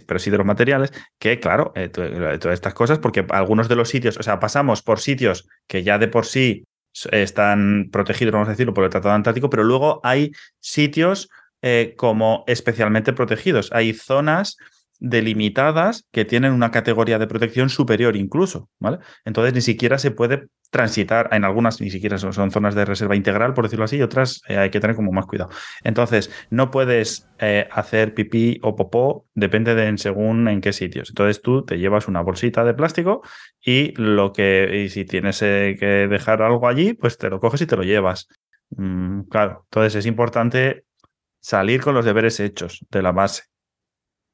pero 0.07 0.19
sí 0.19 0.29
de 0.29 0.37
los 0.37 0.45
materiales, 0.45 0.91
que 1.19 1.39
claro, 1.39 1.73
eh, 1.75 1.89
todas 1.89 2.53
estas 2.53 2.73
cosas, 2.73 2.99
porque 2.99 3.25
algunos 3.29 3.67
de 3.67 3.75
los 3.75 3.89
sitios, 3.89 4.17
o 4.17 4.23
sea, 4.23 4.39
pasamos 4.39 4.81
por 4.81 4.99
sitios 4.99 5.47
que 5.67 5.83
ya 5.83 5.97
de 5.97 6.07
por 6.07 6.25
sí 6.25 6.65
están 7.11 7.89
protegidos, 7.91 8.33
vamos 8.33 8.47
a 8.47 8.51
decirlo, 8.51 8.73
por 8.73 8.83
el 8.83 8.89
Tratado 8.89 9.15
Antártico, 9.15 9.49
pero 9.49 9.63
luego 9.63 9.99
hay 10.03 10.31
sitios 10.59 11.29
eh, 11.65 11.93
como 11.95 12.43
especialmente 12.47 13.13
protegidos. 13.13 13.71
Hay 13.71 13.93
zonas 13.93 14.57
delimitadas 15.03 16.05
que 16.11 16.23
tienen 16.23 16.53
una 16.53 16.71
categoría 16.71 17.19
de 17.19 17.27
protección 17.27 17.69
superior 17.69 18.15
incluso, 18.15 18.69
¿vale? 18.79 18.99
Entonces 19.25 19.53
ni 19.53 19.59
siquiera 19.59 19.97
se 19.99 20.11
puede 20.11 20.47
transitar, 20.69 21.27
en 21.33 21.43
algunas 21.43 21.81
ni 21.81 21.89
siquiera 21.89 22.17
son, 22.17 22.33
zonas 22.51 22.73
de 22.73 22.85
reserva 22.85 23.15
integral, 23.17 23.53
por 23.53 23.65
decirlo 23.65 23.83
así, 23.83 23.97
y 23.97 24.01
otras 24.01 24.41
eh, 24.47 24.57
hay 24.57 24.69
que 24.69 24.79
tener 24.79 24.95
como 24.95 25.11
más 25.11 25.25
cuidado. 25.25 25.51
Entonces, 25.83 26.31
no 26.49 26.71
puedes 26.71 27.29
eh, 27.39 27.67
hacer 27.71 28.13
pipí 28.13 28.59
o 28.63 28.77
popó, 28.77 29.25
depende 29.35 29.75
de 29.75 29.95
según 29.97 30.47
en 30.47 30.61
qué 30.61 30.71
sitios. 30.71 31.09
Entonces 31.09 31.41
tú 31.41 31.65
te 31.65 31.77
llevas 31.77 32.07
una 32.07 32.21
bolsita 32.21 32.63
de 32.63 32.73
plástico 32.73 33.23
y 33.61 33.93
lo 34.01 34.31
que, 34.31 34.85
y 34.85 34.89
si 34.89 35.03
tienes 35.03 35.41
eh, 35.41 35.75
que 35.77 36.07
dejar 36.07 36.41
algo 36.41 36.65
allí, 36.65 36.93
pues 36.93 37.17
te 37.17 37.29
lo 37.29 37.41
coges 37.41 37.61
y 37.61 37.67
te 37.67 37.75
lo 37.75 37.83
llevas. 37.83 38.29
Mm, 38.77 39.23
claro, 39.23 39.65
entonces 39.65 39.95
es 39.95 40.05
importante 40.05 40.85
salir 41.41 41.81
con 41.81 41.93
los 41.93 42.05
deberes 42.05 42.39
hechos 42.39 42.85
de 42.89 43.01
la 43.01 43.11
base. 43.11 43.52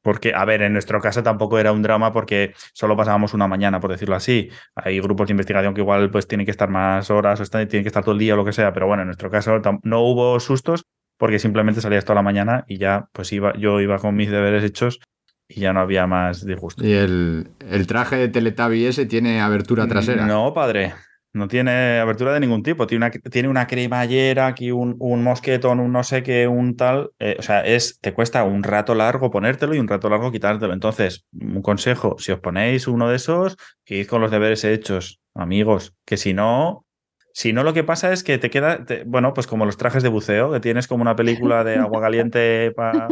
Porque, 0.01 0.33
a 0.33 0.45
ver, 0.45 0.61
en 0.61 0.73
nuestro 0.73 1.01
caso 1.01 1.23
tampoco 1.23 1.59
era 1.59 1.71
un 1.71 1.81
drama 1.81 2.13
porque 2.13 2.53
solo 2.73 2.95
pasábamos 2.95 3.33
una 3.33 3.47
mañana, 3.47 3.79
por 3.79 3.91
decirlo 3.91 4.15
así. 4.15 4.49
Hay 4.75 4.99
grupos 4.99 5.27
de 5.27 5.33
investigación 5.33 5.73
que 5.73 5.81
igual 5.81 6.09
pues 6.09 6.27
tienen 6.27 6.45
que 6.45 6.51
estar 6.51 6.69
más 6.69 7.09
horas 7.11 7.41
o 7.41 7.45
tienen 7.45 7.83
que 7.83 7.89
estar 7.89 8.03
todo 8.03 8.13
el 8.13 8.19
día 8.19 8.33
o 8.33 8.37
lo 8.37 8.45
que 8.45 8.53
sea, 8.53 8.73
pero 8.73 8.87
bueno, 8.87 9.01
en 9.01 9.07
nuestro 9.07 9.29
caso 9.29 9.59
no 9.83 10.01
hubo 10.01 10.39
sustos 10.39 10.85
porque 11.17 11.37
simplemente 11.37 11.81
salías 11.81 12.05
toda 12.05 12.15
la 12.15 12.21
mañana 12.21 12.63
y 12.67 12.77
ya 12.77 13.09
pues 13.11 13.33
iba, 13.33 13.53
yo 13.57 13.81
iba 13.81 13.97
con 13.99 14.15
mis 14.15 14.31
deberes 14.31 14.63
hechos 14.63 15.01
y 15.49 15.61
ya 15.61 15.73
no 15.73 15.81
había 15.81 16.07
más 16.07 16.45
disgusto. 16.45 16.85
¿Y 16.85 16.93
el, 16.93 17.49
el 17.59 17.87
traje 17.87 18.15
de 18.15 18.27
Teletubby 18.29 18.85
ese 18.85 19.05
tiene 19.05 19.41
abertura 19.41 19.87
trasera? 19.87 20.25
No, 20.25 20.53
padre. 20.53 20.93
No 21.31 21.47
tiene 21.47 21.99
abertura 21.99 22.33
de 22.33 22.39
ningún 22.39 22.63
tipo. 22.63 22.87
Tiene 22.87 23.05
una, 23.05 23.11
tiene 23.11 23.49
una 23.49 23.67
cremallera, 23.67 24.47
aquí 24.47 24.71
un, 24.71 24.95
un 24.99 25.23
mosquetón, 25.23 25.79
un 25.79 25.91
no 25.91 26.03
sé 26.03 26.23
qué, 26.23 26.47
un 26.47 26.75
tal. 26.75 27.11
Eh, 27.19 27.35
o 27.37 27.41
sea, 27.43 27.61
es, 27.61 27.99
te 27.99 28.13
cuesta 28.13 28.43
un 28.43 28.63
rato 28.63 28.95
largo 28.95 29.29
ponértelo 29.29 29.75
y 29.75 29.79
un 29.79 29.87
rato 29.87 30.09
largo 30.09 30.31
quitártelo. 30.31 30.73
Entonces, 30.73 31.25
un 31.31 31.61
consejo: 31.61 32.15
si 32.17 32.31
os 32.31 32.39
ponéis 32.39 32.87
uno 32.87 33.09
de 33.09 33.17
esos, 33.17 33.57
id 33.85 34.07
con 34.07 34.21
los 34.21 34.31
deberes 34.31 34.63
hechos, 34.63 35.19
amigos. 35.35 35.93
Que 36.03 36.17
si 36.17 36.33
no, 36.33 36.85
si 37.31 37.53
no, 37.53 37.63
lo 37.63 37.73
que 37.73 37.83
pasa 37.83 38.11
es 38.11 38.23
que 38.23 38.39
te 38.39 38.49
queda, 38.49 38.83
bueno, 39.05 39.33
pues 39.35 39.45
como 39.45 39.67
los 39.67 39.77
trajes 39.77 40.01
de 40.01 40.09
buceo, 40.09 40.51
que 40.51 40.59
tienes 40.59 40.87
como 40.87 41.03
una 41.03 41.15
película 41.15 41.63
de 41.63 41.75
agua 41.75 42.01
caliente 42.01 42.71
pa, 42.71 43.07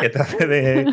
que 0.00 0.08
te 0.08 0.18
hace 0.18 0.46
de, 0.46 0.84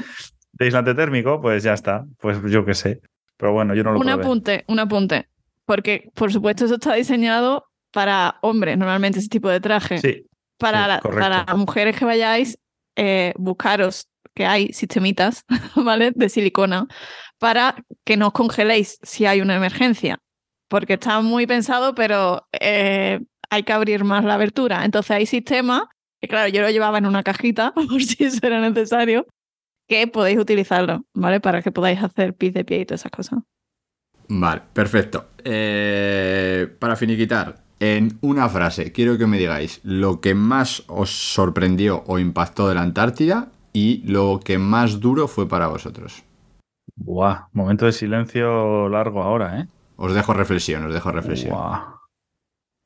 de 0.51 0.65
aislante 0.65 0.93
térmico, 0.93 1.39
pues 1.39 1.63
ya 1.63 1.73
está. 1.73 2.03
Pues 2.19 2.41
yo 2.51 2.65
qué 2.65 2.73
sé. 2.73 2.99
Pero 3.37 3.53
bueno, 3.53 3.73
yo 3.73 3.83
no 3.83 3.93
lo 3.93 3.99
Un 3.99 4.09
apunte, 4.09 4.65
un 4.67 4.79
apunte 4.79 5.29
porque 5.69 6.09
por 6.15 6.33
supuesto 6.33 6.65
eso 6.65 6.73
está 6.75 6.95
diseñado 6.95 7.69
para 7.91 8.39
hombres, 8.41 8.75
normalmente 8.75 9.19
ese 9.19 9.29
tipo 9.29 9.49
de 9.49 9.59
traje. 9.59 9.99
Sí. 9.99 10.25
Para, 10.57 10.99
para 10.99 11.45
mujeres 11.53 11.95
que 11.95 12.05
vayáis, 12.05 12.57
eh, 12.95 13.33
buscaros 13.37 14.07
que 14.33 14.47
hay 14.47 14.73
sistemitas, 14.73 15.45
¿vale? 15.75 16.09
De 16.15 16.27
silicona, 16.27 16.87
para 17.37 17.75
que 18.03 18.17
no 18.17 18.29
os 18.29 18.33
congeléis 18.33 18.97
si 19.03 19.27
hay 19.27 19.41
una 19.41 19.55
emergencia. 19.55 20.17
Porque 20.69 20.93
está 20.93 21.21
muy 21.21 21.45
pensado, 21.45 21.93
pero 21.93 22.47
eh, 22.59 23.19
hay 23.51 23.61
que 23.61 23.73
abrir 23.73 24.03
más 24.03 24.25
la 24.25 24.33
abertura. 24.33 24.85
Entonces 24.85 25.11
hay 25.11 25.27
sistemas, 25.27 25.83
que 26.19 26.27
claro, 26.27 26.49
yo 26.49 26.63
lo 26.63 26.71
llevaba 26.71 26.97
en 26.97 27.05
una 27.05 27.21
cajita, 27.21 27.73
por 27.75 28.01
si 28.01 28.23
eso 28.23 28.39
era 28.41 28.59
necesario, 28.59 29.27
que 29.87 30.07
podéis 30.07 30.39
utilizarlo, 30.39 31.05
¿vale? 31.13 31.39
Para 31.39 31.61
que 31.61 31.71
podáis 31.71 32.01
hacer 32.01 32.33
pis 32.33 32.55
de 32.55 32.65
pie 32.65 32.79
y 32.79 32.85
todas 32.87 33.01
esas 33.01 33.11
cosas. 33.11 33.39
Vale, 34.29 34.63
perfecto. 34.73 35.28
Eh, 35.43 36.75
para 36.79 36.95
finiquitar, 36.95 37.63
en 37.79 38.17
una 38.21 38.49
frase, 38.49 38.91
quiero 38.91 39.17
que 39.17 39.27
me 39.27 39.37
digáis 39.37 39.79
lo 39.83 40.19
que 40.19 40.35
más 40.35 40.83
os 40.87 41.09
sorprendió 41.33 42.03
o 42.07 42.19
impactó 42.19 42.67
de 42.67 42.75
la 42.75 42.81
Antártida 42.81 43.49
y 43.73 44.03
lo 44.05 44.39
que 44.43 44.57
más 44.57 44.99
duro 44.99 45.27
fue 45.27 45.47
para 45.47 45.67
vosotros. 45.67 46.23
Buah, 46.95 47.47
momento 47.53 47.85
de 47.85 47.93
silencio 47.93 48.89
largo 48.89 49.23
ahora, 49.23 49.61
¿eh? 49.61 49.67
Os 49.95 50.13
dejo 50.13 50.33
reflexión, 50.33 50.85
os 50.85 50.93
dejo 50.93 51.11
reflexión. 51.11 51.55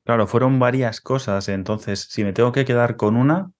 Claro, 0.05 0.27
fueron 0.27 0.59
varias 0.59 0.99
cosas, 0.99 1.47
entonces, 1.47 2.07
si 2.09 2.23
me 2.23 2.33
tengo 2.33 2.51
que 2.51 2.65
quedar 2.65 2.97
con 2.97 3.15
una, 3.15 3.51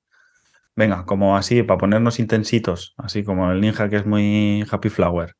venga, 0.75 1.05
como 1.05 1.37
así, 1.37 1.63
para 1.63 1.77
ponernos 1.77 2.19
intensitos, 2.19 2.93
así 2.97 3.23
como 3.23 3.51
el 3.51 3.61
ninja 3.61 3.89
que 3.89 3.97
es 3.97 4.05
muy 4.05 4.65
happy 4.69 4.89
flower. 4.89 5.35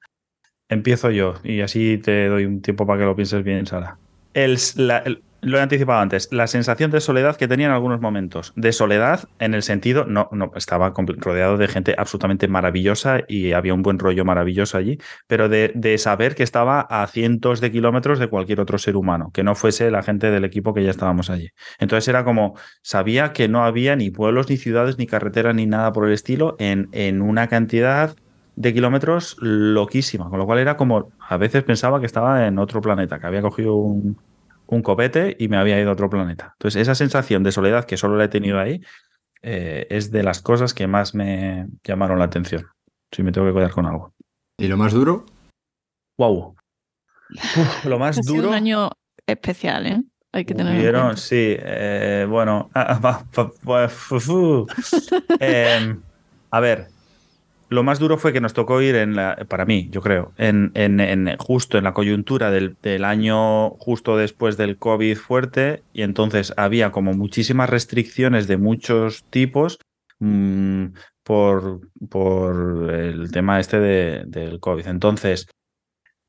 Empiezo 0.70 1.12
yo 1.12 1.36
y 1.44 1.62
así 1.62 1.98
te 1.98 2.28
doy 2.28 2.46
un 2.46 2.62
tiempo 2.62 2.86
para 2.86 3.00
que 3.00 3.06
lo 3.06 3.16
pienses 3.16 3.44
bien, 3.44 3.66
Sara. 3.66 3.98
Lo 5.44 5.58
he 5.58 5.62
anticipado 5.62 6.00
antes, 6.00 6.30
la 6.32 6.48
sensación 6.48 6.90
de 6.90 7.02
soledad 7.02 7.36
que 7.36 7.50
tenía 7.50 7.66
en 7.66 7.74
algunos 7.74 8.00
momentos. 8.00 8.54
De 8.56 8.72
soledad 8.72 9.28
en 9.40 9.54
el 9.54 9.62
sentido, 9.62 10.06
no, 10.06 10.30
no, 10.32 10.54
estaba 10.56 10.94
rodeado 10.96 11.58
de 11.58 11.68
gente 11.68 11.96
absolutamente 11.98 12.48
maravillosa 12.48 13.20
y 13.28 13.52
había 13.52 13.74
un 13.74 13.82
buen 13.82 14.00
rollo 14.00 14.24
maravilloso 14.24 14.78
allí, 14.78 15.00
pero 15.28 15.50
de, 15.50 15.74
de, 15.76 15.98
saber 15.98 16.36
que 16.36 16.44
estaba 16.44 16.80
a 16.80 17.06
cientos 17.08 17.60
de 17.60 17.72
kilómetros 17.72 18.20
de 18.20 18.30
cualquier 18.30 18.62
otro 18.62 18.78
ser 18.78 18.96
humano, 18.96 19.32
que 19.34 19.44
no 19.44 19.54
fuese 19.54 19.92
la 19.92 20.02
gente 20.02 20.32
del 20.32 20.46
equipo 20.46 20.74
que 20.74 20.84
ya 20.84 20.92
estábamos 20.92 21.30
allí. 21.30 21.50
Entonces 21.78 22.08
era 22.08 22.24
como, 22.24 22.56
sabía 22.82 23.34
que 23.34 23.50
no 23.50 23.66
había 23.66 23.98
ni 23.98 24.12
pueblos, 24.12 24.50
ni 24.50 24.56
ciudades, 24.56 24.98
ni 24.98 25.08
carreteras, 25.08 25.54
ni 25.56 25.66
nada 25.66 25.92
por 25.92 26.08
el 26.08 26.14
estilo 26.14 26.56
en, 26.58 26.88
en 26.94 27.22
una 27.22 27.50
cantidad 27.50 28.16
de 28.56 28.74
kilómetros 28.74 29.38
loquísima, 29.40 30.30
con 30.30 30.40
lo 30.40 30.46
cual 30.46 30.60
era 30.60 30.78
como, 30.78 31.12
a 31.20 31.38
veces 31.38 31.64
pensaba 31.64 32.00
que 32.00 32.06
estaba 32.06 32.48
en 32.48 32.60
otro 32.60 32.82
planeta, 32.82 33.20
que 33.20 33.28
había 33.28 33.42
cogido 33.42 33.76
un, 33.76 34.18
un 34.68 34.82
copete 34.82 35.36
y 35.40 35.48
me 35.48 35.58
había 35.58 35.80
ido 35.80 35.90
a 35.90 35.94
otro 35.94 36.10
planeta. 36.10 36.54
Entonces, 36.54 36.82
esa 36.82 36.96
sensación 36.96 37.44
de 37.44 37.52
soledad 37.52 37.86
que 37.86 37.98
solo 37.98 38.18
la 38.18 38.26
he 38.26 38.30
tenido 38.30 38.60
ahí 38.60 38.82
eh, 39.42 39.88
es 39.90 40.12
de 40.12 40.24
las 40.24 40.42
cosas 40.42 40.74
que 40.74 40.88
más 40.88 41.16
me 41.16 41.68
llamaron 41.84 42.20
la 42.20 42.26
atención, 42.26 42.68
si 43.12 43.24
me 43.24 43.32
tengo 43.32 43.48
que 43.48 43.54
quedar 43.54 43.72
con 43.72 43.86
algo. 43.86 44.14
¿Y 44.58 44.68
lo 44.68 44.78
más 44.78 44.94
duro? 44.94 45.26
Wow. 46.18 46.56
lo 47.86 48.00
más 48.00 48.18
ha 48.18 48.22
duro. 48.22 48.42
Sido 48.42 48.50
un 48.50 48.56
año 48.56 48.92
especial, 49.26 49.88
¿eh? 49.88 50.02
Hay 50.32 50.46
que 50.46 50.56
tener. 50.56 50.80
Vieron, 50.80 51.18
sí. 51.18 51.56
Eh, 51.60 52.26
bueno. 52.28 52.72
eh, 55.40 55.96
a 56.52 56.60
ver, 56.60 56.88
lo 57.74 57.84
más 57.84 58.00
duro 58.00 58.18
fue 58.18 58.32
que 58.32 58.42
nos 58.42 58.54
tocó 58.54 58.82
ir 58.82 58.96
en 58.96 59.16
la, 59.16 59.36
para 59.50 59.66
mí, 59.66 59.90
yo 59.92 60.02
creo, 60.02 60.34
justo 61.40 61.78
en 61.78 61.84
la 61.84 61.94
coyuntura 61.94 62.52
del, 62.52 63.04
año 63.04 63.72
justo 63.72 64.16
después 64.16 64.58
del 64.58 64.78
COVID 64.78 65.18
fuerte 65.18 65.84
y 65.92 66.04
entonces 66.04 66.54
había 66.56 66.92
como 66.92 67.14
muchísimas 67.14 67.70
restricciones 67.70 68.48
de 68.48 68.58
muchos 68.58 69.26
tipos 69.26 69.80
por, 71.24 71.82
por 72.10 72.92
el 72.94 73.32
tema 73.32 73.60
este 73.60 73.80
de, 73.80 74.24
del 74.28 74.60
COVID. 74.60 74.88
Entonces, 74.88 75.48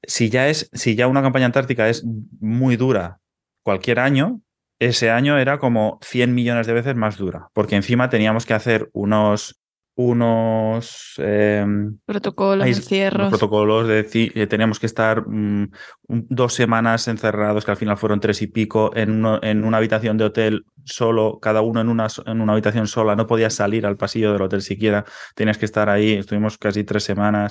si 0.07 0.31
ya 0.31 0.49
es, 0.49 0.71
si 0.73 0.97
ya 0.97 1.07
una 1.07 1.23
campaña 1.23 1.47
antártica 1.47 1.89
es 1.89 2.05
muy 2.41 2.77
dura 2.77 3.21
cualquier 3.63 4.01
año, 4.01 4.41
ese 4.81 5.11
año 5.11 5.39
era 5.39 5.59
como 5.59 5.99
100 6.03 6.35
millones 6.35 6.67
de 6.67 6.73
veces 6.73 6.97
más 6.97 7.17
dura, 7.17 7.49
porque 7.53 7.77
encima 7.77 8.09
teníamos 8.09 8.47
que 8.47 8.55
hacer 8.55 8.91
unos 8.93 9.61
unos 9.97 11.15
eh, 11.19 11.65
protocolos, 12.05 12.67
encierros. 12.67 13.29
protocolos 13.29 13.87
de 13.87 14.07
eh, 14.13 14.47
teníamos 14.49 14.81
que 14.81 14.87
estar 14.87 15.27
mm, 15.27 15.71
dos 16.09 16.55
semanas 16.55 17.07
encerrados, 17.07 17.65
que 17.65 17.71
al 17.71 17.77
final 17.77 17.97
fueron 17.97 18.19
tres 18.19 18.43
y 18.43 18.49
pico, 18.49 18.91
en, 18.97 19.11
uno, 19.11 19.39
en 19.43 19.65
una 19.65 19.77
habitación 19.77 20.19
de 20.19 20.25
hotel 20.25 20.65
solo, 20.85 21.39
cada 21.41 21.61
uno 21.61 21.81
en 21.81 21.89
una, 21.89 22.09
en 22.27 22.41
una 22.41 22.53
habitación 22.55 22.89
sola, 22.89 23.15
no 23.15 23.27
podías 23.27 23.55
salir 23.55 23.87
al 23.87 23.97
pasillo 23.97 24.33
del 24.33 24.43
hotel 24.43 24.63
siquiera, 24.63 25.05
tenías 25.37 25.59
que 25.59 25.65
estar 25.65 25.89
ahí, 25.89 26.15
estuvimos 26.15 26.59
casi 26.59 26.83
tres 26.83 27.05
semanas. 27.05 27.51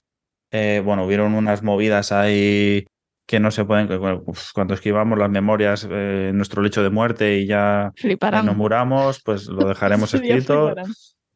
Eh, 0.52 0.82
bueno, 0.84 1.06
hubieron 1.06 1.34
unas 1.34 1.64
movidas 1.64 2.12
ahí 2.12 2.86
que 3.26 3.40
no 3.40 3.52
se 3.52 3.64
pueden, 3.64 3.88
cuando 4.54 4.74
escribamos 4.74 5.18
las 5.18 5.30
memorias 5.30 5.88
eh, 5.90 6.28
en 6.30 6.38
nuestro 6.38 6.62
lecho 6.62 6.84
de 6.84 6.90
muerte 6.90 7.38
y 7.38 7.48
ya 7.48 7.94
nos 8.44 8.58
muramos, 8.58 9.22
pues 9.24 9.48
lo 9.48 9.68
dejaremos 9.70 10.14
escrito. 10.14 10.76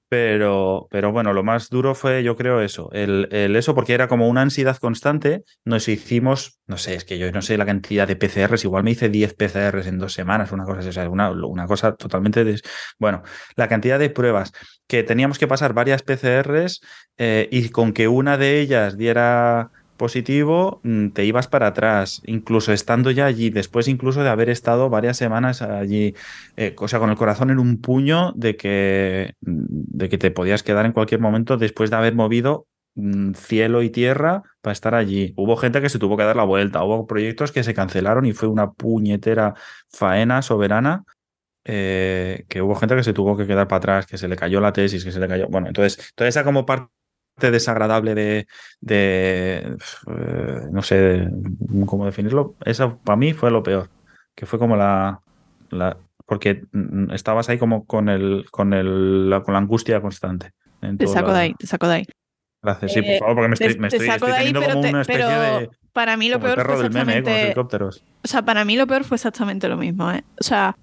Pero, 0.10 0.88
pero 0.90 1.12
bueno, 1.12 1.34
lo 1.34 1.44
más 1.44 1.70
duro 1.70 1.94
fue, 1.94 2.24
yo 2.24 2.38
creo, 2.38 2.62
eso, 2.62 2.90
el, 2.94 3.28
el, 3.32 3.58
eso, 3.58 3.76
porque 3.76 3.94
era 3.94 4.08
como 4.08 4.30
una 4.30 4.42
ansiedad 4.42 4.78
constante. 4.78 5.44
Nos 5.66 5.90
hicimos, 5.90 6.60
no 6.66 6.78
sé, 6.78 6.96
es 6.96 7.04
que 7.04 7.18
yo 7.18 7.30
no 7.32 7.42
sé 7.42 7.58
la 7.58 7.66
cantidad 7.66 8.08
de 8.08 8.16
PCRs, 8.16 8.64
igual 8.64 8.86
me 8.86 8.92
hice 8.92 9.10
10 9.10 9.34
PCRs 9.34 9.88
en 9.88 9.98
dos 9.98 10.14
semanas, 10.14 10.54
una 10.54 10.64
cosa, 10.64 10.88
o 10.88 10.92
sea, 10.94 11.10
una, 11.10 11.32
una 11.32 11.68
cosa 11.68 11.96
totalmente. 11.96 12.46
Des... 12.46 12.62
Bueno, 12.98 13.24
la 13.58 13.68
cantidad 13.68 14.00
de 14.00 14.10
pruebas 14.10 14.54
que 14.88 15.04
teníamos 15.04 15.38
que 15.40 15.48
pasar 15.48 15.74
varias 15.74 16.04
PCRs 16.04 16.80
eh, 17.18 17.50
y 17.52 17.70
con 17.70 17.92
que 17.92 18.08
una 18.08 18.38
de 18.38 18.62
ellas 18.62 18.98
diera 18.98 19.72
positivo, 19.98 20.80
mm, 20.84 21.10
te 21.10 21.26
ibas 21.26 21.48
para 21.48 21.68
atrás, 21.68 22.22
incluso 22.26 22.72
estando 22.74 23.12
ya 23.12 23.26
allí, 23.26 23.50
después 23.50 23.88
incluso 23.88 24.24
de 24.24 24.30
haber 24.30 24.50
estado 24.50 24.90
varias 24.90 25.18
semanas 25.18 25.62
allí, 25.62 26.16
eh, 26.56 26.76
o 26.78 26.88
sea, 26.88 27.00
con 27.00 27.10
el 27.10 27.18
corazón 27.18 27.50
en 27.50 27.60
un 27.60 27.82
puño 27.82 28.32
de 28.36 28.56
que, 28.56 29.34
mm, 29.42 29.66
de 29.70 30.10
que 30.10 30.18
te 30.18 30.32
podías 30.32 30.64
quedar 30.64 30.86
en 30.86 30.94
cualquier 30.94 31.20
momento 31.22 31.58
después 31.58 31.90
de 31.90 31.98
haber 31.98 32.16
movido 32.16 32.68
mm, 32.96 33.34
cielo 33.34 33.84
y 33.84 33.90
tierra 33.92 34.44
para 34.62 34.74
estar 34.74 34.96
allí. 34.96 35.34
Hubo 35.38 35.56
gente 35.58 35.82
que 35.82 35.90
se 35.90 36.00
tuvo 36.00 36.18
que 36.18 36.24
dar 36.24 36.36
la 36.36 36.44
vuelta, 36.46 36.84
hubo 36.84 37.06
proyectos 37.08 37.52
que 37.52 37.64
se 37.64 37.74
cancelaron 37.76 38.26
y 38.26 38.34
fue 38.34 38.48
una 38.50 38.72
puñetera 38.72 39.54
faena 39.90 40.42
soberana. 40.42 41.04
eh, 41.66 42.46
que 42.50 42.62
hubo 42.62 42.76
gente 42.76 42.96
que 42.96 43.04
se 43.04 43.14
tuvo 43.14 43.36
que 43.38 43.46
quedar 43.48 43.68
para 43.68 43.78
atrás, 43.80 44.06
que 44.08 44.18
se 44.18 44.28
le 44.28 44.36
cayó 44.38 44.62
la 44.62 44.72
tesis, 44.74 45.04
que 45.04 45.12
se 45.12 45.20
le 45.20 45.28
cayó. 45.28 45.48
Bueno, 45.50 45.68
entonces, 45.68 46.14
toda 46.16 46.30
esa 46.30 46.44
como 46.44 46.66
parte 46.66 46.92
desagradable 47.40 48.16
de, 48.16 48.48
de 48.82 49.76
eh, 50.08 50.60
no 50.72 50.82
sé 50.82 51.28
cómo 51.86 52.06
definirlo, 52.06 52.56
eso 52.66 53.00
para 53.04 53.16
mí 53.18 53.34
fue 53.34 53.52
lo 53.52 53.64
peor, 53.64 53.90
que 54.36 54.46
fue 54.46 54.58
como 54.60 54.76
la, 54.76 55.20
la 55.70 55.98
porque 56.26 56.64
mm, 56.72 57.12
estabas 57.12 57.48
ahí 57.50 57.58
como 57.58 57.86
con 57.86 58.10
el 58.10 58.46
con 58.52 58.74
el 58.74 59.30
la, 59.30 59.44
con 59.44 59.54
la 59.54 59.60
angustia 59.60 60.02
constante. 60.02 60.52
Te 60.98 61.08
saco 61.08 61.32
de 61.34 61.40
ahí, 61.40 61.54
te 61.54 61.68
saco 61.68 61.88
de 61.88 61.96
ahí. 61.96 62.06
Gracias, 62.62 62.92
sí, 62.92 63.02
por 63.02 63.12
Eh, 63.12 63.20
favor, 63.20 63.36
porque 63.36 63.50
me 63.50 63.56
Te, 63.56 63.66
estoy, 63.66 63.82
me 63.82 63.88
te 63.90 63.98
estoy, 63.98 64.08
saco 64.08 64.26
estoy 64.26 64.32
de 64.34 64.38
ahí, 64.38 64.46
teniendo 64.54 64.62
pero, 64.62 64.74
como 64.74 64.82
te- 64.84 64.90
una 64.90 65.02
especie 65.02 65.26
pero 65.26 65.60
de 65.60 65.70
para 65.94 66.18
mí 66.18 66.28
lo 66.30 66.36
como 66.36 66.48
el 66.48 66.54
peor 66.56 66.68
perro 66.68 66.76
fue 66.76 66.84
del 66.84 66.94
meme, 66.94 67.18
¿eh? 67.18 67.24
con 67.24 67.32
los 67.34 67.42
exactamente 67.42 67.46
helicópteros. 67.46 68.04
O 68.24 68.28
sea, 68.28 68.42
para 68.42 68.66
mí 68.66 68.76
lo 68.76 68.88
peor 68.88 69.04
fue 69.04 69.16
exactamente 69.16 69.70
lo 69.70 69.78
mismo, 69.78 70.12
¿eh? 70.12 70.24
O 70.40 70.44
sea, 70.44 70.76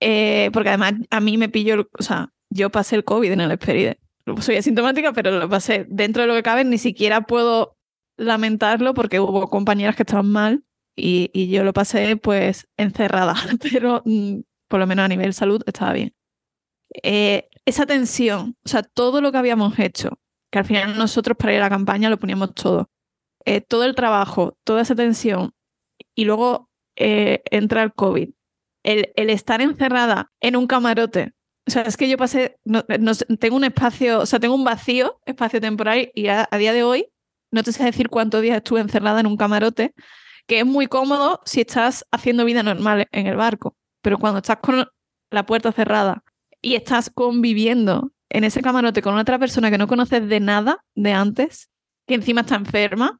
eh, 0.00 0.50
porque 0.52 0.70
además 0.70 0.94
a 1.10 1.20
mí 1.20 1.36
me 1.38 1.48
pilló, 1.48 1.86
o 1.98 2.02
sea, 2.02 2.28
yo 2.50 2.70
pasé 2.70 2.96
el 2.96 3.04
COVID 3.04 3.30
en 3.32 3.40
el 3.40 3.52
Esperide. 3.52 3.98
Soy 4.40 4.56
asintomática, 4.56 5.12
pero 5.12 5.30
lo 5.38 5.48
pasé 5.48 5.86
dentro 5.88 6.22
de 6.22 6.28
lo 6.28 6.34
que 6.34 6.42
cabe. 6.42 6.64
Ni 6.64 6.78
siquiera 6.78 7.22
puedo 7.22 7.76
lamentarlo 8.16 8.94
porque 8.94 9.20
hubo 9.20 9.48
compañeras 9.48 9.96
que 9.96 10.02
estaban 10.02 10.30
mal 10.30 10.64
y, 10.96 11.30
y 11.32 11.48
yo 11.48 11.62
lo 11.62 11.72
pasé 11.72 12.16
pues 12.16 12.66
encerrada, 12.76 13.34
pero 13.72 14.02
mm, 14.04 14.40
por 14.68 14.80
lo 14.80 14.86
menos 14.86 15.04
a 15.04 15.08
nivel 15.08 15.34
salud 15.34 15.62
estaba 15.66 15.92
bien. 15.92 16.14
Eh, 17.02 17.48
esa 17.64 17.86
tensión, 17.86 18.56
o 18.64 18.68
sea, 18.68 18.82
todo 18.82 19.20
lo 19.20 19.32
que 19.32 19.38
habíamos 19.38 19.78
hecho, 19.78 20.18
que 20.50 20.60
al 20.60 20.64
final 20.64 20.96
nosotros 20.96 21.36
para 21.36 21.52
ir 21.52 21.60
a 21.60 21.64
la 21.64 21.70
campaña 21.70 22.10
lo 22.10 22.18
poníamos 22.18 22.54
todo, 22.54 22.90
eh, 23.44 23.60
todo 23.60 23.84
el 23.84 23.94
trabajo, 23.94 24.56
toda 24.64 24.82
esa 24.82 24.94
tensión 24.94 25.52
y 26.14 26.24
luego 26.24 26.70
eh, 26.96 27.42
entra 27.50 27.82
el 27.82 27.92
COVID. 27.92 28.30
El, 28.82 29.12
el 29.16 29.30
estar 29.30 29.60
encerrada 29.60 30.32
en 30.40 30.56
un 30.56 30.66
camarote. 30.66 31.32
O 31.66 31.70
sea, 31.70 31.82
es 31.82 31.96
que 31.96 32.08
yo 32.08 32.16
pasé, 32.16 32.58
no, 32.64 32.84
no 33.00 33.14
sé, 33.14 33.24
tengo 33.40 33.56
un 33.56 33.64
espacio, 33.64 34.20
o 34.20 34.26
sea, 34.26 34.38
tengo 34.38 34.54
un 34.54 34.64
vacío 34.64 35.20
espacio 35.26 35.60
temporal 35.60 36.10
y 36.14 36.28
a, 36.28 36.48
día 36.58 36.72
de 36.72 36.84
hoy 36.84 37.08
no 37.50 37.62
te 37.62 37.72
sé 37.72 37.84
decir 37.84 38.08
cuántos 38.08 38.42
días 38.42 38.56
estuve 38.56 38.80
encerrada 38.80 39.20
en 39.20 39.26
un 39.26 39.36
camarote, 39.36 39.92
que 40.46 40.60
es 40.60 40.66
muy 40.66 40.86
cómodo 40.86 41.40
si 41.44 41.62
estás 41.62 42.06
haciendo 42.12 42.44
vida 42.44 42.62
normal 42.62 43.06
en 43.10 43.26
el 43.26 43.36
barco, 43.36 43.76
pero 44.00 44.18
cuando 44.18 44.38
estás 44.38 44.58
con 44.58 44.86
la 45.30 45.46
puerta 45.46 45.72
cerrada 45.72 46.22
y 46.62 46.76
estás 46.76 47.10
conviviendo 47.10 48.12
en 48.28 48.44
ese 48.44 48.62
camarote 48.62 49.02
con 49.02 49.16
otra 49.18 49.38
persona 49.38 49.70
que 49.70 49.78
no 49.78 49.88
conoces 49.88 50.28
de 50.28 50.40
nada 50.40 50.84
de 50.94 51.12
antes, 51.12 51.70
que 52.06 52.14
encima 52.14 52.42
está 52.42 52.56
enferma, 52.56 53.18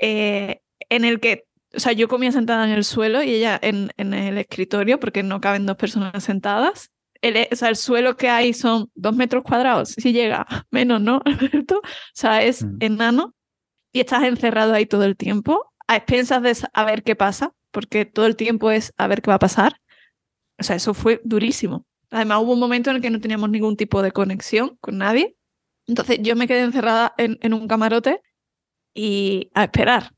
eh, 0.00 0.60
en 0.88 1.04
el 1.04 1.20
que, 1.20 1.46
o 1.74 1.80
sea, 1.80 1.92
yo 1.92 2.08
comía 2.08 2.32
sentada 2.32 2.64
en 2.64 2.70
el 2.70 2.84
suelo 2.84 3.22
y 3.22 3.30
ella 3.30 3.58
en 3.62 3.90
el 3.98 4.38
escritorio, 4.38 4.98
porque 5.00 5.22
no 5.22 5.40
caben 5.40 5.66
dos 5.66 5.76
personas 5.76 6.22
sentadas. 6.24 6.93
El, 7.24 7.48
o 7.50 7.56
sea, 7.56 7.70
el 7.70 7.76
suelo 7.76 8.16
que 8.16 8.28
hay 8.28 8.52
son 8.52 8.90
dos 8.94 9.16
metros 9.16 9.42
cuadrados, 9.44 9.90
si 9.90 10.12
llega, 10.12 10.46
menos, 10.70 11.00
¿no, 11.00 11.22
Alberto? 11.24 11.78
O 11.78 11.82
sea, 12.12 12.42
es 12.42 12.62
Mm. 12.62 12.76
enano 12.80 13.34
y 13.92 14.00
estás 14.00 14.24
encerrado 14.24 14.74
ahí 14.74 14.86
todo 14.86 15.04
el 15.04 15.16
tiempo, 15.16 15.72
a 15.86 15.96
expensas 15.96 16.42
de 16.42 16.56
a 16.72 16.84
ver 16.84 17.02
qué 17.02 17.16
pasa, 17.16 17.52
porque 17.70 18.04
todo 18.04 18.26
el 18.26 18.36
tiempo 18.36 18.70
es 18.70 18.92
a 18.98 19.06
ver 19.06 19.22
qué 19.22 19.30
va 19.30 19.36
a 19.36 19.38
pasar. 19.38 19.80
O 20.58 20.62
sea, 20.62 20.76
eso 20.76 20.92
fue 20.94 21.20
durísimo. 21.24 21.86
Además, 22.10 22.40
hubo 22.42 22.52
un 22.52 22.60
momento 22.60 22.90
en 22.90 22.96
el 22.96 23.02
que 23.02 23.10
no 23.10 23.20
teníamos 23.20 23.50
ningún 23.50 23.76
tipo 23.76 24.02
de 24.02 24.12
conexión 24.12 24.76
con 24.80 24.98
nadie. 24.98 25.36
Entonces, 25.86 26.18
yo 26.22 26.36
me 26.36 26.46
quedé 26.46 26.60
encerrada 26.62 27.14
en, 27.18 27.38
en 27.40 27.54
un 27.54 27.66
camarote 27.68 28.20
y 28.94 29.50
a 29.54 29.64
esperar. 29.64 30.12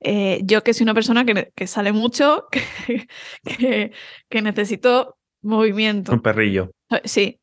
Eh, 0.00 0.40
yo 0.44 0.62
que 0.62 0.74
soy 0.74 0.84
una 0.84 0.94
persona 0.94 1.24
que, 1.24 1.52
que 1.54 1.66
sale 1.66 1.92
mucho, 1.92 2.46
que, 2.52 3.08
que, 3.44 3.92
que 4.28 4.42
necesito 4.42 5.16
movimiento. 5.44 6.12
Un 6.12 6.20
perrillo. 6.20 6.70
Sí. 7.04 7.40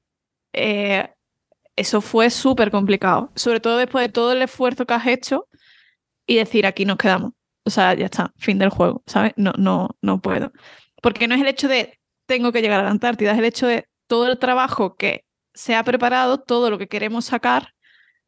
Eh, 0.54 1.10
eso 1.76 2.02
fue 2.02 2.30
súper 2.30 2.72
complicado. 2.72 3.32
Sobre 3.36 3.60
todo 3.60 3.78
después 3.78 4.06
de 4.06 4.12
todo 4.12 4.34
el 4.34 4.41
esfuerzo 4.41 4.86
que 4.86 4.93
has 4.93 5.08
hecho 5.08 5.47
y 6.28 6.36
decir 6.36 6.66
aquí 6.66 6.86
nos 6.86 6.97
quedamos. 6.97 7.34
O 7.66 7.70
sea, 7.70 7.93
ya 7.93 8.06
está, 8.06 8.34
fin 8.38 8.58
del 8.58 8.70
juego, 8.70 9.04
¿sabes? 9.06 9.34
No, 9.36 9.54
no, 9.58 9.89
no 10.02 10.22
puedo. 10.22 10.52
Porque 11.02 11.28
no 11.28 11.36
es 11.36 11.41
el 11.41 11.47
hecho 11.47 11.68
de 11.68 11.99
tengo 12.26 12.52
que 12.52 12.62
llegar 12.62 12.80
a 12.80 12.84
la 12.84 12.89
Antártida, 12.89 13.34
es 13.34 13.38
el 13.38 13.45
hecho 13.45 13.68
de 13.68 13.88
todo 14.08 14.28
el 14.28 14.39
trabajo 14.39 14.95
que 14.95 15.26
se 15.54 15.76
ha 15.76 15.84
preparado, 15.84 16.39
todo 16.39 16.70
lo 16.70 16.78
que 16.78 16.88
queremos 16.88 17.26
sacar 17.26 17.74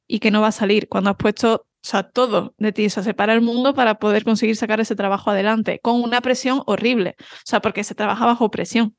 y 0.07 0.19
que 0.19 0.31
no 0.31 0.41
va 0.41 0.47
a 0.47 0.51
salir. 0.51 0.87
Cuando 0.89 1.09
has 1.09 1.15
puesto, 1.15 1.53
o 1.55 1.65
sea, 1.81 2.03
todo 2.03 2.53
de 2.57 2.71
ti, 2.71 2.85
o 2.85 2.89
sea, 2.89 3.03
se 3.03 3.13
para 3.13 3.33
el 3.33 3.41
mundo 3.41 3.73
para 3.73 3.95
poder 3.95 4.23
conseguir 4.23 4.55
sacar 4.55 4.79
ese 4.79 4.95
trabajo 4.95 5.31
adelante, 5.31 5.79
con 5.81 6.01
una 6.01 6.21
presión 6.21 6.63
horrible. 6.65 7.15
O 7.19 7.45
sea, 7.45 7.61
porque 7.61 7.83
se 7.83 7.95
trabaja 7.95 8.25
bajo 8.25 8.51
presión 8.51 8.95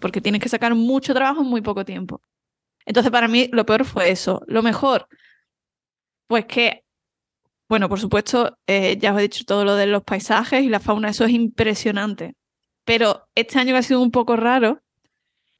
porque 0.00 0.20
tienes 0.20 0.40
que 0.40 0.48
sacar 0.48 0.74
mucho 0.74 1.14
trabajo 1.14 1.42
en 1.42 1.48
muy 1.48 1.60
poco 1.60 1.84
tiempo. 1.84 2.22
Entonces, 2.84 3.12
para 3.12 3.28
mí, 3.28 3.48
lo 3.52 3.66
peor 3.66 3.84
fue 3.84 4.10
eso. 4.10 4.42
Lo 4.46 4.62
mejor, 4.62 5.06
pues 6.26 6.46
que, 6.46 6.84
bueno, 7.68 7.88
por 7.88 8.00
supuesto, 8.00 8.58
eh, 8.66 8.96
ya 8.98 9.12
os 9.12 9.18
he 9.18 9.22
dicho 9.22 9.44
todo 9.44 9.64
lo 9.64 9.76
de 9.76 9.86
los 9.86 10.02
paisajes 10.02 10.62
y 10.62 10.68
la 10.68 10.80
fauna, 10.80 11.10
eso 11.10 11.24
es 11.24 11.32
impresionante. 11.32 12.34
Pero 12.84 13.28
este 13.34 13.58
año 13.58 13.72
que 13.72 13.78
ha 13.78 13.82
sido 13.82 14.00
un 14.00 14.10
poco 14.10 14.36
raro, 14.36 14.82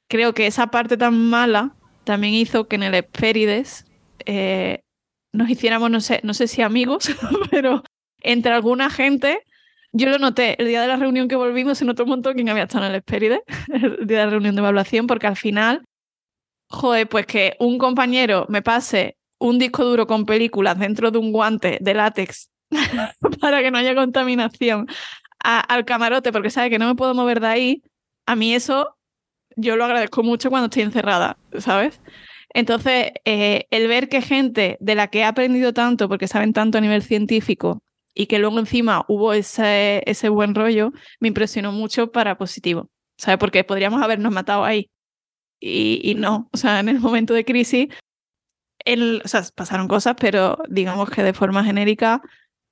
creo 0.07 0.33
que 0.33 0.47
esa 0.47 0.67
parte 0.67 0.97
tan 0.97 1.29
mala 1.29 1.75
también 2.03 2.33
hizo 2.33 2.67
que 2.67 2.75
en 2.75 2.83
el 2.83 2.95
Hespérides 2.95 3.85
eh, 4.25 4.83
nos 5.31 5.49
hiciéramos, 5.49 5.89
no 5.89 6.01
sé, 6.01 6.19
no 6.23 6.33
sé 6.33 6.47
si 6.47 6.61
amigos, 6.61 7.09
pero 7.51 7.83
entre 8.21 8.51
alguna 8.51 8.89
gente 8.89 9.45
yo 9.93 10.09
lo 10.09 10.17
noté, 10.17 10.55
el 10.61 10.67
día 10.67 10.81
de 10.81 10.87
la 10.87 10.95
reunión 10.95 11.27
que 11.27 11.35
volvimos 11.35 11.77
se 11.77 11.85
notó 11.85 12.03
un 12.03 12.09
montón 12.09 12.33
quién 12.33 12.49
había 12.49 12.63
estado 12.63 12.85
en 12.85 12.91
el 12.91 12.97
Esperide, 12.97 13.43
el 13.73 14.07
día 14.07 14.19
de 14.19 14.25
la 14.25 14.29
reunión 14.29 14.55
de 14.55 14.59
evaluación, 14.59 15.07
porque 15.07 15.27
al 15.27 15.35
final, 15.35 15.83
joder, 16.69 17.07
pues 17.07 17.25
que 17.25 17.55
un 17.59 17.77
compañero 17.77 18.45
me 18.49 18.61
pase 18.61 19.17
un 19.39 19.59
disco 19.59 19.83
duro 19.83 20.07
con 20.07 20.25
películas 20.25 20.77
dentro 20.79 21.11
de 21.11 21.17
un 21.17 21.31
guante 21.31 21.77
de 21.81 21.93
látex 21.93 22.49
para 23.41 23.61
que 23.61 23.71
no 23.71 23.79
haya 23.79 23.95
contaminación 23.95 24.87
al 25.39 25.85
camarote, 25.85 26.31
porque 26.31 26.51
sabe 26.51 26.69
que 26.69 26.77
no 26.77 26.87
me 26.87 26.95
puedo 26.95 27.15
mover 27.15 27.39
de 27.39 27.47
ahí, 27.47 27.83
a 28.27 28.35
mí 28.35 28.53
eso 28.53 28.95
yo 29.55 29.75
lo 29.75 29.85
agradezco 29.85 30.23
mucho 30.23 30.49
cuando 30.49 30.65
estoy 30.65 30.83
encerrada, 30.83 31.37
¿sabes? 31.57 31.99
Entonces, 32.53 33.11
eh, 33.25 33.65
el 33.71 33.87
ver 33.87 34.07
que 34.09 34.21
gente 34.21 34.77
de 34.79 34.95
la 34.95 35.07
que 35.07 35.19
he 35.19 35.23
aprendido 35.23 35.73
tanto, 35.73 36.07
porque 36.07 36.27
saben 36.27 36.53
tanto 36.53 36.77
a 36.77 36.81
nivel 36.81 37.01
científico, 37.01 37.81
y 38.13 38.25
que 38.27 38.39
luego 38.39 38.59
encima 38.59 39.05
hubo 39.07 39.33
ese, 39.33 40.03
ese 40.05 40.29
buen 40.29 40.53
rollo, 40.55 40.91
me 41.19 41.27
impresionó 41.29 41.71
mucho 41.71 42.11
para 42.11 42.37
positivo, 42.37 42.89
¿sabes? 43.17 43.37
Porque 43.39 43.63
podríamos 43.63 44.01
habernos 44.01 44.31
matado 44.31 44.63
ahí. 44.65 44.89
Y, 45.59 46.01
y 46.03 46.15
no, 46.15 46.49
o 46.51 46.57
sea, 46.57 46.79
en 46.79 46.89
el 46.89 46.99
momento 46.99 47.33
de 47.33 47.45
crisis, 47.45 47.87
el, 48.85 49.21
o 49.23 49.27
sea, 49.27 49.43
pasaron 49.55 49.87
cosas, 49.87 50.15
pero 50.19 50.57
digamos 50.69 51.09
que 51.09 51.23
de 51.23 51.33
forma 51.33 51.63
genérica, 51.63 52.21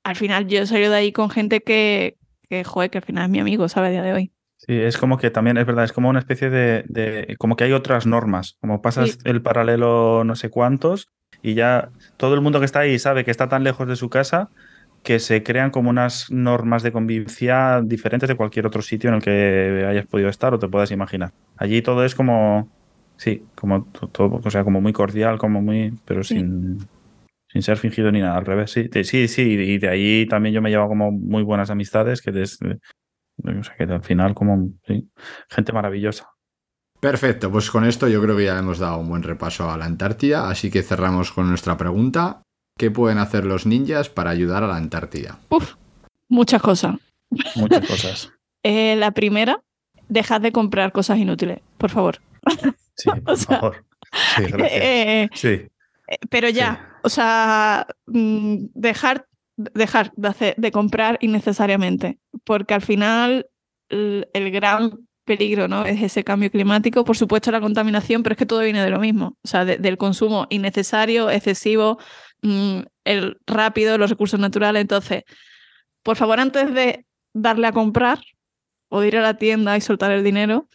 al 0.03 0.15
final 0.15 0.47
yo 0.47 0.65
salí 0.65 0.81
de 0.87 0.95
ahí 0.95 1.11
con 1.11 1.29
gente 1.29 1.61
que, 1.61 2.17
que, 2.49 2.63
joder, 2.63 2.89
que 2.89 2.97
al 2.97 3.03
final 3.03 3.25
es 3.25 3.29
mi 3.29 3.39
amigo, 3.39 3.67
¿sabes? 3.69 3.89
A 3.89 3.91
día 3.91 4.03
de 4.03 4.13
hoy. 4.13 4.31
Sí, 4.57 4.73
es 4.73 4.97
como 4.97 5.17
que 5.17 5.29
también 5.31 5.57
es 5.57 5.65
verdad, 5.65 5.85
es 5.85 5.93
como 5.93 6.09
una 6.09 6.19
especie 6.19 6.49
de, 6.49 6.83
de- 6.87 7.35
como 7.37 7.55
que 7.55 7.63
hay 7.63 7.71
otras 7.73 8.05
normas, 8.05 8.57
como 8.59 8.81
pasas 8.81 9.11
Sí. 9.11 9.17
el 9.23 9.41
paralelo 9.41 10.23
no 10.25 10.35
sé 10.35 10.49
cuántos 10.49 11.07
y 11.41 11.53
ya 11.53 11.91
todo 12.17 12.33
el 12.33 12.41
mundo 12.41 12.59
que 12.59 12.65
está 12.65 12.79
ahí 12.81 12.99
sabe 12.99 13.23
que 13.23 13.31
está 13.31 13.47
tan 13.47 13.63
lejos 13.63 13.87
de 13.87 13.95
su 13.95 14.09
casa 14.09 14.49
que 15.03 15.19
se 15.19 15.43
crean 15.43 15.71
como 15.71 15.89
unas 15.89 16.29
normas 16.31 16.83
de 16.83 16.91
convivencia 16.91 17.81
diferentes 17.83 18.27
de 18.29 18.35
cualquier 18.35 18.65
otro 18.67 18.81
sitio 18.81 19.09
en 19.09 19.15
el 19.15 19.21
que 19.21 19.85
hayas 19.87 20.05
podido 20.07 20.29
estar 20.29 20.53
o 20.53 20.59
te 20.59 20.67
puedas 20.67 20.91
imaginar. 20.91 21.31
Allí 21.57 21.81
todo 21.81 22.03
es 22.05 22.15
como, 22.15 22.69
sí, 23.17 23.43
como 23.55 23.85
to- 23.85 24.07
todo, 24.09 24.41
o 24.43 24.49
sea, 24.51 24.63
como 24.63 24.81
muy 24.81 24.93
cordial, 24.93 25.37
como 25.37 25.61
muy, 25.61 25.93
pero 26.05 26.23
Sí. 26.23 26.35
sin, 26.35 26.79
sin 27.51 27.61
ser 27.63 27.77
fingido 27.77 28.11
ni 28.11 28.19
nada, 28.21 28.37
al 28.37 28.45
revés, 28.45 28.71
sí, 28.71 28.83
de- 28.89 29.03
sí, 29.03 29.27
sí, 29.27 29.41
y 29.53 29.77
de 29.77 29.89
ahí 29.89 30.25
también 30.27 30.53
yo 30.53 30.61
me 30.61 30.69
llevo 30.69 30.87
como 30.87 31.11
muy 31.11 31.43
buenas 31.43 31.69
amistades 31.69 32.21
que 32.21 32.31
desde, 32.31 32.79
o 33.43 33.63
sea, 33.63 33.75
que 33.77 33.83
al 33.83 34.03
final 34.03 34.33
como, 34.35 34.69
sí, 34.85 35.09
gente 35.49 35.71
maravillosa. 35.73 36.27
Perfecto, 36.99 37.49
pues 37.49 37.71
con 37.71 37.85
esto 37.85 38.09
yo 38.09 38.21
creo 38.21 38.35
que 38.35 38.43
ya 38.45 38.59
hemos 38.59 38.79
dado 38.79 38.97
un 38.99 39.07
buen 39.07 39.23
repaso 39.23 39.71
a 39.71 39.77
la 39.77 39.85
Antártida, 39.85 40.49
así 40.49 40.69
que 40.69 40.83
cerramos 40.83 41.31
con 41.31 41.47
nuestra 41.47 41.77
pregunta. 41.77 42.41
¿Qué 42.79 42.89
pueden 42.89 43.17
hacer 43.17 43.43
los 43.45 43.65
ninjas 43.65 44.07
para 44.07 44.29
ayudar 44.29 44.63
a 44.63 44.67
la 44.67 44.77
Antártida? 44.77 45.37
Uf, 45.49 45.75
muchas 46.29 46.61
cosas. 46.61 46.95
Muchas 47.57 47.85
cosas. 47.87 48.31
Eh, 48.63 48.95
la 48.95 49.11
primera, 49.11 49.61
dejad 50.07 50.39
de 50.39 50.53
comprar 50.53 50.93
cosas 50.93 51.17
inútiles, 51.17 51.59
por 51.77 51.89
favor. 51.89 52.21
Sí, 52.95 53.09
por 53.25 53.37
sea, 53.37 53.59
favor. 53.59 53.85
Sí, 54.37 54.43
gracias. 54.43 54.71
Eh, 54.81 55.29
Sí, 55.33 55.47
eh, 55.49 55.69
pero 56.29 56.47
ya, 56.47 56.97
o 57.03 57.09
sea, 57.09 57.85
mm, 58.07 58.67
dejar 58.73 59.25
dejar 59.57 60.13
de, 60.15 60.29
hacer, 60.29 60.55
de 60.55 60.71
comprar 60.71 61.17
innecesariamente, 61.19 62.17
porque 62.45 62.73
al 62.73 62.81
final 62.81 63.47
el, 63.89 64.29
el 64.33 64.51
gran 64.51 64.99
peligro 65.25 65.67
¿no? 65.67 65.85
es 65.85 66.01
ese 66.01 66.23
cambio 66.23 66.49
climático, 66.49 67.03
por 67.03 67.17
supuesto 67.17 67.51
la 67.51 67.59
contaminación, 67.59 68.23
pero 68.23 68.33
es 68.33 68.37
que 68.37 68.45
todo 68.45 68.61
viene 68.61 68.81
de 68.81 68.89
lo 68.89 68.99
mismo, 69.01 69.35
o 69.43 69.47
sea, 69.47 69.65
de- 69.65 69.77
del 69.77 69.97
consumo 69.97 70.47
innecesario, 70.49 71.29
excesivo, 71.29 71.99
mm, 72.41 72.79
el 73.05 73.37
rápido, 73.45 73.97
los 73.97 74.09
recursos 74.09 74.39
naturales. 74.39 74.81
Entonces, 74.81 75.23
por 76.03 76.15
favor, 76.15 76.39
antes 76.39 76.73
de 76.73 77.05
darle 77.33 77.67
a 77.67 77.71
comprar 77.71 78.19
o 78.89 79.01
de 79.01 79.07
ir 79.07 79.17
a 79.17 79.21
la 79.21 79.37
tienda 79.37 79.77
y 79.77 79.81
soltar 79.81 80.11
el 80.11 80.23
dinero, 80.23 80.67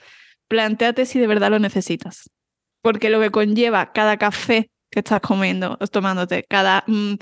planteate 0.49 1.07
si 1.07 1.19
de 1.19 1.27
verdad 1.27 1.51
lo 1.51 1.59
necesitas. 1.59 2.31
Porque 2.83 3.11
lo 3.11 3.21
que 3.21 3.31
conlleva 3.31 3.93
cada 3.93 4.17
café 4.19 4.71
que 4.91 5.01
estás 5.01 5.21
comiendo 5.21 5.77
tomándote, 5.91 6.45
cada 6.49 6.85
mm, 6.87 7.15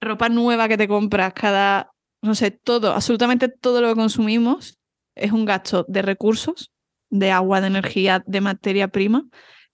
ropa 0.00 0.28
nueva 0.28 0.68
que 0.68 0.78
te 0.78 0.88
compras, 0.88 1.32
cada, 1.34 1.92
no 2.22 2.34
sé, 2.34 2.50
todo, 2.50 2.92
absolutamente 2.92 3.48
todo 3.48 3.80
lo 3.80 3.88
que 3.88 3.96
consumimos 3.96 4.78
es 5.14 5.32
un 5.32 5.44
gasto 5.44 5.84
de 5.88 6.02
recursos, 6.02 6.72
de 7.10 7.30
agua, 7.30 7.60
de 7.60 7.68
energía, 7.68 8.22
de 8.26 8.40
materia 8.40 8.88
prima, 8.88 9.24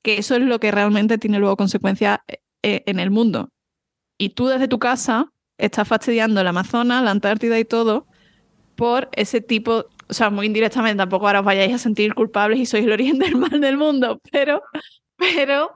que 0.02 0.18
eso 0.18 0.34
es 0.34 0.42
lo 0.42 0.58
que 0.58 0.70
realmente 0.70 1.18
tiene 1.18 1.38
luego 1.38 1.56
consecuencias 1.56 2.18
eh, 2.62 2.82
en 2.86 2.98
el 2.98 3.10
mundo. 3.10 3.50
Y 4.20 4.28
tú 4.28 4.48
desde 4.48 4.68
tu 4.68 4.78
casa 4.78 5.32
estás 5.56 5.88
fastidiando 5.88 6.42
el 6.42 6.46
Amazonas, 6.46 7.02
la 7.02 7.10
Antártida 7.10 7.58
y 7.58 7.64
todo 7.64 8.06
por 8.74 9.08
ese 9.12 9.40
tipo, 9.40 9.86
o 10.08 10.12
sea, 10.12 10.28
muy 10.28 10.44
indirectamente, 10.44 10.98
tampoco 10.98 11.26
ahora 11.26 11.40
os 11.40 11.46
vayáis 11.46 11.72
a 11.72 11.78
sentir 11.78 12.14
culpables 12.14 12.58
y 12.58 12.66
sois 12.66 12.84
el 12.84 12.92
origen 12.92 13.18
del 13.18 13.36
mal 13.36 13.62
del 13.62 13.78
mundo, 13.78 14.20
pero, 14.30 14.62
pero 15.16 15.72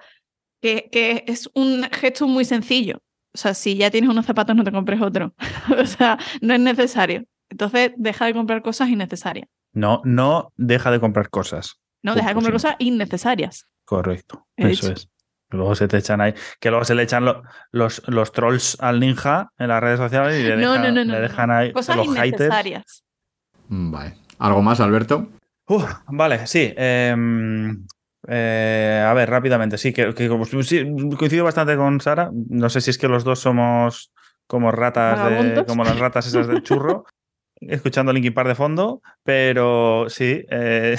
que, 0.61 0.91
que 0.93 1.25
es 1.27 1.49
un 1.55 1.85
gesto 1.91 2.29
muy 2.29 2.45
sencillo. 2.45 2.99
O 3.33 3.39
sea, 3.39 3.55
si 3.55 3.77
ya 3.77 3.91
tienes 3.91 4.11
unos 4.11 4.27
zapatos, 4.27 4.55
no 4.55 4.63
te 4.63 4.73
compres 4.73 5.01
otro. 5.01 5.35
o 5.79 5.87
sea, 5.87 6.19
no 6.43 6.53
es 6.53 6.61
necesario. 6.61 7.25
Entonces, 7.49 7.93
deja 7.97 8.27
de 8.27 8.35
comprar 8.35 8.61
cosas 8.61 8.91
innecesarias. 8.91 9.49
No, 9.73 10.03
no 10.05 10.53
deja 10.57 10.91
de 10.91 11.01
comprar 11.01 11.31
cosas. 11.31 11.81
No, 12.03 12.15
deja 12.15 12.29
de 12.29 12.35
comprar 12.35 12.53
cosas 12.53 12.77
innecesarias. 12.79 13.67
Correcto. 13.87 14.47
Eso 14.57 14.69
dicho. 14.69 14.93
es. 14.93 15.09
Luego 15.55 15.75
se 15.75 15.89
te 15.89 15.99
echan 15.99 16.21
ahí. 16.21 16.35
Que 16.61 16.71
luego 16.71 16.85
se 16.85 16.95
le 16.95 17.03
echan 17.05 17.25
lo- 17.25 17.43
los, 17.73 18.03
los 18.07 18.33
trolls 18.33 18.77
al 18.81 19.01
ninja 19.01 19.51
en 19.59 19.69
las 19.69 19.81
redes 19.83 19.99
sociales 19.99 20.39
y 20.39 20.43
le 20.43 20.57
No, 20.57 20.73
dejan, 20.73 20.83
no, 20.83 20.93
no, 20.93 21.05
no, 21.05 21.13
le 21.13 21.19
no. 21.19 21.23
dejan 21.29 21.51
ahí 21.51 21.73
Cosas 21.73 21.97
los 21.97 22.09
haters. 22.09 22.29
innecesarias. 22.41 23.05
Mm, 23.69 23.91
Vale. 23.91 24.15
¿Algo 24.39 24.63
más, 24.63 24.81
Alberto? 24.81 25.29
Uf, 25.67 25.91
vale, 26.09 26.47
sí. 26.47 26.75
em, 26.77 27.87
eh, 28.29 29.05
a 29.07 29.13
ver, 29.15 29.31
rápidamente, 29.31 29.79
sí, 29.79 29.93
que, 29.93 30.13
que 30.15 30.29
sí, 30.65 30.85
coincido 31.17 31.45
bastante 31.45 31.77
con 31.77 32.01
Sara. 32.01 32.31
No 32.33 32.69
sé 32.69 32.81
si 32.81 32.91
es 32.91 32.99
que 32.99 33.09
los 33.09 33.25
dos 33.25 33.39
somos 33.41 34.13
como 34.47 34.71
ratas, 34.73 35.25
de, 35.31 35.65
como 35.67 35.85
las 35.85 35.99
ratas 35.99 36.27
esas 36.27 36.47
del 36.49 36.63
churro, 36.63 37.05
escuchando 37.61 38.13
Linkin 38.13 38.35
Park 38.35 38.49
de 38.49 38.55
fondo, 38.55 39.01
pero 39.23 40.07
sí. 40.09 40.45
eh, 40.51 40.99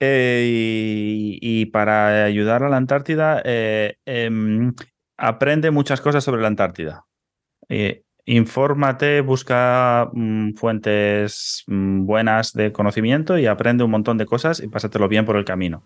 eh, 0.00 1.38
y, 1.40 1.66
para 1.66 2.24
ayudar 2.24 2.62
a 2.62 2.68
la 2.68 2.76
Antártida, 2.76 3.40
eh, 3.44 3.96
em, 4.06 4.74
aprende 5.16 5.70
muchas 5.70 6.00
cosas 6.00 6.24
sobre 6.24 6.42
la 6.42 6.48
Antártida. 6.48 7.06
Eh, 7.68 8.02
infórmate, 8.26 9.20
busca 9.20 10.10
mm, 10.12 10.54
fuentes 10.54 11.64
mm, 11.66 12.06
buenas 12.06 12.52
de 12.52 12.72
conocimiento 12.72 13.38
y 13.38 13.46
aprende 13.46 13.84
un 13.84 13.90
montón 13.90 14.18
de 14.18 14.26
cosas 14.26 14.60
y 14.60 14.68
pásatelo 14.68 15.08
bien 15.08 15.24
por 15.24 15.36
el 15.36 15.44
camino. 15.44 15.82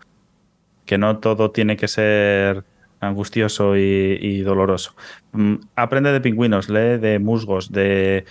Que 0.85 0.97
no 0.97 1.19
todo 1.19 1.51
tiene 1.51 1.77
que 1.77 1.87
ser 1.87 2.65
angustioso 2.99 3.75
y, 3.77 4.41
doloroso. 4.41 4.93
Mm, 5.31 5.55
aprende 5.75 6.11
de 6.11 6.21
pingüinos, 6.21 6.69
lee 6.69 6.97
de 6.97 7.19
musgos, 7.19 7.71
de, 7.71 8.25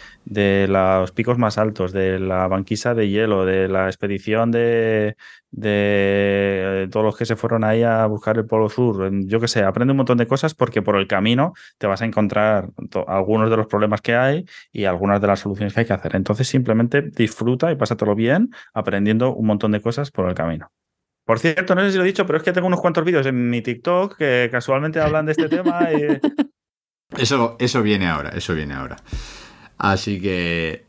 los 0.68 1.12
picos 1.12 1.38
más 1.38 1.58
altos, 1.58 1.92
de 1.92 2.18
la 2.18 2.46
banquisa 2.48 2.94
de 2.94 3.08
hielo, 3.08 3.44
de 3.44 3.68
la 3.68 3.86
expedición 3.86 4.50
de, 4.50 5.16
de 5.50 6.82
eh, 6.84 6.88
todos 6.90 7.04
los 7.06 7.16
que 7.16 7.24
se 7.26 7.36
fueron 7.36 7.64
ahí 7.64 7.82
a 7.82 8.06
buscar 8.06 8.36
el 8.36 8.46
Polo 8.46 8.68
Sur. 8.68 9.06
En- 9.06 9.28
Yo 9.28 9.40
qué 9.40 9.48
sé, 9.48 9.62
aprende 9.64 9.92
un 9.92 9.98
montón 9.98 10.18
de 10.18 10.26
cosas 10.26 10.54
porque 10.54 10.82
por 10.82 10.96
el 10.96 11.06
camino 11.06 11.52
te 11.78 11.86
vas 11.86 12.02
a 12.02 12.04
encontrar 12.06 12.70
algunos 13.06 13.50
de 13.50 13.56
los 13.56 13.66
problemas 13.66 14.00
que 14.00 14.14
hay 14.14 14.44
y 14.72 14.84
algunas 14.84 15.20
de 15.20 15.26
las 15.28 15.40
soluciones 15.40 15.74
que 15.74 15.80
hay 15.80 15.86
que 15.86 15.92
hacer. 15.92 16.16
Entonces 16.16 16.48
simplemente 16.48 17.02
disfruta 17.02 17.70
y 17.72 17.76
pásatelo 17.76 18.14
bien 18.14 18.50
aprendiendo 18.74 19.34
un 19.34 19.46
montón 19.46 19.72
de 19.72 19.80
cosas 19.80 20.10
por 20.10 20.28
el 20.28 20.34
camino. 20.34 20.70
Por 21.28 21.40
cierto, 21.40 21.74
no 21.74 21.82
sé 21.82 21.90
si 21.90 21.98
lo 21.98 22.04
he 22.04 22.06
dicho, 22.06 22.24
pero 22.24 22.38
es 22.38 22.42
que 22.42 22.54
tengo 22.54 22.68
unos 22.68 22.80
cuantos 22.80 23.04
vídeos 23.04 23.26
en 23.26 23.50
mi 23.50 23.60
TikTok 23.60 24.16
que 24.16 24.48
casualmente 24.50 24.98
hablan 24.98 25.26
de 25.26 25.32
este 25.32 25.50
tema 25.50 25.90
y... 25.92 26.18
Eso, 27.18 27.56
eso 27.58 27.82
viene 27.82 28.06
ahora, 28.06 28.30
eso 28.30 28.54
viene 28.54 28.74
ahora. 28.74 28.96
Así 29.78 30.20
que, 30.20 30.84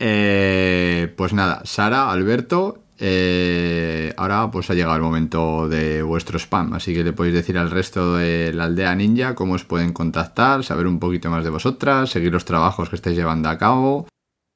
eh, 0.00 1.12
pues 1.16 1.32
nada, 1.32 1.62
Sara, 1.64 2.10
Alberto, 2.10 2.82
eh, 2.98 4.12
ahora 4.16 4.50
pues 4.50 4.68
ha 4.70 4.74
llegado 4.74 4.96
el 4.96 5.02
momento 5.02 5.68
de 5.68 6.02
vuestro 6.02 6.38
spam, 6.40 6.72
así 6.74 6.92
que 6.92 7.04
le 7.04 7.12
podéis 7.12 7.36
decir 7.36 7.56
al 7.56 7.70
resto 7.70 8.16
de 8.16 8.52
la 8.52 8.64
aldea 8.64 8.94
ninja 8.96 9.36
cómo 9.36 9.54
os 9.54 9.64
pueden 9.64 9.92
contactar, 9.92 10.64
saber 10.64 10.88
un 10.88 10.98
poquito 10.98 11.30
más 11.30 11.44
de 11.44 11.50
vosotras, 11.50 12.10
seguir 12.10 12.32
los 12.32 12.44
trabajos 12.44 12.90
que 12.90 12.96
estáis 12.96 13.16
llevando 13.16 13.48
a 13.48 13.58
cabo 13.58 14.08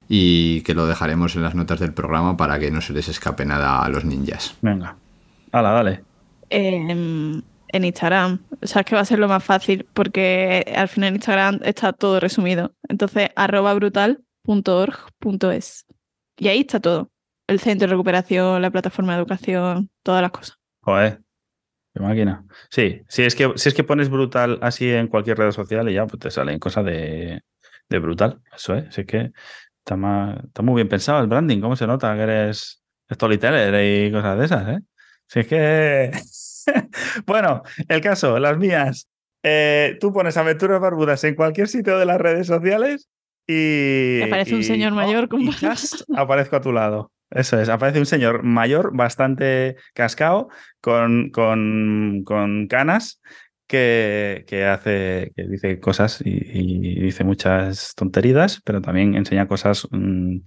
y 0.09 0.63
que 0.63 0.75
lo 0.75 0.87
dejaremos 0.87 1.37
en 1.37 1.43
las 1.43 1.55
notas 1.55 1.79
del 1.79 1.93
programa 1.93 2.37
para 2.37 2.59
que 2.59 2.73
no 2.73 2.81
se 2.81 2.93
les 2.93 3.09
escape 3.09 3.45
nada 3.45 3.85
a 3.85 3.89
los 3.89 4.05
ninjas. 4.05 4.57
Venga. 4.61 4.97
Hala, 5.55 5.71
dale. 5.71 6.05
En, 6.51 7.45
en 7.69 7.85
Instagram. 7.85 8.45
O 8.61 8.67
sea, 8.67 8.81
es 8.81 8.87
que 8.87 8.97
va 8.97 9.03
a 9.03 9.05
ser 9.05 9.21
lo 9.21 9.29
más 9.29 9.45
fácil 9.45 9.87
porque 9.95 10.75
al 10.77 10.89
final 10.89 11.11
en 11.11 11.15
Instagram 11.17 11.61
está 11.63 11.93
todo 11.93 12.19
resumido. 12.19 12.75
Entonces, 12.89 13.29
arroba 13.37 13.73
brutal.org.es. 13.75 15.87
Y 16.37 16.49
ahí 16.49 16.61
está 16.61 16.81
todo. 16.81 17.11
El 17.47 17.61
centro 17.61 17.87
de 17.87 17.93
recuperación, 17.93 18.63
la 18.63 18.71
plataforma 18.71 19.13
de 19.13 19.19
educación, 19.21 19.91
todas 20.03 20.23
las 20.23 20.31
cosas. 20.31 20.59
Joder. 20.81 21.21
Qué 21.95 22.01
máquina. 22.01 22.45
Sí, 22.71 23.03
si 23.09 23.23
es 23.23 23.37
que, 23.37 23.53
si 23.55 23.69
es 23.69 23.75
que 23.75 23.85
pones 23.85 24.09
brutal 24.09 24.59
así 24.63 24.91
en 24.91 25.07
cualquier 25.07 25.39
red 25.39 25.53
social 25.53 25.89
y 25.89 25.95
ya 25.95 26.07
pues 26.07 26.19
te 26.21 26.31
salen 26.33 26.59
cosas 26.59 26.85
de, 26.85 27.43
de 27.89 27.99
brutal. 28.01 28.41
Eso 28.53 28.75
es. 28.75 28.89
Así 28.89 29.05
que 29.05 29.31
está, 29.79 29.97
más- 29.97 30.43
está 30.45 30.63
muy 30.63 30.75
bien 30.77 30.89
pensado 30.89 31.21
el 31.21 31.29
branding. 31.29 31.61
¿Cómo 31.61 31.77
se 31.77 31.87
nota 31.87 32.15
que 32.17 32.23
eres 32.23 32.83
storyteller 33.13 34.09
y 34.09 34.13
cosas 34.13 34.39
de 34.39 34.45
esas, 34.45 34.69
eh? 34.71 34.81
Si 35.27 35.41
es 35.41 35.47
que. 35.47 36.11
bueno, 37.27 37.63
el 37.89 38.01
caso, 38.01 38.39
las 38.39 38.57
mías. 38.59 39.09
Eh, 39.43 39.99
tú 40.01 40.13
pones 40.13 40.37
aventuras 40.37 40.81
barbudas 40.81 41.23
en 41.25 41.35
cualquier 41.35 41.69
sitio 41.69 41.99
de 41.99 42.07
las 42.07 42.21
redes 42.21 42.47
sociales 42.47 43.09
y. 43.47 44.23
Aparece 44.23 44.55
un 44.55 44.61
y- 44.61 44.65
señor 44.65 44.93
mayor 44.93 45.29
con 45.29 45.49
chas, 45.53 46.05
aparezco 46.17 46.57
a 46.57 46.61
tu 46.61 46.73
lado. 46.73 47.11
Eso 47.31 47.59
es, 47.61 47.69
aparece 47.69 47.99
un 47.99 48.07
señor 48.07 48.43
mayor, 48.45 48.95
bastante 48.95 49.77
cascao, 49.93 50.49
con, 50.81 51.31
con, 51.31 52.23
con 52.25 52.69
canas, 52.69 53.21
que, 53.67 54.45
que 54.47 54.65
hace, 54.67 55.33
que 55.35 55.43
dice 55.49 55.81
cosas 55.81 56.21
y, 56.25 56.31
y 56.31 57.01
dice 57.01 57.25
muchas 57.25 57.95
tonterías, 57.97 58.61
pero 58.65 58.81
también 58.81 59.15
enseña 59.17 59.49
cosas 59.49 59.89
mm, 59.91 60.39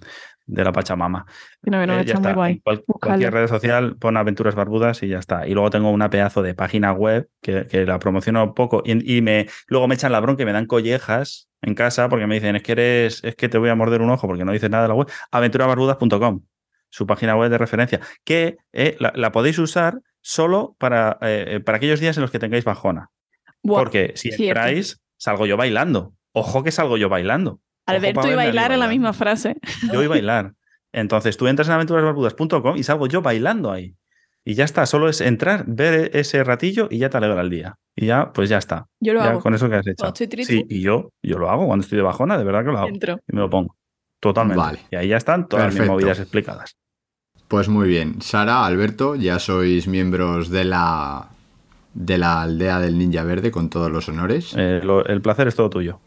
de 0.47 0.63
la 0.63 0.71
Pachamama. 0.71 1.25
No, 1.61 1.85
no, 1.85 1.99
Eh, 1.99 2.05
ya 2.05 2.15
está 2.15 2.33
guay. 2.33 2.59
Cual- 2.61 2.83
cualquier 2.85 3.33
red 3.33 3.47
social 3.47 3.97
pon 3.97 4.17
aventuras 4.17 4.55
barbudas 4.55 5.03
y 5.03 5.09
ya 5.09 5.19
está. 5.19 5.47
Y 5.47 5.53
luego 5.53 5.69
tengo 5.69 5.91
una 5.91 6.09
pedazo 6.09 6.41
de 6.41 6.55
página 6.55 6.93
web 6.93 7.29
que, 7.41 7.67
que 7.67 7.85
la 7.85 7.99
promociono 7.99 8.53
poco 8.55 8.81
y, 8.85 9.17
y 9.17 9.21
me, 9.21 9.47
luego 9.67 9.87
me 9.87 9.95
echan 9.95 10.11
la 10.11 10.19
bronca 10.21 10.43
y 10.43 10.45
me 10.45 10.53
dan 10.53 10.65
collejas 10.65 11.49
en 11.61 11.75
casa 11.75 12.07
porque 12.09 12.27
me 12.27 12.35
dicen 12.35 12.55
es 12.55 12.63
que 12.63 12.71
eres, 12.71 13.23
es 13.23 13.35
que 13.35 13.49
te 13.49 13.57
voy 13.57 13.69
a 13.69 13.75
morder 13.75 14.01
un 14.01 14.09
ojo 14.09 14.25
porque 14.27 14.45
no 14.45 14.51
dices 14.53 14.69
nada 14.69 14.83
de 14.83 14.89
la 14.89 14.95
web. 14.95 15.07
Aventurasbarbudas.com, 15.31 16.41
su 16.89 17.05
página 17.07 17.35
web 17.35 17.49
de 17.49 17.57
referencia, 17.57 17.99
que 18.23 18.57
eh, 18.73 18.95
la, 18.99 19.11
la 19.15 19.31
podéis 19.31 19.59
usar 19.59 19.99
solo 20.21 20.75
para, 20.79 21.17
eh, 21.21 21.59
para 21.65 21.77
aquellos 21.77 21.99
días 21.99 22.17
en 22.17 22.21
los 22.21 22.31
que 22.31 22.39
tengáis 22.39 22.63
bajona. 22.63 23.09
Buah, 23.63 23.79
porque 23.79 24.13
si 24.15 24.31
cierto. 24.31 24.45
entráis, 24.59 25.01
salgo 25.17 25.45
yo 25.45 25.57
bailando. 25.57 26.13
Ojo 26.31 26.63
que 26.63 26.71
salgo 26.71 26.97
yo 26.97 27.09
bailando. 27.09 27.59
Alberto 27.87 28.29
y 28.31 28.35
bailar 28.35 28.71
en 28.71 28.79
la 28.79 28.87
misma 28.87 29.13
frase. 29.13 29.55
yo 29.91 30.03
y 30.03 30.07
bailar. 30.07 30.53
Entonces 30.93 31.37
tú 31.37 31.47
entras 31.47 31.67
en 31.67 31.73
aventurasbarbudas.com 31.75 32.77
y 32.77 32.83
salgo 32.83 33.07
yo 33.07 33.21
bailando 33.21 33.71
ahí. 33.71 33.95
Y 34.45 34.53
ya 34.53 34.63
está, 34.63 34.85
solo 34.85 35.09
es 35.09 35.19
entrar, 35.19 35.65
ver 35.67 36.11
ese 36.13 36.41
ratillo 36.43 36.87
y 36.89 36.99
ya 36.99 37.09
te 37.09 37.17
alegra 37.17 37.41
el 37.41 37.49
día. 37.49 37.75
Y 37.95 38.05
ya, 38.05 38.31
pues 38.31 38.47
ya 38.47 38.57
está. 38.57 38.85
Yo 39.01 39.13
lo 39.13 39.19
ya 39.19 39.31
hago. 39.31 39.41
con 39.41 39.53
eso 39.53 39.69
que 39.69 39.75
has 39.75 39.87
hecho. 39.87 40.07
Estoy 40.07 40.27
triste, 40.27 40.53
Sí, 40.53 40.65
y 40.69 40.81
yo, 40.81 41.11
yo 41.21 41.37
lo 41.37 41.49
hago 41.49 41.65
cuando 41.67 41.83
estoy 41.83 41.97
de 41.97 42.03
bajona, 42.03 42.37
de 42.37 42.43
verdad 42.45 42.63
que 42.63 42.71
lo 42.71 42.77
hago. 42.77 42.87
entro. 42.87 43.19
Y 43.27 43.35
me 43.35 43.41
lo 43.41 43.49
pongo. 43.49 43.75
Totalmente. 44.21 44.57
Vale. 44.59 44.79
Y 44.89 44.95
ahí 44.95 45.09
ya 45.09 45.17
están 45.17 45.47
todas 45.49 45.65
mis 45.67 45.73
Perfecto. 45.75 45.91
movidas 45.93 46.19
explicadas. 46.19 46.77
Pues 47.49 47.67
muy 47.69 47.87
bien, 47.89 48.21
Sara, 48.21 48.65
Alberto, 48.65 49.15
ya 49.15 49.39
sois 49.39 49.87
miembros 49.87 50.49
de 50.49 50.63
la 50.65 51.29
de 51.93 52.17
la 52.17 52.41
aldea 52.43 52.79
del 52.79 52.97
Ninja 52.97 53.23
Verde 53.23 53.51
con 53.51 53.69
todos 53.69 53.91
los 53.91 54.07
honores. 54.09 54.53
Eh, 54.55 54.81
lo- 54.83 55.05
el 55.05 55.21
placer 55.21 55.47
es 55.47 55.55
todo 55.55 55.69
tuyo. 55.69 55.99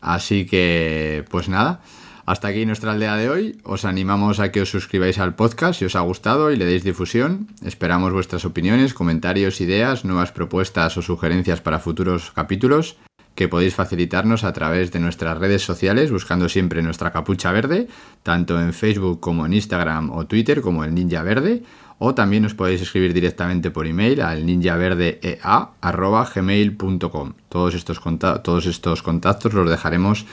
Así 0.00 0.46
que, 0.46 1.24
pues 1.30 1.48
nada, 1.48 1.80
hasta 2.26 2.48
aquí 2.48 2.66
nuestra 2.66 2.92
aldea 2.92 3.16
de 3.16 3.30
hoy. 3.30 3.60
Os 3.62 3.84
animamos 3.84 4.40
a 4.40 4.50
que 4.50 4.60
os 4.60 4.70
suscribáis 4.70 5.18
al 5.18 5.36
podcast 5.36 5.78
si 5.78 5.84
os 5.84 5.94
ha 5.96 6.00
gustado 6.00 6.50
y 6.50 6.56
le 6.56 6.64
deis 6.64 6.82
difusión. 6.82 7.48
Esperamos 7.64 8.12
vuestras 8.12 8.44
opiniones, 8.44 8.94
comentarios, 8.94 9.60
ideas, 9.60 10.04
nuevas 10.04 10.32
propuestas 10.32 10.96
o 10.96 11.02
sugerencias 11.02 11.60
para 11.60 11.78
futuros 11.78 12.32
capítulos. 12.32 12.96
que 13.36 13.48
podéis 13.48 13.74
facilitarnos 13.74 14.44
a 14.44 14.52
través 14.54 14.90
de 14.90 14.98
nuestras 14.98 15.36
redes 15.38 15.62
sociales, 15.62 16.10
buscando 16.10 16.48
siempre 16.48 16.82
nuestra 16.82 17.12
capucha 17.12 17.52
verde, 17.52 17.86
tanto 18.22 18.58
en 18.58 18.72
Facebook 18.72 19.20
como 19.20 19.44
en 19.44 19.52
Instagram 19.52 20.10
o 20.10 20.26
Twitter, 20.26 20.62
como 20.62 20.84
el 20.84 20.94
Ninja 20.94 21.22
Verde, 21.22 21.62
o 21.98 22.14
también 22.14 22.44
os 22.44 22.54
podéis 22.54 22.82
escribir 22.82 23.14
directamente 23.14 23.70
por 23.70 23.86
email 23.86 24.20
al 24.20 24.44
ninjaverdeea.gmail.com. 24.44 27.32
Todos 27.48 27.74
estos, 27.74 28.02
todos 28.42 28.66
estos 28.66 29.02
contactos 29.02 29.54
los 29.54 29.70
dejaremos 29.70 30.26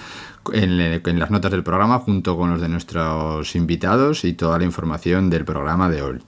en, 0.51 1.19
las 1.19 1.31
notas 1.31 1.51
del 1.51 1.63
programa 1.63 1.99
junto 1.99 2.37
con 2.37 2.51
los 2.51 2.59
de 2.59 2.67
nuestros 2.69 3.55
invitados 3.55 4.25
y 4.25 4.33
toda 4.33 4.57
la 4.57 4.65
información 4.65 5.29
del 5.29 5.45
programa 5.45 5.89
de 5.89 6.01
hoy. 6.01 6.19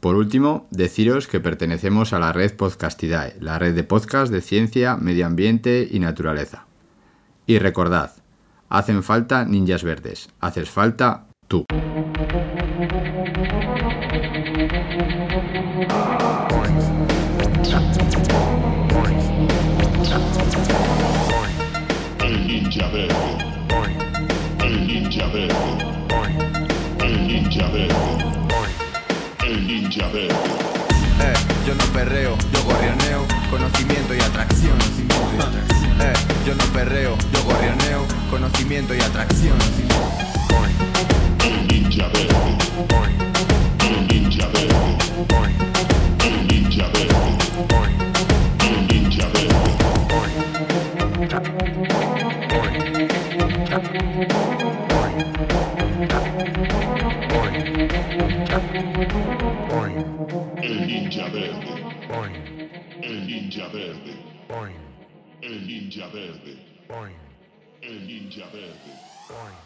Por 0.00 0.16
último, 0.16 0.66
deciros 0.70 1.28
que 1.28 1.40
pertenecemos 1.40 2.12
a 2.12 2.18
la 2.18 2.32
red 2.32 2.56
Podcastidae, 2.56 3.36
la 3.40 3.58
red 3.58 3.74
de 3.74 3.84
podcast 3.84 4.30
de 4.30 4.42
ciencia, 4.42 4.96
medio 4.96 5.24
ambiente 5.24 5.88
y 5.90 5.98
naturaleza. 5.98 6.66
Y 7.46 7.58
recordad, 7.58 8.12
hacen 8.68 9.02
falta 9.02 9.46
ninjas 9.46 9.82
verdes, 9.82 10.28
haces 10.40 10.68
falta 10.68 11.26
tú. 11.48 11.64
Eh, 29.96 31.34
yo 31.64 31.74
no 31.76 31.84
perreo, 31.92 32.36
yo 32.52 32.64
gorrioneo, 32.64 33.24
conocimiento 33.48 34.12
y 34.12 34.18
atracción. 34.18 34.76
Eh, 36.00 36.12
yo 36.44 36.56
no 36.56 36.64
perreo, 36.72 37.16
yo 37.32 37.44
gorrioneo, 37.44 38.04
conocimiento 38.28 38.92
y 38.92 39.00
atracción. 39.00 39.56
El 41.44 41.68
ninja 41.68 42.08
verde. 42.08 42.58
El 43.88 44.06
ninja 44.08 44.48
verde. 44.48 45.73
Ninja 63.54 63.68
verde. 63.68 64.16
El 65.42 65.66
ninja 65.66 66.08
verde. 66.08 66.56
El 67.82 68.06
ninja 68.06 68.46
verde. 68.46 69.63